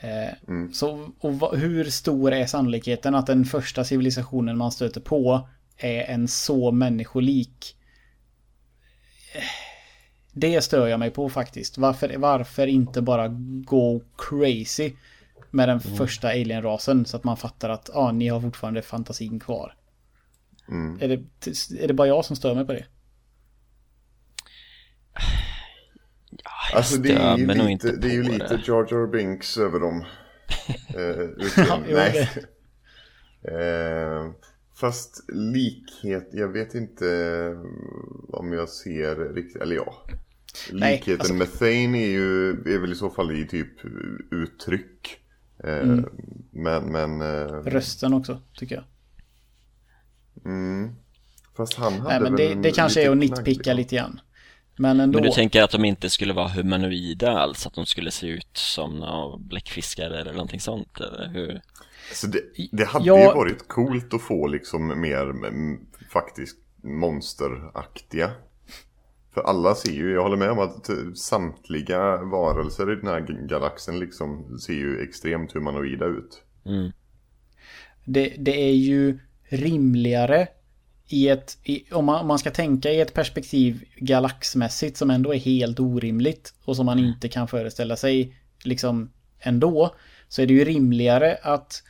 Eh, 0.05 0.35
Mm. 0.49 0.73
Så 0.73 1.11
och 1.21 1.59
hur 1.59 1.85
stor 1.85 2.33
är 2.33 2.47
sannolikheten 2.47 3.15
att 3.15 3.27
den 3.27 3.45
första 3.45 3.85
civilisationen 3.85 4.59
man 4.59 4.73
stöter 4.73 5.01
på 5.01 5.49
är 5.77 6.03
en 6.05 6.29
så 6.29 6.73
människolik? 6.73 7.77
Eh, 9.35 9.43
Det 10.33 10.63
stör 10.63 10.87
jag 10.87 11.01
mig 11.01 11.11
på 11.11 11.29
faktiskt. 11.29 11.79
Varför, 11.79 12.17
varför 12.17 12.67
inte 12.67 13.03
bara 13.03 13.29
gå 13.65 14.03
crazy 14.19 14.93
med 15.51 15.69
den 15.69 15.81
första 15.81 16.29
alien-rasen 16.29 17.07
så 17.07 17.17
att 17.17 17.25
man 17.25 17.37
fattar 17.37 17.71
att 17.71 17.91
ah, 17.95 18.13
ni 18.13 18.29
har 18.29 18.41
fortfarande 18.41 18.83
fantasin 18.83 19.41
kvar. 19.41 19.75
Mm. 20.69 20.99
Är, 21.03 21.09
det, 21.09 21.23
är 21.83 21.89
det 21.89 21.95
bara 21.95 22.09
jag 22.09 22.25
som 22.25 22.37
stör 22.37 22.55
mig 22.55 22.67
på 22.67 22.73
det? 22.73 22.85
Alltså 26.74 26.97
det 26.97 27.12
är 27.12 27.36
ju 27.39 27.47
lite, 27.47 27.93
det 27.97 28.09
är 28.09 28.12
ju 28.12 28.23
lite. 28.23 28.61
Jar 28.66 28.86
Jar 28.90 29.06
Binks 29.06 29.59
över 29.59 29.81
dem. 29.81 30.01
eh, 30.89 31.28
nej. 31.89 32.31
eh, 33.43 34.31
fast 34.81 35.24
likhet, 35.28 36.28
jag 36.32 36.48
vet 36.48 36.74
inte 36.74 37.06
om 38.28 38.52
jag 38.52 38.69
ser 38.69 39.35
riktigt, 39.35 39.62
eller 39.62 39.77
ja. 39.77 40.02
Likheten 40.70 41.20
alltså- 41.20 41.35
med 41.35 41.52
Thane 41.59 41.98
är 41.98 42.09
ju, 42.11 42.51
är 42.51 42.78
väl 42.78 42.93
i 42.93 42.94
så 42.94 43.11
fall 43.11 43.31
i 43.32 43.47
typ 43.48 43.85
uttryck. 44.31 45.20
Eh, 45.65 45.78
Mm. 45.78 46.05
Men, 46.51 46.93
men... 46.93 47.20
Eh, 47.20 47.47
Rösten 47.62 48.15
också, 48.15 48.40
tycker 48.55 48.74
jag. 48.74 48.85
mm, 50.44 50.94
fast 51.56 51.74
han 51.74 51.93
hade 51.93 52.09
Nej, 52.09 52.20
men 52.20 52.36
det, 52.36 52.55
det 52.55 52.70
kanske 52.73 53.02
är 53.02 53.11
att 53.11 53.16
nitpicka 53.16 53.62
knagglig- 53.62 53.74
lite 53.77 53.97
grann. 53.97 54.20
Men 54.77 55.01
ändå. 55.01 55.19
Men 55.19 55.29
du 55.29 55.35
tänker 55.35 55.63
att 55.63 55.71
de 55.71 55.85
inte 55.85 56.11
skulle 56.11 56.33
vara 56.33 56.49
humanoida 56.49 57.31
alls? 57.39 57.67
Att 57.67 57.75
de 57.75 57.87
skulle 57.87 58.11
se 58.11 58.27
ut 58.27 58.57
som 58.57 59.05
bläckfiskar 59.39 60.11
eller 60.11 60.33
någonting 60.33 60.61
sånt? 60.61 61.01
Eller 61.01 61.29
hur? 61.29 61.61
Så 62.13 62.27
det, 62.27 62.41
det 62.73 62.85
hade 62.85 63.07
Ja. 63.07 63.19
ju 63.19 63.25
varit 63.27 63.69
coolt 63.69 64.15
att 64.15 64.23
få 64.23 64.47
liksom 64.47 65.01
mer 65.01 65.31
mm, 65.31 65.81
faktiskt 66.11 66.59
monsteraktiga. 66.83 68.31
För 69.35 69.41
alla 69.41 69.75
ser 69.75 69.93
ju, 69.93 70.13
jag 70.13 70.23
håller 70.23 70.37
med 70.37 70.51
om 70.51 70.59
att 70.59 70.89
eh, 70.89 70.97
samtliga 71.15 72.17
varelser 72.17 72.93
i 72.93 72.97
den 72.97 73.07
här 73.07 73.47
galaxen 73.49 73.99
liksom 73.99 74.59
ser 74.59 74.73
ju 74.75 75.03
extremt 75.03 75.53
humanoida 75.53 76.07
ut. 76.07 76.43
Mm. 76.67 76.93
det, 78.05 78.35
det 78.39 78.69
är 78.69 78.75
ju 78.75 79.19
rimligare 79.49 80.47
i 81.09 81.29
ett, 81.29 81.59
i, 81.63 81.93
om, 81.93 82.05
man, 82.05 82.21
om 82.21 82.27
man 82.27 82.39
ska 82.39 82.51
tänka 82.51 82.91
i 82.91 83.01
ett 83.01 83.15
perspektiv 83.15 83.85
galaxmässigt 83.97 84.97
som 84.97 85.11
ändå 85.11 85.35
är 85.35 85.39
helt 85.39 85.81
orimligt 85.81 86.55
och 86.65 86.77
som 86.77 86.87
man 86.87 86.99
inte 86.99 87.29
kan 87.29 87.49
föreställa 87.49 87.97
sig 87.97 88.37
liksom 88.63 89.11
ändå. 89.41 89.95
Så 90.29 90.43
är 90.43 90.47
det 90.47 90.55
ju 90.55 90.65
rimligare 90.65 91.39
att 91.43 91.83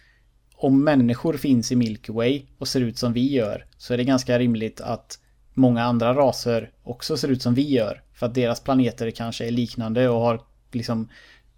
om 0.57 0.85
människor 0.85 1.37
finns 1.37 1.73
i 1.73 1.77
Milky 1.77 2.13
Way 2.13 2.43
och 2.59 2.69
ser 2.69 2.81
ut 2.81 2.99
som 2.99 3.13
vi 3.13 3.33
gör 3.33 3.67
så 3.79 3.95
är 3.95 3.99
det 3.99 4.05
ganska 4.05 4.39
rimligt 4.39 4.81
att 4.81 5.19
många 5.55 5.85
andra 5.85 6.15
raser 6.15 6.71
också 6.83 7.17
ser 7.17 7.29
ut 7.29 7.43
som 7.43 7.55
vi 7.55 7.71
gör. 7.71 8.03
För 8.15 8.27
att 8.27 8.35
deras 8.35 8.61
planeter 8.61 9.11
kanske 9.11 9.47
är 9.47 9.51
liknande 9.51 10.09
och 10.09 10.21
har 10.21 10.41
liksom 10.73 11.09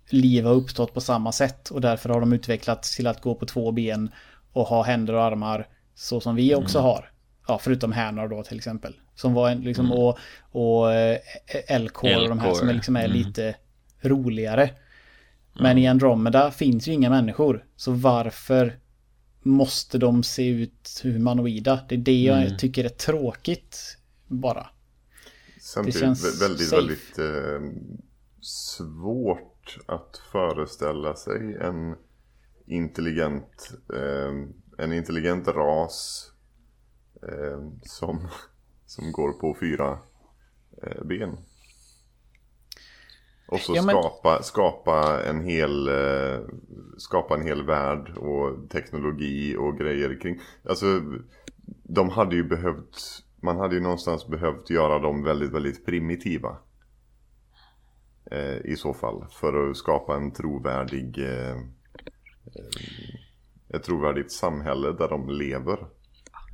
liv 0.09 0.45
har 0.45 0.55
uppstått 0.55 0.95
på 0.95 1.01
samma 1.01 1.33
sätt 1.33 1.71
och 1.71 1.81
därför 1.81 2.09
har 2.09 2.21
de 2.21 2.33
utvecklats 2.33 2.97
till 2.97 3.07
att 3.07 3.21
gå 3.21 3.35
på 3.35 3.47
två 3.47 3.73
ben 3.73 4.11
och 4.53 4.67
ha 4.67 4.83
händer 4.83 5.15
och 5.15 5.23
armar 5.23 5.69
så 5.95 6.21
som 6.21 6.37
vi 6.37 6.55
också 6.55 6.79
har. 6.79 7.11
Ja, 7.49 7.59
förutom 7.59 7.93
hänor 7.93 8.29
då 8.29 8.43
till 8.43 8.57
exempel. 8.57 8.97
Som 9.15 9.35
var 9.35 9.51
en 9.51 9.61
liksom 9.61 9.93
och, 9.93 10.19
och 10.51 10.93
eh, 10.93 11.19
Elcor 11.69 12.23
och 12.23 12.29
de 12.29 12.39
här 12.39 12.55
som 12.55 12.69
är 12.69 12.75
liksom 12.75 12.97
är 12.97 13.09
lite 13.09 13.57
roligare. 14.01 14.71
Men 15.61 15.79
i 15.79 15.87
Andromeda 15.87 16.51
finns 16.51 16.89
ju 16.89 16.93
inga 16.93 17.11
människor. 17.11 17.65
Så 17.77 17.93
varför 17.93 18.79
måste 19.43 19.99
de 19.99 20.23
se 20.23 20.49
ut 20.49 21.01
humanoida? 21.03 21.81
Det 21.89 21.95
är 21.95 21.99
det 21.99 22.23
jag 22.23 22.59
tycker 22.59 22.85
är 22.85 22.89
tråkigt 22.89 23.99
bara. 24.27 24.67
Samtidigt 25.61 26.01
känns 26.01 26.25
vä- 26.25 26.41
väldigt, 26.41 26.69
safe. 26.69 26.77
väldigt 26.77 27.19
eh, 27.19 27.83
svårt 28.41 29.79
att 29.87 30.21
föreställa 30.33 31.15
sig 31.17 31.57
en 31.61 31.95
intelligent, 32.67 33.73
eh, 33.95 34.85
en 34.85 34.93
intelligent 34.93 35.49
ras 35.49 36.31
som, 37.83 38.29
som 38.87 39.13
går 39.13 39.33
på 39.33 39.57
fyra 39.61 39.99
eh, 40.83 41.05
ben. 41.05 41.39
Och 43.49 43.59
så 43.61 43.73
Ja, 43.77 43.83
men- 43.83 43.91
skapa, 44.03 44.43
skapa, 44.43 45.25
en 45.25 45.41
hel, 45.45 45.89
eh, 45.89 46.41
skapa 46.99 47.35
en 47.35 47.43
hel 47.43 47.67
värld 47.67 48.17
och 48.19 48.71
teknologi 48.71 49.57
och 49.57 49.79
grejer 49.79 50.21
kring. 50.21 50.41
Alltså, 50.69 50.87
de 51.83 52.09
hade 52.09 52.37
ju 52.37 52.45
behövt, 52.45 52.97
man 53.43 53.57
hade 53.57 53.75
ju 53.75 53.81
någonstans 53.81 54.27
behövt 54.29 54.71
göra 54.71 54.99
dem 54.99 55.23
väldigt, 55.23 55.53
väldigt 55.53 55.87
primitiva. 55.87 56.59
Eh, 58.31 58.57
I 58.65 58.77
så 58.77 58.95
fall, 58.95 59.27
för 59.31 59.71
att 59.71 59.77
skapa 59.77 60.17
en 60.17 60.33
trovärdig, 60.33 61.19
eh, 61.19 61.57
eh, 61.57 61.57
ett 63.69 63.83
trovärdigt 63.83 64.33
samhälle 64.33 64.93
där 64.93 65.09
de 65.09 65.29
lever. 65.29 65.87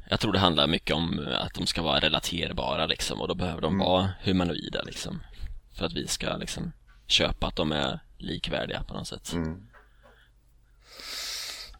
Jag 0.08 0.20
tror 0.20 0.32
det 0.32 0.38
handlar 0.38 0.66
mycket 0.66 0.96
om 0.96 1.26
att 1.40 1.54
de 1.54 1.66
ska 1.66 1.82
vara 1.82 2.00
relaterbara 2.00 2.86
liksom 2.86 3.20
och 3.20 3.28
då 3.28 3.34
behöver 3.34 3.60
de 3.60 3.78
vara 3.78 4.10
humanoida 4.22 4.82
liksom. 4.82 5.22
För 5.74 5.86
att 5.86 5.92
vi 5.92 6.06
ska 6.06 6.36
liksom 6.36 6.72
köpa 7.06 7.46
att 7.46 7.56
de 7.56 7.72
är 7.72 8.00
likvärdiga 8.18 8.82
på 8.82 8.94
något 8.94 9.08
sätt. 9.08 9.32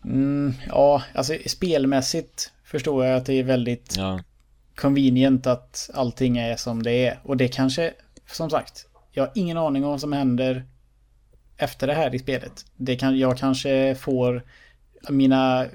Mm, 0.05 0.55
ja, 0.67 1.03
alltså 1.15 1.37
spelmässigt 1.47 2.53
förstår 2.65 3.05
jag 3.05 3.17
att 3.17 3.27
det 3.27 3.35
är 3.35 3.45
väldigt 3.45 3.95
Ja, 3.97 4.21
convenient 4.75 5.47
att 5.47 5.91
allting 5.95 6.39
är 6.39 6.57
som 6.57 6.83
det 6.83 7.07
är. 7.07 7.21
Och 7.23 7.37
det 7.37 7.49
kanske, 7.49 7.95
som 8.27 8.51
sagt, 8.51 8.87
jag 9.11 9.23
har 9.23 9.33
ingen 9.35 9.59
aning 9.59 9.85
om 9.85 9.91
vad 9.91 10.01
som 10.01 10.13
händer 10.13 10.65
efter 11.57 11.87
det 11.87 11.95
här 11.95 12.15
i 12.15 12.19
spelet. 12.19 12.67
Det 12.77 12.97
kan, 12.97 13.19
jag 13.19 13.39
kanske 13.39 13.95
får 13.95 14.43
mina 15.09 15.67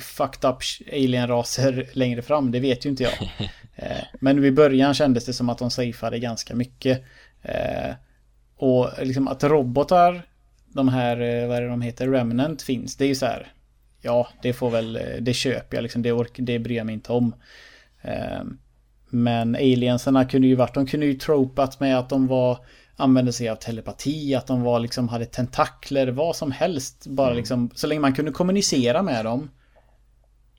fucked 0.00 0.50
up 0.50 0.56
alien-raser 0.92 1.88
längre 1.92 2.22
fram, 2.22 2.50
det 2.50 2.60
vet 2.60 2.86
ju 2.86 2.90
inte 2.90 3.02
jag. 3.02 3.12
Eh, 3.80 4.04
Men 4.20 4.44
i 4.44 4.50
början 4.50 4.94
kändes 4.94 5.24
det 5.24 5.32
som 5.32 5.48
att 5.48 5.58
de 5.58 5.70
safeade 5.70 6.18
ganska 6.18 6.54
mycket. 6.54 7.04
Eh, 7.42 7.94
Och 8.56 8.90
liksom 9.02 9.28
att 9.28 9.44
robotar, 9.44 10.22
de 10.66 10.88
här, 10.88 11.20
eh, 11.20 11.48
vad 11.48 11.56
är 11.56 11.62
det 11.62 11.68
de 11.68 11.82
heter, 11.82 12.08
Remnant 12.08 12.62
finns, 12.62 12.96
det 12.96 13.04
är 13.04 13.08
ju 13.08 13.14
så 13.14 13.26
här. 13.26 13.52
Ja, 14.02 14.28
det 14.42 14.52
får 14.52 14.70
väl, 14.70 15.00
det 15.20 15.34
köper 15.34 15.76
jag 15.76 15.82
liksom, 15.82 16.02
det, 16.02 16.12
ork, 16.12 16.30
det 16.38 16.58
bryr 16.58 16.76
jag 16.76 16.86
mig 16.86 16.94
inte 16.94 17.12
om. 17.12 17.34
Men 19.10 19.54
aliensarna 19.54 20.24
kunde 20.24 20.48
ju 20.48 20.54
varit, 20.54 20.74
de 20.74 20.86
kunde 20.86 21.06
ju 21.06 21.14
tropat 21.14 21.80
med 21.80 21.98
att 21.98 22.08
de 22.08 22.26
var 22.26 22.58
använde 22.96 23.32
sig 23.32 23.48
av 23.48 23.56
telepati, 23.56 24.34
att 24.34 24.46
de 24.46 24.62
var 24.62 24.80
liksom 24.80 25.08
hade 25.08 25.24
tentakler, 25.24 26.08
vad 26.08 26.36
som 26.36 26.52
helst. 26.52 27.06
Bara 27.06 27.32
liksom, 27.32 27.70
så 27.74 27.86
länge 27.86 28.00
man 28.00 28.14
kunde 28.14 28.30
kommunicera 28.32 29.02
med 29.02 29.24
dem 29.24 29.50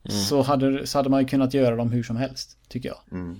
så, 0.10 0.42
hade, 0.42 0.88
så 0.88 0.98
hade 0.98 1.10
man 1.10 1.22
ju 1.22 1.28
kunnat 1.28 1.54
göra 1.54 1.76
dem 1.76 1.92
hur 1.92 2.04
som 2.04 2.16
helst, 2.18 2.58
tycker 2.68 2.90
jag. 2.90 3.00
Mm. 3.12 3.40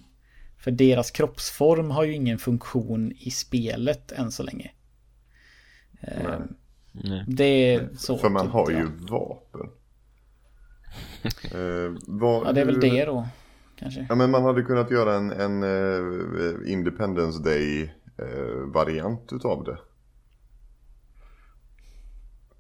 För 0.58 0.72
deras 0.72 1.12
kroppsform 1.12 1.92
har 1.92 2.04
ju 2.04 2.14
ingen 2.14 2.38
funktion 2.38 3.12
i 3.12 3.32
spelet 3.32 4.12
än 4.12 4.32
så 4.32 4.44
länge. 4.44 4.72
Eh, 6.02 6.40
nej. 6.92 7.26
Det 7.28 7.74
är 7.74 7.90
så. 7.98 8.18
För 8.18 8.30
man 8.30 8.42
tyckte 8.42 8.58
har 8.58 8.72
ju 8.72 8.86
vapen. 9.10 9.70
eh, 11.52 11.92
vad, 12.08 12.48
Ja, 12.48 12.52
det 12.52 12.62
är 12.62 12.66
väl 12.66 12.80
det 12.80 13.06
då. 13.06 13.28
Kanske. 13.76 14.06
Ja, 14.10 14.16
men 14.16 14.32
man 14.32 14.44
hade 14.44 14.64
kunnat 14.64 14.92
göra 14.92 15.16
en, 15.16 15.32
en 15.32 15.64
eh, 15.64 16.72
Independence 16.72 17.44
Day-variant 17.44 19.34
utav 19.34 19.64
det. 19.64 19.78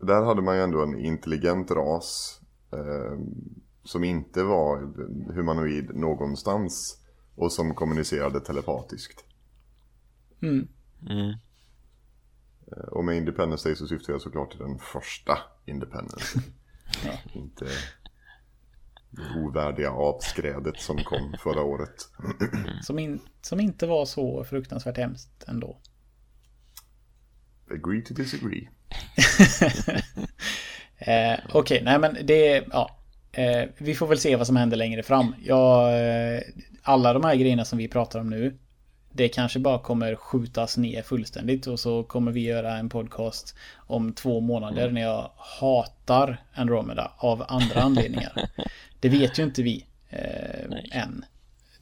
Där 0.05 0.23
hade 0.23 0.41
man 0.41 0.55
ju 0.55 0.61
ändå 0.61 0.83
en 0.83 0.99
intelligent 0.99 1.71
ras 1.71 2.41
eh, 2.71 3.17
som 3.83 4.03
inte 4.03 4.43
var 4.43 4.77
humanoid 5.33 5.95
någonstans 5.95 6.97
och 7.35 7.51
som 7.51 7.75
kommunicerade 7.75 8.39
telepatiskt. 8.39 9.23
Mm. 10.41 10.67
Mm. 11.09 11.29
Eh, 12.71 12.83
Och 12.91 13.05
med 13.05 13.17
Independence 13.17 13.69
Day 13.69 13.75
så 13.75 13.87
syftar 13.87 14.13
jag 14.13 14.21
såklart 14.21 14.51
till 14.51 14.59
den 14.59 14.79
första 14.79 15.37
Independence. 15.65 16.39
Inte 17.33 17.65
det 19.11 19.39
ovärdiga 19.39 19.91
avskrädet 19.91 20.79
som 20.81 20.97
kom 20.97 21.35
förra 21.43 21.63
året. 21.63 22.09
Som, 22.83 22.99
in, 22.99 23.19
som 23.41 23.59
inte 23.59 23.87
var 23.87 24.05
så 24.05 24.43
fruktansvärt 24.43 24.97
hemskt 24.97 25.43
ändå. 25.47 25.77
Agree 27.71 28.01
to 28.01 28.13
disagree. 28.13 28.69
Eh, 31.01 31.39
Okej, 31.53 31.81
nej 31.83 31.99
men 31.99 32.17
det, 32.25 32.65
ja. 32.71 32.98
Eh, 33.39 33.69
vi 33.77 33.95
får 33.95 34.07
väl 34.07 34.19
se 34.19 34.35
vad 34.35 34.47
som 34.47 34.55
händer 34.55 34.77
längre 34.77 35.03
fram. 35.03 35.35
Jag, 35.43 35.99
eh, 36.35 36.41
alla 36.83 37.13
de 37.13 37.23
här 37.23 37.35
grejerna 37.35 37.65
som 37.65 37.77
vi 37.77 37.87
pratar 37.87 38.19
om 38.19 38.29
nu. 38.29 38.57
det 39.11 39.27
kanske 39.27 39.59
bara 39.59 39.79
kommer 39.79 40.15
skjutas 40.15 40.77
ner 40.77 41.01
fullständigt 41.01 41.67
och 41.67 41.79
så 41.79 42.03
kommer 42.03 42.31
vi 42.31 42.41
göra 42.41 42.77
en 42.77 42.89
podcast 42.89 43.55
om 43.75 44.13
två 44.13 44.39
månader 44.39 44.81
mm. 44.81 44.93
när 44.93 45.01
jag 45.01 45.31
hatar 45.37 46.37
Andromeda 46.53 47.11
av 47.17 47.45
andra 47.47 47.81
anledningar. 47.81 48.49
Det 48.99 49.09
vet 49.09 49.39
ju 49.39 49.43
inte 49.43 49.63
vi 49.63 49.85
eh, 50.09 50.99
än. 51.01 51.25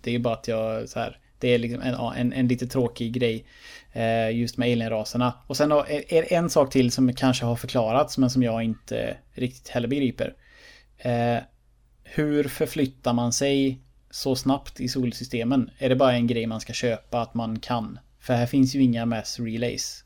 Det 0.02 0.16
är 0.16 0.20
bara 0.20 0.34
att 0.34 0.48
jag 0.48 0.90
så 0.90 1.00
här, 1.00 1.20
det 1.40 1.48
är 1.48 1.60
liksom 1.60 1.82
en, 1.82 1.96
en, 1.96 2.34
en 2.34 2.48
lite 2.48 2.68
tråkig 2.68 3.14
grej 3.14 3.46
eh, 3.94 4.38
just 4.38 4.58
med 4.58 4.72
alienraserna. 4.72 5.34
Och 5.48 5.58
sen 5.58 5.72
är 5.72 6.22
det 6.22 6.36
en 6.36 6.50
sak 6.50 6.72
till 6.72 6.92
som 6.92 7.14
kanske 7.14 7.46
har 7.46 7.56
förklarats 7.56 8.18
men 8.18 8.30
som 8.30 8.44
jag 8.44 8.64
inte 8.64 9.18
riktigt 9.34 9.68
heller 9.68 9.88
begriper. 9.88 10.34
Eh, 10.98 11.44
hur 12.04 12.48
förflyttar 12.48 13.14
man 13.14 13.34
sig 13.34 13.82
så 14.10 14.36
snabbt 14.36 14.80
i 14.80 14.88
solsystemen? 14.88 15.70
Är 15.78 15.90
det 15.90 15.96
bara 15.96 16.14
en 16.14 16.28
grej 16.28 16.48
man 16.48 16.62
ska 16.62 16.74
köpa 16.74 17.22
att 17.22 17.34
man 17.34 17.60
kan? 17.60 18.00
För 18.20 18.34
här 18.34 18.46
finns 18.46 18.76
ju 18.76 18.82
inga 18.82 19.06
mass 19.06 19.40
relays 19.40 20.04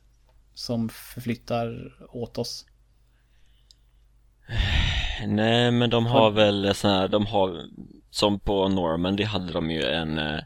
som 0.53 0.89
förflyttar 0.89 1.93
åt 2.09 2.37
oss. 2.37 2.65
Nej 5.27 5.71
men 5.71 5.89
de 5.89 6.05
har 6.05 6.31
väl 6.31 6.75
sån 6.75 6.91
här, 6.91 7.07
de 7.07 7.25
har 7.25 7.61
som 8.09 8.39
på 8.39 8.67
Normandy 8.67 9.23
hade 9.23 9.53
de 9.53 9.71
ju 9.71 9.83
en 9.83 10.17
eh, 10.17 10.39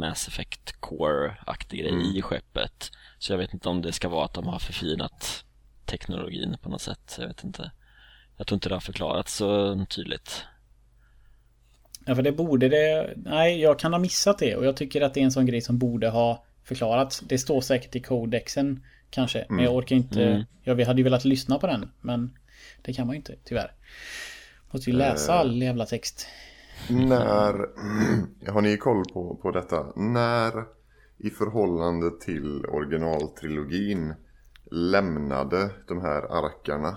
Mass 0.00 0.28
Effect 0.28 0.80
Core-aktig 0.80 1.80
grej 1.80 1.92
mm. 1.92 2.16
i 2.16 2.22
skeppet 2.22 2.90
Så 3.18 3.32
jag 3.32 3.38
vet 3.38 3.54
inte 3.54 3.68
om 3.68 3.82
det 3.82 3.92
ska 3.92 4.08
vara 4.08 4.24
att 4.24 4.34
de 4.34 4.46
har 4.46 4.58
förfinat 4.58 5.44
teknologin 5.84 6.56
på 6.62 6.68
något 6.68 6.80
sätt, 6.80 7.16
jag 7.18 7.28
vet 7.28 7.44
inte 7.44 7.70
Jag 8.36 8.46
tror 8.46 8.56
inte 8.56 8.68
det 8.68 8.74
har 8.74 8.80
förklarats 8.80 9.34
så 9.34 9.84
tydligt 9.90 10.44
Ja 12.06 12.14
för 12.14 12.22
det 12.22 12.32
borde 12.32 12.68
det, 12.68 13.14
nej 13.16 13.60
jag 13.60 13.78
kan 13.78 13.92
ha 13.92 14.00
missat 14.00 14.38
det 14.38 14.56
och 14.56 14.66
jag 14.66 14.76
tycker 14.76 15.00
att 15.00 15.14
det 15.14 15.20
är 15.20 15.24
en 15.24 15.32
sån 15.32 15.46
grej 15.46 15.60
som 15.60 15.78
borde 15.78 16.08
ha 16.08 16.44
förklarats 16.64 17.20
Det 17.20 17.38
står 17.38 17.60
säkert 17.60 17.96
i 17.96 18.00
kodexen 18.00 18.84
kanske, 19.10 19.38
mm. 19.38 19.56
men 19.56 19.64
jag 19.64 19.74
orkar 19.74 19.96
inte, 19.96 20.24
mm. 20.24 20.44
ja 20.62 20.74
vi 20.74 20.84
hade 20.84 21.00
ju 21.00 21.04
velat 21.04 21.24
lyssna 21.24 21.58
på 21.58 21.66
den 21.66 21.90
men 22.00 22.38
det 22.82 22.92
kan 22.92 23.06
man 23.06 23.14
ju 23.14 23.18
inte 23.18 23.34
tyvärr 23.44 23.72
Måste 24.70 24.90
ju 24.90 24.96
läsa 24.96 25.32
uh. 25.32 25.40
all 25.40 25.62
jävla 25.62 25.86
text 25.86 26.28
när, 26.88 27.52
har 28.52 28.60
ni 28.60 28.76
koll 28.76 29.04
på, 29.12 29.36
på 29.42 29.50
detta? 29.50 29.86
När 29.96 30.52
i 31.18 31.30
förhållande 31.30 32.10
till 32.20 32.66
originaltrilogin 32.66 34.14
lämnade 34.70 35.70
de 35.88 36.00
här 36.00 36.22
arkarna 36.22 36.88
eh, 36.88 36.96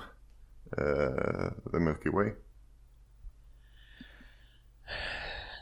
The 1.72 1.80
Milky 1.80 2.10
Way? 2.10 2.32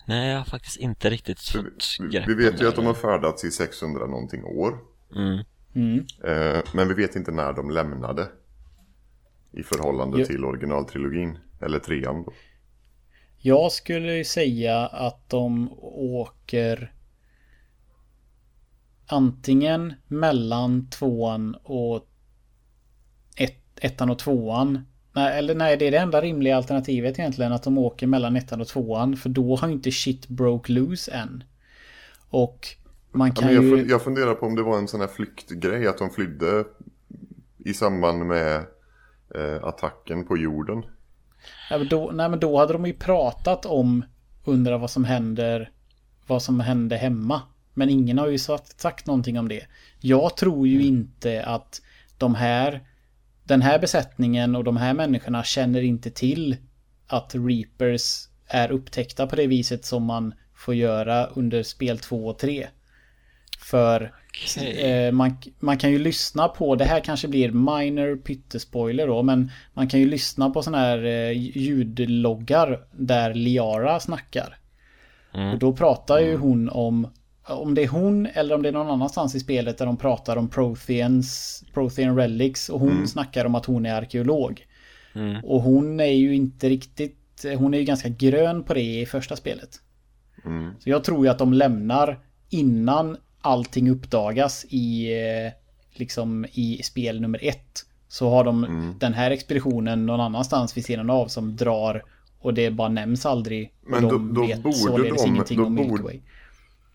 Nej, 0.08 0.30
jag 0.30 0.38
har 0.38 0.46
faktiskt 0.46 0.78
inte 0.78 1.10
riktigt 1.10 1.42
fått 1.42 1.98
grepp 2.12 2.28
Vi 2.28 2.34
vet 2.34 2.62
ju 2.62 2.68
att 2.68 2.76
de 2.76 2.86
har 2.86 2.94
färdats 2.94 3.44
i 3.44 3.52
600 3.52 4.08
någonting 4.08 4.44
år. 4.44 4.80
Mm. 5.16 5.44
Mm. 5.76 6.06
Eh, 6.24 6.64
men 6.74 6.88
vi 6.88 6.94
vet 6.94 7.16
inte 7.16 7.32
när 7.32 7.54
de 7.54 7.70
lämnade. 7.70 8.28
I 9.52 9.64
förhållande 9.64 10.20
jo. 10.20 10.26
till 10.26 10.46
originaltrilogin. 10.46 11.38
Eller 11.62 11.80
trean 11.80 12.24
då. 12.24 12.34
Jag 13.38 13.72
skulle 13.72 14.24
säga 14.24 14.88
att 14.88 15.30
de 15.30 15.70
åker 15.92 16.94
antingen 19.06 19.94
mellan 20.08 20.90
tvåan 20.90 21.56
och 21.64 22.08
ett, 23.36 23.64
ettan 23.76 24.10
och 24.10 24.20
tvåan. 24.20 24.86
Nej, 25.18 25.39
eller 25.39 25.56
nej, 25.56 25.77
det 25.77 25.88
är 25.88 25.91
det 25.91 25.98
enda 25.98 26.22
rimliga 26.22 26.57
alternativet 26.57 27.19
egentligen 27.19 27.53
att 27.53 27.64
de 27.64 27.77
åker 27.77 28.07
mellan 28.07 28.35
ettan 28.35 28.61
och 28.61 28.68
tvåan. 28.68 29.18
För 29.18 29.30
då 29.30 29.56
har 29.56 29.69
inte 29.69 29.91
shit 29.91 30.27
broke 30.27 30.72
loose 30.72 31.11
än. 31.11 31.44
Och 32.30 32.68
man 33.11 33.31
kan 33.31 33.48
ja, 33.48 33.53
jag, 33.53 33.64
ju... 33.64 33.89
Jag 33.89 34.03
funderar 34.03 34.34
på 34.34 34.45
om 34.45 34.56
det 34.56 34.64
var 34.64 34.77
en 34.77 34.88
sån 34.88 34.99
här 34.99 35.07
flyktgrej, 35.07 35.88
att 35.88 35.98
de 35.98 36.10
flydde 36.10 36.64
i 37.57 37.73
samband 37.73 38.26
med 38.26 38.56
eh, 39.35 39.64
attacken 39.64 40.27
på 40.27 40.38
jorden. 40.38 40.84
Ja, 41.69 41.77
men 41.77 41.88
då, 41.88 42.11
nej 42.14 42.30
men 42.30 42.39
då 42.39 42.57
hade 42.57 42.73
de 42.73 42.85
ju 42.85 42.94
pratat 42.94 43.65
om 43.65 44.06
undra 44.45 44.77
vad 44.77 44.91
som 44.91 45.06
händer 45.06 45.72
vad 46.27 46.44
som 46.44 46.60
hände 46.60 46.98
hemma. 46.98 47.41
Men 47.73 47.89
ingen 47.89 48.18
har 48.18 48.27
ju 48.27 48.38
sagt, 48.38 48.81
sagt 48.81 49.07
någonting 49.07 49.39
om 49.39 49.48
det. 49.48 49.65
Jag 49.99 50.38
tror 50.38 50.68
ju 50.68 50.81
inte 50.84 51.44
att 51.44 51.81
de 52.18 52.35
här 52.35 52.81
den 53.48 53.61
här 53.61 53.80
besättningen 53.80 54.56
och 54.56 54.64
de 54.64 54.78
här 54.78 54.94
människorna 54.94 55.44
känner 55.44 55.82
inte 55.82 56.11
till 56.11 56.57
att 57.07 57.36
Reapers 57.36 58.28
är 58.48 58.72
upptäckta 58.72 59.28
på 59.28 59.36
det 59.36 59.48
viset 59.48 59.86
som 59.86 60.03
man 60.03 60.34
får 60.56 60.76
göra 60.76 61.26
under 61.26 61.64
spel 61.64 61.99
2 61.99 62.28
och 62.28 62.40
3. 62.40 62.68
För 63.60 64.14
okay. 64.45 64.74
eh, 64.74 65.11
man, 65.11 65.38
man 65.60 65.78
kan 65.78 65.91
ju 65.91 65.99
lyssna 65.99 66.48
på, 66.48 66.76
det 66.76 66.86
här 66.86 66.99
kanske 66.99 67.28
blir 67.28 67.52
minor 67.52 68.15
pyttespoiler 68.15 69.07
då, 69.07 69.24
men 69.24 69.52
man 69.74 69.88
kan 69.88 69.99
ju 69.99 70.06
lyssna 70.06 70.49
på 70.49 70.64
sådana 70.64 70.84
här 70.84 71.06
eh, 71.06 71.32
ljudloggar 71.57 72.86
där 72.91 73.34
Liara 73.34 73.99
snackar. 73.99 74.57
Mm. 75.34 75.53
Och 75.53 75.60
då 75.60 75.74
pratar 75.74 76.19
ju 76.19 76.30
mm. 76.30 76.41
hon 76.41 76.69
om, 76.69 77.07
om 77.48 77.74
det 77.74 77.84
är 77.84 77.88
hon 77.88 78.26
eller 78.26 78.56
om 78.56 78.61
det 78.61 78.69
är 78.69 78.74
någon 78.74 78.90
annanstans 78.90 79.36
i 79.36 79.40
spelet 79.40 79.78
där 79.78 79.86
de 79.86 79.98
pratar 79.98 80.36
om 80.36 80.49
Protheans, 80.49 81.64
Prothean 81.74 82.15
Relics 82.15 82.69
och 82.69 82.80
hon 82.80 82.91
mm. 82.91 83.07
snackar 83.07 83.45
om 83.45 83.56
att 83.56 83.65
hon 83.65 83.86
är 83.86 83.94
arkeolog. 83.94 84.65
Mm. 85.15 85.45
Och 85.45 85.61
hon 85.61 85.99
är 85.99 86.06
ju 86.06 86.36
inte 86.36 86.69
riktigt, 86.69 87.45
hon 87.57 87.74
är 87.74 87.78
ju 87.78 87.84
ganska 87.84 88.10
grön 88.10 88.64
på 88.64 88.74
det 88.74 89.02
i 89.02 89.06
första 89.06 89.36
spelet. 89.36 89.69
Mm. 90.45 90.72
Så 90.80 90.90
jag 90.90 91.03
tror 91.03 91.26
ju 91.26 91.32
att 91.32 91.38
de 91.38 91.53
lämnar 91.53 92.19
innan 92.49 93.18
allting 93.41 93.90
uppdagas 93.90 94.65
i 94.69 95.14
eh, 95.14 95.52
liksom 95.94 96.45
i 96.52 96.82
spel 96.84 97.22
nummer 97.22 97.40
ett. 97.41 97.86
Så 98.07 98.30
har 98.30 98.44
de 98.44 98.64
mm. 98.64 98.95
den 98.99 99.14
här 99.14 99.32
expeditionen 99.32 100.06
någon 100.06 100.19
annanstans 100.19 100.78
vid 100.78 100.86
sidan 100.86 101.10
av 101.10 101.28
som 101.28 101.56
drar 101.56 102.03
och 102.40 102.53
det 102.53 102.72
bara 102.72 102.90
nämns 102.90 103.26
aldrig. 103.26 103.74
Men 103.82 104.03
de 104.03 104.34
då, 104.34 104.41
då 104.41 104.48
vet 104.48 104.64
borde 104.64 104.76
således 104.76 105.24
de, 105.24 105.30
ingenting 105.30 105.57
då 105.57 105.65
om 105.65 105.74
Milky 105.74 106.03
Way. 106.03 106.22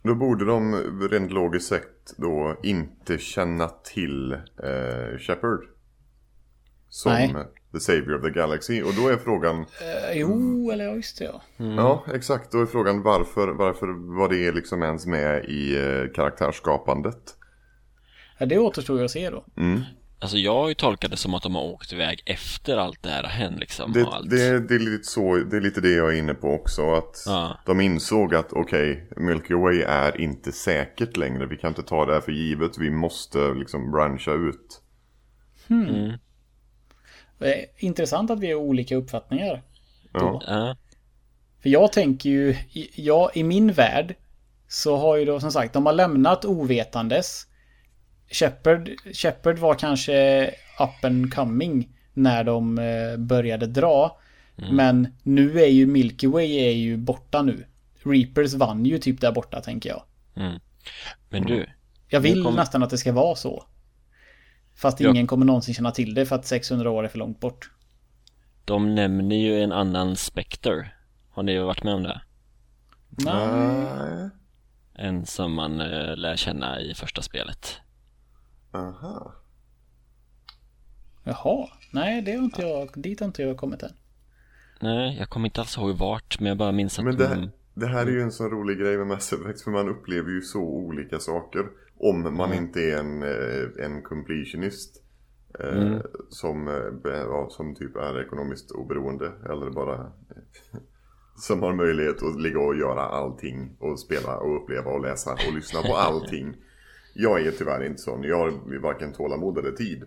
Då 0.02 0.14
borde 0.14 0.44
de 0.44 0.74
rent 1.10 1.32
logiskt 1.32 1.68
sett 1.68 2.16
då 2.16 2.56
inte 2.62 3.18
känna 3.18 3.68
till 3.68 4.32
eh, 4.32 5.18
Shepard. 5.18 5.60
Som 6.88 7.12
Nej. 7.12 7.34
The 7.72 7.80
Savior 7.80 8.14
of 8.14 8.22
the 8.22 8.30
Galaxy. 8.30 8.82
Och 8.82 8.94
då 8.94 9.08
är 9.08 9.16
frågan... 9.16 9.58
Uh, 9.58 9.66
jo, 10.14 10.70
eller 10.70 10.84
ja, 10.84 10.94
just 10.94 11.18
det 11.18 11.24
ja. 11.24 11.42
Mm. 11.58 11.74
Ja, 11.74 12.04
exakt. 12.14 12.52
Då 12.52 12.60
är 12.60 12.66
frågan 12.66 13.02
varför, 13.02 13.48
varför 13.48 14.16
var 14.16 14.28
det 14.28 14.52
liksom 14.52 14.82
ens 14.82 15.06
med 15.06 15.44
i 15.44 15.78
uh, 15.78 16.12
karaktärsskapandet? 16.12 17.36
Ja, 18.38 18.46
det 18.46 18.58
återstår 18.58 18.98
ju 18.98 19.04
att 19.04 19.10
se 19.10 19.30
då. 19.30 19.44
Mm. 19.56 19.80
Alltså 20.22 20.36
jag 20.38 20.54
har 20.54 20.68
ju 20.68 20.74
tolkat 20.74 21.10
det 21.10 21.16
som 21.16 21.34
att 21.34 21.42
de 21.42 21.54
har 21.54 21.62
åkt 21.62 21.92
iväg 21.92 22.22
efter 22.26 22.76
allt 22.76 23.02
det 23.02 23.08
här 23.08 23.22
har 23.22 23.30
hänt 23.30 23.60
liksom. 23.60 23.92
Det, 23.92 24.00
det, 24.30 24.60
det, 24.60 24.74
är 24.74 24.78
lite 24.78 25.04
så, 25.04 25.36
det 25.36 25.56
är 25.56 25.60
lite 25.60 25.80
det 25.80 25.90
jag 25.90 26.14
är 26.14 26.18
inne 26.18 26.34
på 26.34 26.48
också. 26.48 26.94
Att 26.94 27.22
ja. 27.26 27.58
de 27.66 27.80
insåg 27.80 28.34
att 28.34 28.52
okej, 28.52 29.08
okay, 29.10 29.24
Milky 29.24 29.54
Way 29.54 29.82
är 29.82 30.20
inte 30.20 30.52
säkert 30.52 31.16
längre. 31.16 31.46
Vi 31.46 31.56
kan 31.56 31.68
inte 31.68 31.82
ta 31.82 32.06
det 32.06 32.14
här 32.14 32.20
för 32.20 32.32
givet. 32.32 32.78
Vi 32.78 32.90
måste 32.90 33.38
liksom 33.54 33.90
branscha 33.90 34.32
ut. 34.32 34.82
Hmm. 35.68 35.88
Mm. 35.88 36.18
Intressant 37.76 38.30
att 38.30 38.40
vi 38.40 38.52
har 38.52 38.54
olika 38.54 38.96
uppfattningar. 38.96 39.62
Ja. 40.12 40.42
ja. 40.46 40.76
För 41.62 41.68
jag 41.68 41.92
tänker 41.92 42.30
ju, 42.30 42.56
ja, 42.94 43.30
i 43.34 43.44
min 43.44 43.72
värld 43.72 44.14
så 44.68 44.96
har 44.96 45.16
ju 45.16 45.24
då 45.24 45.40
som 45.40 45.52
sagt, 45.52 45.72
de 45.72 45.86
har 45.86 45.92
lämnat 45.92 46.44
ovetandes. 46.44 47.46
Shepard, 48.32 48.90
Shepard 49.12 49.58
var 49.58 49.74
kanske 49.74 50.46
up 50.78 51.04
and 51.04 51.34
coming 51.34 51.88
när 52.12 52.44
de 52.44 52.78
eh, 52.78 53.16
började 53.16 53.66
dra. 53.66 54.20
Mm. 54.58 54.76
Men 54.76 55.08
nu 55.22 55.60
är 55.60 55.66
ju 55.66 55.86
Milky 55.86 56.26
Way 56.26 56.56
är 56.56 56.72
ju 56.72 56.96
borta 56.96 57.42
nu. 57.42 57.66
Reapers 58.04 58.54
vann 58.54 58.86
ju 58.86 58.98
typ 58.98 59.20
där 59.20 59.32
borta 59.32 59.60
tänker 59.60 59.90
jag. 59.90 60.02
Mm. 60.34 60.60
Men 61.28 61.42
du. 61.42 61.66
Jag 62.08 62.20
vill 62.20 62.44
kom... 62.44 62.54
nästan 62.54 62.82
att 62.82 62.90
det 62.90 62.98
ska 62.98 63.12
vara 63.12 63.34
så. 63.34 63.64
Fast 64.74 65.00
ja. 65.00 65.10
ingen 65.10 65.26
kommer 65.26 65.46
någonsin 65.46 65.74
känna 65.74 65.90
till 65.90 66.14
det 66.14 66.26
för 66.26 66.36
att 66.36 66.46
600 66.46 66.90
år 66.90 67.04
är 67.04 67.08
för 67.08 67.18
långt 67.18 67.40
bort. 67.40 67.70
De 68.64 68.94
nämner 68.94 69.36
ju 69.36 69.62
en 69.62 69.72
annan 69.72 70.16
Spectre. 70.16 70.90
Har 71.30 71.42
ni 71.42 71.58
varit 71.58 71.84
med 71.84 71.94
om 71.94 72.02
det? 72.02 72.20
Nej. 73.08 74.30
En 74.94 75.26
som 75.26 75.54
man 75.54 75.80
uh, 75.80 76.16
lär 76.16 76.36
känna 76.36 76.80
i 76.80 76.94
första 76.94 77.22
spelet. 77.22 77.80
Aha. 78.72 79.34
Jaha. 81.24 81.68
Nej, 81.92 82.22
det 82.22 82.32
har 82.32 82.44
inte 82.44 82.62
jag, 82.62 82.88
dit 82.94 83.20
har 83.20 83.26
inte 83.26 83.42
jag 83.42 83.56
kommit 83.56 83.82
än. 83.82 83.92
Nej, 84.80 85.16
jag 85.18 85.28
kommer 85.28 85.46
inte 85.46 85.60
alls 85.60 85.78
ihåg 85.78 85.98
vart, 85.98 86.40
men 86.40 86.48
jag 86.48 86.58
bara 86.58 86.72
minns 86.72 86.98
att 86.98 87.04
Men 87.04 87.16
det, 87.16 87.28
de... 87.28 87.50
det 87.74 87.86
här 87.86 88.06
är 88.06 88.10
ju 88.10 88.20
en 88.20 88.32
sån 88.32 88.50
rolig 88.50 88.78
grej 88.78 88.98
med 88.98 89.06
Mass 89.06 89.32
Effect, 89.32 89.60
för 89.60 89.70
man 89.70 89.88
upplever 89.88 90.30
ju 90.30 90.40
så 90.40 90.60
olika 90.60 91.18
saker. 91.18 91.66
Om 91.98 92.22
man 92.22 92.52
mm. 92.52 92.64
inte 92.64 92.80
är 92.80 92.98
en, 92.98 93.22
eh, 93.22 93.84
en 93.84 94.02
completionist. 94.02 95.02
Eh, 95.60 95.82
mm. 95.82 96.02
Som, 96.28 96.68
eh, 96.68 97.10
ja, 97.12 97.48
som 97.50 97.74
typ 97.74 97.96
är 97.96 98.20
ekonomiskt 98.20 98.70
oberoende. 98.70 99.32
Eller 99.50 99.70
bara 99.70 100.12
som 101.36 101.62
har 101.62 101.74
möjlighet 101.74 102.22
att 102.22 102.40
ligga 102.40 102.60
och 102.60 102.76
göra 102.76 103.02
allting 103.02 103.76
och 103.80 104.00
spela 104.00 104.36
och 104.36 104.62
uppleva 104.62 104.90
och 104.90 105.02
läsa 105.02 105.32
och 105.32 105.54
lyssna 105.54 105.82
på 105.82 105.96
allting. 105.96 106.54
Jag 107.14 107.46
är 107.46 107.50
tyvärr 107.50 107.84
inte 107.84 108.02
sån. 108.02 108.22
Jag 108.22 108.38
har 108.38 108.78
varken 108.78 109.12
tålamod 109.12 109.58
eller 109.58 109.72
tid 109.72 110.04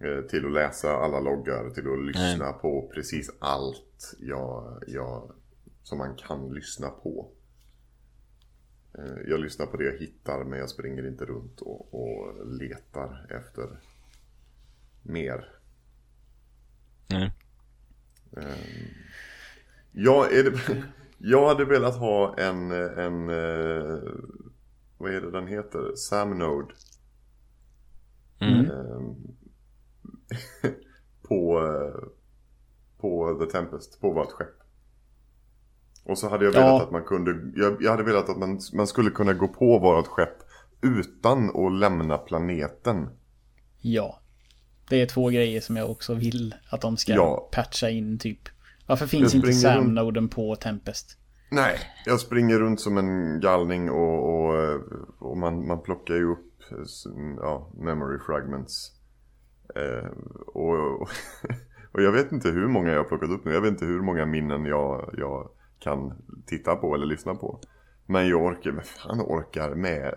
eh, 0.00 0.20
till 0.20 0.46
att 0.46 0.52
läsa 0.52 0.90
alla 0.90 1.20
loggar, 1.20 1.70
till 1.70 1.92
att 1.92 2.06
lyssna 2.06 2.50
Nej. 2.50 2.60
på 2.60 2.90
precis 2.94 3.30
allt 3.38 4.14
jag, 4.18 4.82
jag, 4.86 5.32
som 5.82 5.98
man 5.98 6.16
kan 6.16 6.54
lyssna 6.54 6.88
på. 6.88 7.30
Eh, 8.98 9.28
jag 9.28 9.40
lyssnar 9.40 9.66
på 9.66 9.76
det 9.76 9.84
jag 9.84 9.98
hittar 9.98 10.44
men 10.44 10.58
jag 10.58 10.70
springer 10.70 11.06
inte 11.06 11.24
runt 11.24 11.60
och, 11.60 11.94
och 11.94 12.46
letar 12.46 13.26
efter 13.30 13.80
mer. 15.02 15.48
Nej. 17.06 17.32
Um, 18.30 18.44
ja, 19.92 20.28
är 20.30 20.44
det, 20.44 20.58
jag 21.18 21.48
hade 21.48 21.64
velat 21.64 21.96
ha 21.96 22.38
en, 22.38 22.70
en 22.72 23.28
vad 24.98 25.14
är 25.14 25.20
det 25.20 25.30
den 25.30 25.46
heter? 25.46 25.94
Samnode. 25.96 26.74
Mm. 28.40 28.70
Um, 28.70 29.16
på, 31.28 31.60
uh, 31.60 32.08
på 33.00 33.38
The 33.40 33.50
Tempest, 33.52 34.00
på 34.00 34.12
vårt 34.12 34.32
skepp. 34.32 34.58
Och 36.04 36.18
så 36.18 36.28
hade 36.28 36.44
jag 36.44 36.52
velat 36.52 36.66
ja. 36.66 36.82
att 36.82 36.90
man 36.90 37.04
kunde, 37.04 37.60
jag, 37.60 37.82
jag, 37.82 37.90
hade 37.90 38.02
velat 38.02 38.28
att 38.28 38.38
man, 38.38 38.60
man 38.74 38.86
skulle 38.86 39.10
kunna 39.10 39.32
gå 39.32 39.48
på 39.48 39.78
vårt 39.78 40.06
skepp 40.06 40.38
utan 40.82 41.66
att 41.66 41.80
lämna 41.80 42.18
planeten. 42.18 43.08
Ja. 43.80 44.20
Det 44.88 45.02
är 45.02 45.06
två 45.06 45.28
grejer 45.28 45.60
som 45.60 45.76
jag 45.76 45.90
också 45.90 46.14
vill 46.14 46.54
att 46.70 46.80
de 46.80 46.96
ska 46.96 47.12
ja. 47.12 47.48
patcha 47.52 47.90
in 47.90 48.18
typ. 48.18 48.48
Varför 48.86 49.06
finns 49.06 49.34
inte 49.34 49.52
Sam-noden 49.52 50.28
på 50.28 50.56
Tempest? 50.56 51.18
Nej, 51.50 51.78
jag 52.04 52.20
springer 52.20 52.58
runt 52.58 52.80
som 52.80 52.98
en 52.98 53.40
galning 53.40 53.90
och, 53.90 54.34
och, 54.34 54.80
och 55.18 55.36
man, 55.36 55.66
man 55.66 55.82
plockar 55.82 56.14
ju 56.14 56.32
upp 56.32 56.62
ja, 57.40 57.70
memory 57.74 58.18
fragments. 58.18 58.92
Eh, 59.74 60.10
och, 60.46 61.00
och 61.92 62.02
jag 62.02 62.12
vet 62.12 62.32
inte 62.32 62.48
hur 62.48 62.68
många 62.68 62.90
jag 62.90 62.98
har 62.98 63.08
plockat 63.08 63.30
upp 63.30 63.44
nu. 63.44 63.52
Jag 63.52 63.60
vet 63.60 63.70
inte 63.70 63.84
hur 63.84 64.02
många 64.02 64.26
minnen 64.26 64.64
jag, 64.64 65.14
jag 65.18 65.50
kan 65.78 66.12
titta 66.46 66.76
på 66.76 66.94
eller 66.94 67.06
lyssna 67.06 67.34
på. 67.34 67.60
Men 68.06 68.28
jag 68.28 68.44
orkar, 68.44 68.70
vem 68.70 68.82
fan 68.82 69.20
orkar 69.20 69.74
med 69.74 70.14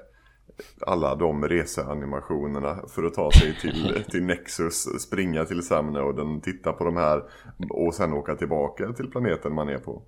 alla 0.81 1.15
de 1.15 1.47
reseanimationerna 1.47 2.79
för 2.87 3.03
att 3.03 3.13
ta 3.13 3.31
sig 3.31 3.57
till, 3.61 4.03
till 4.11 4.23
Nexus, 4.23 4.83
springa 5.01 5.45
till 5.45 5.61
Samnoden, 5.61 6.41
titta 6.41 6.73
på 6.73 6.83
de 6.83 6.95
här 6.95 7.23
och 7.69 7.93
sen 7.93 8.13
åka 8.13 8.35
tillbaka 8.35 8.93
till 8.93 9.11
planeten 9.11 9.53
man 9.53 9.69
är 9.69 9.77
på. 9.77 10.03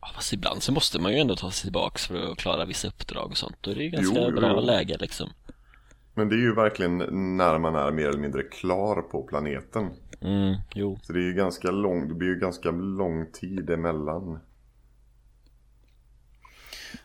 Ja, 0.00 0.08
fast 0.14 0.32
ibland 0.32 0.62
så 0.62 0.72
måste 0.72 0.98
man 0.98 1.12
ju 1.12 1.18
ändå 1.18 1.36
ta 1.36 1.50
sig 1.50 1.62
tillbaka 1.62 1.98
för 1.98 2.32
att 2.32 2.38
klara 2.38 2.64
vissa 2.64 2.88
uppdrag 2.88 3.30
och 3.30 3.36
sånt. 3.36 3.56
Då 3.60 3.70
är 3.70 3.74
det 3.74 3.82
ju 3.82 3.90
ganska 3.90 4.20
jo, 4.20 4.30
bra 4.30 4.52
jo. 4.56 4.60
läge 4.60 4.96
liksom. 5.00 5.30
Men 6.14 6.28
det 6.28 6.34
är 6.34 6.40
ju 6.40 6.54
verkligen 6.54 6.98
när 7.36 7.58
man 7.58 7.74
är 7.74 7.92
mer 7.92 8.08
eller 8.08 8.18
mindre 8.18 8.42
klar 8.42 9.02
på 9.02 9.22
planeten. 9.22 9.90
Mm, 10.20 10.56
jo. 10.74 10.98
Så 11.02 11.12
det 11.12 11.18
är 11.18 11.24
ju 11.24 11.34
ganska 11.34 11.70
lång, 11.70 12.08
det 12.08 12.14
blir 12.14 12.28
ju 12.28 12.38
ganska 12.38 12.70
lång 12.70 13.32
tid 13.32 13.70
emellan. 13.70 14.38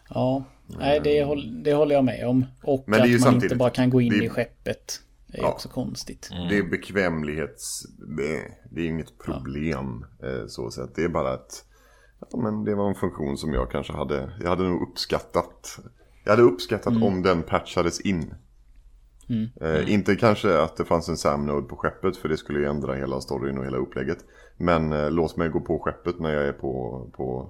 Ja, 0.10 0.44
nej 0.68 1.02
det, 1.04 1.24
håll, 1.24 1.64
det 1.64 1.74
håller 1.74 1.96
jag 1.96 2.06
med 2.06 2.28
om. 2.28 2.46
Och 2.64 2.84
Men 2.88 3.02
att 3.02 3.22
man 3.22 3.34
inte 3.34 3.56
bara 3.56 3.70
kan 3.70 3.90
gå 3.90 4.02
in 4.02 4.10
det, 4.10 4.26
i 4.26 4.30
skeppet. 4.30 5.00
Det 5.28 5.38
är 5.38 5.42
ja, 5.42 5.52
också 5.52 5.70
konstigt. 5.70 6.30
Mm. 6.32 6.48
Det 6.48 6.58
är 6.58 6.64
bekvämlighets... 6.64 7.84
Det 8.72 8.82
är 8.82 8.88
inget 8.88 9.20
problem 9.20 10.06
ja. 10.22 10.28
Eh, 10.28 10.48
så 10.48 10.72
sett. 10.72 10.96
Det 10.96 11.04
är 11.04 11.10
bara 11.10 11.34
att... 11.34 11.66
Ja, 12.32 12.38
men 12.38 12.64
det 12.64 12.76
var 12.76 12.90
en 12.90 12.96
funktion 12.96 13.38
som 13.38 13.54
jag 13.54 13.72
kanske 13.72 13.94
hade... 13.94 14.32
Jag 14.42 14.50
hade 14.50 14.64
nog 14.64 14.82
uppskattat. 14.82 15.80
Jag 16.24 16.32
hade 16.32 16.44
uppskattat 16.44 16.94
mm. 16.94 17.04
om 17.04 17.22
den 17.22 17.44
patchades 17.44 18.02
in. 18.02 18.34
Mm. 19.30 19.50
Eh, 19.62 19.94
inte 19.94 20.16
kanske 20.16 20.60
att 20.60 20.78
det 20.78 20.86
fanns 20.86 21.10
en 21.10 21.18
Sam-node 21.18 21.68
på 21.68 21.76
skeppet 21.76 22.18
för 22.18 22.30
det 22.30 22.38
skulle 22.38 22.60
ju 22.60 22.66
ändra 22.66 22.94
hela 22.94 23.22
storyn 23.22 23.58
och 23.58 23.66
hela 23.66 23.78
upplägget. 23.78 24.18
Men 24.58 24.94
eh, 24.94 25.12
låt 25.12 25.38
mig 25.38 25.50
gå 25.50 25.60
på 25.60 25.80
skeppet 25.80 26.20
när 26.20 26.34
jag 26.34 26.48
är 26.48 26.54
på, 26.54 27.06
på 27.14 27.50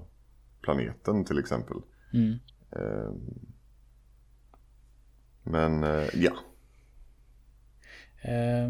planeten 0.61 1.25
till 1.25 1.39
exempel. 1.39 1.77
Mm. 2.13 2.39
Eh, 2.71 3.11
men 5.43 5.83
eh, 5.83 6.07
ja. 6.13 6.31
Eh, 8.23 8.69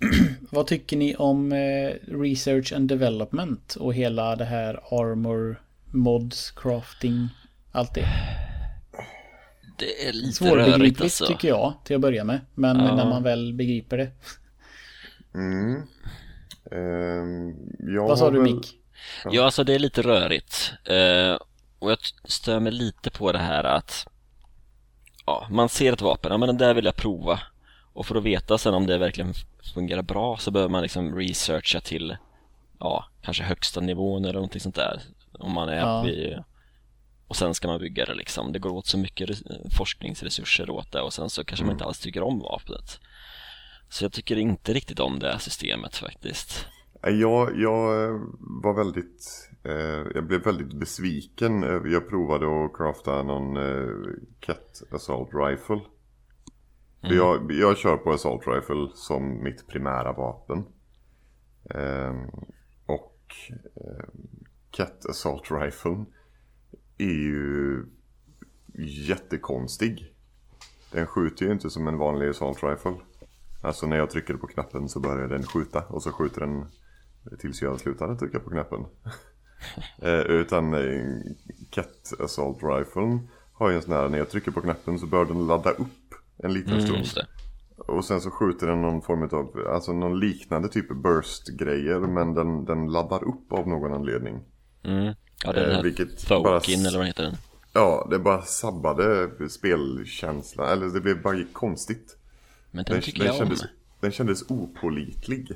vad 0.50 0.66
tycker 0.66 0.96
ni 0.96 1.16
om 1.16 1.52
eh, 1.52 1.92
research 2.06 2.72
and 2.72 2.88
development 2.88 3.74
och 3.74 3.94
hela 3.94 4.36
det 4.36 4.44
här 4.44 4.74
armor, 4.74 5.62
mods, 5.84 6.50
crafting, 6.50 7.28
allt 7.72 7.94
det? 7.94 8.08
Det 9.78 10.08
är 10.08 10.12
lite 10.12 10.32
Svårbegripligt 10.32 11.00
alltså. 11.00 11.26
tycker 11.26 11.48
jag 11.48 11.74
till 11.84 11.96
att 11.96 12.02
börja 12.02 12.24
med. 12.24 12.40
Men 12.54 12.76
ja. 12.76 12.94
när 12.94 13.04
man 13.04 13.22
väl 13.22 13.54
begriper 13.54 13.96
det. 13.96 14.10
Mm. 15.34 15.82
Um, 16.70 18.06
Vad 18.08 18.18
sa 18.18 18.30
du 18.30 18.40
Mick? 18.40 18.78
Ja. 19.24 19.30
ja, 19.32 19.44
alltså 19.44 19.64
det 19.64 19.74
är 19.74 19.78
lite 19.78 20.02
rörigt. 20.02 20.72
Uh, 20.90 21.38
och 21.78 21.90
jag 21.90 21.98
stör 22.24 22.60
mig 22.60 22.72
lite 22.72 23.10
på 23.10 23.32
det 23.32 23.38
här 23.38 23.64
att 23.64 24.06
Ja, 25.26 25.46
man 25.50 25.68
ser 25.68 25.92
ett 25.92 26.02
vapen, 26.02 26.32
ja 26.32 26.38
men 26.38 26.46
den 26.46 26.56
där 26.56 26.74
vill 26.74 26.84
jag 26.84 26.96
prova 26.96 27.40
Och 27.98 28.06
för 28.06 28.14
att 28.14 28.24
veta 28.24 28.58
sen 28.58 28.74
om 28.74 28.86
det 28.86 28.98
verkligen 28.98 29.34
fungerar 29.74 30.02
bra 30.02 30.36
så 30.36 30.50
behöver 30.50 30.70
man 30.70 30.82
liksom 30.82 31.14
researcha 31.14 31.80
till 31.80 32.16
Ja, 32.80 33.04
kanske 33.22 33.42
högsta 33.42 33.80
nivån 33.80 34.24
eller 34.24 34.34
någonting 34.34 34.60
sånt 34.60 34.74
där 34.74 35.00
Om 35.32 35.52
man 35.52 35.68
är 35.68 35.76
ja. 35.76 36.02
vid 36.02 36.44
och 37.28 37.36
sen 37.36 37.54
ska 37.54 37.68
man 37.68 37.80
bygga 37.80 38.04
det 38.04 38.14
liksom. 38.14 38.52
Det 38.52 38.58
går 38.58 38.70
åt 38.70 38.86
så 38.86 38.98
mycket 38.98 39.30
forskningsresurser 39.76 40.70
åt 40.70 40.92
det 40.92 41.00
och 41.00 41.12
sen 41.12 41.30
så 41.30 41.44
kanske 41.44 41.62
mm. 41.62 41.66
man 41.66 41.74
inte 41.74 41.84
alls 41.84 41.98
tycker 41.98 42.22
om 42.22 42.38
vapnet. 42.38 43.00
Så 43.88 44.04
jag 44.04 44.12
tycker 44.12 44.36
inte 44.36 44.72
riktigt 44.72 45.00
om 45.00 45.18
det 45.18 45.32
här 45.32 45.38
systemet 45.38 45.96
faktiskt. 45.96 46.66
Jag, 47.02 47.60
jag 47.60 48.08
var 48.62 48.74
väldigt, 48.74 49.50
eh, 49.64 50.06
jag 50.14 50.26
blev 50.26 50.42
väldigt 50.42 50.72
besviken. 50.72 51.62
Jag 51.92 52.08
provade 52.08 52.64
att 52.64 52.76
crafta 52.76 53.22
någon 53.22 53.56
eh, 53.56 53.88
Cat 54.40 54.82
Assault 54.92 55.30
Rifle. 55.32 55.80
Mm. 57.02 57.16
Jag, 57.16 57.52
jag 57.52 57.76
kör 57.76 57.96
på 57.96 58.12
Assault 58.12 58.46
Rifle 58.46 58.88
som 58.94 59.42
mitt 59.42 59.66
primära 59.66 60.12
vapen. 60.12 60.64
Eh, 61.70 62.14
och 62.86 63.34
eh, 63.74 64.04
Cat 64.70 65.06
Assault 65.06 65.50
Rifle 65.50 66.04
är 66.98 67.04
ju 67.04 67.84
jättekonstig. 68.78 70.14
Den 70.92 71.06
skjuter 71.06 71.46
ju 71.46 71.52
inte 71.52 71.70
som 71.70 71.88
en 71.88 71.98
vanlig 71.98 72.28
assault 72.28 72.62
rifle. 72.62 72.94
Alltså 73.62 73.86
när 73.86 73.96
jag 73.96 74.10
trycker 74.10 74.34
på 74.34 74.46
knappen 74.46 74.88
så 74.88 75.00
börjar 75.00 75.28
den 75.28 75.42
skjuta 75.42 75.84
och 75.84 76.02
så 76.02 76.12
skjuter 76.12 76.40
den 76.40 76.66
tills 77.38 77.62
jag 77.62 77.80
slutar 77.80 78.14
trycka 78.16 78.40
på 78.40 78.50
knappen. 78.50 78.84
eh, 80.02 80.20
utan 80.20 80.74
eh, 80.74 81.04
Cat 81.70 82.12
Assault 82.20 82.58
Rifle 82.62 83.18
har 83.52 83.70
ju 83.70 83.76
en 83.76 83.82
sån 83.82 83.92
här, 83.92 84.08
när 84.08 84.18
jag 84.18 84.30
trycker 84.30 84.50
på 84.50 84.60
knappen 84.60 84.98
så 84.98 85.06
bör 85.06 85.24
den 85.24 85.46
ladda 85.46 85.70
upp 85.70 86.07
en 86.38 86.52
liten 86.52 86.72
mm, 86.72 87.04
stund. 87.04 87.26
Och 87.76 88.04
sen 88.04 88.20
så 88.20 88.30
skjuter 88.30 88.66
den 88.66 88.82
någon 88.82 89.02
form 89.02 89.22
av, 89.22 89.72
alltså 89.74 89.92
någon 89.92 90.20
liknande 90.20 90.68
typ 90.68 90.88
burst-grejer 91.02 92.00
men 92.00 92.34
den, 92.34 92.64
den 92.64 92.92
laddar 92.92 93.24
upp 93.24 93.52
av 93.52 93.68
någon 93.68 93.92
anledning. 93.92 94.40
Mm. 94.82 95.14
Ja, 95.44 95.52
det 95.52 95.60
är 95.60 95.66
den 95.66 95.74
här 95.74 95.82
vilket 95.82 96.28
Thokin 96.28 96.86
eller 96.86 96.98
vad 96.98 97.06
heter 97.06 97.22
den? 97.22 97.36
Ja, 97.72 98.06
det 98.10 98.18
bara 98.18 98.42
sabbade 98.42 99.30
spelkänslan. 99.48 100.68
Eller 100.68 100.86
det 100.86 101.00
blev 101.00 101.22
bara 101.22 101.44
konstigt. 101.52 102.16
Men 102.70 102.84
den, 102.84 102.94
den 102.94 103.02
tycker 103.02 103.18
den 103.18 103.26
jag 103.26 103.36
kändes, 103.36 103.62
om. 103.62 103.68
Den 104.00 104.12
kändes 104.12 104.50
opålitlig. 104.50 105.52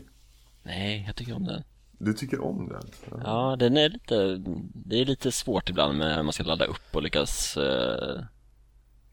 Nej, 0.62 1.04
jag 1.06 1.16
tycker 1.16 1.36
om 1.36 1.44
den. 1.44 1.62
Du 1.98 2.12
tycker 2.12 2.40
om 2.40 2.68
den? 2.68 2.82
Ja, 3.10 3.20
ja 3.24 3.56
den 3.56 3.76
är 3.76 3.88
lite... 3.88 4.42
Det 4.74 5.00
är 5.00 5.04
lite 5.04 5.32
svårt 5.32 5.70
ibland 5.70 5.98
med 5.98 6.16
när 6.16 6.22
man 6.22 6.32
ska 6.32 6.42
ladda 6.42 6.64
upp 6.64 6.86
och 6.96 7.02
lyckas 7.02 7.56
uh, 7.56 8.24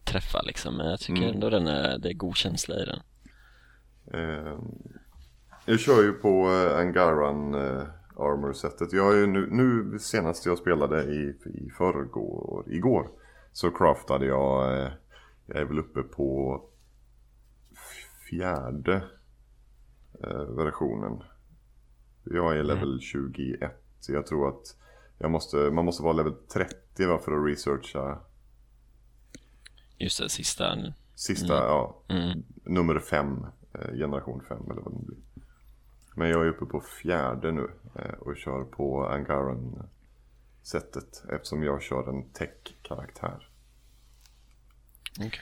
träffa 0.04 0.42
liksom. 0.42 0.76
Men 0.76 0.90
jag 0.90 1.00
tycker 1.00 1.22
mm. 1.22 1.34
ändå 1.34 1.50
den 1.50 1.66
är, 1.66 1.98
det 1.98 2.08
är 2.08 2.14
god 2.14 2.36
känsla 2.36 2.74
i 2.74 2.84
den. 2.84 3.00
Uh, 4.14 4.58
jag 5.66 5.80
kör 5.80 6.02
ju 6.02 6.12
på 6.12 6.48
uh, 6.48 6.78
Angaran 6.78 7.54
uh, 7.54 7.82
armor-setet. 8.20 8.92
Jag 8.92 9.04
har 9.04 9.14
ju 9.14 9.26
nu, 9.26 9.48
nu 9.50 9.98
senast 9.98 10.46
jag 10.46 10.58
spelade 10.58 11.04
i, 11.04 11.36
i 11.44 11.70
förrgår, 11.70 12.64
igår, 12.66 13.10
så 13.52 13.70
craftade 13.70 14.26
jag, 14.26 14.72
eh, 14.72 14.92
jag 15.46 15.56
är 15.56 15.64
väl 15.64 15.78
uppe 15.78 16.02
på 16.02 16.60
fjärde 18.28 19.02
eh, 20.24 20.42
versionen. 20.42 21.22
Jag 22.24 22.58
är 22.58 22.62
level 22.62 22.88
mm. 22.88 23.00
21, 23.00 23.72
så 24.00 24.12
jag 24.12 24.26
tror 24.26 24.48
att 24.48 24.76
jag 25.18 25.30
måste, 25.30 25.56
man 25.56 25.84
måste 25.84 26.02
vara 26.02 26.12
level 26.12 26.34
30 26.34 27.06
va, 27.06 27.18
för 27.18 27.32
att 27.32 27.46
researcha. 27.46 28.18
Just 30.00 30.18
det, 30.18 30.28
sista. 30.28 30.76
Sista, 31.14 31.56
mm. 31.56 31.66
ja. 31.66 32.02
Mm. 32.08 32.42
Nummer 32.64 32.98
5, 32.98 33.46
eh, 33.74 33.94
generation 33.96 34.42
5 34.48 34.70
eller 34.70 34.80
vad 34.82 34.92
det 34.92 35.06
blir. 35.06 35.18
Men 36.16 36.28
jag 36.28 36.46
är 36.46 36.48
uppe 36.48 36.64
på 36.64 36.80
fjärde 36.80 37.52
nu 37.52 37.70
eh, 37.94 38.12
och 38.12 38.36
kör 38.36 38.64
på 38.64 39.06
Angaran 39.06 39.88
sättet 40.62 41.24
eftersom 41.32 41.62
jag 41.62 41.82
kör 41.82 42.08
en 42.08 42.30
tech-karaktär. 42.32 43.48
Okay. 45.18 45.40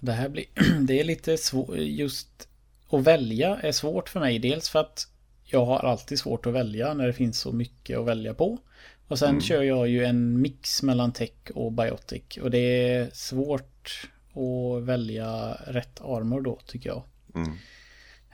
Det 0.00 0.12
här 0.12 0.28
blir, 0.28 0.44
det 0.80 1.00
är 1.00 1.04
lite 1.04 1.36
svårt, 1.36 1.76
just 1.76 2.48
att 2.90 3.02
välja 3.02 3.56
är 3.56 3.72
svårt 3.72 4.08
för 4.08 4.20
mig. 4.20 4.38
Dels 4.38 4.68
för 4.68 4.78
att 4.78 5.08
jag 5.44 5.66
har 5.66 5.78
alltid 5.78 6.18
svårt 6.18 6.46
att 6.46 6.52
välja 6.52 6.94
när 6.94 7.06
det 7.06 7.12
finns 7.12 7.40
så 7.40 7.52
mycket 7.52 7.98
att 7.98 8.06
välja 8.06 8.34
på. 8.34 8.58
Och 9.08 9.18
sen 9.18 9.28
mm. 9.28 9.40
kör 9.40 9.62
jag 9.62 9.88
ju 9.88 10.04
en 10.04 10.40
mix 10.40 10.82
mellan 10.82 11.12
tech 11.12 11.50
och 11.54 11.72
biotic. 11.72 12.38
Och 12.42 12.50
det 12.50 12.58
är 12.58 13.10
svårt 13.12 14.08
att 14.34 14.82
välja 14.82 15.52
rätt 15.52 16.00
armor 16.00 16.40
då 16.40 16.60
tycker 16.66 16.88
jag. 16.88 17.02
Mm. 17.34 17.52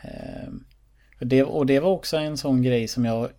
Ehm, 0.03 0.65
det, 1.19 1.43
och 1.43 1.67
det 1.67 1.81
var 1.81 1.91
också 1.91 2.17
en 2.17 2.37
sån 2.37 2.63
grej 2.63 2.89
som 2.89 3.05
jag 3.05 3.31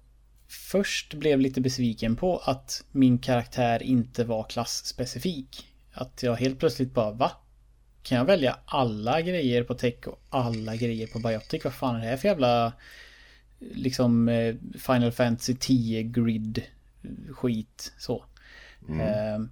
först 0.48 1.14
blev 1.14 1.40
lite 1.40 1.62
besviken 1.62 2.16
på. 2.16 2.38
Att 2.38 2.84
min 2.92 3.18
karaktär 3.18 3.84
inte 3.84 4.24
var 4.24 4.44
klassspecifik. 4.44 5.68
Att 5.92 6.24
jag 6.24 6.36
helt 6.36 6.60
plötsligt 6.60 6.94
bara 6.94 7.12
va? 7.12 7.32
Kan 8.04 8.18
jag 8.18 8.26
välja 8.26 8.58
alla 8.66 9.22
grejer 9.22 9.64
på 9.64 9.74
tech 9.74 10.08
och 10.08 10.20
alla 10.30 10.76
grejer 10.76 11.08
på 11.08 11.20
biotic? 11.20 11.64
Vad 11.64 11.74
fan 11.74 11.96
är 11.96 12.00
det 12.00 12.08
här 12.08 12.18
för 12.18 12.28
jävla 12.28 12.74
liksom 13.60 14.30
eh, 14.30 14.56
Final 14.80 15.12
Fantasy 15.12 15.56
10 15.60 16.04
grid 16.04 16.64
skit 17.32 17.94
så. 17.98 18.26
Mm. 18.90 19.00
Ehm, 19.00 19.50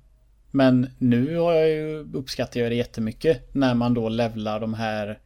men 0.52 0.90
nu 0.98 1.38
har 1.38 1.54
jag 1.54 1.70
ju 1.70 2.00
uppskattar 2.14 2.60
jag 2.60 2.72
det 2.72 2.76
jättemycket 2.76 3.56
när 3.56 3.74
man 3.74 3.94
då 3.94 4.10
levlar 4.10 4.60
de 4.60 4.74
här 4.74 5.20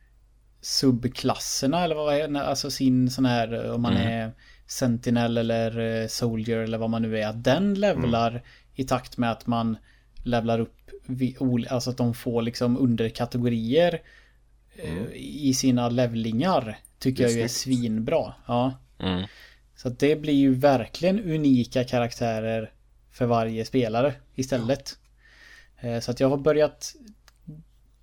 subklasserna 0.62 1.84
eller 1.84 1.96
vad 1.96 2.16
är 2.16 2.28
det? 2.28 2.44
Alltså 2.44 2.72
sin 2.72 3.10
sån 3.10 3.26
här 3.26 3.72
om 3.72 3.82
man 3.82 3.98
mm. 3.98 4.08
är 4.08 4.32
Sentinel 4.68 5.38
eller 5.38 6.02
eh, 6.02 6.08
Soldier 6.08 6.58
eller 6.58 6.78
vad 6.78 6.90
man 6.90 7.02
nu 7.02 7.20
är. 7.20 7.28
Att 7.28 7.44
den 7.44 7.74
levlar 7.74 8.32
mm. 8.32 8.42
i 8.74 8.84
takt 8.84 9.18
med 9.18 9.32
att 9.32 9.48
man 9.48 9.78
levlar 10.24 10.60
upp 10.60 10.72
Alltså 11.70 11.90
att 11.90 11.98
de 11.98 12.14
får 12.14 12.42
liksom 12.42 12.78
underkategorier 12.78 14.02
eh, 14.76 14.92
mm. 14.92 15.08
i 15.16 15.54
sina 15.54 15.90
levlingar. 15.90 16.78
Tycker 17.00 17.24
jag 17.24 17.32
ju 17.32 17.42
är 17.42 17.48
svinbra. 17.48 18.34
Ja. 18.48 18.74
Så 19.76 19.90
det 19.90 20.16
blir 20.16 20.34
ju 20.34 20.54
verkligen 20.54 21.20
unika 21.20 21.84
karaktärer 21.84 22.72
för 23.12 23.26
varje 23.26 23.66
spelare 23.66 24.14
istället. 24.36 24.98
Eh, 25.80 26.00
så 26.00 26.12
att 26.12 26.20
jag 26.20 26.30
har 26.30 26.38
börjat 26.38 26.96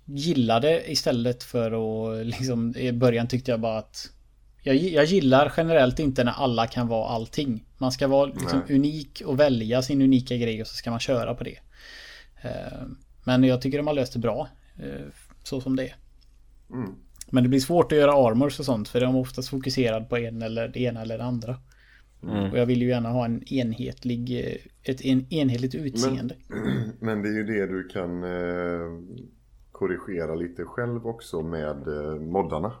gilla 0.05 0.59
det 0.59 0.91
istället 0.91 1.43
för 1.43 1.71
att 1.71 2.25
liksom 2.25 2.75
i 2.75 2.91
början 2.91 3.27
tyckte 3.27 3.51
jag 3.51 3.59
bara 3.59 3.77
att 3.77 4.11
jag, 4.63 4.75
jag 4.75 5.05
gillar 5.05 5.53
generellt 5.57 5.99
inte 5.99 6.23
när 6.23 6.31
alla 6.31 6.67
kan 6.67 6.87
vara 6.87 7.09
allting. 7.09 7.65
Man 7.77 7.91
ska 7.91 8.07
vara 8.07 8.25
liksom 8.25 8.61
unik 8.69 9.21
och 9.25 9.39
välja 9.39 9.81
sin 9.81 10.01
unika 10.01 10.37
grej 10.37 10.61
och 10.61 10.67
så 10.67 10.75
ska 10.75 10.91
man 10.91 10.99
köra 10.99 11.35
på 11.35 11.43
det. 11.43 11.57
Eh, 12.41 12.81
men 13.23 13.43
jag 13.43 13.61
tycker 13.61 13.77
de 13.77 13.87
har 13.87 13.93
löst 13.93 14.13
det 14.13 14.19
bra. 14.19 14.47
Eh, 14.79 15.05
så 15.43 15.61
som 15.61 15.75
det 15.75 15.83
är. 15.83 15.95
Mm. 16.71 16.95
Men 17.33 17.43
det 17.43 17.49
blir 17.49 17.59
svårt 17.59 17.91
att 17.91 17.97
göra 17.97 18.13
armors 18.13 18.59
och 18.59 18.65
sånt 18.65 18.87
för 18.87 18.99
de 18.99 19.15
är 19.15 19.19
oftast 19.19 19.49
fokuserad 19.49 20.09
på 20.09 20.17
en 20.17 20.41
eller 20.41 20.67
det 20.67 20.79
ena 20.79 21.01
eller 21.01 21.17
det 21.17 21.23
andra. 21.23 21.57
Mm. 22.23 22.51
Och 22.51 22.57
jag 22.57 22.65
vill 22.65 22.81
ju 22.81 22.87
gärna 22.87 23.09
ha 23.09 23.25
en 23.25 23.53
enhetlig, 23.53 24.39
eh, 24.39 24.91
ett 24.91 25.05
en, 25.05 25.33
enhetligt 25.33 25.75
utseende. 25.75 26.35
Men, 26.47 26.93
men, 26.99 27.21
det 27.21 27.29
är 27.29 27.33
ju 27.33 27.43
det 27.43 27.67
du 27.67 27.87
kan 27.87 28.23
eh, 28.23 29.19
korrigera 29.71 30.35
lite 30.35 30.65
själv 30.65 31.07
också 31.07 31.41
med 31.41 31.87
eh, 31.87 32.19
moddarna. 32.19 32.73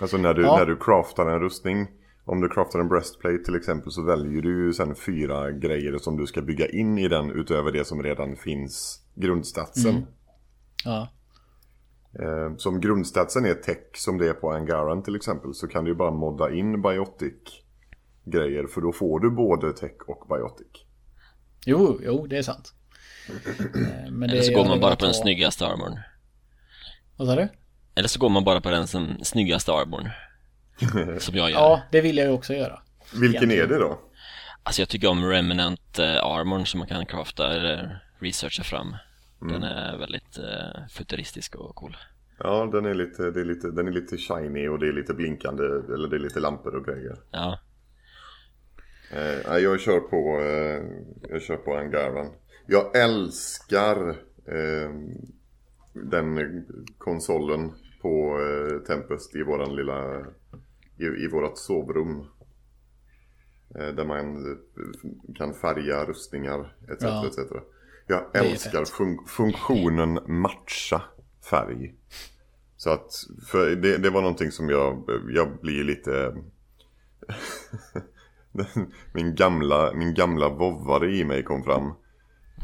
Alltså 0.00 0.16
när 0.16 0.34
du, 0.34 0.42
ja. 0.42 0.56
när 0.56 0.66
du 0.66 0.76
craftar 0.76 1.26
en 1.26 1.40
rustning. 1.40 1.86
Om 2.24 2.40
du 2.40 2.48
craftar 2.48 2.78
en 2.78 2.88
breastplate 2.88 3.44
till 3.44 3.56
exempel 3.56 3.92
så 3.92 4.02
väljer 4.02 4.42
du 4.42 4.66
ju 4.66 4.72
sen 4.72 4.94
fyra 4.94 5.50
grejer 5.50 5.98
som 5.98 6.16
du 6.16 6.26
ska 6.26 6.42
bygga 6.42 6.68
in 6.68 6.98
i 6.98 7.08
den 7.08 7.30
utöver 7.30 7.72
det 7.72 7.84
som 7.84 8.02
redan 8.02 8.36
finns 8.36 9.00
grundstatsen. 9.14 9.90
Mm. 9.90 10.06
Ja. 10.84 11.08
Eh, 12.20 12.56
som 12.56 12.80
grundstatsen 12.80 13.44
är 13.44 13.54
tech 13.54 13.78
som 13.94 14.18
det 14.18 14.28
är 14.28 14.32
på 14.32 14.52
Angaran 14.52 15.02
till 15.02 15.16
exempel 15.16 15.54
så 15.54 15.68
kan 15.68 15.84
du 15.84 15.90
ju 15.90 15.94
bara 15.94 16.10
modda 16.10 16.54
in 16.54 16.82
biotic 16.82 17.34
grejer 18.24 18.66
för 18.66 18.80
då 18.80 18.92
får 18.92 19.20
du 19.20 19.30
både 19.30 19.72
tech 19.72 19.96
och 20.06 20.26
biotic. 20.28 20.84
Jo, 21.66 22.00
jo, 22.02 22.26
det 22.26 22.38
är 22.38 22.42
sant. 22.42 22.72
Eh, 23.28 24.10
men 24.10 24.30
Eller 24.30 24.42
så 24.42 24.52
går 24.52 24.64
man 24.64 24.80
bara 24.80 24.96
på 24.96 25.04
den 25.04 25.14
snyggaste 25.14 25.66
armorn. 25.66 25.98
Vad 27.16 27.28
sa 27.28 27.34
du? 27.34 27.48
Eller 27.94 28.08
så 28.08 28.20
går 28.20 28.28
man 28.28 28.44
bara 28.44 28.60
på 28.60 28.70
den 28.70 28.86
som 28.86 29.18
snyggaste 29.22 29.72
armorn. 29.72 30.10
som 31.18 31.34
jag 31.34 31.50
gör. 31.50 31.58
Ja, 31.58 31.82
det 31.92 32.00
vill 32.00 32.16
jag 32.16 32.26
ju 32.26 32.32
också 32.32 32.54
göra. 32.54 32.82
Vilken 33.12 33.50
Egentligen. 33.50 33.64
är 33.64 33.74
det 33.74 33.78
då? 33.78 34.00
Alltså 34.62 34.82
jag 34.82 34.88
tycker 34.88 35.08
om 35.08 35.24
Remnant 35.24 35.98
eh, 35.98 36.24
armorn 36.24 36.66
som 36.66 36.78
man 36.78 36.88
kan 36.88 37.06
crafta 37.06 37.52
eller 37.52 38.02
researcha 38.18 38.62
fram. 38.62 38.96
Mm. 39.44 39.60
Den 39.60 39.62
är 39.62 39.98
väldigt 39.98 40.38
uh, 40.38 40.86
futuristisk 40.90 41.54
och 41.54 41.74
cool. 41.74 41.96
Ja, 42.38 42.68
den 42.72 42.86
är, 42.86 42.94
lite, 42.94 43.30
det 43.30 43.40
är 43.40 43.44
lite, 43.44 43.70
den 43.70 43.88
är 43.88 43.92
lite 43.92 44.16
shiny 44.16 44.68
och 44.68 44.78
det 44.78 44.88
är 44.88 44.92
lite 44.92 45.14
blinkande, 45.14 45.64
eller 45.64 46.08
det 46.08 46.16
är 46.16 46.20
lite 46.20 46.40
lampor 46.40 46.74
och 46.74 46.84
grejer. 46.84 47.16
Ja. 47.30 47.58
Eh, 49.10 49.58
jag 49.58 49.80
kör 49.80 50.00
på, 50.00 50.40
eh, 50.40 50.82
jag 51.30 51.42
kör 51.42 51.56
på 51.56 51.76
Angaran. 51.76 52.32
Jag 52.66 52.96
älskar 52.96 54.08
eh, 54.46 54.90
den 55.92 56.64
konsolen 56.98 57.72
på 58.02 58.40
eh, 58.40 58.78
Tempest 58.78 59.36
i 59.36 59.42
våran 59.42 59.76
lilla, 59.76 60.26
i, 60.98 61.04
i 61.04 61.28
vårat 61.32 61.58
sovrum. 61.58 62.26
Eh, 63.78 63.88
där 63.88 64.04
man 64.04 64.52
eh, 64.52 64.58
kan 65.34 65.54
färga 65.54 66.04
rustningar 66.04 66.76
etc. 66.90 67.02
Ja. 67.02 67.26
etc. 67.26 67.38
Jag 68.06 68.36
älskar 68.36 68.84
fun 68.84 69.18
funktionen 69.26 70.18
matcha 70.26 71.02
färg. 71.50 71.94
Så 72.76 72.90
att, 72.90 73.10
för 73.46 73.70
det, 73.70 73.98
det 73.98 74.10
var 74.10 74.20
någonting 74.20 74.50
som 74.50 74.68
jag, 74.68 75.04
jag 75.28 75.60
blir 75.60 75.84
lite... 75.84 76.34
min 79.12 79.34
gamla, 79.34 79.92
min 79.94 80.14
gamla 80.14 80.48
vovvare 80.48 81.16
i 81.16 81.24
mig 81.24 81.42
kom 81.42 81.62
fram. 81.62 81.92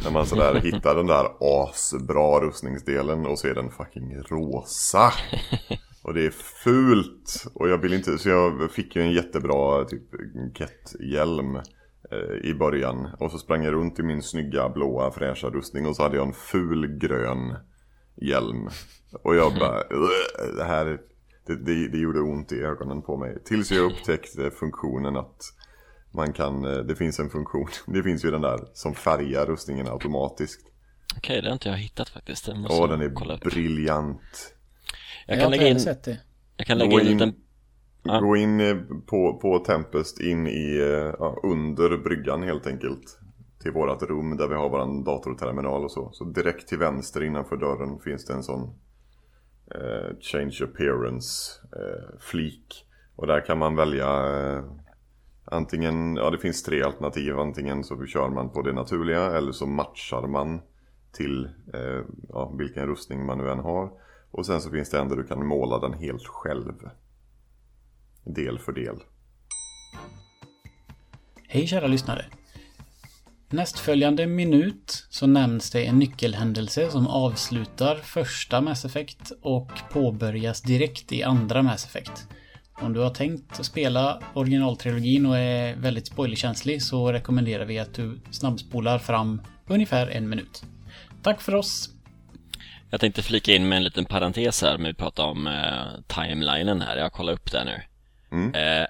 När 0.04 0.10
man 0.10 0.26
sådär 0.26 0.54
hittar 0.62 0.94
den 0.94 1.06
där 1.06 1.26
asbra 1.40 2.40
rustningsdelen 2.40 3.26
och 3.26 3.38
så 3.38 3.48
är 3.48 3.54
den 3.54 3.70
fucking 3.70 4.22
rosa. 4.22 5.12
Och 6.02 6.14
det 6.14 6.26
är 6.26 6.30
fult. 6.30 7.44
Och 7.54 7.68
jag 7.68 7.78
vill 7.78 7.92
inte, 7.92 8.18
så 8.18 8.28
jag 8.28 8.70
fick 8.72 8.96
ju 8.96 9.02
en 9.02 9.12
jättebra 9.12 9.84
typ 9.84 10.02
Ket-hjälm 10.54 11.56
eh, 11.56 11.62
i 12.42 12.54
början. 12.54 13.08
Och 13.18 13.30
så 13.30 13.38
sprang 13.38 13.64
jag 13.64 13.74
runt 13.74 13.98
i 13.98 14.02
min 14.02 14.22
snygga 14.22 14.68
blåa 14.68 15.12
fräscha 15.12 15.50
rustning 15.50 15.86
och 15.86 15.96
så 15.96 16.02
hade 16.02 16.16
jag 16.16 16.26
en 16.26 16.34
ful 16.34 16.98
grön 16.98 17.56
hjälm. 18.16 18.68
Och 19.22 19.36
jag 19.36 19.54
bara, 19.54 19.82
det 20.56 20.64
här, 20.64 20.98
det, 21.46 21.56
det, 21.56 21.88
det 21.88 21.98
gjorde 21.98 22.20
ont 22.20 22.52
i 22.52 22.60
ögonen 22.60 23.02
på 23.02 23.16
mig. 23.16 23.42
Tills 23.44 23.70
jag 23.70 23.84
upptäckte 23.84 24.50
funktionen 24.50 25.16
att 25.16 25.42
man 26.10 26.32
kan, 26.32 26.64
eh, 26.64 26.78
det 26.78 26.96
finns 26.96 27.18
en 27.20 27.30
funktion, 27.30 27.68
det 27.86 28.02
finns 28.02 28.24
ju 28.24 28.30
den 28.30 28.42
där 28.42 28.58
som 28.72 28.94
färgar 28.94 29.46
rustningen 29.46 29.88
automatiskt. 29.88 30.60
Okej, 31.16 31.18
okay, 31.18 31.40
det 31.40 31.48
har 31.48 31.52
inte 31.52 31.68
jag 31.68 31.76
hittat 31.76 32.08
faktiskt. 32.08 32.48
Åh, 32.48 32.88
den 32.88 33.00
är 33.00 33.38
briljant. 33.44 34.54
Jag 35.26 35.36
kan 35.36 35.42
jag 35.42 35.50
lägga 35.50 35.68
in. 35.68 35.78
Jag 36.56 36.66
kan 36.66 36.78
lägga 36.78 36.92
in, 36.92 37.00
in 37.00 37.12
liten... 37.12 37.34
Ja. 38.02 38.20
Gå 38.20 38.36
in 38.36 38.60
på, 39.06 39.38
på 39.42 39.58
Tempest 39.58 40.20
in 40.20 40.46
i, 40.46 40.78
eh, 40.78 41.14
ja, 41.18 41.36
under 41.42 41.96
bryggan 41.96 42.42
helt 42.42 42.66
enkelt. 42.66 43.18
Till 43.62 43.72
vårat 43.72 44.02
rum 44.02 44.36
där 44.36 44.48
vi 44.48 44.54
har 44.54 44.68
våran 44.68 45.04
datorterminal 45.04 45.84
och 45.84 45.90
så. 45.90 46.10
Så 46.12 46.24
direkt 46.24 46.68
till 46.68 46.78
vänster 46.78 47.22
innanför 47.22 47.56
dörren 47.56 47.98
finns 47.98 48.24
det 48.24 48.32
en 48.32 48.42
sån 48.42 48.62
eh, 49.74 50.16
Change 50.20 50.58
appearance 50.64 51.60
eh, 51.76 52.18
flik. 52.20 52.86
Och 53.16 53.26
där 53.26 53.46
kan 53.46 53.58
man 53.58 53.76
välja 53.76 54.06
eh, 54.06 54.64
Antingen, 55.52 56.16
ja 56.16 56.30
det 56.30 56.38
finns 56.38 56.62
tre 56.62 56.82
alternativ. 56.82 57.38
Antingen 57.38 57.84
så 57.84 58.06
kör 58.06 58.28
man 58.28 58.50
på 58.50 58.62
det 58.62 58.72
naturliga 58.72 59.36
eller 59.36 59.52
så 59.52 59.66
matchar 59.66 60.26
man 60.26 60.60
till 61.12 61.48
eh, 61.74 62.04
ja, 62.28 62.52
vilken 62.58 62.86
rustning 62.86 63.26
man 63.26 63.38
nu 63.38 63.50
än 63.50 63.58
har. 63.58 63.90
Och 64.30 64.46
sen 64.46 64.60
så 64.60 64.70
finns 64.70 64.90
det 64.90 64.98
en 64.98 65.08
där 65.08 65.16
du 65.16 65.24
kan 65.24 65.46
måla 65.46 65.78
den 65.78 65.92
helt 65.92 66.26
själv. 66.26 66.90
Del 68.34 68.58
för 68.58 68.72
del. 68.72 68.96
Hej 71.48 71.66
kära 71.66 71.86
lyssnare. 71.86 72.24
Nästföljande 73.48 74.26
minut 74.26 75.06
så 75.10 75.26
nämns 75.26 75.70
det 75.70 75.84
en 75.84 75.98
nyckelhändelse 75.98 76.90
som 76.90 77.06
avslutar 77.06 77.96
första 77.96 78.60
Mass 78.60 78.84
Effect 78.84 79.32
och 79.42 79.70
påbörjas 79.92 80.62
direkt 80.62 81.12
i 81.12 81.22
andra 81.22 81.62
Mass 81.62 81.84
Effect. 81.84 82.28
Om 82.74 82.92
du 82.92 83.00
har 83.00 83.10
tänkt 83.10 83.60
att 83.60 83.66
spela 83.66 84.22
originaltrilogin 84.34 85.26
och 85.26 85.38
är 85.38 85.76
väldigt 85.76 86.06
spoilerkänslig 86.06 86.82
så 86.82 87.12
rekommenderar 87.12 87.64
vi 87.64 87.78
att 87.78 87.94
du 87.94 88.20
snabbspolar 88.30 88.98
fram 88.98 89.42
ungefär 89.66 90.06
en 90.06 90.28
minut. 90.28 90.62
Tack 91.22 91.40
för 91.40 91.54
oss! 91.54 91.90
Jag 92.90 93.00
tänkte 93.00 93.22
flika 93.22 93.52
in 93.52 93.68
med 93.68 93.76
en 93.76 93.84
liten 93.84 94.04
parentes 94.04 94.62
här, 94.62 94.78
med 94.78 94.86
vi 94.86 94.94
pratar 94.94 95.24
om 95.24 95.46
eh, 95.46 96.02
timelinen 96.06 96.80
här. 96.80 96.96
Jag 96.96 97.12
kollar 97.12 97.32
upp 97.32 97.52
det 97.52 97.64
nu. 97.64 97.89
Mm. 98.32 98.54
Eh, 98.54 98.86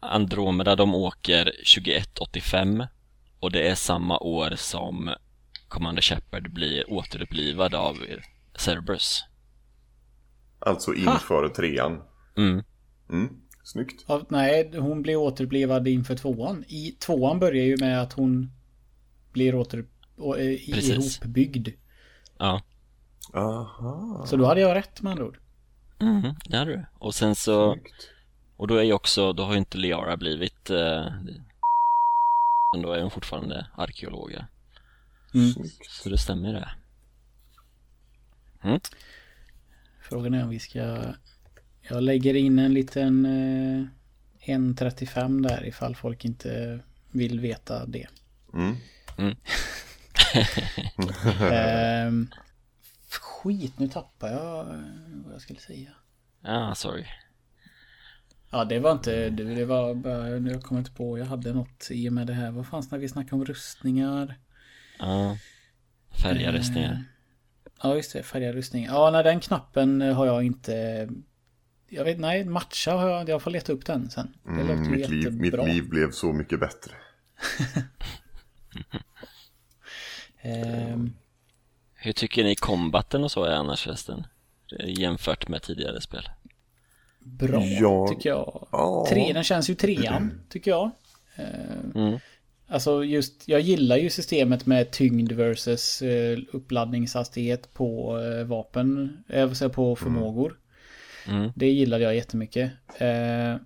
Andromeda, 0.00 0.76
de 0.76 0.94
åker 0.94 1.44
2185 1.44 2.84
Och 3.40 3.52
det 3.52 3.68
är 3.68 3.74
samma 3.74 4.18
år 4.18 4.52
som 4.56 5.10
Commander 5.68 6.02
Shepard 6.02 6.52
blir 6.52 6.92
återupplivad 6.92 7.74
av 7.74 7.96
Cerberus. 8.56 9.24
Alltså 10.60 10.94
inför 10.94 11.48
trean. 11.48 12.02
Mm. 12.36 12.64
Mm, 13.10 13.28
snyggt. 13.64 14.04
Ja, 14.08 14.26
nej, 14.28 14.70
hon 14.76 15.02
blir 15.02 15.16
återupplivad 15.16 15.88
inför 15.88 16.16
tvåan. 16.16 16.64
I 16.68 16.90
tvåan 16.90 17.38
börjar 17.38 17.64
ju 17.64 17.76
med 17.80 18.02
att 18.02 18.12
hon 18.12 18.50
blir 19.32 19.54
åter, 19.54 19.84
å- 20.16 20.36
eh, 20.36 20.68
ihopbyggd. 20.70 21.68
Ja. 22.38 22.62
Aha, 23.34 24.24
Så 24.26 24.36
då 24.36 24.46
hade 24.46 24.60
jag 24.60 24.74
rätt 24.74 25.02
med 25.02 25.10
andra 25.10 25.24
ord. 25.24 25.38
Mm, 26.00 26.34
det 26.44 26.56
hade 26.56 26.70
du. 26.70 26.86
Och 26.98 27.14
sen 27.14 27.34
så, 27.34 27.72
snyggt. 27.72 28.10
Och 28.58 28.66
då 28.66 28.76
är 28.76 28.82
ju 28.82 28.92
också, 28.92 29.32
då 29.32 29.44
har 29.44 29.52
ju 29.52 29.58
inte 29.58 29.78
Liara 29.78 30.16
blivit 30.16 30.70
eh, 30.70 31.06
men 32.72 32.82
då 32.82 32.92
är 32.92 33.02
hon 33.02 33.10
fortfarande 33.10 33.66
arkeolog. 33.74 34.36
snyggt. 35.54 35.90
Så 35.90 36.08
det 36.08 36.18
stämmer 36.18 36.52
det. 36.52 36.68
Frågan 40.00 40.34
är 40.34 40.42
om 40.42 40.50
vi 40.50 40.58
ska... 40.58 41.14
Jag 41.82 42.02
lägger 42.02 42.34
in 42.34 42.58
en 42.58 42.74
liten 42.74 43.26
eh, 43.26 43.86
1.35 44.56 45.48
där 45.48 45.66
ifall 45.66 45.96
folk 45.96 46.24
inte 46.24 46.80
vill 47.10 47.40
veta 47.40 47.86
det. 47.86 48.06
Mm. 48.54 48.76
Ehm, 51.52 52.28
skit, 53.10 53.78
nu 53.78 53.88
tappar 53.88 54.28
jag 54.28 54.68
eh, 54.68 54.80
vad 55.24 55.34
jag 55.34 55.40
skulle 55.40 55.60
säga. 55.60 55.90
Ah, 56.42 56.74
sorry. 56.74 57.06
Ja, 58.50 58.64
det 58.64 58.78
var 58.78 58.92
inte... 58.92 59.30
Det, 59.30 59.44
det 59.54 59.64
var 59.64 59.94
bara... 59.94 60.28
Jag 60.28 60.62
kommer 60.62 60.78
inte 60.78 60.90
på. 60.92 61.18
Jag 61.18 61.26
hade 61.26 61.52
något 61.52 61.88
i 61.90 62.08
och 62.08 62.12
med 62.12 62.26
det 62.26 62.32
här. 62.32 62.50
Vad 62.50 62.66
fanns 62.66 62.90
när 62.90 62.98
vi 62.98 63.08
snackade 63.08 63.34
om 63.36 63.44
rustningar? 63.44 64.34
Ja. 64.98 65.36
Färgarrustningar. 66.22 67.04
Ja, 67.82 67.94
just 67.96 68.12
det. 68.12 68.22
Färgad 68.22 68.54
rustning. 68.54 68.84
Ja, 68.84 69.10
nej, 69.10 69.24
den 69.24 69.40
knappen 69.40 70.00
har 70.00 70.26
jag 70.26 70.44
inte... 70.44 71.08
Jag 71.90 72.04
vet, 72.04 72.18
nej, 72.18 72.44
matcha 72.44 72.92
har 72.92 73.08
jag... 73.08 73.28
Jag 73.28 73.42
får 73.42 73.50
leta 73.50 73.72
upp 73.72 73.86
den 73.86 74.10
sen. 74.10 74.34
Det 74.44 74.50
låter 74.50 74.72
Mm, 74.72 74.84
ju 74.84 74.90
mitt, 74.90 75.08
liv, 75.08 75.32
mitt 75.32 75.44
jättebra. 75.44 75.66
liv 75.72 75.88
blev 75.88 76.10
så 76.10 76.32
mycket 76.32 76.60
bättre. 76.60 76.92
Ehm, 80.42 81.12
Hur 81.94 82.12
tycker 82.12 82.44
ni 82.44 82.54
combaten 82.56 83.24
och 83.24 83.30
så 83.32 83.44
är 83.44 83.52
annars 83.54 83.82
förresten? 83.82 84.26
Jämfört 84.86 85.48
med 85.48 85.62
tidigare 85.62 86.00
spel. 86.00 86.28
Bra, 87.28 87.64
Ja. 87.64 88.08
tycker 88.08 88.28
jag. 88.30 88.68
Ja. 88.72 89.06
Tre, 89.08 89.32
den 89.32 89.44
känns 89.44 89.70
ju 89.70 89.74
trean, 89.74 90.40
tycker 90.48 90.70
jag. 90.70 90.90
Mm. 91.94 92.18
Alltså 92.70 93.04
just, 93.04 93.48
jag 93.48 93.60
gillar 93.60 93.96
ju 93.96 94.10
systemet 94.10 94.66
med 94.66 94.90
tyngd 94.90 95.32
versus 95.32 96.02
eh, 96.02 96.38
uppladdningshastighet 96.52 97.74
på 97.74 98.20
eh, 98.20 98.44
vapen, 98.44 99.18
jag 99.26 99.56
säga 99.56 99.68
på 99.68 99.96
förmågor. 99.96 100.58
Mm. 101.28 101.52
Det 101.56 101.70
gillade 101.70 102.04
jag 102.04 102.14
jättemycket. 102.14 102.72
Eh, 102.98 103.56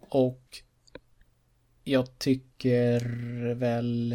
och 0.00 0.42
jag 1.84 2.18
tycker 2.18 3.00
väl... 3.54 4.12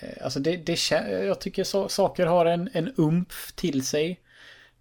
Eh, 0.00 0.24
alltså 0.24 0.40
det, 0.40 0.56
det 0.56 0.90
jag 1.24 1.40
tycker 1.40 1.88
saker 1.88 2.26
har 2.26 2.46
en, 2.46 2.70
en 2.72 2.92
umf 2.96 3.52
till 3.56 3.86
sig. 3.86 4.20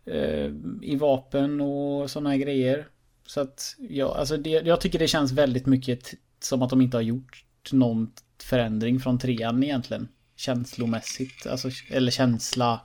Eh, 0.06 0.52
I 0.82 0.96
vapen 0.96 1.62
och 1.62 2.12
sådana 2.12 2.30
här 2.30 2.38
grejer. 2.38 2.88
Så 3.26 3.42
att 3.42 3.76
ja, 3.90 4.16
alltså 4.16 4.38
det, 4.38 4.50
jag 4.50 4.82
tycker 4.82 5.00
det 5.00 5.08
känns 5.08 5.32
väldigt 5.32 5.66
mycket 5.66 6.14
som 6.40 6.62
att 6.62 6.70
de 6.70 6.82
inte 6.82 6.98
har 6.98 7.02
gjort 7.02 7.46
någon 7.72 8.12
förändring 8.44 9.00
från 9.00 9.20
trean 9.20 9.64
egentligen. 9.64 10.08
Känslomässigt, 10.36 11.48
alltså, 11.48 11.70
eller 11.90 12.12
känsla 12.12 12.82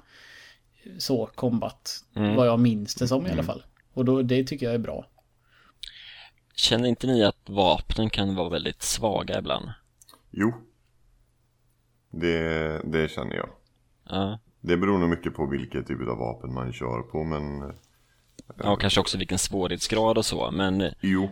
så, 0.99 1.27
combat. 1.27 2.05
Mm. 2.15 2.37
Vad 2.37 2.47
jag 2.47 2.61
minns 2.61 2.95
det 2.95 3.09
som 3.09 3.27
i 3.27 3.31
alla 3.31 3.43
fall. 3.43 3.63
Och 3.93 4.05
då, 4.05 4.23
det 4.23 4.45
tycker 4.45 4.67
jag 4.67 4.75
är 4.75 4.79
bra. 4.79 5.07
Känner 6.55 6.89
inte 6.89 7.07
ni 7.07 7.25
att 7.25 7.49
vapnen 7.49 8.11
kan 8.11 8.35
vara 8.35 8.49
väldigt 8.49 8.83
svaga 8.83 9.39
ibland? 9.39 9.71
Jo. 10.31 10.55
Det, 12.11 12.81
det 12.85 13.11
känner 13.11 13.37
jag. 13.37 13.49
Ja. 14.09 14.39
Det 14.61 14.77
beror 14.77 14.99
nog 14.99 15.09
mycket 15.11 15.35
på 15.35 15.47
vilket 15.47 15.87
typ 15.87 16.09
av 16.09 16.19
vapen 16.19 16.55
man 16.55 16.73
kör 16.73 17.03
på 17.03 17.25
men 17.25 17.73
Ja, 18.57 18.73
och 18.73 18.81
kanske 18.81 19.01
också 19.01 19.19
vilken 19.19 19.39
svårighetsgrad 19.39 20.19
och 20.19 20.25
så, 20.25 20.51
men 20.51 20.83
jo. 21.01 21.29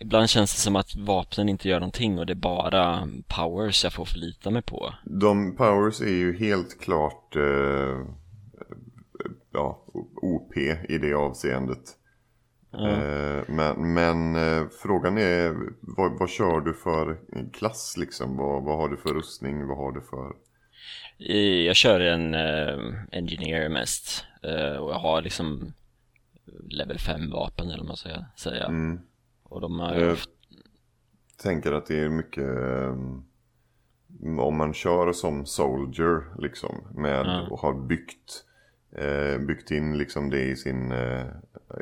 ibland 0.00 0.28
känns 0.28 0.54
det 0.54 0.60
som 0.60 0.76
att 0.76 0.96
vapnen 0.96 1.48
inte 1.48 1.68
gör 1.68 1.80
någonting 1.80 2.18
och 2.18 2.26
det 2.26 2.32
är 2.32 2.34
bara 2.34 3.08
powers 3.28 3.84
jag 3.84 3.92
får 3.92 4.04
förlita 4.04 4.50
mig 4.50 4.62
på. 4.62 4.94
De 5.04 5.56
powers 5.56 6.00
är 6.00 6.14
ju 6.14 6.36
helt 6.36 6.80
klart 6.80 7.36
eh, 7.36 8.06
ja, 9.52 9.84
OP 10.22 10.56
i 10.88 10.98
det 10.98 11.14
avseendet. 11.14 11.96
Eh, 12.72 13.44
men 13.48 13.94
men 13.94 14.36
eh, 14.36 14.66
frågan 14.82 15.18
är 15.18 15.56
vad, 15.80 16.18
vad 16.18 16.28
kör 16.28 16.60
du 16.60 16.74
för 16.74 17.18
klass 17.52 17.94
liksom? 17.96 18.36
Vad, 18.36 18.64
vad 18.64 18.76
har 18.76 18.88
du 18.88 18.96
för 18.96 19.14
rustning? 19.14 19.66
Vad 19.66 19.76
har 19.76 19.92
du 19.92 20.00
för? 20.00 20.32
Jag 21.18 21.76
kör 21.76 22.00
en 22.00 22.34
eh, 22.34 22.78
engineer 23.12 23.68
mest 23.68 24.24
eh, 24.42 24.76
och 24.76 24.90
jag 24.90 24.98
har 24.98 25.22
liksom 25.22 25.72
level 26.68 26.98
5 26.98 27.30
vapen 27.30 27.66
eller 27.66 27.78
vad 27.78 27.86
man 27.86 27.96
ska 27.96 28.10
säga. 28.36 28.64
Mm. 28.64 29.00
Och 29.42 29.60
de 29.60 29.80
har 29.80 29.94
Eh, 29.94 30.12
ofta, 30.12 30.32
tänker 31.42 31.72
att 31.72 31.86
det 31.86 32.00
är 32.00 32.08
mycket 32.08 32.48
eh, 32.48 32.96
om 34.40 34.56
man 34.56 34.74
kör 34.74 35.12
som 35.12 35.46
soldier 35.46 36.40
liksom 36.42 36.86
med 36.94 37.26
Ja. 37.26 37.46
och 37.50 37.60
har 37.60 37.74
byggt 37.74 38.44
eh, 38.92 39.38
byggt 39.38 39.70
in 39.70 39.98
liksom 39.98 40.30
det 40.30 40.42
i 40.42 40.56
sin 40.56 40.92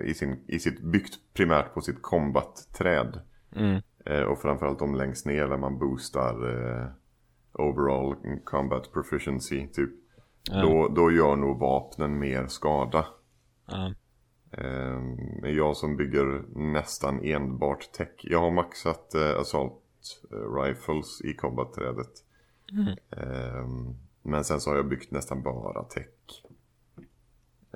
i 0.04 0.14
sin 0.14 0.44
i 0.48 0.58
sitt 0.58 0.80
byggt 0.80 1.14
primärt 1.34 1.74
på 1.74 1.80
sitt 1.80 2.02
combat-träd 2.02 3.20
mm, 3.56 3.82
och 4.28 4.42
framförallt 4.42 4.78
de 4.78 4.94
längst 4.94 5.26
ner 5.26 5.48
där 5.48 5.56
man 5.56 5.78
boostar 5.78 6.34
overall 7.54 8.16
combat 8.44 8.92
proficiency 8.92 9.68
typ 9.68 9.90
Ja. 10.50 10.62
då, 10.62 10.88
då 10.88 11.12
gör 11.12 11.36
nog 11.36 11.58
vapnen 11.58 12.18
mer 12.18 12.46
skada 12.46 13.06
Men 15.42 15.54
jag 15.54 15.76
som 15.76 15.96
bygger 15.96 16.44
nästan 16.72 17.24
enbart 17.24 17.92
tech. 17.92 18.08
Jag 18.22 18.40
har 18.40 18.50
maxat 18.50 19.14
eh, 19.14 19.40
assault 19.40 19.82
eh, 20.30 20.62
rifles 20.62 21.20
i 21.20 21.34
combat-trädet. 21.34 22.24
Eh, 23.10 23.68
men 24.22 24.44
sen 24.44 24.60
så 24.60 24.70
har 24.70 24.76
jag 24.76 24.88
byggt 24.88 25.10
nästan 25.10 25.42
bara 25.42 25.84
tech. 25.84 26.06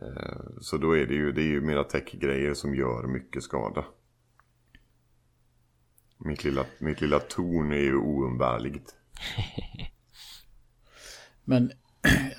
Eh, 0.03 0.41
så 0.61 0.77
då 0.77 0.97
är 0.97 1.07
det 1.07 1.15
ju, 1.15 1.33
det 1.33 1.43
är 1.43 1.47
ju 1.47 1.61
mera 1.61 1.85
tech-grejer 1.85 2.55
som 2.55 2.75
gör 2.75 3.07
mycket 3.07 3.43
skada. 3.43 3.85
Mitt 6.19 6.45
lilla, 6.45 6.65
mitt 6.79 7.01
lilla 7.01 7.19
torn 7.19 7.73
är 7.73 7.77
ju 7.77 7.97
oumbärligt. 7.97 8.97
Men 11.45 11.73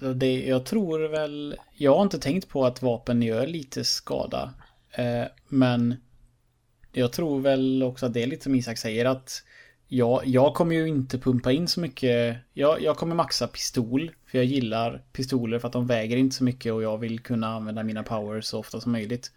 det, 0.15 0.47
jag 0.47 0.65
tror 0.65 0.99
väl... 0.99 1.55
Jag 1.73 1.95
har 1.95 2.03
inte 2.03 2.19
tänkt 2.19 2.49
på 2.49 2.65
att 2.65 2.81
vapen 2.81 3.21
gör 3.21 3.47
lite 3.47 3.83
skada. 3.83 4.53
Eh, 4.91 5.25
men 5.47 5.95
jag 6.91 7.11
tror 7.11 7.39
väl 7.39 7.83
också 7.83 8.05
att 8.05 8.13
det 8.13 8.23
är 8.23 8.27
lite 8.27 8.43
som 8.43 8.55
Isak 8.55 8.77
säger 8.77 9.05
att 9.05 9.43
jag, 9.87 10.27
jag 10.27 10.53
kommer 10.53 10.75
ju 10.75 10.87
inte 10.87 11.19
pumpa 11.19 11.51
in 11.51 11.67
så 11.67 11.79
mycket. 11.79 12.37
Jag, 12.53 12.81
jag 12.81 12.97
kommer 12.97 13.15
maxa 13.15 13.47
pistol. 13.47 14.11
För 14.25 14.37
jag 14.37 14.45
gillar 14.45 15.03
pistoler 15.13 15.59
för 15.59 15.67
att 15.67 15.73
de 15.73 15.87
väger 15.87 16.17
inte 16.17 16.35
så 16.35 16.43
mycket 16.43 16.73
och 16.73 16.83
jag 16.83 16.97
vill 16.97 17.19
kunna 17.19 17.47
använda 17.47 17.83
mina 17.83 18.03
powers 18.03 18.45
så 18.45 18.59
ofta 18.59 18.81
som 18.81 18.91
möjligt. 18.91 19.31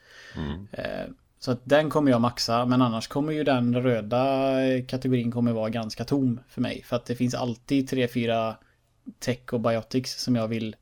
Eh, 0.72 1.06
Så 1.42 1.50
att 1.50 1.60
den 1.64 1.90
kommer 1.90 2.10
jag 2.10 2.20
maxa, 2.20 2.66
men 2.66 2.82
annars 2.82 3.08
kommer 3.08 3.32
ju 3.32 3.44
den 3.44 3.82
röda 3.82 4.56
kategorin 4.88 5.30
kommer 5.30 5.52
vara 5.52 5.70
ganska 5.70 6.04
tom 6.04 6.40
för 6.48 6.60
mig. 6.60 6.82
För 6.84 6.96
att 6.96 7.06
det 7.06 7.14
finns 7.14 7.34
alltid 7.34 7.90
3-4 7.90 8.54
tech 9.18 9.52
och 9.52 9.60
biotics 9.60 10.22
som 10.22 10.36
jag 10.36 10.48
vill 10.48 10.76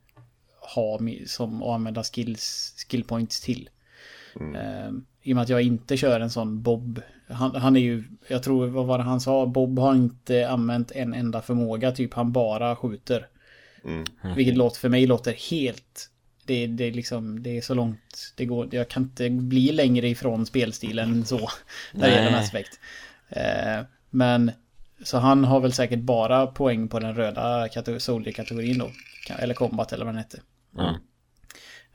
ha 0.75 0.99
som 1.27 1.63
och 1.63 1.75
använda 1.75 2.03
skills, 2.03 2.75
skill 2.89 3.05
points 3.05 3.41
till. 3.41 3.71
Eh, 4.41 4.91
I 5.23 5.33
och 5.33 5.35
med 5.35 5.43
att 5.43 5.49
jag 5.49 5.63
inte 5.63 5.97
kör 5.97 6.21
en 6.21 6.31
sån 6.31 6.63
Bob. 6.63 7.01
Han, 7.29 7.55
han 7.55 7.77
är 7.77 7.81
ju, 7.81 8.05
jag 8.29 8.43
tror, 8.43 8.67
vad 8.67 8.87
var 8.87 8.99
det 8.99 9.05
han 9.05 9.21
sa? 9.21 9.47
Bob 9.47 9.79
har 9.79 9.95
inte 9.95 10.49
använt 10.49 10.91
en 10.93 11.15
enda 11.15 11.43
förmåga, 11.43 11.93
typ 11.93 12.15
han 12.15 12.33
bara 12.33 12.77
skjuter. 12.77 13.29
Vilket 14.37 14.57
låter 14.57 14.81
för 14.81 14.89
mig 14.89 15.07
låter 15.07 15.33
helt... 15.51 16.11
Det, 16.51 16.67
det, 16.67 16.91
liksom, 16.91 17.43
det 17.43 17.57
är 17.57 17.61
så 17.61 17.75
långt 17.75 18.33
det 18.37 18.45
går. 18.45 18.69
Jag 18.75 18.89
kan 18.89 19.03
inte 19.03 19.31
bli 19.31 19.73
längre 19.73 20.09
ifrån 20.09 20.47
spelstilen 20.47 21.25
så. 21.25 21.49
När 21.93 22.09
det 22.09 22.15
gäller. 22.15 22.31
Mass 22.31 22.49
Effect. 22.49 22.81
Eh, 23.29 23.85
men 24.11 24.53
så 25.05 25.19
han 25.19 25.45
har 25.45 25.61
väl 25.61 25.73
säkert 25.73 25.99
bara 26.01 26.47
poäng 26.47 26.89
på 26.89 26.99
den 26.99 27.15
röda 27.15 27.69
kategor- 27.69 27.99
soldier-kategorin 27.99 28.79
då. 28.79 28.91
Eller 29.39 29.55
combat 29.55 29.93
eller 29.93 30.05
vad 30.05 30.15
den 30.15 30.19
hette. 30.23 30.41
ja. 30.77 30.99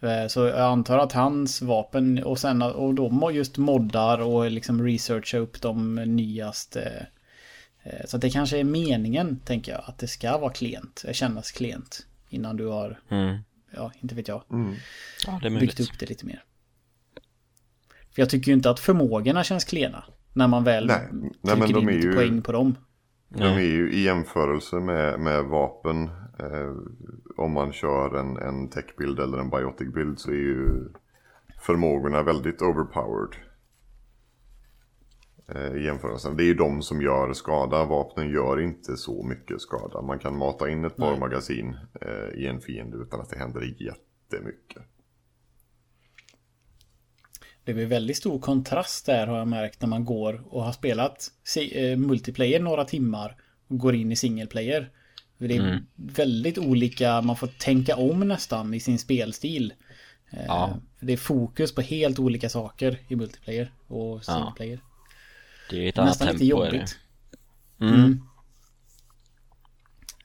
Eh, 0.10 0.28
Så 0.28 0.40
jag 0.46 0.60
antar 0.60 0.98
att 1.00 1.12
hans 1.12 1.62
vapen 1.62 2.24
och 2.24 2.40
sen 2.40 2.62
och 2.62 2.94
då 2.94 3.32
just 3.32 3.58
moddar 3.58 4.18
och 4.22 4.52
liksom 4.52 4.84
researcha 4.84 5.38
upp 5.38 5.62
de 5.62 5.96
nyaste 5.96 7.08
Eh, 7.88 8.06
Så 8.06 8.18
det 8.18 8.30
kanske 8.30 8.60
är 8.60 8.64
meningen, 8.64 9.40
tänker 9.46 9.72
jag, 9.72 9.82
att 9.86 9.98
det 9.98 10.08
ska 10.08 10.38
vara 10.38 10.54
klent, 10.54 11.06
kännas 11.12 11.52
klent. 11.52 12.06
Innan 12.30 12.58
du 12.58 12.66
har, 12.68 13.00
Mm. 13.10 13.38
Ja, 13.76 13.92
inte 14.02 14.16
vet 14.16 14.28
jag, 14.28 14.44
Ja, 15.28 15.40
det 15.42 15.48
är 15.48 15.60
byggt 15.60 15.80
upp 15.80 16.00
det 16.00 16.10
lite 16.10 16.26
mer. 16.26 16.44
För 18.16 18.22
jag 18.22 18.30
tycker 18.30 18.48
ju 18.52 18.54
inte 18.56 18.70
att 18.70 18.80
förmågorna 18.80 19.44
känns 19.44 19.64
klena. 19.66 20.04
När 20.34 20.48
man 20.48 20.64
väl 20.64 20.86
Nej, 20.88 21.08
nej, 21.12 21.58
men 21.60 21.72
de 21.72 21.80
in 21.80 21.90
är 21.90 21.94
ju- 21.94 22.16
poäng 22.16 22.42
på 22.42 22.52
dem. 22.52 22.76
De 23.30 23.44
är 23.44 23.60
ju 23.60 23.92
i 23.92 24.02
jämförelse 24.02 24.76
med, 24.76 25.20
med 25.20 25.44
vapen. 25.44 26.04
Eh, 26.40 26.74
om 27.38 27.52
man 27.52 27.74
kör 27.74 28.16
en, 28.20 28.38
en 28.38 28.70
tech-bild 28.70 29.20
eller 29.20 29.38
en 29.38 29.50
biotic-bild 29.50 30.20
så 30.20 30.32
är 30.32 30.36
ju 30.36 30.68
förmågorna 31.62 32.24
väldigt 32.24 32.62
overpowered. 32.62 33.36
Eh, 35.48 35.76
I 35.82 35.84
jämförelse. 35.86 36.34
Det 36.38 36.44
är 36.44 36.48
ju 36.48 36.54
de 36.54 36.82
som 36.82 37.02
gör 37.02 37.34
skada. 37.34 37.86
Vapnen 37.86 38.30
gör 38.30 38.62
inte 38.62 38.98
så 38.98 39.24
mycket 39.24 39.62
skada. 39.62 40.02
Man 40.02 40.20
kan 40.20 40.38
mata 40.38 40.70
in 40.70 40.86
ett 40.86 40.96
par 40.98 41.18
magasin 41.18 41.78
eh, 42.02 42.40
i 42.40 42.48
en 42.48 42.62
fiende 42.62 42.98
utan 42.98 43.22
att 43.22 43.30
det 43.30 43.38
händer 43.40 43.62
jättemycket. 43.62 44.84
Det 47.64 47.74
blir 47.74 47.86
väldigt 47.86 48.18
stor 48.18 48.40
kontrast 48.40 49.06
där 49.06 49.28
har 49.28 49.38
jag 49.38 49.48
märkt 49.48 49.82
när 49.82 49.88
man 49.90 50.06
går 50.06 50.44
och 50.50 50.64
har 50.64 50.72
spelat 50.72 51.28
eh, 51.72 51.98
multiplayer 51.98 52.60
några 52.60 52.86
timmar 52.86 53.36
och 53.68 53.78
går 53.78 53.96
in 53.96 54.12
i 54.12 54.16
single 54.16 54.46
player. 54.48 54.92
Det 55.38 55.56
är 55.56 55.60
Mm. 55.60 55.86
väldigt 55.96 56.58
olika, 56.58 57.22
man 57.22 57.36
får 57.36 57.48
tänka 57.48 57.96
om 57.96 58.20
nästan 58.20 58.74
i 58.74 58.80
sin 58.80 59.00
spelstil. 59.00 59.74
Eh, 60.32 60.44
Ja. 60.48 60.80
för 61.00 61.06
Det 61.06 61.14
är 61.14 61.18
fokus 61.18 61.76
på 61.76 61.82
helt 61.82 62.20
olika 62.20 62.50
saker 62.50 63.00
i 63.08 63.16
multiplayer 63.16 63.74
och 63.88 64.26
single 64.26 64.42
Ja. 64.42 64.78
Det 65.70 65.86
är 65.86 65.90
ett 65.90 65.98
annat 65.98 66.10
Nästan 66.10 66.28
tempo. 66.28 66.40
lite 66.44 66.46
jobbigt. 66.46 66.98
Mm. 67.82 68.22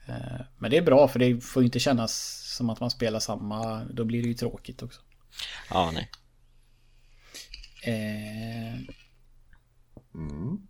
Eh, 0.09 0.41
Men 0.59 0.71
det 0.71 0.77
är 0.77 0.83
bra 0.83 1.09
för 1.09 1.19
det 1.19 1.41
får 1.45 1.62
ju 1.62 1.67
inte 1.67 1.79
kännas 1.79 2.43
som 2.57 2.71
att 2.71 2.81
man 2.81 2.91
spelar 2.91 3.21
samma, 3.21 3.85
då 3.85 4.05
blir 4.05 4.23
det 4.23 4.29
ju 4.29 4.35
tråkigt 4.35 4.83
också. 4.83 5.01
Ja, 5.71 5.91
nej. 5.95 6.11
Eh, 7.85 8.95
Mm. 10.15 10.67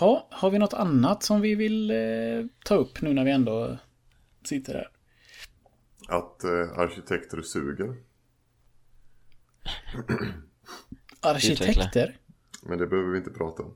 Ha, 0.00 0.28
har 0.30 0.50
vi 0.50 0.58
något 0.58 0.72
annat 0.74 1.22
som 1.22 1.40
vi 1.40 1.54
vill 1.54 1.90
eh, 1.90 1.96
ta 2.64 2.74
upp 2.74 3.00
nu 3.02 3.14
när 3.14 3.24
vi 3.24 3.30
ändå 3.30 3.78
sitter 4.44 4.74
här? 4.74 4.90
Att 6.08 6.44
eh, 6.44 6.78
arkitekter 6.78 7.42
suger. 7.42 7.96
Arkitekter? 11.20 12.18
Men 12.62 12.78
det 12.78 12.86
behöver 12.86 13.10
vi 13.10 13.18
inte 13.18 13.30
prata 13.30 13.62
om. 13.62 13.74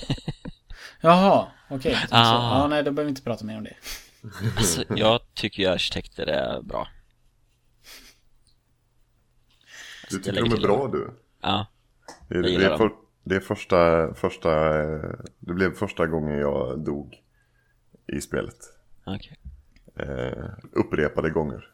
Jaha, 1.00 1.48
okej. 1.70 1.94
Ah. 2.10 2.58
Ja, 2.60 2.66
nej, 2.68 2.82
då 2.82 2.90
behöver 2.90 3.04
vi 3.04 3.08
inte 3.10 3.22
prata 3.22 3.44
mer 3.44 3.56
om 3.56 3.64
det. 3.64 3.76
Alltså, 4.56 4.84
jag 4.96 5.20
tycker 5.34 5.62
ju 5.62 5.68
arkitekter 5.68 6.26
är 6.26 6.62
bra. 6.62 6.88
Du 10.10 10.16
jag 10.16 10.24
tycker 10.24 10.42
de 10.42 10.52
är 10.52 10.60
bra 10.60 10.88
du? 10.88 11.10
Ja, 11.40 11.66
Det, 12.28 12.38
är- 12.38 12.42
det, 12.42 12.64
är 12.66 12.76
för, 12.76 12.90
det 13.24 13.36
är 13.36 13.40
första, 13.40 14.14
första, 14.14 14.82
eh, 14.82 15.10
det 15.38 15.54
blev 15.54 15.74
första 15.74 16.06
gången 16.06 16.38
jag 16.38 16.78
dog 16.84 17.22
i 18.06 18.20
spelet. 18.20 18.58
okej. 19.06 19.38
Eh, 19.96 20.48
upprepade 20.72 21.30
gånger. 21.30 21.70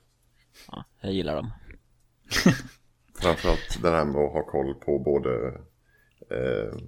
Ja, 0.71 0.85
jag 1.01 1.13
gillar 1.13 1.35
dem. 1.37 1.51
Framförallt 3.21 3.83
det 3.83 3.91
här 3.91 4.05
med 4.05 4.17
att 4.21 4.33
ha 4.33 4.43
koll 4.43 4.75
på 4.75 4.99
både 4.99 5.61
eh, 6.31 6.79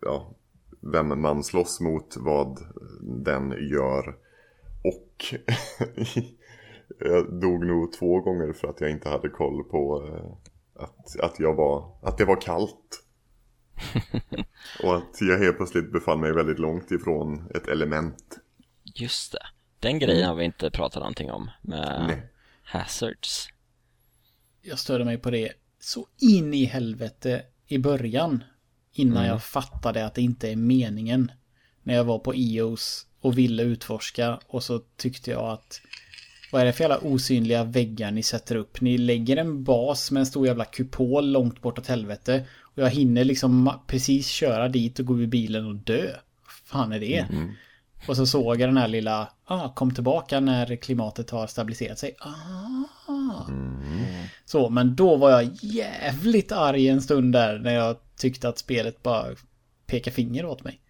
ja, 0.00 0.34
vem 0.80 1.20
man 1.20 1.44
slåss 1.44 1.80
mot, 1.80 2.16
vad 2.16 2.58
den 3.00 3.68
gör 3.70 4.16
och 4.84 5.24
jag 6.98 7.40
dog 7.40 7.66
nog 7.66 7.92
två 7.92 8.20
gånger 8.20 8.52
för 8.52 8.68
att 8.68 8.80
jag 8.80 8.90
inte 8.90 9.08
hade 9.08 9.28
koll 9.28 9.64
på 9.64 10.08
eh, 10.08 10.82
att, 10.82 11.20
att, 11.20 11.40
jag 11.40 11.54
var, 11.54 11.98
att 12.02 12.18
det 12.18 12.24
var 12.24 12.40
kallt. 12.40 13.02
och 14.82 14.96
att 14.96 15.20
jag 15.20 15.38
helt 15.38 15.56
plötsligt 15.56 15.92
befann 15.92 16.20
mig 16.20 16.32
väldigt 16.32 16.58
långt 16.58 16.90
ifrån 16.90 17.50
ett 17.54 17.68
element. 17.68 18.38
Just 18.94 19.32
det. 19.32 19.46
Den 19.80 19.98
grejen 19.98 20.28
har 20.28 20.34
vi 20.34 20.44
inte 20.44 20.70
pratat 20.70 21.00
någonting 21.00 21.30
om 21.30 21.50
med 21.62 22.04
Nej. 22.08 22.22
hazards. 22.62 23.48
Jag 24.62 24.78
störde 24.78 25.04
mig 25.04 25.18
på 25.18 25.30
det 25.30 25.52
så 25.78 26.06
in 26.20 26.54
i 26.54 26.64
helvete 26.64 27.42
i 27.66 27.78
början. 27.78 28.44
Innan 28.92 29.26
jag 29.26 29.42
fattade 29.42 30.06
att 30.06 30.14
det 30.14 30.22
inte 30.22 30.50
är 30.50 30.56
meningen. 30.56 31.32
När 31.82 31.94
jag 31.94 32.04
var 32.04 32.18
på 32.18 32.34
EOS 32.34 33.06
och 33.20 33.38
ville 33.38 33.62
utforska 33.62 34.40
och 34.46 34.62
så 34.62 34.80
tyckte 34.96 35.30
jag 35.30 35.48
att 35.50 35.80
vad 36.52 36.62
är 36.62 36.66
det 36.66 36.72
för 36.72 36.84
jävla 36.84 36.98
osynliga 36.98 37.64
väggar 37.64 38.10
ni 38.10 38.22
sätter 38.22 38.56
upp? 38.56 38.80
Ni 38.80 38.98
lägger 38.98 39.36
en 39.36 39.64
bas 39.64 40.10
med 40.10 40.20
en 40.20 40.26
stor 40.26 40.46
jävla 40.46 40.64
kupol 40.64 41.32
långt 41.32 41.60
bortåt 41.60 41.86
helvete. 41.86 42.44
Och 42.62 42.82
jag 42.82 42.90
hinner 42.90 43.24
liksom 43.24 43.78
precis 43.86 44.26
köra 44.26 44.68
dit 44.68 44.98
och 44.98 45.06
gå 45.06 45.18
ur 45.18 45.26
bilen 45.26 45.66
och 45.66 45.74
dö. 45.74 46.06
Vad 46.44 46.52
fan 46.64 46.92
är 46.92 47.00
det? 47.00 47.26
Och 48.08 48.16
så 48.16 48.26
såg 48.26 48.60
jag 48.60 48.68
den 48.68 48.76
här 48.76 48.88
lilla, 48.88 49.28
ah, 49.44 49.68
kom 49.74 49.94
tillbaka 49.94 50.40
när 50.40 50.76
klimatet 50.76 51.30
har 51.30 51.46
stabiliserat 51.46 51.98
sig. 51.98 52.16
Ah. 52.18 53.46
Så, 54.44 54.68
men 54.70 54.96
då 54.96 55.16
var 55.16 55.30
jag 55.30 55.50
jävligt 55.62 56.52
arg 56.52 56.88
en 56.88 57.02
stund 57.02 57.32
där 57.32 57.58
när 57.58 57.74
jag 57.74 57.96
tyckte 58.16 58.48
att 58.48 58.58
spelet 58.58 59.02
bara 59.02 59.26
pekar 59.86 60.10
finger 60.10 60.44
åt 60.46 60.64
mig. 60.64 60.80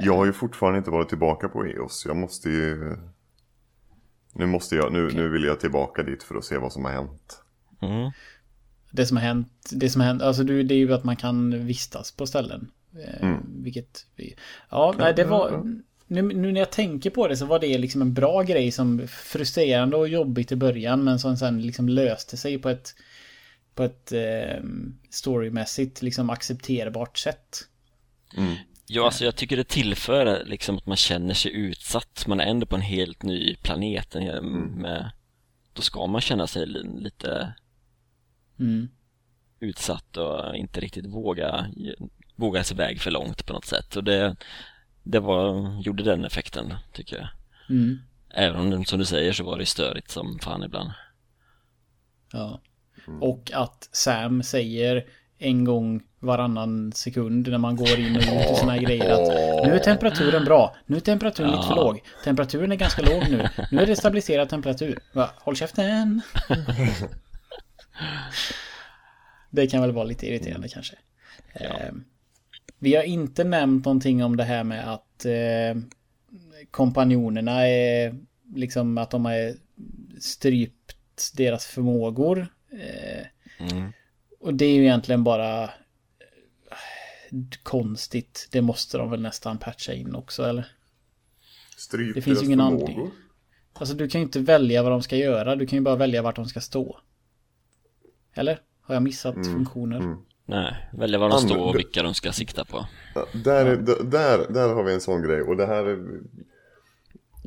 Jag 0.00 0.16
har 0.16 0.24
ju 0.26 0.32
fortfarande 0.32 0.78
inte 0.78 0.90
varit 0.90 1.08
tillbaka 1.08 1.48
på 1.48 1.66
EOS. 1.66 2.04
Jag 2.06 2.16
måste 2.16 2.48
ju... 2.50 2.96
Nu 4.32 4.46
måste 4.46 4.76
jag, 4.76 4.92
nu, 4.92 5.10
nu 5.14 5.28
vill 5.28 5.44
jag 5.44 5.60
tillbaka 5.60 6.02
dit 6.02 6.22
för 6.22 6.34
att 6.34 6.44
se 6.44 6.58
vad 6.58 6.72
som 6.72 6.84
har 6.84 6.92
hänt. 6.92 7.42
Mm. 7.82 8.10
Det 8.90 9.06
som 9.06 9.16
har 9.16 9.24
hänt, 9.24 9.70
det 9.72 9.90
som 9.90 10.00
har 10.00 10.08
hänt, 10.08 10.22
alltså 10.22 10.44
det 10.44 10.62
det 10.62 10.74
är 10.74 10.78
ju 10.78 10.94
att 10.94 11.04
man 11.04 11.16
kan 11.16 11.66
vistas 11.66 12.12
på 12.12 12.26
ställen. 12.26 12.70
Eh, 13.20 13.36
Vilket, 13.48 14.06
vi- 14.16 14.36
ja, 14.70 14.94
nej 14.98 15.12
det 15.16 15.24
var, 15.24 15.62
nu, 16.08 16.22
nu 16.22 16.52
när 16.52 16.60
jag 16.60 16.70
tänker 16.72 17.10
på 17.10 17.28
det 17.28 17.36
så 17.36 17.46
var 17.46 17.58
det 17.58 17.78
liksom 17.78 18.02
en 18.02 18.14
bra 18.14 18.42
grej 18.42 18.70
som 18.70 19.08
frustrerande 19.08 19.96
och 19.96 20.08
jobbigt 20.08 20.52
i 20.52 20.56
början 20.56 21.04
men 21.04 21.18
som 21.18 21.36
sen 21.36 21.62
liksom 21.62 21.88
löste 21.88 22.36
sig 22.36 22.58
på 22.58 22.68
ett, 22.68 22.94
på 23.74 23.82
ett 23.82 24.12
eh, 24.12 24.62
storymässigt 25.10 26.02
liksom 26.02 26.30
accepterbart 26.30 27.18
sätt. 27.18 27.58
Ja, 28.86 29.04
alltså 29.04 29.24
jag 29.24 29.36
tycker 29.36 29.56
det 29.56 29.68
tillför 29.68 30.44
liksom 30.46 30.76
att 30.78 30.86
man 30.86 30.96
känner 30.96 31.34
sig 31.34 31.52
utsatt. 31.56 32.24
Man 32.26 32.40
är 32.40 32.44
ändå 32.46 32.66
på 32.66 32.76
en 32.76 32.82
helt 32.82 33.22
ny 33.22 33.56
planet. 33.56 34.14
hel- 34.14 34.42
Med, 34.42 35.10
då 35.72 35.82
ska 35.82 36.06
man 36.06 36.20
känna 36.20 36.46
sig 36.46 36.66
li- 36.66 37.00
lite 37.00 37.54
Mm. 38.60 38.88
utsatt 39.60 40.16
och 40.16 40.56
inte 40.56 40.80
riktigt 40.80 41.06
våga, 41.06 41.66
våga 42.36 42.64
sig 42.64 42.74
iväg 42.74 43.00
för 43.00 43.10
långt 43.10 43.46
på 43.46 43.52
något 43.52 43.64
sätt. 43.64 43.96
Och 43.96 44.04
det, 44.04 44.36
det 45.10 45.20
var, 45.20 45.72
gjorde 45.82 46.02
den 46.02 46.24
effekten, 46.24 46.74
tycker 46.92 47.16
jag. 47.16 47.28
Mm. 47.70 47.98
Även 48.34 48.60
om 48.60 48.70
det, 48.70 48.84
som 48.86 48.98
du 48.98 49.04
säger 49.04 49.32
så 49.32 49.44
var 49.44 49.58
det 49.58 49.66
störigt 49.66 50.10
som 50.10 50.38
fan 50.38 50.62
ibland. 50.62 50.90
Ja. 52.32 52.60
Och 53.20 53.50
att 53.54 53.88
Sam 53.92 54.42
säger 54.42 55.06
en 55.38 55.64
gång 55.64 56.02
varannan 56.20 56.92
sekund 56.92 57.48
när 57.48 57.58
man 57.58 57.76
går 57.76 57.98
in 57.98 58.16
och 58.16 58.22
ut 58.22 58.50
och 58.50 58.56
såna 58.56 58.72
här 58.72 58.80
grejer 58.80 59.10
att 59.10 59.28
nu 59.66 59.74
är 59.74 59.78
temperaturen 59.78 60.44
bra, 60.44 60.76
nu 60.86 60.96
är 60.96 61.00
temperaturen 61.00 61.50
lite 61.50 61.62
för 61.62 61.76
Ja. 61.76 61.82
låg, 61.84 62.02
temperaturen 62.24 62.72
är 62.72 62.76
ganska 62.76 63.02
låg 63.02 63.22
nu, 63.30 63.48
nu 63.70 63.82
är 63.82 63.86
det 63.86 63.96
stabiliserad 63.96 64.48
temperatur. 64.48 64.98
Va? 65.12 65.30
Håll 65.36 65.56
käften! 65.56 66.22
det 69.50 69.66
kan 69.66 69.82
väl 69.82 69.92
vara 69.92 70.04
lite 70.04 70.26
irriterande 70.26 70.68
kanske. 70.68 70.96
Eh, 71.52 71.92
vi 72.78 72.94
har 72.94 73.02
inte 73.02 73.44
nämnt 73.44 73.84
någonting 73.84 74.24
om 74.24 74.36
det 74.36 74.44
här 74.44 74.64
med 74.64 74.92
att 74.92 75.24
eh, 75.24 75.82
kompanjonerna 76.70 77.66
är 77.68 78.14
liksom 78.54 78.98
att 78.98 79.10
de 79.10 79.24
har 79.24 79.54
strypt 80.20 81.32
deras 81.36 81.66
förmågor. 81.66 82.46
Eh, 82.72 83.26
Mm. 83.60 83.92
och 84.40 84.54
det 84.54 84.64
är 84.64 84.74
ju 84.74 84.82
egentligen 84.82 85.24
bara 85.24 85.64
eh, 85.64 85.68
konstigt. 87.62 88.48
Det 88.52 88.62
måste 88.62 88.98
de 88.98 89.10
väl 89.10 89.20
nästan 89.22 89.58
patcha 89.58 89.92
in 89.92 90.14
också 90.14 90.42
eller? 90.44 90.66
Stryp 91.76 92.14
Det 92.14 92.22
finns 92.22 92.42
ju 92.42 92.46
ingen 92.46 92.58
förmågor. 92.58 92.82
anledning. 92.84 93.10
Alltså 93.72 93.94
du 93.94 94.08
kan 94.08 94.20
ju 94.20 94.24
inte 94.24 94.40
välja 94.40 94.82
vad 94.82 94.92
de 94.92 95.02
ska 95.02 95.16
göra. 95.16 95.56
Du 95.56 95.66
kan 95.66 95.76
ju 95.78 95.82
bara 95.82 95.96
välja 95.96 96.22
vart 96.22 96.36
de 96.36 96.46
ska 96.46 96.60
stå. 96.60 97.00
Eller? 98.34 98.60
Har 98.80 98.94
jag 98.94 99.02
missat 99.02 99.34
funktioner? 99.34 100.16
Nej, 100.50 100.88
välja 100.92 101.18
var 101.18 101.28
de 101.28 101.38
står 101.40 101.68
och 101.68 101.76
vilka 101.76 102.02
de 102.02 102.14
ska 102.14 102.32
sikta 102.32 102.64
på. 102.64 102.86
Där, 103.44 103.66
är- 103.66 103.76
där, 104.04 104.46
där 104.52 104.74
har 104.74 104.82
vi 104.82 104.94
en 104.94 105.00
sån 105.00 105.22
grej 105.22 105.42
och 105.42 105.56
det 105.56 105.66
här 105.66 105.84
är, 105.86 106.20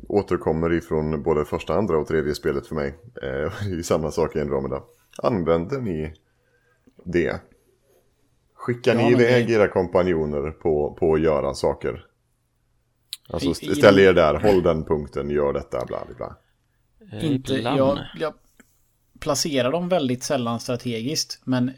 återkommer 0.08 0.72
ifrån 0.72 1.22
både 1.22 1.44
första, 1.44 1.74
andra 1.74 1.98
och 1.98 2.06
tredje 2.08 2.34
spelet 2.34 2.66
för 2.66 2.74
mig. 2.74 2.88
Eh, 3.22 3.28
det 3.64 3.70
är 3.70 3.76
ju 3.76 3.82
samma 3.82 4.10
sak 4.10 4.36
i 4.36 4.40
Andromeda. 4.40 4.82
Använder 5.22 5.80
ni 5.80 6.14
det? 7.04 7.40
Skickar 8.54 8.94
Ja, 8.94 9.00
ni 9.00 9.12
iväg 9.12 9.46
det- 9.46 9.52
era 9.52 9.68
kompanjoner 9.68 10.50
på, 10.50 10.96
på 11.00 11.14
att 11.14 11.20
göra 11.20 11.54
saker? 11.54 12.06
Alltså 13.28 13.54
ställ 13.54 13.98
er 13.98 14.12
där, 14.12 14.34
håll 14.34 14.62
den 14.62 14.84
punkten, 14.84 15.30
gör 15.30 15.52
detta, 15.52 15.84
bla 15.86 16.04
bla 16.06 16.14
bla. 16.16 16.36
Eh, 17.18 17.32
Inte, 17.32 17.54
ibland. 17.54 17.78
jag, 17.78 17.98
jag 18.20 18.34
placerar 19.22 19.72
dem 19.72 19.88
väldigt 19.88 20.22
sällan 20.22 20.60
strategiskt. 20.60 21.40
Men 21.44 21.70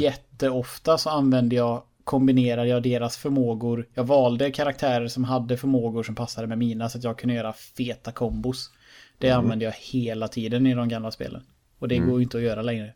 jätteofta 0.00 0.98
så 0.98 1.10
använder 1.10 1.56
jag, 1.56 1.82
kombinerar 2.04 2.64
jag 2.64 2.82
deras 2.82 3.16
förmågor. 3.16 3.88
Jag 3.94 4.04
valde 4.04 4.50
karaktärer 4.50 5.08
som 5.08 5.24
hade 5.24 5.56
förmågor 5.56 6.02
som 6.02 6.14
passade 6.14 6.46
med 6.46 6.58
mina 6.58 6.88
så 6.88 6.98
att 6.98 7.04
jag 7.04 7.18
kunde 7.18 7.34
göra 7.34 7.52
feta 7.52 8.12
kombos. 8.12 8.70
Det 9.18 9.30
använder 9.30 9.66
jag 9.66 9.74
hela 9.80 10.28
tiden 10.28 10.66
i 10.66 10.74
de 10.74 10.88
gamla 10.88 11.10
spelen. 11.10 11.42
Och 11.78 11.88
det 11.88 11.98
går 11.98 12.18
ju 12.18 12.22
inte 12.22 12.36
att 12.36 12.42
göra 12.42 12.62
längre. 12.62 12.94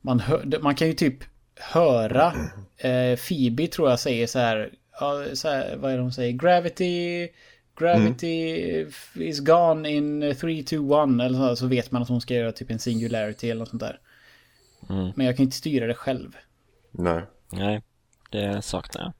Man, 0.00 0.20
hör, 0.20 0.58
man 0.62 0.74
kan 0.74 0.88
ju 0.88 0.94
typ 0.94 1.24
höra 1.56 2.32
eh, 2.76 3.18
Phoebe 3.28 3.66
tror 3.66 3.90
jag 3.90 4.00
säger 4.00 4.26
så 4.26 4.38
här, 4.38 4.70
ja, 5.00 5.24
så 5.34 5.48
här 5.48 5.76
vad 5.76 5.92
är 5.92 5.96
det 5.96 6.02
hon 6.02 6.12
säger? 6.12 6.32
Gravity 6.32 7.28
Gravity 7.76 8.86
is 9.14 9.40
gone 9.40 9.90
in 9.90 10.34
3, 10.40 10.62
2, 10.62 10.76
1 11.04 11.20
eller 11.20 11.38
så, 11.38 11.44
här, 11.44 11.54
så 11.54 11.66
vet 11.66 11.90
man 11.90 12.02
att 12.02 12.08
hon 12.08 12.20
ska 12.20 12.34
göra 12.34 12.52
typ 12.52 12.70
en 12.70 12.78
singularity 12.78 13.50
eller 13.50 13.58
något 13.58 13.68
sånt 13.68 13.82
där. 13.82 14.00
Mm. 14.90 15.12
Men 15.16 15.26
jag 15.26 15.36
kan 15.36 15.44
inte 15.44 15.56
styra 15.56 15.86
det 15.86 15.94
själv. 15.94 16.36
Nej. 16.90 17.22
Nej, 17.52 17.82
det 18.30 18.62
saknar 18.62 19.02
jag. 19.02 19.12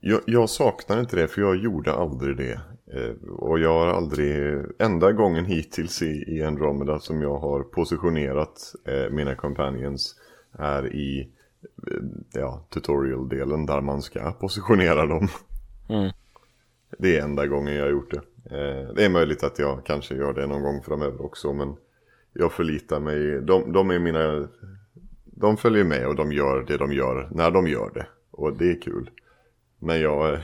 Jag, 0.00 0.20
jag 0.26 0.50
saknar 0.50 1.00
inte 1.00 1.16
det 1.16 1.28
för 1.28 1.40
jag 1.40 1.56
gjorde 1.56 1.92
aldrig 1.92 2.36
det. 2.36 2.60
Eh, 2.92 3.28
och 3.28 3.58
jag 3.58 3.72
har 3.72 3.86
aldrig, 3.86 4.58
enda 4.78 5.12
gången 5.12 5.44
hittills 5.44 6.02
i, 6.02 6.24
i 6.26 6.42
Andromeda 6.42 6.98
som 6.98 7.22
jag 7.22 7.38
har 7.38 7.62
positionerat 7.62 8.74
eh, 8.86 9.10
mina 9.10 9.34
companions 9.34 10.14
är 10.52 10.94
i 10.94 11.30
eh, 11.86 12.02
ja, 12.32 12.66
tutorial-delen 12.70 13.66
där 13.66 13.80
man 13.80 14.02
ska 14.02 14.32
positionera 14.32 15.06
dem. 15.06 15.28
Mm. 15.88 16.10
Det 16.98 17.16
är 17.16 17.22
enda 17.22 17.46
gången 17.46 17.74
jag 17.74 17.82
har 17.84 17.90
gjort 17.90 18.10
det. 18.10 18.22
Eh, 18.56 18.94
det 18.94 19.04
är 19.04 19.08
möjligt 19.08 19.42
att 19.44 19.58
jag 19.58 19.86
kanske 19.86 20.14
gör 20.14 20.32
det 20.32 20.46
någon 20.46 20.62
gång 20.62 20.82
framöver 20.82 21.24
också 21.24 21.52
men 21.52 21.76
jag 22.32 22.52
förlitar 22.52 23.00
mig, 23.00 23.40
de, 23.42 23.72
de 23.72 23.90
är 23.90 23.98
mina, 23.98 24.48
de 25.24 25.56
följer 25.56 25.84
med 25.84 26.06
och 26.06 26.16
de 26.16 26.32
gör 26.32 26.62
det 26.68 26.76
de 26.76 26.92
gör 26.92 27.28
när 27.32 27.50
de 27.50 27.68
gör 27.68 27.90
det. 27.94 28.06
Och 28.30 28.56
det 28.56 28.70
är 28.70 28.80
kul. 28.80 29.10
Men 29.78 30.00
jag, 30.00 30.40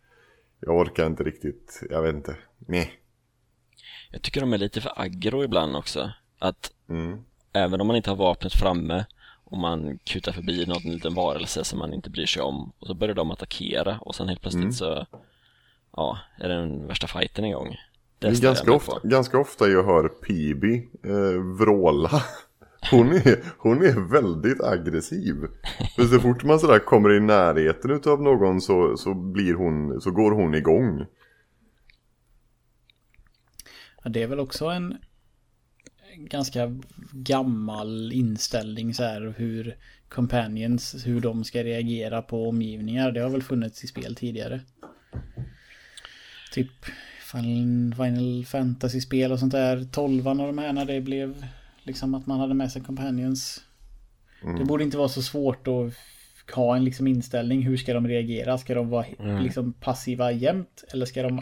jag 0.60 0.76
orkar 0.76 1.06
inte 1.06 1.24
riktigt, 1.24 1.82
jag 1.90 2.02
vet 2.02 2.14
inte. 2.14 2.36
Nej. 2.58 2.92
Jag 4.10 4.22
tycker 4.22 4.40
de 4.40 4.52
är 4.52 4.58
lite 4.58 4.80
för 4.80 4.92
aggro 4.96 5.44
ibland 5.44 5.76
också. 5.76 6.12
Att 6.38 6.72
Mm. 6.88 7.18
även 7.52 7.80
om 7.80 7.86
man 7.86 7.96
inte 7.96 8.10
har 8.10 8.16
vapnet 8.16 8.52
framme 8.52 9.04
och 9.44 9.58
man 9.58 9.98
kutar 10.04 10.32
förbi 10.32 10.66
någon 10.66 10.82
liten 10.92 11.14
varelse 11.14 11.64
som 11.64 11.78
man 11.78 11.94
inte 11.94 12.10
bryr 12.10 12.26
sig 12.26 12.42
om 12.42 12.72
och 12.78 12.86
så 12.86 12.94
börjar 12.94 13.14
de 13.14 13.30
attackera 13.30 13.98
och 13.98 14.14
sen 14.14 14.28
helt 14.28 14.40
plötsligt 14.40 14.62
Mm. 14.62 14.72
så 14.72 15.06
ja, 15.96 16.18
är 16.38 16.48
den 16.48 16.86
värsta 16.86 17.06
fighten 17.06 17.44
igång. 17.44 17.76
Det 18.18 18.40
ganska 18.40 18.72
ofta, 18.72 19.00
ganska 19.02 19.38
ofta 19.38 19.68
jag 19.68 19.84
hör 19.84 20.08
Pibi 20.08 20.88
eh, 21.04 21.42
vråla. 21.58 22.24
Hon 22.90 23.12
är, 23.12 23.44
hon 23.58 23.82
är 23.82 24.10
väldigt 24.10 24.60
aggressiv. 24.60 25.36
För 25.96 26.04
så 26.04 26.20
fort 26.20 26.44
man 26.44 26.60
sådär 26.60 26.78
kommer 26.78 27.12
i 27.12 27.20
närheten 27.20 27.90
utav 27.90 28.22
någon 28.22 28.60
så, 28.60 28.96
så 28.96 29.14
blir 29.14 29.54
hon, 29.54 30.00
så 30.00 30.10
går 30.10 30.30
hon 30.30 30.54
igång. 30.54 31.06
Ja, 34.04 34.10
det 34.10 34.22
är 34.22 34.26
väl 34.26 34.40
också 34.40 34.66
en 34.66 34.98
ganska 36.16 36.78
gammal 37.12 38.12
inställning 38.12 38.94
så 38.94 39.02
här 39.02 39.34
hur 39.36 39.76
companions, 40.08 41.06
hur 41.06 41.20
de 41.20 41.44
ska 41.44 41.64
reagera 41.64 42.22
på 42.22 42.48
omgivningar. 42.48 43.12
Det 43.12 43.20
har 43.20 43.30
väl 43.30 43.42
funnits 43.42 43.84
i 43.84 43.86
spel 43.86 44.14
tidigare. 44.14 44.60
Typ 46.52 46.70
Final, 47.32 48.44
Fantasy-spel 48.44 49.32
och 49.32 49.38
sånt 49.38 49.52
där. 49.52 49.84
Tolvan 49.84 50.40
och 50.40 50.46
de 50.46 50.58
här 50.58 50.72
när 50.72 50.84
det 50.84 51.00
blev 51.00 51.46
liksom 51.82 52.14
att 52.14 52.26
man 52.26 52.40
hade 52.40 52.54
med 52.54 52.72
sig 52.72 52.82
companions. 52.82 53.64
Det 54.58 54.64
borde 54.64 54.84
inte 54.84 54.96
vara 54.96 55.08
så 55.08 55.22
svårt 55.22 55.68
att 55.68 56.54
ha 56.54 56.76
en 56.76 56.84
liksom 56.84 57.06
inställning. 57.06 57.62
Hur 57.62 57.76
ska 57.76 57.94
de 57.94 58.08
reagera? 58.08 58.58
Ska 58.58 58.74
de 58.74 58.88
vara 58.88 59.06
liksom 59.40 59.72
passiva 59.72 60.32
jämt? 60.32 60.84
Eller 60.92 61.06
ska 61.06 61.22
de 61.22 61.40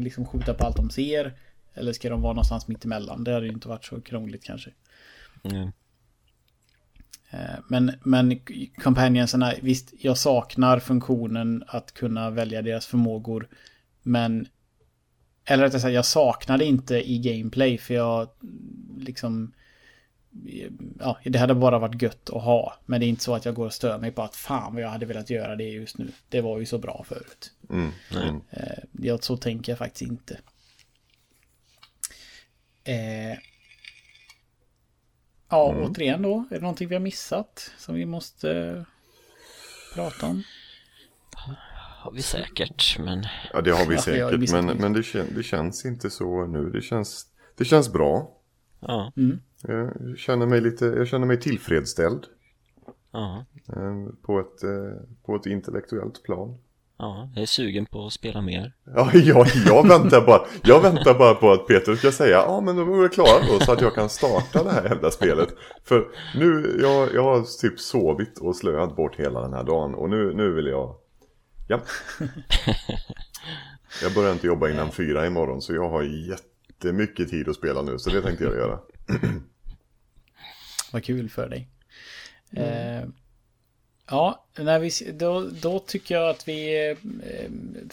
liksom 0.00 0.26
skjuta 0.26 0.54
på 0.54 0.66
allt 0.66 0.76
de 0.76 0.90
ser? 0.90 1.32
Eller 1.74 1.92
ska 1.92 2.10
de 2.10 2.22
vara 2.22 2.32
någonstans 2.32 2.68
mitt 2.68 2.84
emellan? 2.84 3.24
Det 3.24 3.32
hade 3.32 3.46
ju 3.46 3.52
inte 3.52 3.68
varit 3.68 3.84
så 3.84 4.00
krångligt 4.00 4.44
kanske. 4.44 4.70
Mm. 5.42 5.72
Eh, 7.30 7.58
Men, 7.68 7.92
men 8.02 8.40
companionsarna, 8.82 9.52
visst, 9.62 9.92
jag 10.00 10.18
saknar 10.18 10.78
funktionen 10.78 11.64
att 11.66 11.94
kunna 11.94 12.30
välja 12.30 12.62
deras 12.62 12.86
förmågor. 12.86 13.48
Men, 14.02 14.48
eller 15.44 15.62
rättare 15.62 15.80
sagt, 15.80 15.94
jag 15.94 16.06
saknar 16.06 16.58
det 16.58 16.64
inte 16.64 17.10
i 17.10 17.18
gameplay 17.18 17.78
för 17.78 17.94
jag 17.94 18.28
liksom, 18.98 19.52
ja, 20.98 21.18
det 21.24 21.38
hade 21.38 21.54
bara 21.54 21.78
varit 21.78 22.02
gött 22.02 22.30
att 22.30 22.42
ha. 22.42 22.74
Men 22.86 23.00
det 23.00 23.06
är 23.06 23.08
inte 23.08 23.22
så 23.22 23.34
att 23.34 23.44
jag 23.44 23.54
går 23.54 23.66
och 23.66 23.72
stör 23.72 23.98
mig 23.98 24.12
på 24.12 24.22
att 24.22 24.36
fan 24.36 24.74
vad 24.74 24.82
jag 24.82 24.88
hade 24.88 25.06
velat 25.06 25.30
göra 25.30 25.56
det 25.56 25.64
just 25.64 25.98
nu. 25.98 26.12
Det 26.28 26.40
var 26.40 26.58
ju 26.58 26.66
så 26.66 26.78
bra 26.78 27.04
förut. 27.08 27.52
Mm. 27.70 27.90
Nej. 28.14 28.28
Mm. 28.28 28.40
Eh, 28.50 28.84
ja, 28.92 29.18
så 29.18 29.36
tänker 29.36 29.72
jag 29.72 29.78
faktiskt 29.78 30.10
inte. 30.10 30.40
Eh, 32.84 33.38
ja, 35.48 35.74
återigen 35.74 36.22
då. 36.22 36.44
Är 36.50 36.54
det 36.54 36.60
någonting 36.60 36.88
vi 36.88 36.94
har 36.94 37.00
missat 37.00 37.70
som 37.78 37.94
vi 37.94 38.06
måste 38.06 38.52
eh, 38.52 38.82
prata 39.94 40.26
om? 40.26 40.42
Har 42.02 42.12
vi 42.12 42.22
säkert, 42.22 42.98
men 42.98 43.26
Ja 43.52 43.60
det 43.60 43.70
har 43.70 43.86
vi 43.86 43.98
säkert 43.98 44.52
men, 44.52 44.66
men 44.66 44.92
det, 44.92 45.02
kän, 45.02 45.26
det 45.36 45.42
känns 45.42 45.84
inte 45.84 46.10
så 46.10 46.46
nu. 46.46 46.70
Det 46.70 46.80
känns, 46.80 47.26
det 47.56 47.64
känns 47.64 47.92
bra. 47.92 48.36
ja, 48.80 49.12
Jag 49.62 50.18
känner 50.18 50.46
mig 50.46 50.60
lite, 50.60 50.84
jag 50.84 51.08
känner 51.08 51.26
mig 51.26 51.40
tillfredsställd. 51.40 52.24
ja, 53.12 53.44
eh, 53.68 54.12
På 54.22 54.40
ett, 54.40 54.62
eh, 54.62 55.02
på 55.26 55.36
ett 55.36 55.46
intellektuellt 55.46 56.22
plan. 56.22 56.58
ja, 56.98 57.28
jag 57.34 57.42
är 57.42 57.46
sugen 57.46 57.86
på 57.86 58.06
att 58.06 58.12
spela 58.12 58.40
mer. 58.42 58.72
Ja, 58.94 59.10
jag, 59.14 59.46
jag, 59.66 59.88
väntar 59.88 60.26
bara, 60.26 60.46
jag 60.62 60.80
väntar 60.80 61.18
bara 61.18 61.34
på 61.34 61.52
att 61.52 61.66
Peter 61.66 61.94
ska 61.94 62.12
säga 62.12 62.36
ja 62.36 62.60
men 62.60 62.76
då 62.76 62.82
är 62.82 63.02
vi 63.02 63.08
klara 63.08 63.46
då 63.52 63.64
så 63.64 63.72
att 63.72 63.80
jag 63.80 63.94
kan 63.94 64.08
starta 64.08 64.64
det 64.64 64.70
här 64.70 64.84
jävla 64.84 65.10
spelet. 65.10 65.48
För 65.84 66.04
nu, 66.36 66.78
jag, 66.82 67.14
jag 67.14 67.22
har 67.22 67.60
typ 67.60 67.80
sovit 67.80 68.38
och 68.38 68.56
slöat 68.56 68.96
bort 68.96 69.16
hela 69.16 69.40
den 69.40 69.52
här 69.52 69.64
dagen 69.64 69.94
och 69.94 70.10
nu, 70.10 70.34
nu 70.34 70.52
vill 70.52 70.66
jag, 70.66 70.96
ja. 71.70 71.80
Jag 74.02 74.14
börjar 74.14 74.32
inte 74.32 74.46
jobba 74.46 74.68
innan 74.68 74.92
fyra 74.92 75.26
imorgon 75.26 75.62
så 75.62 75.74
jag 75.74 75.88
har 75.88 76.02
jättemycket 76.02 77.30
tid 77.30 77.48
att 77.48 77.56
spela 77.56 77.82
nu 77.82 77.98
så 77.98 78.10
det 78.10 78.22
tänkte 78.22 78.44
jag 78.44 78.54
göra. 78.54 78.78
Vad 80.92 81.04
kul 81.04 81.30
för 81.30 81.48
dig. 81.48 81.68
Eh, 82.56 83.08
ja, 84.10 84.44
när 84.58 84.78
vi, 84.78 84.90
då, 85.12 85.48
då 85.62 85.78
tycker 85.78 86.14
jag 86.14 86.30
att 86.30 86.48
vi 86.48 86.90
eh, 86.90 86.96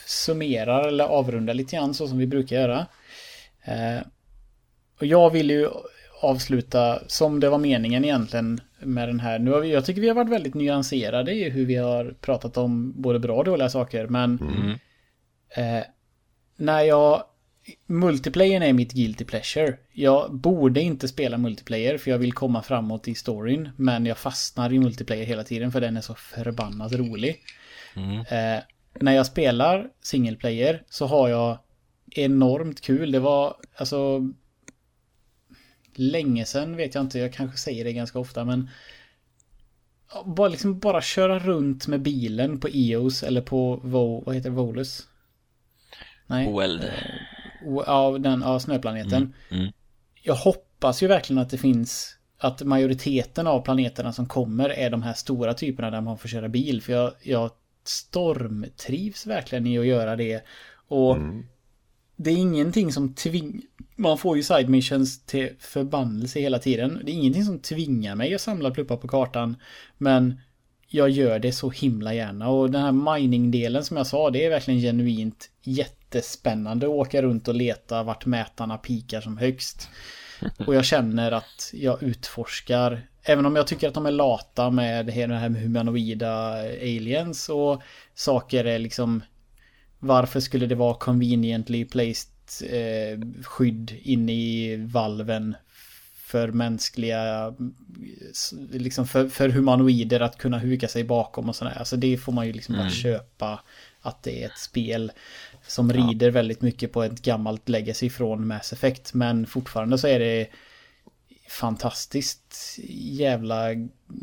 summerar 0.05 0.87
eller 0.87 1.05
avrundar 1.05 1.53
lite 1.53 1.75
grann 1.75 1.93
så 1.93 2.07
som 2.07 2.17
vi 2.17 2.27
brukar 2.27 2.55
göra. 2.55 2.87
Eh, 3.63 4.01
och 4.99 5.05
jag 5.05 5.29
vill 5.29 5.49
ju 5.49 5.69
avsluta 6.21 6.99
som 7.07 7.39
det 7.39 7.49
var 7.49 7.57
meningen 7.57 8.05
egentligen 8.05 8.61
med 8.79 9.09
den 9.09 9.19
här. 9.19 9.39
Nu 9.39 9.51
har 9.51 9.59
vi, 9.59 9.71
jag 9.71 9.85
tycker 9.85 10.01
vi 10.01 10.07
har 10.07 10.15
varit 10.15 10.29
väldigt 10.29 10.53
nyanserade 10.53 11.33
i 11.33 11.49
hur 11.49 11.65
vi 11.65 11.75
har 11.75 12.15
pratat 12.21 12.57
om 12.57 13.01
både 13.01 13.19
bra 13.19 13.37
och 13.37 13.45
dåliga 13.45 13.69
saker. 13.69 14.07
Men 14.07 14.39
Mm. 14.41 14.77
Eh, 15.49 15.83
när 16.55 16.81
jag... 16.81 17.23
Multiplayer 17.87 18.61
är 18.61 18.73
mitt 18.73 18.93
guilty 18.93 19.25
pleasure. 19.25 19.77
Jag 19.93 20.33
borde 20.33 20.81
inte 20.81 21.07
spela 21.07 21.37
multiplayer 21.37 21.97
för 21.97 22.11
jag 22.11 22.17
vill 22.17 22.33
komma 22.33 22.61
framåt 22.61 23.07
i 23.07 23.15
storyn. 23.15 23.69
Men 23.75 24.05
jag 24.05 24.17
fastnar 24.17 24.73
i 24.73 24.79
multiplayer 24.79 25.25
hela 25.25 25.43
tiden 25.43 25.71
för 25.71 25.81
den 25.81 25.97
är 25.97 26.01
så 26.01 26.15
förbannat 26.15 26.93
rolig. 26.93 27.41
Mm. 27.95 28.19
Eh, 28.19 28.63
när 28.99 29.11
jag 29.11 29.25
spelar 29.25 29.89
single 30.01 30.35
player 30.35 30.83
så 30.89 31.05
har 31.05 31.29
jag 31.29 31.57
enormt 32.11 32.81
kul. 32.81 33.11
Det 33.11 33.19
var 33.19 33.55
alltså... 33.75 34.21
Länge 35.99 36.45
sedan 36.45 36.75
vet 36.75 36.95
jag 36.95 37.03
inte, 37.03 37.19
jag 37.19 37.33
kanske 37.33 37.57
säger 37.57 37.83
det 37.83 37.93
ganska 37.93 38.19
ofta 38.19 38.45
men... 38.45 38.69
Bara, 40.25 40.47
liksom 40.47 40.79
bara 40.79 41.01
köra 41.01 41.39
runt 41.39 41.87
med 41.87 42.01
bilen 42.01 42.59
på 42.59 42.67
EOS 42.73 43.23
eller 43.23 43.41
på 43.41 43.75
Vo, 43.83 44.23
vad 44.25 44.35
heter 44.35 44.49
det, 44.49 44.55
Volus? 44.55 45.07
Nej. 46.27 46.47
Oeld. 46.47 46.91
O- 47.65 47.83
Ja, 47.87 48.17
den, 48.17 48.41
ja, 48.41 48.59
snöplaneten. 48.59 49.33
Mm. 49.51 49.71
Jag 50.23 50.35
hoppas 50.35 51.03
ju 51.03 51.07
verkligen 51.07 51.41
att 51.41 51.49
det 51.49 51.57
finns 51.57 52.17
att 52.37 52.61
majoriteten 52.63 53.47
av 53.47 53.61
planeterna 53.61 54.13
som 54.13 54.25
kommer 54.27 54.69
är 54.69 54.89
de 54.89 55.03
här 55.03 55.13
stora 55.13 55.53
typerna 55.53 55.91
där 55.91 56.01
man 56.01 56.17
får 56.17 56.29
köra 56.29 56.49
bil. 56.49 56.81
För 56.81 56.93
jag, 56.93 57.13
jag 57.23 57.51
stormtrivs 57.83 59.25
verkligen 59.25 59.67
i 59.67 59.79
att 59.79 59.85
göra 59.85 60.15
det. 60.15 60.43
Och 60.87 61.17
det 62.17 62.31
är 62.31 62.37
ingenting 62.37 62.91
som 62.91 63.13
tving... 63.13 63.61
Man 63.95 64.17
får 64.17 64.37
ju 64.37 64.43
side 64.43 64.69
missions 64.69 65.25
till 65.25 65.49
förbannelse 65.59 66.39
hela 66.39 66.59
tiden. 66.59 67.01
Det 67.03 67.11
är 67.11 67.13
ingenting 67.13 67.43
som 67.45 67.59
tvingar 67.59 68.15
mig 68.15 68.35
att 68.35 68.41
samla 68.41 68.71
pluppar 68.71 68.97
på 68.97 69.07
kartan. 69.07 69.55
Men 69.97 70.39
jag 70.87 71.09
gör 71.09 71.39
det 71.39 71.51
så 71.51 71.69
himla 71.69 72.13
gärna. 72.13 72.49
Och 72.49 72.71
den 72.71 72.81
här 72.81 73.15
mining-delen 73.17 73.83
som 73.83 73.97
jag 73.97 74.07
sa, 74.07 74.29
det 74.29 74.45
är 74.45 74.49
verkligen 74.49 74.79
genuint 74.81 75.49
jättespännande 75.63 76.85
att 76.85 76.91
åka 76.91 77.21
runt 77.21 77.47
och 77.47 77.55
leta 77.55 78.03
vart 78.03 78.25
mätarna 78.25 78.77
pikar 78.77 79.21
som 79.21 79.37
högst. 79.37 79.89
Och 80.65 80.75
jag 80.75 80.85
känner 80.85 81.31
att 81.31 81.71
jag 81.73 82.03
utforskar, 82.03 83.01
även 83.23 83.45
om 83.45 83.55
jag 83.55 83.67
tycker 83.67 83.87
att 83.87 83.93
de 83.93 84.05
är 84.05 84.11
lata 84.11 84.69
med 84.69 85.05
det 85.05 85.11
här 85.11 85.49
med 85.49 85.61
humanoida 85.61 86.53
aliens 86.81 87.49
och 87.49 87.81
saker 88.15 88.65
är 88.65 88.79
liksom 88.79 89.21
varför 89.99 90.39
skulle 90.39 90.65
det 90.65 90.75
vara 90.75 90.93
conveniently 90.93 91.85
placed 91.85 92.31
eh, 92.63 93.19
skydd 93.43 93.95
inne 94.01 94.33
i 94.33 94.75
valven 94.75 95.55
för 96.27 96.47
mänskliga, 96.47 97.53
liksom 98.71 99.07
för, 99.07 99.29
för 99.29 99.49
humanoider 99.49 100.19
att 100.19 100.37
kunna 100.37 100.59
huka 100.59 100.87
sig 100.87 101.03
bakom 101.03 101.49
och 101.49 101.55
sådär. 101.55 101.75
Alltså 101.79 101.97
det 101.97 102.17
får 102.17 102.31
man 102.31 102.47
ju 102.47 102.53
liksom 102.53 102.75
mm. 102.75 102.85
bara 102.85 102.93
köpa 102.93 103.59
att 104.01 104.23
det 104.23 104.43
är 104.43 104.45
ett 104.45 104.57
spel 104.57 105.11
som 105.67 105.93
rider 105.93 106.31
väldigt 106.31 106.61
mycket 106.61 106.91
på 106.93 107.03
ett 107.03 107.21
gammalt 107.21 107.69
legacy 107.69 108.09
från 108.09 108.47
Mass 108.47 108.73
Effect. 108.73 109.13
Men 109.13 109.45
fortfarande 109.45 109.97
så 109.97 110.07
är 110.07 110.19
det 110.19 110.47
fantastiskt 111.49 112.79
jävla 112.89 113.67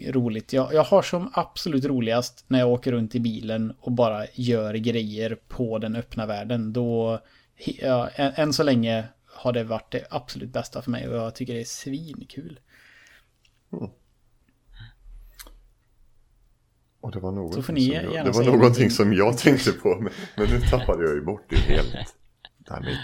roligt. 0.07 0.53
Jag, 0.53 0.75
jag 0.75 0.85
har 0.85 1.03
som 1.03 1.31
absolut 1.35 1.85
roligast 1.85 2.45
när 2.49 2.59
jag 2.59 2.69
åker 2.69 2.93
runt 2.93 3.15
i 3.15 3.21
bilen 3.21 3.75
och 3.81 3.93
bara 3.93 4.27
gör 4.35 4.75
grejer 4.75 5.39
på 5.49 5.79
den 5.79 5.97
öppna 5.97 6.27
världen. 6.27 6.73
Då, 6.73 7.21
ja, 7.57 8.09
än, 8.09 8.33
än 8.37 8.53
så 8.53 8.63
länge 8.63 9.05
har 9.27 9.53
det 9.53 9.65
varit 9.65 9.93
det 9.93 10.07
absolut 10.11 10.53
bästa 10.53 10.83
för 10.83 10.91
mig 10.91 11.09
och 11.09 11.17
jag 11.17 11.35
tycker 11.35 11.55
det 11.55 11.61
är 11.61 11.65
svinkul. 11.65 12.61
Mm. 13.73 13.91
Och 17.01 17.13
det 17.13 17.21
var 17.21 17.33
någonting, 17.33 17.63
som, 17.63 17.77
jag, 17.77 18.25
det 18.25 18.31
var 18.31 18.45
någonting 18.45 18.91
som 18.91 19.13
jag 19.13 19.39
tänkte 19.39 19.73
på 19.73 19.89
men, 20.01 20.13
men 20.37 20.49
nu 20.49 20.61
tappade 20.61 21.05
jag 21.05 21.15
ju 21.15 21.25
bort 21.25 21.47
det 21.49 21.57
helt. 21.57 22.17
Dammit. 22.59 22.99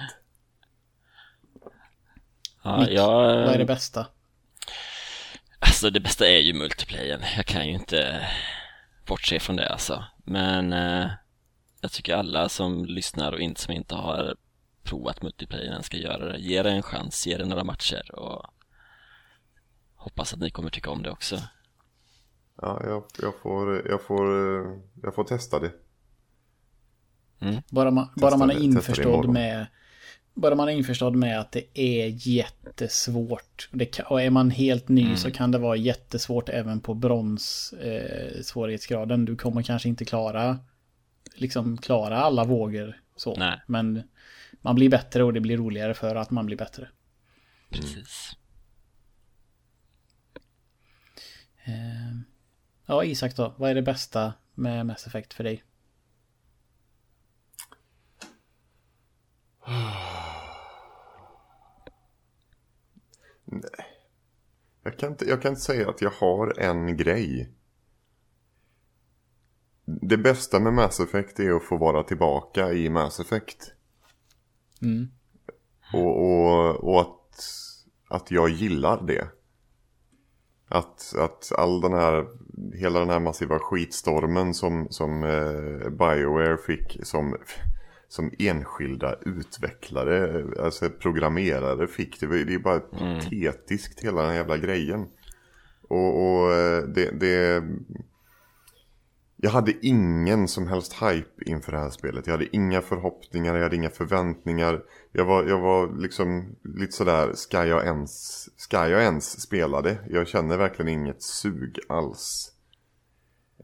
Ja, 2.62 2.88
jag... 2.88 3.12
Vad 3.16 3.54
är 3.54 3.58
det 3.58 3.64
bästa? 3.64 4.06
Alltså 5.58 5.90
det 5.90 6.00
bästa 6.00 6.28
är 6.28 6.38
ju 6.38 6.52
multiplayern. 6.52 7.20
Jag 7.36 7.46
kan 7.46 7.66
ju 7.66 7.72
inte 7.72 8.28
bortse 9.06 9.40
från 9.40 9.56
det 9.56 9.68
alltså. 9.68 10.04
Men 10.24 10.72
eh, 10.72 11.10
jag 11.80 11.92
tycker 11.92 12.14
alla 12.14 12.48
som 12.48 12.84
lyssnar 12.84 13.32
och 13.32 13.40
inte 13.40 13.60
som 13.60 13.74
inte 13.74 13.94
har 13.94 14.36
provat 14.82 15.22
multiplayern 15.22 15.82
ska 15.82 15.96
göra 15.96 16.32
det. 16.32 16.38
Ge 16.38 16.62
det 16.62 16.70
en 16.70 16.82
chans, 16.82 17.26
ge 17.26 17.36
det 17.36 17.44
några 17.44 17.64
matcher 17.64 18.14
och 18.14 18.46
hoppas 19.94 20.32
att 20.32 20.40
ni 20.40 20.50
kommer 20.50 20.70
tycka 20.70 20.90
om 20.90 21.02
det 21.02 21.10
också. 21.10 21.36
Ja, 22.62 22.80
jag, 22.84 23.04
jag, 23.22 23.34
får, 23.42 23.88
jag, 23.88 24.02
får, 24.02 24.26
jag 25.02 25.14
får 25.14 25.24
testa 25.24 25.60
det. 25.60 25.72
Mm. 27.40 27.62
Bara 27.70 27.90
man, 27.90 28.08
bara 28.16 28.36
man 28.36 28.50
är 28.50 28.58
införstådd 28.58 29.28
med 29.28 29.66
bara 30.40 30.54
man 30.54 30.68
införstådd 30.68 31.16
med 31.16 31.40
att 31.40 31.52
det 31.52 31.78
är 31.80 32.28
jättesvårt. 32.28 33.68
Det 33.72 34.00
och 34.00 34.22
är 34.22 34.30
man 34.30 34.50
helt 34.50 34.88
ny 34.88 35.04
mm. 35.04 35.16
så 35.16 35.30
kan 35.30 35.50
det 35.50 35.58
vara 35.58 35.76
jättesvårt 35.76 36.48
även 36.48 36.80
på 36.80 36.94
brons 36.94 37.72
eh, 37.72 38.42
svårighetsgraden. 38.42 39.24
Du 39.24 39.36
kommer 39.36 39.62
kanske 39.62 39.88
inte 39.88 40.04
klara 40.04 40.58
liksom 41.34 41.78
klara 41.78 42.18
alla 42.18 42.44
vågor 42.44 43.00
så. 43.16 43.36
Nej. 43.36 43.60
Men 43.66 44.02
man 44.60 44.74
blir 44.74 44.88
bättre 44.88 45.24
och 45.24 45.32
det 45.32 45.40
blir 45.40 45.56
roligare 45.56 45.94
för 45.94 46.16
att 46.16 46.30
man 46.30 46.46
blir 46.46 46.56
bättre. 46.56 46.88
Precis. 47.70 48.36
Eh, 51.64 52.20
ja, 52.86 53.04
Isak 53.04 53.36
då. 53.36 53.54
Vad 53.56 53.70
är 53.70 53.74
det 53.74 53.82
bästa 53.82 54.32
med 54.54 54.86
Mass 54.86 55.06
Effect 55.06 55.34
för 55.34 55.44
dig? 55.44 55.64
Nej. 63.50 63.86
Jag 64.82 64.98
kan, 64.98 65.12
inte, 65.12 65.24
jag 65.24 65.42
kan 65.42 65.48
inte 65.48 65.60
säga 65.60 65.90
att 65.90 66.02
jag 66.02 66.10
har 66.10 66.60
en 66.60 66.96
grej. 66.96 67.54
Det 69.84 70.16
bästa 70.16 70.60
med 70.60 70.72
Mass 70.72 71.00
Effect 71.00 71.40
är 71.40 71.50
att 71.50 71.64
få 71.64 71.76
vara 71.76 72.02
tillbaka 72.02 72.72
i 72.72 72.90
Mass 72.90 73.20
Effect. 73.20 73.72
Mm. 74.82 75.08
Och, 75.92 76.22
och, 76.22 76.84
och 76.84 77.00
att, 77.00 77.44
att 78.08 78.30
jag 78.30 78.48
gillar 78.48 79.06
det. 79.06 79.28
Att, 80.68 81.14
att 81.18 81.52
all 81.56 81.80
den 81.80 81.92
här, 81.92 82.26
hela 82.74 82.98
den 82.98 83.10
här 83.10 83.20
massiva 83.20 83.58
skitstormen 83.58 84.54
som, 84.54 84.86
som 84.90 85.24
eh, 85.24 85.90
Bioware 85.90 86.56
fick 86.56 87.06
som 87.06 87.36
som 88.10 88.32
enskilda 88.38 89.14
utvecklare, 89.26 90.44
alltså 90.62 90.90
programmerare 90.90 91.86
fick. 91.86 92.20
Det, 92.20 92.44
det 92.44 92.54
är 92.54 92.58
bara 92.58 92.80
mm. 93.00 93.20
hela 94.02 94.22
den 94.22 94.34
jävla 94.34 94.56
grejen. 94.56 95.08
Och, 95.88 96.22
och 96.22 96.52
eh, 96.52 96.82
det, 96.82 97.10
det, 97.20 97.64
Jag 99.36 99.50
hade 99.50 99.86
ingen 99.86 100.48
som 100.48 100.66
helst 100.66 100.92
hype 100.92 101.44
inför 101.50 101.72
det 101.72 101.78
här 101.78 101.90
spelet. 101.90 102.26
Jag 102.26 102.34
hade 102.34 102.56
inga 102.56 102.80
förhoppningar, 102.80 103.54
jag 103.54 103.62
hade 103.62 103.76
inga 103.76 103.90
förväntningar. 103.90 104.82
Jag 105.12 105.24
var, 105.24 105.44
jag 105.44 105.60
var 105.60 105.98
liksom 105.98 106.56
lite 106.62 106.92
sådär, 106.92 107.32
ska 107.34 107.66
jag, 107.66 107.84
ens, 107.84 108.48
ska 108.60 108.88
jag 108.88 109.02
ens 109.02 109.40
spela 109.40 109.82
det? 109.82 109.98
Jag 110.08 110.28
känner 110.28 110.56
verkligen 110.56 110.88
inget 110.88 111.22
sug 111.22 111.78
alls. 111.88 112.52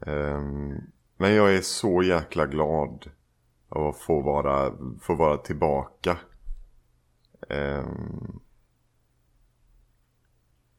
Um, 0.05 0.81
men 1.17 1.33
jag 1.33 1.55
är 1.55 1.61
så 1.61 2.03
jäkla 2.03 2.45
glad 2.45 3.09
och 3.69 3.99
få 3.99 4.21
vara, 4.21 4.73
få 5.01 5.15
vara 5.15 5.37
tillbaka. 5.37 6.17
Um, 7.49 8.39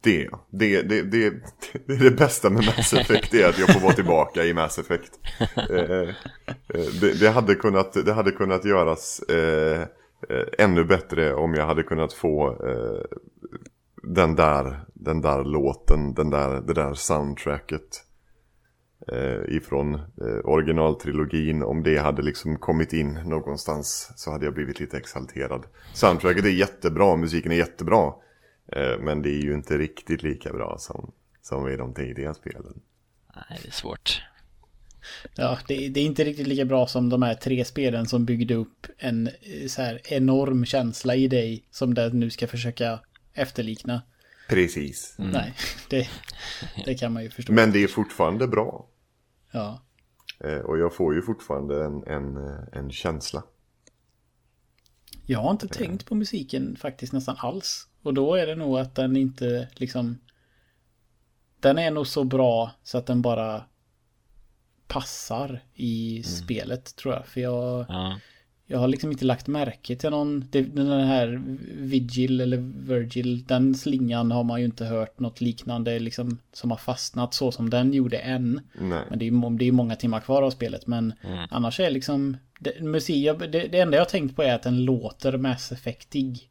det, 0.00 0.28
det, 0.50 0.82
det, 0.82 1.02
det, 1.02 1.30
det 1.86 1.94
är 1.94 2.04
det 2.04 2.10
bästa 2.10 2.50
med 2.50 2.64
Mass 2.64 2.92
Effect, 2.92 3.30
det 3.30 3.42
är 3.42 3.48
att 3.48 3.58
jag 3.58 3.72
får 3.72 3.80
vara 3.80 3.92
tillbaka 3.92 4.44
i 4.44 4.54
Mass 4.54 4.78
Effect. 4.78 5.18
Uh, 5.70 6.14
det, 7.00 7.20
det, 7.20 7.28
hade 7.28 7.54
kunnat, 7.54 7.92
det 7.92 8.12
hade 8.12 8.30
kunnat 8.30 8.64
göras 8.64 9.20
uh, 9.30 9.86
ännu 10.58 10.84
bättre 10.84 11.34
om 11.34 11.54
jag 11.54 11.66
hade 11.66 11.82
kunnat 11.82 12.12
få 12.12 12.56
den 14.02 14.34
där, 14.34 14.84
den 14.94 15.20
där 15.20 15.44
låten, 15.44 16.14
den 16.14 16.30
där, 16.30 16.60
det 16.60 16.74
där 16.74 16.94
soundtracket 16.94 18.04
eh, 19.12 19.56
ifrån 19.56 19.94
eh, 19.94 20.44
originaltrilogin. 20.44 21.62
Om 21.62 21.82
det 21.82 21.98
hade 21.98 22.22
liksom 22.22 22.58
kommit 22.58 22.92
in 22.92 23.12
någonstans 23.24 24.12
så 24.16 24.30
hade 24.30 24.44
jag 24.44 24.54
blivit 24.54 24.80
lite 24.80 24.96
exalterad. 24.96 25.66
Soundtracket 25.94 26.44
är 26.44 26.48
jättebra, 26.48 27.16
musiken 27.16 27.52
är 27.52 27.56
jättebra. 27.56 28.12
Eh, 28.72 28.98
men 29.00 29.22
det 29.22 29.30
är 29.30 29.42
ju 29.42 29.54
inte 29.54 29.78
riktigt 29.78 30.22
lika 30.22 30.52
bra 30.52 30.76
som, 30.78 31.12
som 31.42 31.68
i 31.68 31.76
de 31.76 31.94
tidiga 31.94 32.34
spelen. 32.34 32.80
Nej, 33.36 33.58
det 33.62 33.68
är 33.68 33.72
svårt. 33.72 34.22
Ja, 35.36 35.58
det, 35.68 35.88
det, 35.88 36.00
är 36.00 36.04
inte 36.04 36.24
riktigt 36.24 36.46
lika 36.46 36.64
bra 36.64 36.86
som 36.86 37.08
de 37.08 37.22
här 37.22 37.34
tre 37.34 37.64
spelen 37.64 38.06
som 38.06 38.24
byggde 38.24 38.54
upp 38.54 38.86
en 38.98 39.26
eh, 39.26 39.66
så 39.68 39.82
här 39.82 40.00
enorm 40.04 40.64
känsla 40.64 41.14
i 41.14 41.28
dig 41.28 41.64
som 41.70 41.94
det 41.94 42.12
nu 42.12 42.30
ska 42.30 42.46
försöka 42.46 43.00
efterlikna. 43.34 44.02
Precis. 44.48 45.14
Mm. 45.18 45.30
Nej, 45.30 45.54
det, 45.90 46.08
det 46.84 46.94
kan 46.94 47.12
man 47.12 47.22
ju 47.22 47.30
förstå. 47.30 47.52
Men 47.52 47.72
det 47.72 47.82
är 47.82 47.88
fortfarande 47.88 48.48
bra. 48.48 48.88
Ja. 49.50 49.82
Eh, 50.40 50.58
och 50.58 50.78
jag 50.78 50.94
får 50.94 51.14
ju 51.14 51.22
fortfarande 51.22 51.84
en, 51.84 52.04
en, 52.06 52.36
en 52.72 52.90
känsla. 52.90 53.42
Jag 55.26 55.38
har 55.38 55.50
inte 55.50 55.66
eh. 55.66 55.70
tänkt 55.70 56.06
på 56.06 56.14
musiken 56.14 56.76
faktiskt 56.76 57.12
nästan 57.12 57.36
alls. 57.38 57.88
Och 58.02 58.14
då 58.14 58.34
är 58.34 58.46
det 58.46 58.54
nog 58.54 58.78
att 58.78 58.94
den 58.94 59.16
inte 59.16 59.68
liksom... 59.74 60.18
Den 61.60 61.78
är 61.78 61.90
nog 61.90 62.06
så 62.06 62.24
bra 62.24 62.70
så 62.82 62.98
att 62.98 63.06
den 63.06 63.22
bara 63.22 63.64
passar 64.86 65.64
i 65.74 66.16
mm. 66.16 66.22
spelet 66.24 66.96
tror 66.96 67.14
jag. 67.14 67.26
För 67.26 67.40
jag... 67.40 67.86
Ja. 67.88 68.20
Jag 68.70 68.78
har 68.78 68.88
liksom 68.88 69.10
inte 69.10 69.24
lagt 69.24 69.46
märke 69.46 69.96
till 69.96 70.10
någon, 70.10 70.50
den 70.50 71.06
här 71.06 71.42
Vigil 71.76 72.40
eller 72.40 72.56
Virgil, 72.86 73.44
den 73.44 73.74
slingan 73.74 74.30
har 74.30 74.44
man 74.44 74.60
ju 74.60 74.64
inte 74.64 74.84
hört 74.84 75.18
något 75.18 75.40
liknande 75.40 75.98
liksom 75.98 76.38
som 76.52 76.70
har 76.70 76.78
fastnat 76.78 77.34
så 77.34 77.52
som 77.52 77.70
den 77.70 77.92
gjorde 77.92 78.18
än. 78.18 78.60
Nej. 78.80 79.04
Men 79.10 79.18
det 79.18 79.24
är 79.24 79.66
ju 79.66 79.72
många 79.72 79.96
timmar 79.96 80.20
kvar 80.20 80.42
av 80.42 80.50
spelet 80.50 80.86
men 80.86 81.12
mm. 81.22 81.48
annars 81.50 81.80
är 81.80 81.90
liksom 81.90 82.36
det, 82.60 82.80
musik, 82.80 83.38
det, 83.38 83.48
det 83.48 83.80
enda 83.80 83.96
jag 83.96 84.04
har 84.04 84.10
tänkt 84.10 84.36
på 84.36 84.42
är 84.42 84.54
att 84.54 84.62
den 84.62 84.84
låter 84.84 85.36
Mass 85.36 85.72
Effectig. 85.72 86.50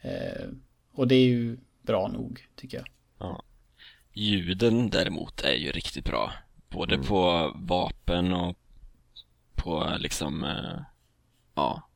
Eh, 0.00 0.48
och 0.92 1.08
det 1.08 1.14
är 1.14 1.26
ju 1.26 1.56
bra 1.82 2.08
nog 2.08 2.46
tycker 2.56 2.76
jag. 2.76 2.86
Ja. 3.18 3.42
Ljuden 4.12 4.90
däremot 4.90 5.40
är 5.40 5.54
ju 5.54 5.72
riktigt 5.72 6.04
bra. 6.04 6.32
Både 6.68 6.94
mm. 6.94 7.06
på 7.06 7.52
vapen 7.56 8.32
och 8.32 8.56
på 9.54 9.96
liksom 9.98 10.44
eh 10.44 10.93
ja, 11.54 11.88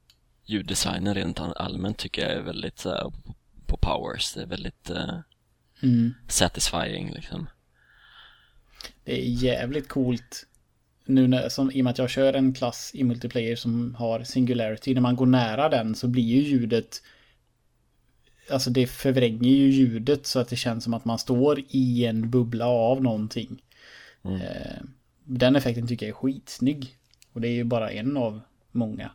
ljuddesignen 0.45 1.15
rent 1.15 1.41
allmänt 1.41 1.99
tycker 1.99 2.23
jag 2.23 2.33
är 2.33 2.43
väldigt 2.43 2.79
så 2.79 2.91
här, 2.91 3.13
på 3.67 3.77
powers, 3.77 4.35
det 4.35 4.43
är 4.43 4.47
väldigt 4.47 4.91
uh, 4.91 5.21
mm. 5.83 6.15
satisfying 6.29 7.13
liksom. 7.13 7.49
Det 9.05 9.21
är 9.21 9.25
jävligt 9.25 9.89
coolt. 9.89 10.47
Nu 11.05 11.29
när, 11.29 11.49
som, 11.49 11.71
i 11.71 11.81
och 11.81 11.85
med 11.85 11.91
att 11.91 11.99
jag 11.99 12.11
kör 12.11 12.33
en 12.33 12.55
klass 12.55 12.91
i 12.95 13.05
multiplayer 13.05 13.57
som 13.57 13.95
har 13.95 14.23
singularity. 14.23 14.95
När 14.95 15.01
man 15.01 15.17
går 15.17 15.27
nära 15.27 15.69
den 15.69 15.95
så 15.95 16.09
blir 16.09 16.25
ju 16.25 16.41
ljudet 16.41 17.03
Alltså 18.51 18.71
det 18.71 18.87
förvränger 18.87 19.51
ju 19.51 19.71
ljudet 19.71 20.27
så 20.27 20.39
att 20.39 20.49
det 20.49 20.57
känns 20.57 20.85
som 20.85 20.95
att 20.95 21.05
man 21.05 21.19
står 21.19 21.61
i 21.69 22.05
en 22.05 22.31
bubbla 22.31 22.67
av 22.67 23.03
någonting. 23.03 23.63
Mm. 24.25 24.41
Eh, 24.41 24.83
den 25.25 25.57
effekten 25.57 25.87
tycker 25.87 26.07
jag 26.07 26.11
är 26.11 26.19
skitsnygg. 26.19 26.97
Och 27.33 27.41
det 27.41 27.49
är 27.49 27.53
ju 27.53 27.65
bara 27.65 27.91
en 27.91 28.17
av 28.17 28.41
många 28.73 29.11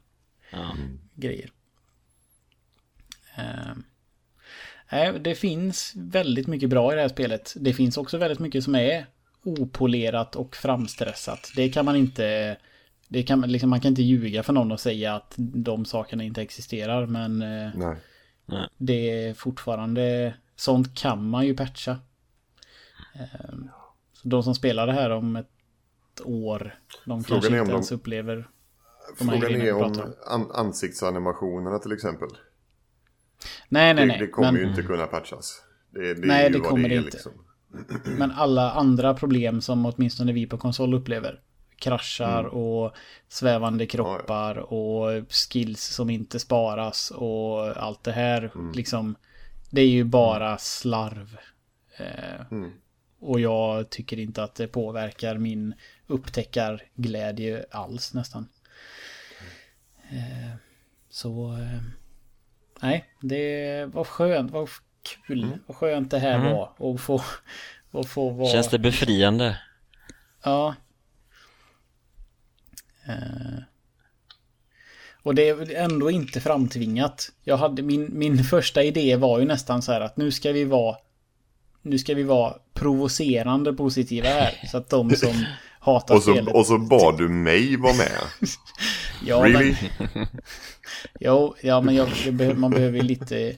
mm. 0.53 0.99
grejer. 1.15 1.49
Eh, 3.35 5.13
det 5.21 5.35
finns 5.35 5.93
väldigt 5.95 6.47
mycket 6.47 6.69
bra 6.69 6.91
i 6.91 6.95
det 6.95 7.01
här 7.01 7.09
spelet. 7.09 7.53
Det 7.57 7.73
finns 7.73 7.97
också 7.97 8.17
väldigt 8.17 8.39
mycket 8.39 8.63
som 8.63 8.75
är 8.75 9.05
opolerat 9.43 10.35
och 10.35 10.55
framstressat. 10.55 11.51
Det 11.55 11.69
kan 11.69 11.85
man 11.85 11.95
inte... 11.95 12.57
Det 13.07 13.23
kan, 13.23 13.41
liksom, 13.41 13.69
man 13.69 13.81
kan 13.81 13.89
inte 13.89 14.03
ljuga 14.03 14.43
för 14.43 14.53
någon 14.53 14.71
och 14.71 14.80
säga 14.80 15.15
att 15.15 15.34
de 15.38 15.85
sakerna 15.85 16.23
inte 16.23 16.41
existerar, 16.41 17.05
men... 17.05 17.41
Eh, 17.41 17.71
Nej. 17.75 17.95
Det 18.77 19.09
är 19.09 19.34
fortfarande... 19.34 20.34
Sånt 20.55 20.95
kan 20.95 21.30
man 21.30 21.45
ju 21.45 21.55
patcha. 21.55 21.99
Ehm, 23.13 23.69
så 24.13 24.27
de 24.27 24.43
som 24.43 24.55
spelar 24.55 24.88
det 24.88 24.93
här 24.93 25.09
om 25.09 25.35
ett 25.35 25.47
år, 26.23 26.80
de 27.05 27.23
Frågan 27.23 27.41
kanske 27.41 27.59
inte 27.59 27.71
ens 27.71 27.89
de... 27.89 27.95
upplever 27.95 28.47
Frågan 29.17 29.61
är 29.61 29.73
om 29.73 30.13
an 30.25 30.51
ansiktsanimationerna 30.51 31.80
till 31.80 31.91
exempel. 31.91 32.30
Nej, 33.69 33.93
nej, 33.93 34.05
nej. 34.05 34.19
Det, 34.19 34.25
det 34.25 34.31
kommer 34.31 34.51
men... 34.51 34.61
ju 34.61 34.67
inte 34.67 34.81
kunna 34.81 35.07
patchas. 35.07 35.61
Det, 35.91 36.13
det 36.13 36.27
nej, 36.27 36.49
det 36.49 36.59
kommer 36.59 36.89
det, 36.89 36.95
är, 36.95 36.99
inte. 36.99 37.11
Liksom. 37.11 37.31
Men 38.17 38.31
alla 38.31 38.71
andra 38.71 39.13
problem 39.13 39.61
som 39.61 39.85
åtminstone 39.85 40.34
vi 40.34 40.47
på 40.47 40.57
konsol 40.57 40.93
upplever. 40.93 41.39
Kraschar 41.75 42.39
mm. 42.39 42.51
och 42.51 42.93
svävande 43.27 43.85
kroppar 43.85 44.55
ja, 44.55 44.67
ja. 44.69 44.77
och 44.77 45.34
skills 45.34 45.84
som 45.84 46.09
inte 46.09 46.39
sparas 46.39 47.11
och 47.11 47.77
allt 47.77 48.03
det 48.03 48.11
här. 48.11 48.51
Mm. 48.55 48.71
Liksom, 48.71 49.15
det 49.69 49.81
är 49.81 49.88
ju 49.88 50.03
bara 50.03 50.47
mm. 50.47 50.57
slarv. 50.59 51.38
Eh, 51.97 52.51
mm. 52.51 52.71
Och 53.19 53.39
jag 53.39 53.89
tycker 53.89 54.19
inte 54.19 54.43
att 54.43 54.55
det 54.55 54.67
påverkar 54.67 55.38
min 55.38 55.73
upptäckarglädje 56.07 57.65
alls 57.71 58.13
nästan. 58.13 58.47
Eh, 60.14 60.56
så... 61.10 61.53
Eh, 61.53 61.81
nej, 62.81 63.06
det 63.22 63.85
var 63.85 64.03
skönt. 64.03 64.52
Vad 64.52 64.69
kul. 65.27 65.44
Mm. 65.44 65.60
Vad 65.68 65.77
skönt 65.77 66.11
det 66.11 66.19
här 66.19 66.35
mm. 66.35 66.53
var. 66.53 66.72
Och 66.77 66.99
få, 66.99 67.22
och 67.91 68.07
få 68.07 68.30
vara... 68.30 68.52
Känns 68.52 68.69
det 68.69 68.80
befriande? 68.80 69.60
Ja. 70.44 70.76
Eh, 73.07 73.64
och 75.23 75.35
det 75.35 75.49
är 75.49 75.76
ändå 75.76 76.11
inte 76.11 76.41
framtvingat. 76.41 77.31
Jag 77.44 77.57
hade, 77.57 77.81
min, 77.81 78.10
min 78.11 78.44
första 78.44 78.84
idé 78.84 79.15
var 79.15 79.40
ju 79.40 79.45
nästan 79.45 79.81
så 79.81 79.91
här 79.91 80.02
att 80.02 80.18
nu 80.18 80.31
ska 80.31 80.52
vi 80.52 80.64
vara 80.64 80.98
nu 81.81 81.98
ska 81.98 82.14
vi 82.14 82.23
vara 82.23 82.53
provocerande 82.73 83.73
positiva 83.73 84.27
här. 84.27 84.68
Så 84.72 84.77
att 84.77 84.90
de 84.90 85.15
som 85.15 85.45
hatar 85.80 86.15
och 86.15 86.23
så, 86.23 86.31
spelet... 86.31 86.53
Och 86.53 86.65
så 86.65 86.77
bad 86.77 87.18
du 87.18 87.30
mig 87.30 87.77
vara 87.77 87.94
med. 87.94 88.11
ja, 89.25 89.43
really? 89.43 89.75
Men, 90.13 90.27
jo, 91.19 91.55
ja, 91.61 91.81
men 91.81 91.95
jag, 91.95 92.09
jag, 92.39 92.57
man 92.57 92.71
behöver 92.71 93.01
lite... 93.01 93.57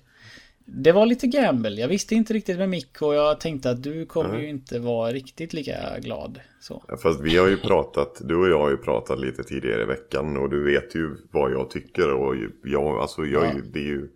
Det 0.67 0.91
var 0.91 1.05
lite 1.05 1.27
gamble. 1.27 1.81
Jag 1.81 1.87
visste 1.87 2.15
inte 2.15 2.33
riktigt 2.33 2.57
med 2.57 2.69
Mick 2.69 3.01
och 3.01 3.15
jag 3.15 3.39
tänkte 3.39 3.69
att 3.69 3.83
du 3.83 4.05
kommer 4.05 4.29
mm. 4.29 4.41
ju 4.41 4.49
inte 4.49 4.79
vara 4.79 5.11
riktigt 5.11 5.53
lika 5.53 5.99
glad. 5.99 6.39
Så. 6.59 6.83
Ja, 6.87 6.97
fast 6.97 7.21
vi 7.21 7.37
har 7.37 7.47
ju 7.47 7.57
pratat, 7.57 8.21
du 8.23 8.35
och 8.35 8.49
jag 8.49 8.59
har 8.59 8.69
ju 8.69 8.77
pratat 8.77 9.19
lite 9.19 9.43
tidigare 9.43 9.81
i 9.81 9.85
veckan 9.85 10.37
och 10.37 10.49
du 10.49 10.63
vet 10.63 10.95
ju 10.95 11.15
vad 11.31 11.51
jag 11.51 11.69
tycker 11.69 12.13
och 12.13 12.35
jag, 12.63 12.99
alltså 12.99 13.25
jag, 13.25 13.45
ja. 13.45 13.61
det 13.73 13.79
är 13.79 13.83
ju 13.83 14.09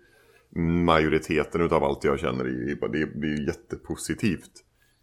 majoriteten 0.85 1.61
av 1.61 1.83
allt 1.83 2.03
jag 2.03 2.19
känner 2.19 2.45
är, 2.45 2.87
det, 2.87 3.05
det 3.05 3.27
är 3.27 3.47
jättepositivt. 3.47 4.51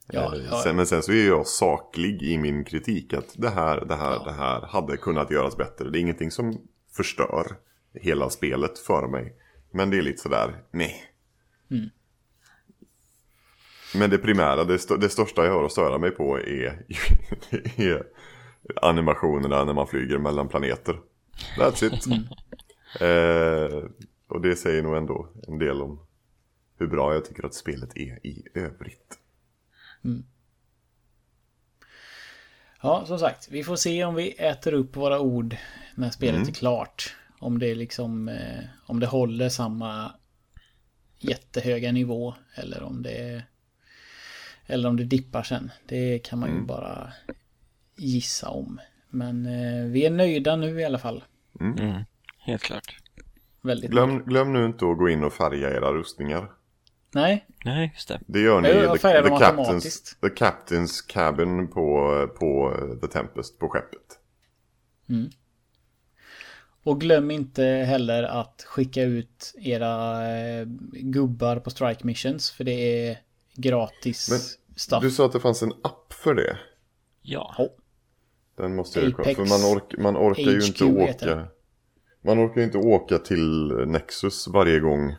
Ja, 0.07 0.37
eh, 0.37 0.43
ja. 0.65 0.73
Men 0.75 0.87
sen 0.87 1.03
så 1.03 1.13
är 1.13 1.27
jag 1.27 1.47
saklig 1.47 2.23
i 2.23 2.39
min 2.39 2.65
kritik 2.65 3.13
att 3.13 3.35
det 3.37 3.51
här, 3.51 3.85
det 3.85 3.95
här, 3.95 4.13
ja. 4.13 4.25
det 4.25 4.33
här 4.33 4.61
hade 4.61 4.97
kunnat 4.97 5.31
göras 5.31 5.57
bättre. 5.57 5.91
Det 5.91 5.99
är 5.99 6.01
ingenting 6.01 6.31
som 6.31 6.59
förstör 6.93 7.47
hela 7.95 8.31
spelet 8.31 8.79
för 8.79 9.09
mig. 9.09 9.35
Men 9.71 9.91
det 9.91 9.99
är 9.99 10.03
lite 10.03 10.23
sådär, 10.23 10.63
nej. 10.71 11.05
Mm. 11.71 11.91
Men 13.95 14.11
det 14.11 14.19
primära, 14.19 14.65
det, 14.65 14.75
st 14.75 14.97
det, 14.97 15.09
största 15.09 15.45
jag 15.45 15.53
har 15.53 15.65
att 15.65 15.73
störa 15.73 15.99
mig 15.99 16.11
på 16.11 16.39
är, 16.39 16.83
är 17.77 18.07
animationerna 18.83 19.65
när 19.65 19.75
man 19.75 19.87
flyger 19.87 20.19
mellan 20.19 20.49
planeter. 20.49 21.01
That's 21.59 21.85
it. 21.85 22.07
Mm. 22.07 22.23
Eh, 23.01 23.85
och 24.29 24.41
det 24.41 24.57
säger 24.57 24.83
nog 24.83 24.97
ändå 24.97 25.29
en 25.49 25.59
del 25.59 25.83
om 25.83 26.01
hur 26.79 26.87
bra 26.87 27.15
jag 27.15 27.25
tycker 27.25 27.47
att 27.47 27.55
spelet 27.55 27.97
är 27.97 28.27
i 28.27 28.45
övrigt. 28.55 29.19
Mm. 30.07 30.25
Ja, 32.83 33.07
som 33.07 33.19
sagt, 33.19 33.49
vi 33.51 33.65
får 33.65 33.77
se 33.77 34.05
om 34.05 34.15
vi 34.15 34.31
äter 34.31 34.73
upp 34.73 34.97
våra 34.97 35.21
ord 35.21 35.57
när 35.95 36.11
spelet 36.11 36.37
mm. 36.37 36.49
är 36.49 36.53
klart. 36.53 37.17
Om 37.39 37.59
det 37.59 37.75
liksom, 37.75 38.29
eh, 38.29 38.65
om 38.87 39.01
det 39.01 39.07
håller 39.07 39.49
samma 39.49 40.13
jättehöga 41.19 41.93
nivå 41.93 42.35
eller 42.55 42.83
om 42.83 43.03
det 43.03 43.43
eller 44.67 44.89
om 44.89 44.97
det 44.97 45.05
dippar 45.05 45.43
sen. 45.43 45.71
Det 45.87 46.19
kan 46.19 46.39
man 46.39 46.49
ju 46.49 46.55
mm. 46.55 46.67
bara 46.67 47.13
gissa 47.97 48.49
om. 48.49 48.81
Men 49.09 49.47
eh, 49.47 49.87
vi 49.87 50.07
är 50.07 50.11
nöjda 50.11 50.57
nu 50.57 50.81
i 50.81 50.85
alla 50.85 50.99
fall. 50.99 51.25
Mm. 51.61 51.79
mm. 51.79 52.03
Helt 52.39 52.63
klart. 52.63 52.97
Väldigt 53.63 53.91
glöm, 53.91 54.25
glöm 54.25 54.53
nu 54.53 54.67
inte 54.67 54.91
att 54.91 54.99
gå 54.99 55.09
in 55.09 55.25
och 55.25 55.33
färga 55.33 55.71
era 55.71 55.93
rustningar. 55.93 56.51
Nej. 57.15 57.47
Nej, 57.65 57.91
just 57.95 58.09
det. 58.09 58.21
Det 58.27 58.41
gör 58.41 58.61
ni 58.61 58.69
i 58.69 58.73
the, 58.73 58.99
the, 58.99 59.29
captain's, 59.29 60.17
the 60.21 60.45
Captain's 60.45 61.07
Cabin 61.09 61.69
på, 61.69 62.29
på 62.39 62.75
The 63.01 63.07
Tempest 63.07 63.59
på 63.59 63.69
skeppet. 63.69 64.19
Mm. 65.09 65.31
Och 66.83 67.01
glöm 67.01 67.31
inte 67.31 67.63
heller 67.65 68.23
att 68.23 68.65
skicka 68.67 69.03
ut 69.03 69.55
era 69.59 70.25
eh, 70.37 70.67
gubbar 70.93 71.57
på 71.57 71.71
strike 71.71 72.07
missions. 72.07 72.51
För 72.51 72.65
det 72.65 73.09
är 73.09 73.19
gratis 73.55 74.31
Men, 74.31 74.39
stuff. 74.77 75.03
Du 75.03 75.11
sa 75.11 75.27
att 75.27 75.33
det 75.33 75.41
fanns 75.41 75.63
en 75.63 75.73
app 75.83 76.13
för 76.13 76.35
det. 76.35 76.59
Ja. 77.23 77.69
Den 78.57 78.77
måste 78.77 79.01
jag 79.01 79.15
kolla. 79.15 79.35
För 79.35 79.45
man, 79.45 79.77
ork, 79.77 79.95
man 79.99 80.17
orkar 80.17 80.43
HQ 80.43 80.49
ju 80.49 80.67
inte 80.67 80.85
åka. 80.85 81.49
Man 82.25 82.47
orkar 82.47 82.61
ju 82.61 82.65
inte 82.65 82.79
åka 82.79 83.19
till 83.19 83.69
Nexus 83.87 84.49
varje 84.49 84.81
gång. 84.81 85.17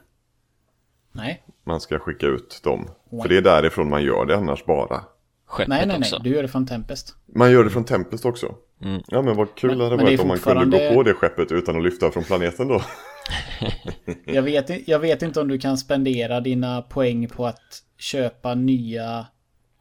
Nej. 1.18 1.44
Man 1.64 1.80
ska 1.80 2.00
skicka 2.00 2.26
ut 2.26 2.60
dem. 2.64 2.90
Wow. 3.10 3.22
För 3.22 3.30
det 3.30 3.38
är 3.38 3.42
därifrån 3.42 3.90
man 3.90 4.04
gör 4.04 4.26
det 4.26 4.38
annars 4.38 4.66
bara. 4.66 5.04
Skeppet 5.46 5.68
nej, 5.68 5.86
nej, 5.86 5.88
nej. 5.88 5.98
Också. 5.98 6.20
Du 6.20 6.30
gör 6.30 6.42
det 6.42 6.48
från 6.48 6.68
Tempest. 6.68 7.16
Man 7.36 7.52
gör 7.52 7.64
det 7.64 7.70
från 7.70 7.84
Tempest 7.84 8.26
också. 8.26 8.56
Mm. 8.84 9.02
Ja, 9.08 9.22
men 9.22 9.36
vad 9.36 9.56
kul 9.56 9.70
men, 9.70 9.80
hade 9.80 9.98
det 9.98 10.04
varit 10.04 10.20
om 10.20 10.28
man 10.28 10.38
kunde 10.38 10.90
gå 10.90 10.96
på 10.96 11.04
det 11.04 11.14
skeppet 11.14 11.52
utan 11.52 11.78
att 11.78 11.84
lyfta 11.84 12.12
från 12.12 12.24
planeten 12.24 12.68
då. 12.68 12.82
jag, 14.26 14.42
vet, 14.42 14.88
jag 14.88 15.00
vet 15.00 15.22
inte 15.22 15.42
om 15.42 15.48
du 15.48 15.60
kan 15.60 15.78
spendera 15.78 16.40
dina 16.40 16.82
poäng 16.82 17.28
på 17.28 17.46
att 17.46 17.84
köpa 17.98 18.56
nya 18.56 19.28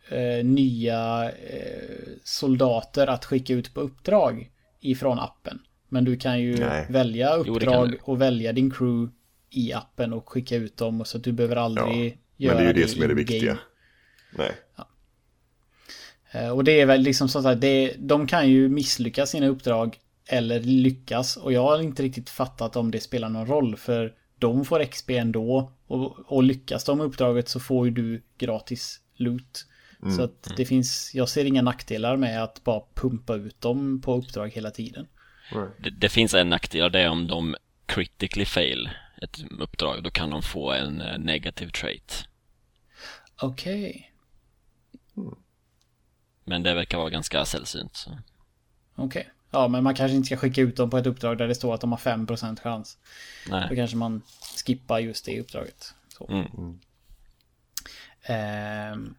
eh, 0.08 0.44
nya 0.44 1.24
eh, 1.24 2.08
soldater 2.24 3.06
att 3.06 3.24
skicka 3.24 3.54
ut 3.54 3.74
på 3.74 3.80
uppdrag 3.80 4.50
ifrån 4.80 5.18
appen. 5.18 5.58
Men 5.88 6.04
du 6.04 6.16
kan 6.16 6.40
ju 6.40 6.56
Nej. 6.56 6.86
välja 6.90 7.34
uppdrag 7.34 7.88
jo, 7.92 7.98
och 8.02 8.20
välja 8.20 8.52
din 8.52 8.70
crew 8.70 9.12
i 9.50 9.72
appen 9.72 10.12
och 10.12 10.28
skicka 10.28 10.56
ut 10.56 10.76
dem 10.76 11.04
så 11.04 11.18
att 11.18 11.24
du 11.24 11.32
behöver 11.32 11.56
aldrig 11.56 12.18
ja, 12.36 12.46
göra 12.46 12.58
det. 12.58 12.64
Men 12.64 12.64
det 12.64 12.64
är 12.64 12.66
ju 12.66 12.72
det, 12.72 12.80
det 12.80 12.88
som 12.88 13.02
är 13.02 13.08
det 13.08 13.14
viktiga. 13.14 13.58
Nej. 14.38 14.52
Ja. 14.76 14.88
Eh, 16.30 16.50
och 16.50 16.64
det 16.64 16.80
är 16.80 16.86
väl 16.86 17.00
liksom 17.00 17.28
så 17.28 17.48
att 17.48 17.60
det, 17.60 17.94
de 17.98 18.26
kan 18.26 18.50
ju 18.50 18.68
misslyckas 18.68 19.30
sina 19.30 19.46
uppdrag 19.46 19.98
eller 20.26 20.60
lyckas. 20.60 21.36
Och 21.36 21.52
jag 21.52 21.62
har 21.62 21.82
inte 21.82 22.02
riktigt 22.02 22.30
fattat 22.30 22.76
om 22.76 22.90
det 22.90 23.00
spelar 23.00 23.28
någon 23.28 23.46
roll 23.46 23.76
för 23.76 24.14
de 24.38 24.64
får 24.64 24.84
XP 24.84 25.10
ändå. 25.10 25.72
Och, 25.86 26.32
och 26.32 26.42
lyckas 26.42 26.84
de 26.84 26.98
med 26.98 27.06
uppdraget 27.06 27.48
så 27.48 27.60
får 27.60 27.86
ju 27.86 27.92
du 27.92 28.22
gratis 28.38 29.00
loot. 29.16 29.66
Mm. 30.02 30.16
Så 30.16 30.22
att 30.22 30.50
det 30.56 30.64
finns, 30.64 31.10
jag 31.14 31.28
ser 31.28 31.44
inga 31.44 31.62
nackdelar 31.62 32.16
med 32.16 32.42
att 32.42 32.64
bara 32.64 32.82
pumpa 32.94 33.34
ut 33.34 33.60
dem 33.60 34.00
på 34.00 34.16
uppdrag 34.16 34.48
hela 34.48 34.70
tiden. 34.70 35.06
Det, 35.78 35.90
det, 35.90 36.08
finns 36.08 36.34
en 36.34 36.48
nackdel, 36.48 36.92
det 36.92 37.00
är 37.00 37.08
om 37.08 37.26
de 37.26 37.56
critically 37.86 38.44
fail 38.44 38.88
ett 39.22 39.38
uppdrag, 39.50 40.02
då 40.02 40.10
kan 40.10 40.30
de 40.30 40.42
få 40.42 40.72
en 40.72 41.00
eh, 41.00 41.18
negativ 41.18 41.68
trait. 41.68 42.24
Okej. 43.40 44.12
Okay. 45.14 45.24
Mm. 45.24 45.38
Men 46.44 46.62
det 46.62 46.74
verkar 46.74 46.98
vara 46.98 47.10
ganska 47.10 47.44
sällsynt. 47.44 48.06
Okej. 48.94 49.06
Okay. 49.06 49.24
Ja, 49.50 49.68
men 49.68 49.84
man 49.84 49.94
kanske 49.94 50.16
inte 50.16 50.26
ska 50.26 50.36
skicka 50.36 50.60
ut 50.60 50.76
dem 50.76 50.90
på 50.90 50.98
ett 50.98 51.06
uppdrag 51.06 51.38
där 51.38 51.48
det 51.48 51.54
står 51.54 51.74
att 51.74 51.80
de 51.80 51.92
har 51.92 51.98
5% 51.98 52.60
chans. 52.60 52.98
Nej. 53.48 53.66
Då 53.68 53.74
kanske 53.74 53.96
man 53.96 54.22
skippar 54.66 54.98
just 54.98 55.24
det 55.24 55.40
uppdraget. 55.40 55.94
Så. 56.08 56.26
Mm. 56.28 56.46
Mm. 56.56 56.80
Eh, 58.22 59.12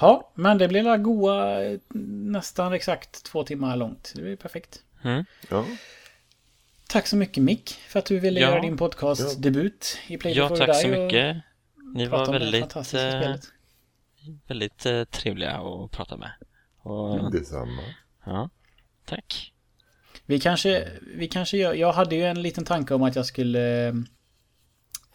Ja, 0.00 0.32
men 0.34 0.58
det 0.58 0.68
blir 0.68 0.82
la 0.82 0.96
goa 0.96 1.64
eh, 1.64 1.78
nästan 1.94 2.72
exakt 2.72 3.24
två 3.24 3.44
timmar 3.44 3.76
långt. 3.76 4.12
Det 4.14 4.22
blir 4.22 4.36
perfekt. 4.36 4.82
Mm. 5.02 5.24
Ja, 5.48 5.66
Tack 6.92 7.06
så 7.06 7.16
mycket 7.16 7.42
Mick 7.42 7.70
för 7.88 7.98
att 7.98 8.06
du 8.06 8.18
ville 8.18 8.40
Ja. 8.40 8.50
göra 8.50 8.60
din 8.60 8.76
podcastdebut 8.76 9.98
i 10.06 10.16
Play 10.18 10.32
Ja, 10.36 10.48
tack 10.48 10.76
så 10.76 10.88
mycket. 10.88 11.36
Ni 11.94 12.06
var 12.06 12.32
väldigt, 12.32 12.60
fantastiska 12.60 13.08
eh, 13.08 13.20
spelet. 13.20 13.40
väldigt 14.46 14.86
eh, 14.86 15.04
trevliga 15.04 15.50
att 15.50 15.90
prata 15.90 16.16
med. 16.16 16.30
Och, 16.82 17.32
detsamma. 17.32 17.82
ja, 18.26 18.50
tack. 19.04 19.52
Vi 20.26 20.40
kanske, 20.40 20.88
vi 21.16 21.28
kanske 21.28 21.56
gör, 21.56 21.74
jag 21.74 21.92
hade 21.92 22.16
ju 22.16 22.24
en 22.24 22.42
liten 22.42 22.64
tanke 22.64 22.94
om 22.94 23.02
att 23.02 23.16
jag 23.16 23.26
skulle 23.26 23.88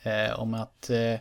eh, 0.02 0.40
om 0.40 0.54
att 0.54 0.90
eh, 0.90 1.16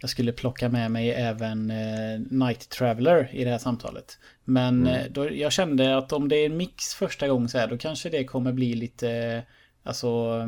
jag 0.00 0.10
skulle 0.10 0.32
plocka 0.32 0.68
med 0.68 0.90
mig 0.90 1.10
även 1.10 1.70
eh, 1.70 2.20
Night 2.30 2.68
Traveler 2.68 3.30
i 3.32 3.44
det 3.44 3.50
här 3.50 3.58
samtalet. 3.58 4.18
Men 4.44 4.86
eh, 4.86 5.06
då, 5.10 5.32
jag 5.32 5.52
kände 5.52 5.96
att 5.96 6.12
om 6.12 6.28
det 6.28 6.36
är 6.36 6.46
en 6.46 6.56
mix 6.56 6.94
första 6.94 7.28
gången 7.28 7.48
så 7.48 7.58
här, 7.58 7.66
då 7.66 7.78
kanske 7.78 8.10
det 8.10 8.24
kommer 8.24 8.52
bli 8.52 8.74
lite, 8.74 9.10
eh, 9.10 9.42
alltså 9.82 10.40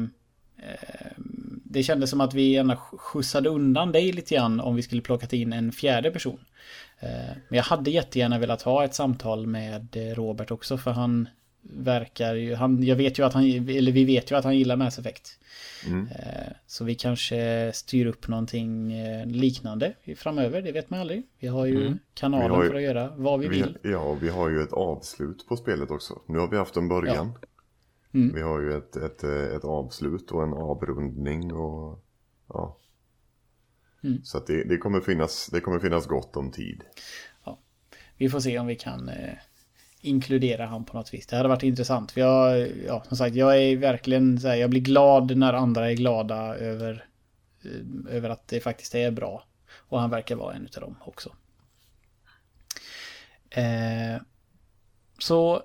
eh, 0.59 1.12
det 1.65 1.82
kändes 1.82 2.11
som 2.11 2.20
att 2.20 2.35
vi 2.35 2.51
gärna 2.52 2.77
skjutsade 2.77 3.48
undan 3.48 3.93
dig 3.93 4.12
lite 4.12 4.35
grann 4.35 4.61
om 4.61 4.77
vi 4.77 4.82
skulle 4.82 5.02
plockat 5.02 5.32
in 5.32 5.52
en 5.52 5.73
fjärde 5.73 6.11
person. 6.11 6.40
Eh, 7.01 7.09
Men 7.48 7.57
jag 7.57 7.62
hade 7.65 7.90
jättegärna 7.90 8.39
velat 8.39 8.62
ha 8.62 8.85
ett 8.85 8.94
samtal 8.94 9.47
med 9.47 9.97
eh, 9.97 10.15
Robert 10.15 10.51
också 10.51 10.78
för 10.78 10.90
han 10.90 11.28
verkar 11.62 12.35
ju, 12.35 12.55
han, 12.55 12.82
jag 12.82 12.97
vet 12.97 13.19
ju 13.19 13.27
att 13.27 13.32
han, 13.35 13.44
eller 13.69 13.93
vi 13.93 14.05
vet 14.05 14.31
ju 14.32 14.36
att 14.36 14.44
han 14.44 14.59
gillar 14.59 14.77
Mass 14.77 14.98
Effect. 14.98 15.28
Mm. 15.86 16.09
Eh, 16.09 16.52
Så 16.66 16.85
vi 16.85 16.94
kanske 16.94 17.70
styr 17.74 18.07
upp 18.07 18.28
någonting 18.28 18.93
eh, 18.93 19.27
liknande 19.27 19.93
framöver, 20.16 20.62
det 20.62 20.73
vet 20.73 20.90
man 20.90 21.01
aldrig. 21.01 21.23
Vi 21.39 21.48
har 21.48 21.66
ju 21.66 21.81
Mm. 21.86 21.98
kanalen 22.15 22.48
Vi 22.51 22.55
har 22.57 22.62
ju- 22.65 22.69
för 22.70 22.77
att 22.77 22.82
göra 22.82 23.12
vad 23.16 23.40
vi 23.40 23.48
Vi, 23.48 23.57
vill. 23.57 23.78
ja, 23.82 24.12
vi 24.15 24.28
har 24.28 24.48
ju 24.48 24.62
ett 24.62 24.73
avslut 24.73 25.47
på 25.48 25.57
spelet 25.57 25.90
också. 25.90 26.20
Nu 26.27 26.39
har 26.39 26.48
vi 26.48 26.57
haft 26.57 26.77
en 26.77 26.89
början. 26.89 27.32
Mm. 28.15 28.35
Vi 28.35 28.43
har 28.43 28.61
ju 28.61 28.77
ett, 28.78 28.97
ett, 28.97 29.24
ett 29.24 29.65
avslut 29.65 30.31
och 30.31 30.43
en 30.43 30.53
avrundning 30.53 31.53
och 31.53 32.05
ja. 32.49 32.77
Mm. 34.03 34.24
Så 34.24 34.39
att 34.39 34.47
det, 34.47 34.65
det, 34.65 34.78
kommer 34.78 35.01
finnas, 35.01 35.47
det 35.53 35.61
kommer 35.61 35.78
finnas 35.78 36.07
gott 36.07 36.37
om 36.37 36.51
tid. 36.51 36.85
Vi 38.20 38.28
får 38.28 38.41
se 38.41 38.59
om 38.59 38.66
vi 38.66 38.77
kan 38.77 39.09
eh, 39.09 39.35
inkludera 40.01 40.66
han 40.66 40.85
på 40.85 40.97
något 40.97 41.15
vis. 41.15 41.27
Det 41.27 41.37
hade 41.37 41.49
varit 41.49 41.62
intressant. 41.62 42.12
För 42.12 42.20
jag, 42.20 42.69
ja, 42.87 43.05
som 43.09 43.16
sagt, 43.16 43.37
jag 43.37 43.62
är 43.62 43.77
verkligen 43.77 44.41
så 44.41 44.49
här, 44.49 44.55
jag 44.55 44.70
blir 44.70 44.81
glad 44.81 45.37
när 45.37 45.53
andra 45.53 45.91
är 45.91 45.95
glada 45.95 46.57
över, 46.57 47.05
eh, 47.65 48.16
över 48.16 48.31
att 48.31 48.49
det 48.49 48.61
faktiskt 48.61 48.95
är 48.95 49.11
bra. 49.11 49.45
Och 49.73 50.01
han 50.01 50.11
verkar 50.11 50.37
vara 50.37 50.55
en 50.55 50.65
utav 50.65 50.82
dem 50.82 50.97
också. 51.01 51.32
Eh, 53.51 54.23
så 55.19 55.62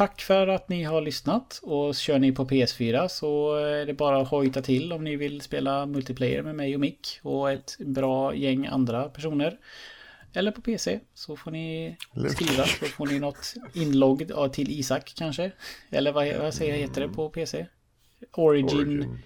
tack 0.00 0.20
för 0.20 0.46
att 0.46 0.68
ni 0.68 0.82
har 0.82 1.00
lyssnat 1.00 1.60
och 1.62 1.94
kör 1.94 2.18
ni 2.18 2.32
på 2.32 2.44
PS4 2.44 3.08
så 3.08 3.54
är 3.54 3.86
det 3.86 3.94
bara 3.94 4.20
att 4.20 4.28
hojta 4.28 4.62
till 4.62 4.92
om 4.92 5.04
ni 5.04 5.16
vill 5.16 5.40
spela 5.40 5.86
multiplayer 5.86 6.42
med 6.42 6.54
mig 6.54 6.74
och 6.74 6.80
Mick 6.80 7.20
och 7.22 7.50
ett 7.50 7.76
bra 7.78 8.34
gäng 8.34 8.66
andra 8.66 9.08
personer. 9.08 9.58
Eller 10.32 10.50
på 10.50 10.60
PC 10.60 11.00
så 11.14 11.36
får 11.36 11.50
ni 11.50 11.96
skriva 12.28 12.64
så 12.64 12.86
får 12.86 13.06
ni 13.06 13.18
något 13.18 13.54
inlogg 13.74 14.30
till 14.52 14.70
Isak 14.70 15.12
kanske. 15.16 15.52
Eller 15.90 16.12
vad, 16.12 16.36
vad 16.36 16.54
säger 16.54 16.74
heter 16.74 17.00
det 17.00 17.08
på 17.08 17.28
PC? 17.28 17.66
Origin, 18.32 19.20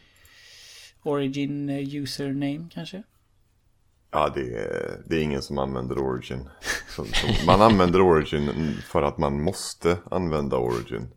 Origin, 1.03 1.71
Origin. 1.71 1.71
username 1.71 2.69
kanske? 2.71 3.03
Ja, 4.15 4.33
det 4.35 4.55
är, 4.55 5.01
det 5.07 5.17
är 5.17 5.21
ingen 5.21 5.43
som 5.43 5.59
använder 5.59 5.99
Origin. 5.99 6.49
Så, 6.89 7.05
så, 7.05 7.47
man 7.47 7.61
använder 7.63 8.01
Origin 8.01 8.75
för 8.87 9.03
att 9.03 9.19
man 9.19 9.43
måste 9.43 9.99
använda 10.11 10.57
Origin. 10.57 11.09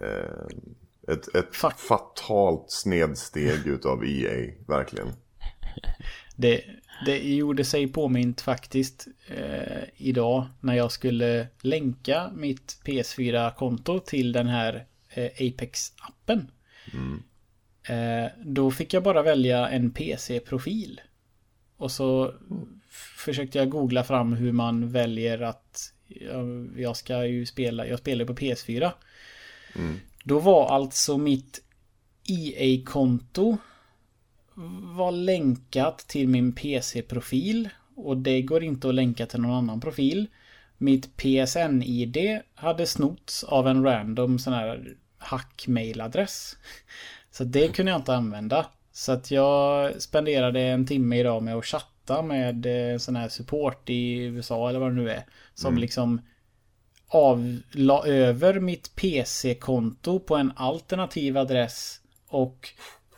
Eh, 0.00 1.14
ett 1.14 1.34
ett 1.34 1.56
Fuck. 1.56 1.78
fatalt 1.78 2.64
snedsteg 2.70 3.66
utav 3.66 4.04
EA, 4.04 4.52
verkligen. 4.68 5.08
Det, 6.36 6.64
det 7.06 7.18
gjorde 7.18 7.64
sig 7.64 7.88
påmint 7.88 8.40
faktiskt 8.40 9.06
eh, 9.26 9.84
idag 9.96 10.46
när 10.60 10.74
jag 10.74 10.92
skulle 10.92 11.46
länka 11.60 12.30
mitt 12.34 12.78
PS4-konto 12.84 14.00
till 14.00 14.32
den 14.32 14.46
här 14.46 14.86
eh, 15.08 15.30
Apex-appen. 15.38 16.46
Eh, 17.88 18.30
då 18.44 18.70
fick 18.70 18.94
jag 18.94 19.02
bara 19.02 19.22
välja 19.22 19.68
en 19.68 19.90
PC-profil. 19.90 21.00
Och 21.84 21.90
så 21.90 22.34
försökte 23.16 23.58
jag 23.58 23.70
googla 23.70 24.04
fram 24.04 24.32
hur 24.32 24.52
man 24.52 24.88
väljer 24.88 25.40
att 25.42 25.92
jag, 26.76 26.96
ska 26.96 27.26
ju 27.26 27.46
spela, 27.46 27.86
jag 27.86 27.98
spelar 27.98 28.24
på 28.24 28.34
PS4. 28.34 28.90
Då 30.24 30.38
var 30.38 30.68
alltså 30.68 31.18
mitt 31.18 31.62
EA-konto 32.28 33.56
var 34.96 35.12
länkat 35.12 35.98
till 35.98 36.28
min 36.28 36.52
PC-profil 36.52 37.68
och 37.94 38.16
det 38.16 38.42
går 38.42 38.62
inte 38.62 38.88
att 38.88 38.94
länka 38.94 39.26
till 39.26 39.40
någon 39.40 39.56
annan 39.56 39.80
profil. 39.80 40.26
Mitt 40.78 41.16
PSN-ID 41.16 42.40
hade 42.54 42.86
snotts 42.86 43.44
av 43.44 43.68
en 43.68 43.84
random 43.84 44.38
sån 44.38 44.52
här 44.52 44.96
hack-mailadress. 45.18 46.56
Så 47.30 47.44
det 47.44 47.68
kunde 47.68 47.92
jag 47.92 48.00
inte 48.00 48.14
använda. 48.14 48.66
Så 48.96 49.12
att 49.12 49.30
jag 49.30 50.02
spenderade 50.02 50.60
en 50.60 50.86
timme 50.86 51.18
idag 51.18 51.42
med 51.42 51.56
att 51.56 51.64
chatta 51.64 52.22
med 52.22 52.66
eh, 52.92 52.98
sån 52.98 53.16
här 53.16 53.28
support 53.28 53.90
i 53.90 54.16
USA 54.16 54.68
eller 54.68 54.80
vad 54.80 54.90
det 54.90 55.02
nu 55.02 55.10
är. 55.10 55.24
Som 55.54 55.78
liksom 55.78 56.20
av, 57.08 57.58
la 57.72 58.06
över 58.06 58.60
mitt 58.60 58.96
PC-konto 58.96 60.20
på 60.20 60.36
en 60.36 60.52
alternativ 60.56 61.38
adress 61.38 62.00
och 62.28 62.68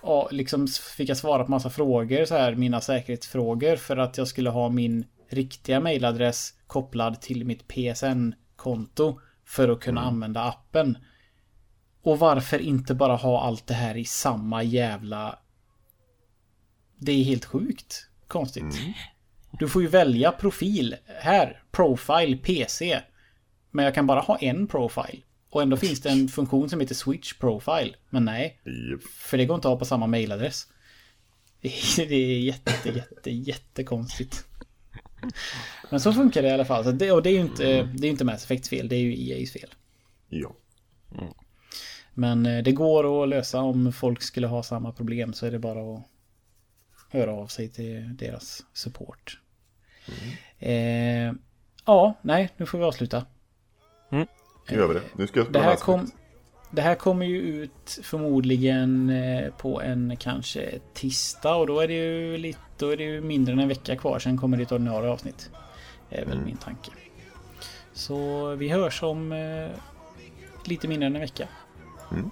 ja, 0.03 0.29
liksom 0.31 0.67
fick 0.97 1.09
jag 1.09 1.17
svara 1.17 1.45
på 1.45 1.51
massa 1.51 1.71
frågor 1.71 2.25
så 2.25 2.35
här, 2.35 2.55
mina 2.55 2.81
säkerhetsfrågor 2.81 3.77
för 3.77 3.97
att 3.97 4.19
jag 4.19 4.29
skulle 4.29 4.51
ha 4.51 4.69
min 4.69 5.05
riktiga 5.29 5.81
mailadress 5.81 6.55
kopplad 6.67 7.21
till 7.21 7.45
mitt 7.45 7.69
PSN-konto 7.69 9.21
för 9.45 9.69
att 9.69 9.81
kunna 9.81 10.01
använda 10.01 10.43
appen. 10.43 10.99
Och 12.03 12.19
varför 12.19 12.59
inte 12.59 12.95
bara 12.95 13.17
ha 13.17 13.43
allt 13.43 13.67
det 13.67 13.75
här 13.75 13.97
i 13.97 14.05
samma 14.05 14.63
jävla... 14.63 15.39
Det 16.99 17.13
är 17.13 17.25
helt 17.25 17.45
sjukt 17.45 18.09
konstigt. 18.27 18.81
Du 19.59 19.69
får 19.69 19.83
ju 19.83 19.89
välja 19.89 20.33
profil. 20.33 20.97
Här, 21.21 21.63
profile, 21.71 22.37
PC. 22.37 23.03
Men 23.71 23.85
jag 23.85 23.95
kan 23.95 24.07
bara 24.07 24.21
ha 24.21 24.39
en 24.39 24.67
profile. 24.67 25.23
Och 25.51 25.63
ändå 25.63 25.77
finns 25.77 26.01
det 26.01 26.11
en 26.11 26.29
funktion 26.29 26.69
som 26.71 26.81
heter 26.81 26.95
switch 26.95 27.33
profile. 27.35 27.95
Men 28.11 28.25
nej, 28.25 28.61
Japp. 28.65 29.03
för 29.03 29.39
det 29.39 29.45
går 29.45 29.55
inte 29.55 29.69
att 29.69 29.73
ha 29.73 29.79
på 29.79 29.85
samma 29.85 30.07
mailadress. 30.07 30.67
Det 31.97 32.15
är, 32.15 32.39
jätte, 32.39 32.89
jätte, 32.89 33.31
jättekonstigt. 33.31 34.45
Men 35.91 36.01
så 36.01 36.13
funkar 36.13 36.43
det 36.43 36.49
i 36.49 36.53
alla 36.53 36.65
fall. 36.65 36.85
Så 36.85 36.93
det, 36.93 37.13
och 37.13 37.23
det 37.23 37.31
är 37.31 37.33
ju 37.33 37.41
inte, 37.41 37.83
det 37.83 38.07
är 38.07 38.11
inte 38.11 38.25
Mass 38.25 38.45
Effects 38.45 38.69
fel, 38.69 38.89
det 38.89 38.97
är 38.97 39.01
ju 39.01 39.15
EA's 39.15 39.47
fel. 39.53 39.75
Ja. 40.29 40.57
Men 42.15 42.47
eh, 42.47 42.63
det 42.63 42.73
går 42.73 43.23
att 43.23 43.29
lösa 43.29 43.61
om 43.61 43.93
folk 43.93 44.23
skulle 44.23 44.47
ha 44.47 44.63
samma 44.63 44.93
problem 44.93 45.33
så 45.33 45.47
är 45.47 45.51
det 45.51 45.59
bara 45.59 45.95
att 45.95 46.03
höra 47.11 47.33
av 47.33 47.47
sig 47.47 47.69
till 47.69 48.17
deras 48.17 48.65
support. 48.73 49.41
Eh, 50.59 51.33
ja, 51.85 52.15
nej, 52.23 52.51
nu 52.57 52.67
får 52.67 52.79
vi 52.79 52.85
avsluta. 52.85 53.27
Nu 54.11 54.27
gör 54.77 54.89
vi 54.89 54.95
det. 54.95 55.03
Nu 55.15 55.27
ska 55.27 55.41
jag 55.41 55.53
Det 55.53 55.61
här, 55.61 55.77
kom, 55.77 56.11
det 56.71 56.83
här 56.83 56.95
kommer 56.95 57.27
ju 57.27 57.41
ut 57.41 58.01
förmodligen 58.03 59.11
eh, 59.11 59.55
på 59.55 59.83
en 59.83 60.17
kanske 60.17 60.79
tisdag 60.95 61.55
och 61.55 61.67
då 61.67 61.81
är 61.81 61.89
det 61.89 61.95
ju 61.95 62.39
lite, 62.39 62.59
då 62.79 62.89
är 62.89 62.97
det 62.97 63.05
ju 63.05 63.21
mindre 63.21 63.53
än 63.53 63.59
en 63.59 63.69
vecka 63.69 63.97
kvar 63.97 64.19
sen 64.19 64.39
kommer 64.39 64.57
det 64.57 64.63
ett 64.63 64.73
ordinarie 64.73 65.11
avsnitt. 65.11 65.51
Är 66.11 66.25
väl 66.25 66.41
min 66.41 66.57
tanke. 66.57 66.91
Så 67.93 68.49
vi 68.55 68.69
hörs 68.69 69.03
om 69.03 69.33
eh, 69.33 69.69
lite 70.65 70.89
mindre 70.89 71.07
än 71.07 71.15
en 71.15 71.21
vecka. 71.21 71.49
Mm. 72.13 72.31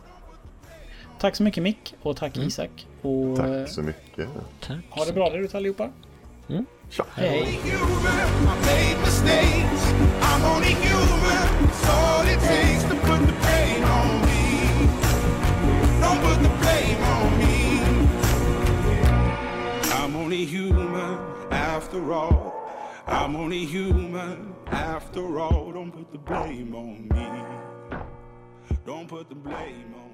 Tack 1.19 1.37
så 1.37 1.43
mycket 1.43 1.63
Mick 1.63 1.95
och 2.03 2.17
tack 2.17 2.37
Isak. 2.37 2.87
Och 3.05 3.39
eh, 3.39 3.61
Tack 3.65 3.69
så 3.69 3.83
mycket. 3.83 4.29
Tack. 4.61 4.79
ha 4.91 5.05
det 5.05 5.13
bra 5.13 5.31
där 5.31 5.39
ute 5.39 5.57
allihopa. 5.57 5.91
Tja. 6.91 7.05
Hej 7.15 7.29
hej. 7.29 7.61
human. 7.71 8.13
I 8.43 8.55
made 8.67 9.01
mistakes. 9.01 9.93
I'm 10.23 10.45
only 10.55 10.75
human. 10.75 11.49
It's 11.65 11.89
all 11.89 12.27
it 12.29 12.41
takes 12.41 12.83
to 12.85 12.95
put 12.95 13.21
the 13.27 13.35
blame 13.43 13.85
on 13.85 14.21
me. 14.21 14.43
Don't 16.01 16.21
put 16.23 16.39
the 16.43 16.51
blame 16.61 17.03
on 17.15 17.39
me. 17.39 17.81
I'm 19.93 20.17
only 20.17 20.45
human 20.45 21.19
after 21.51 22.13
all. 22.13 22.53
I'm 23.07 23.37
only 23.37 23.65
human 23.65 24.55
after 24.67 25.41
all. 25.41 25.73
Don't 25.73 25.93
put 25.93 26.13
the 26.13 26.19
blame 26.19 26.75
on 26.75 27.09
me. 27.09 27.27
Don't 28.87 29.09
put 29.09 29.29
the 29.29 29.35
blame 29.35 29.95
on 29.95 30.11
me. 30.11 30.14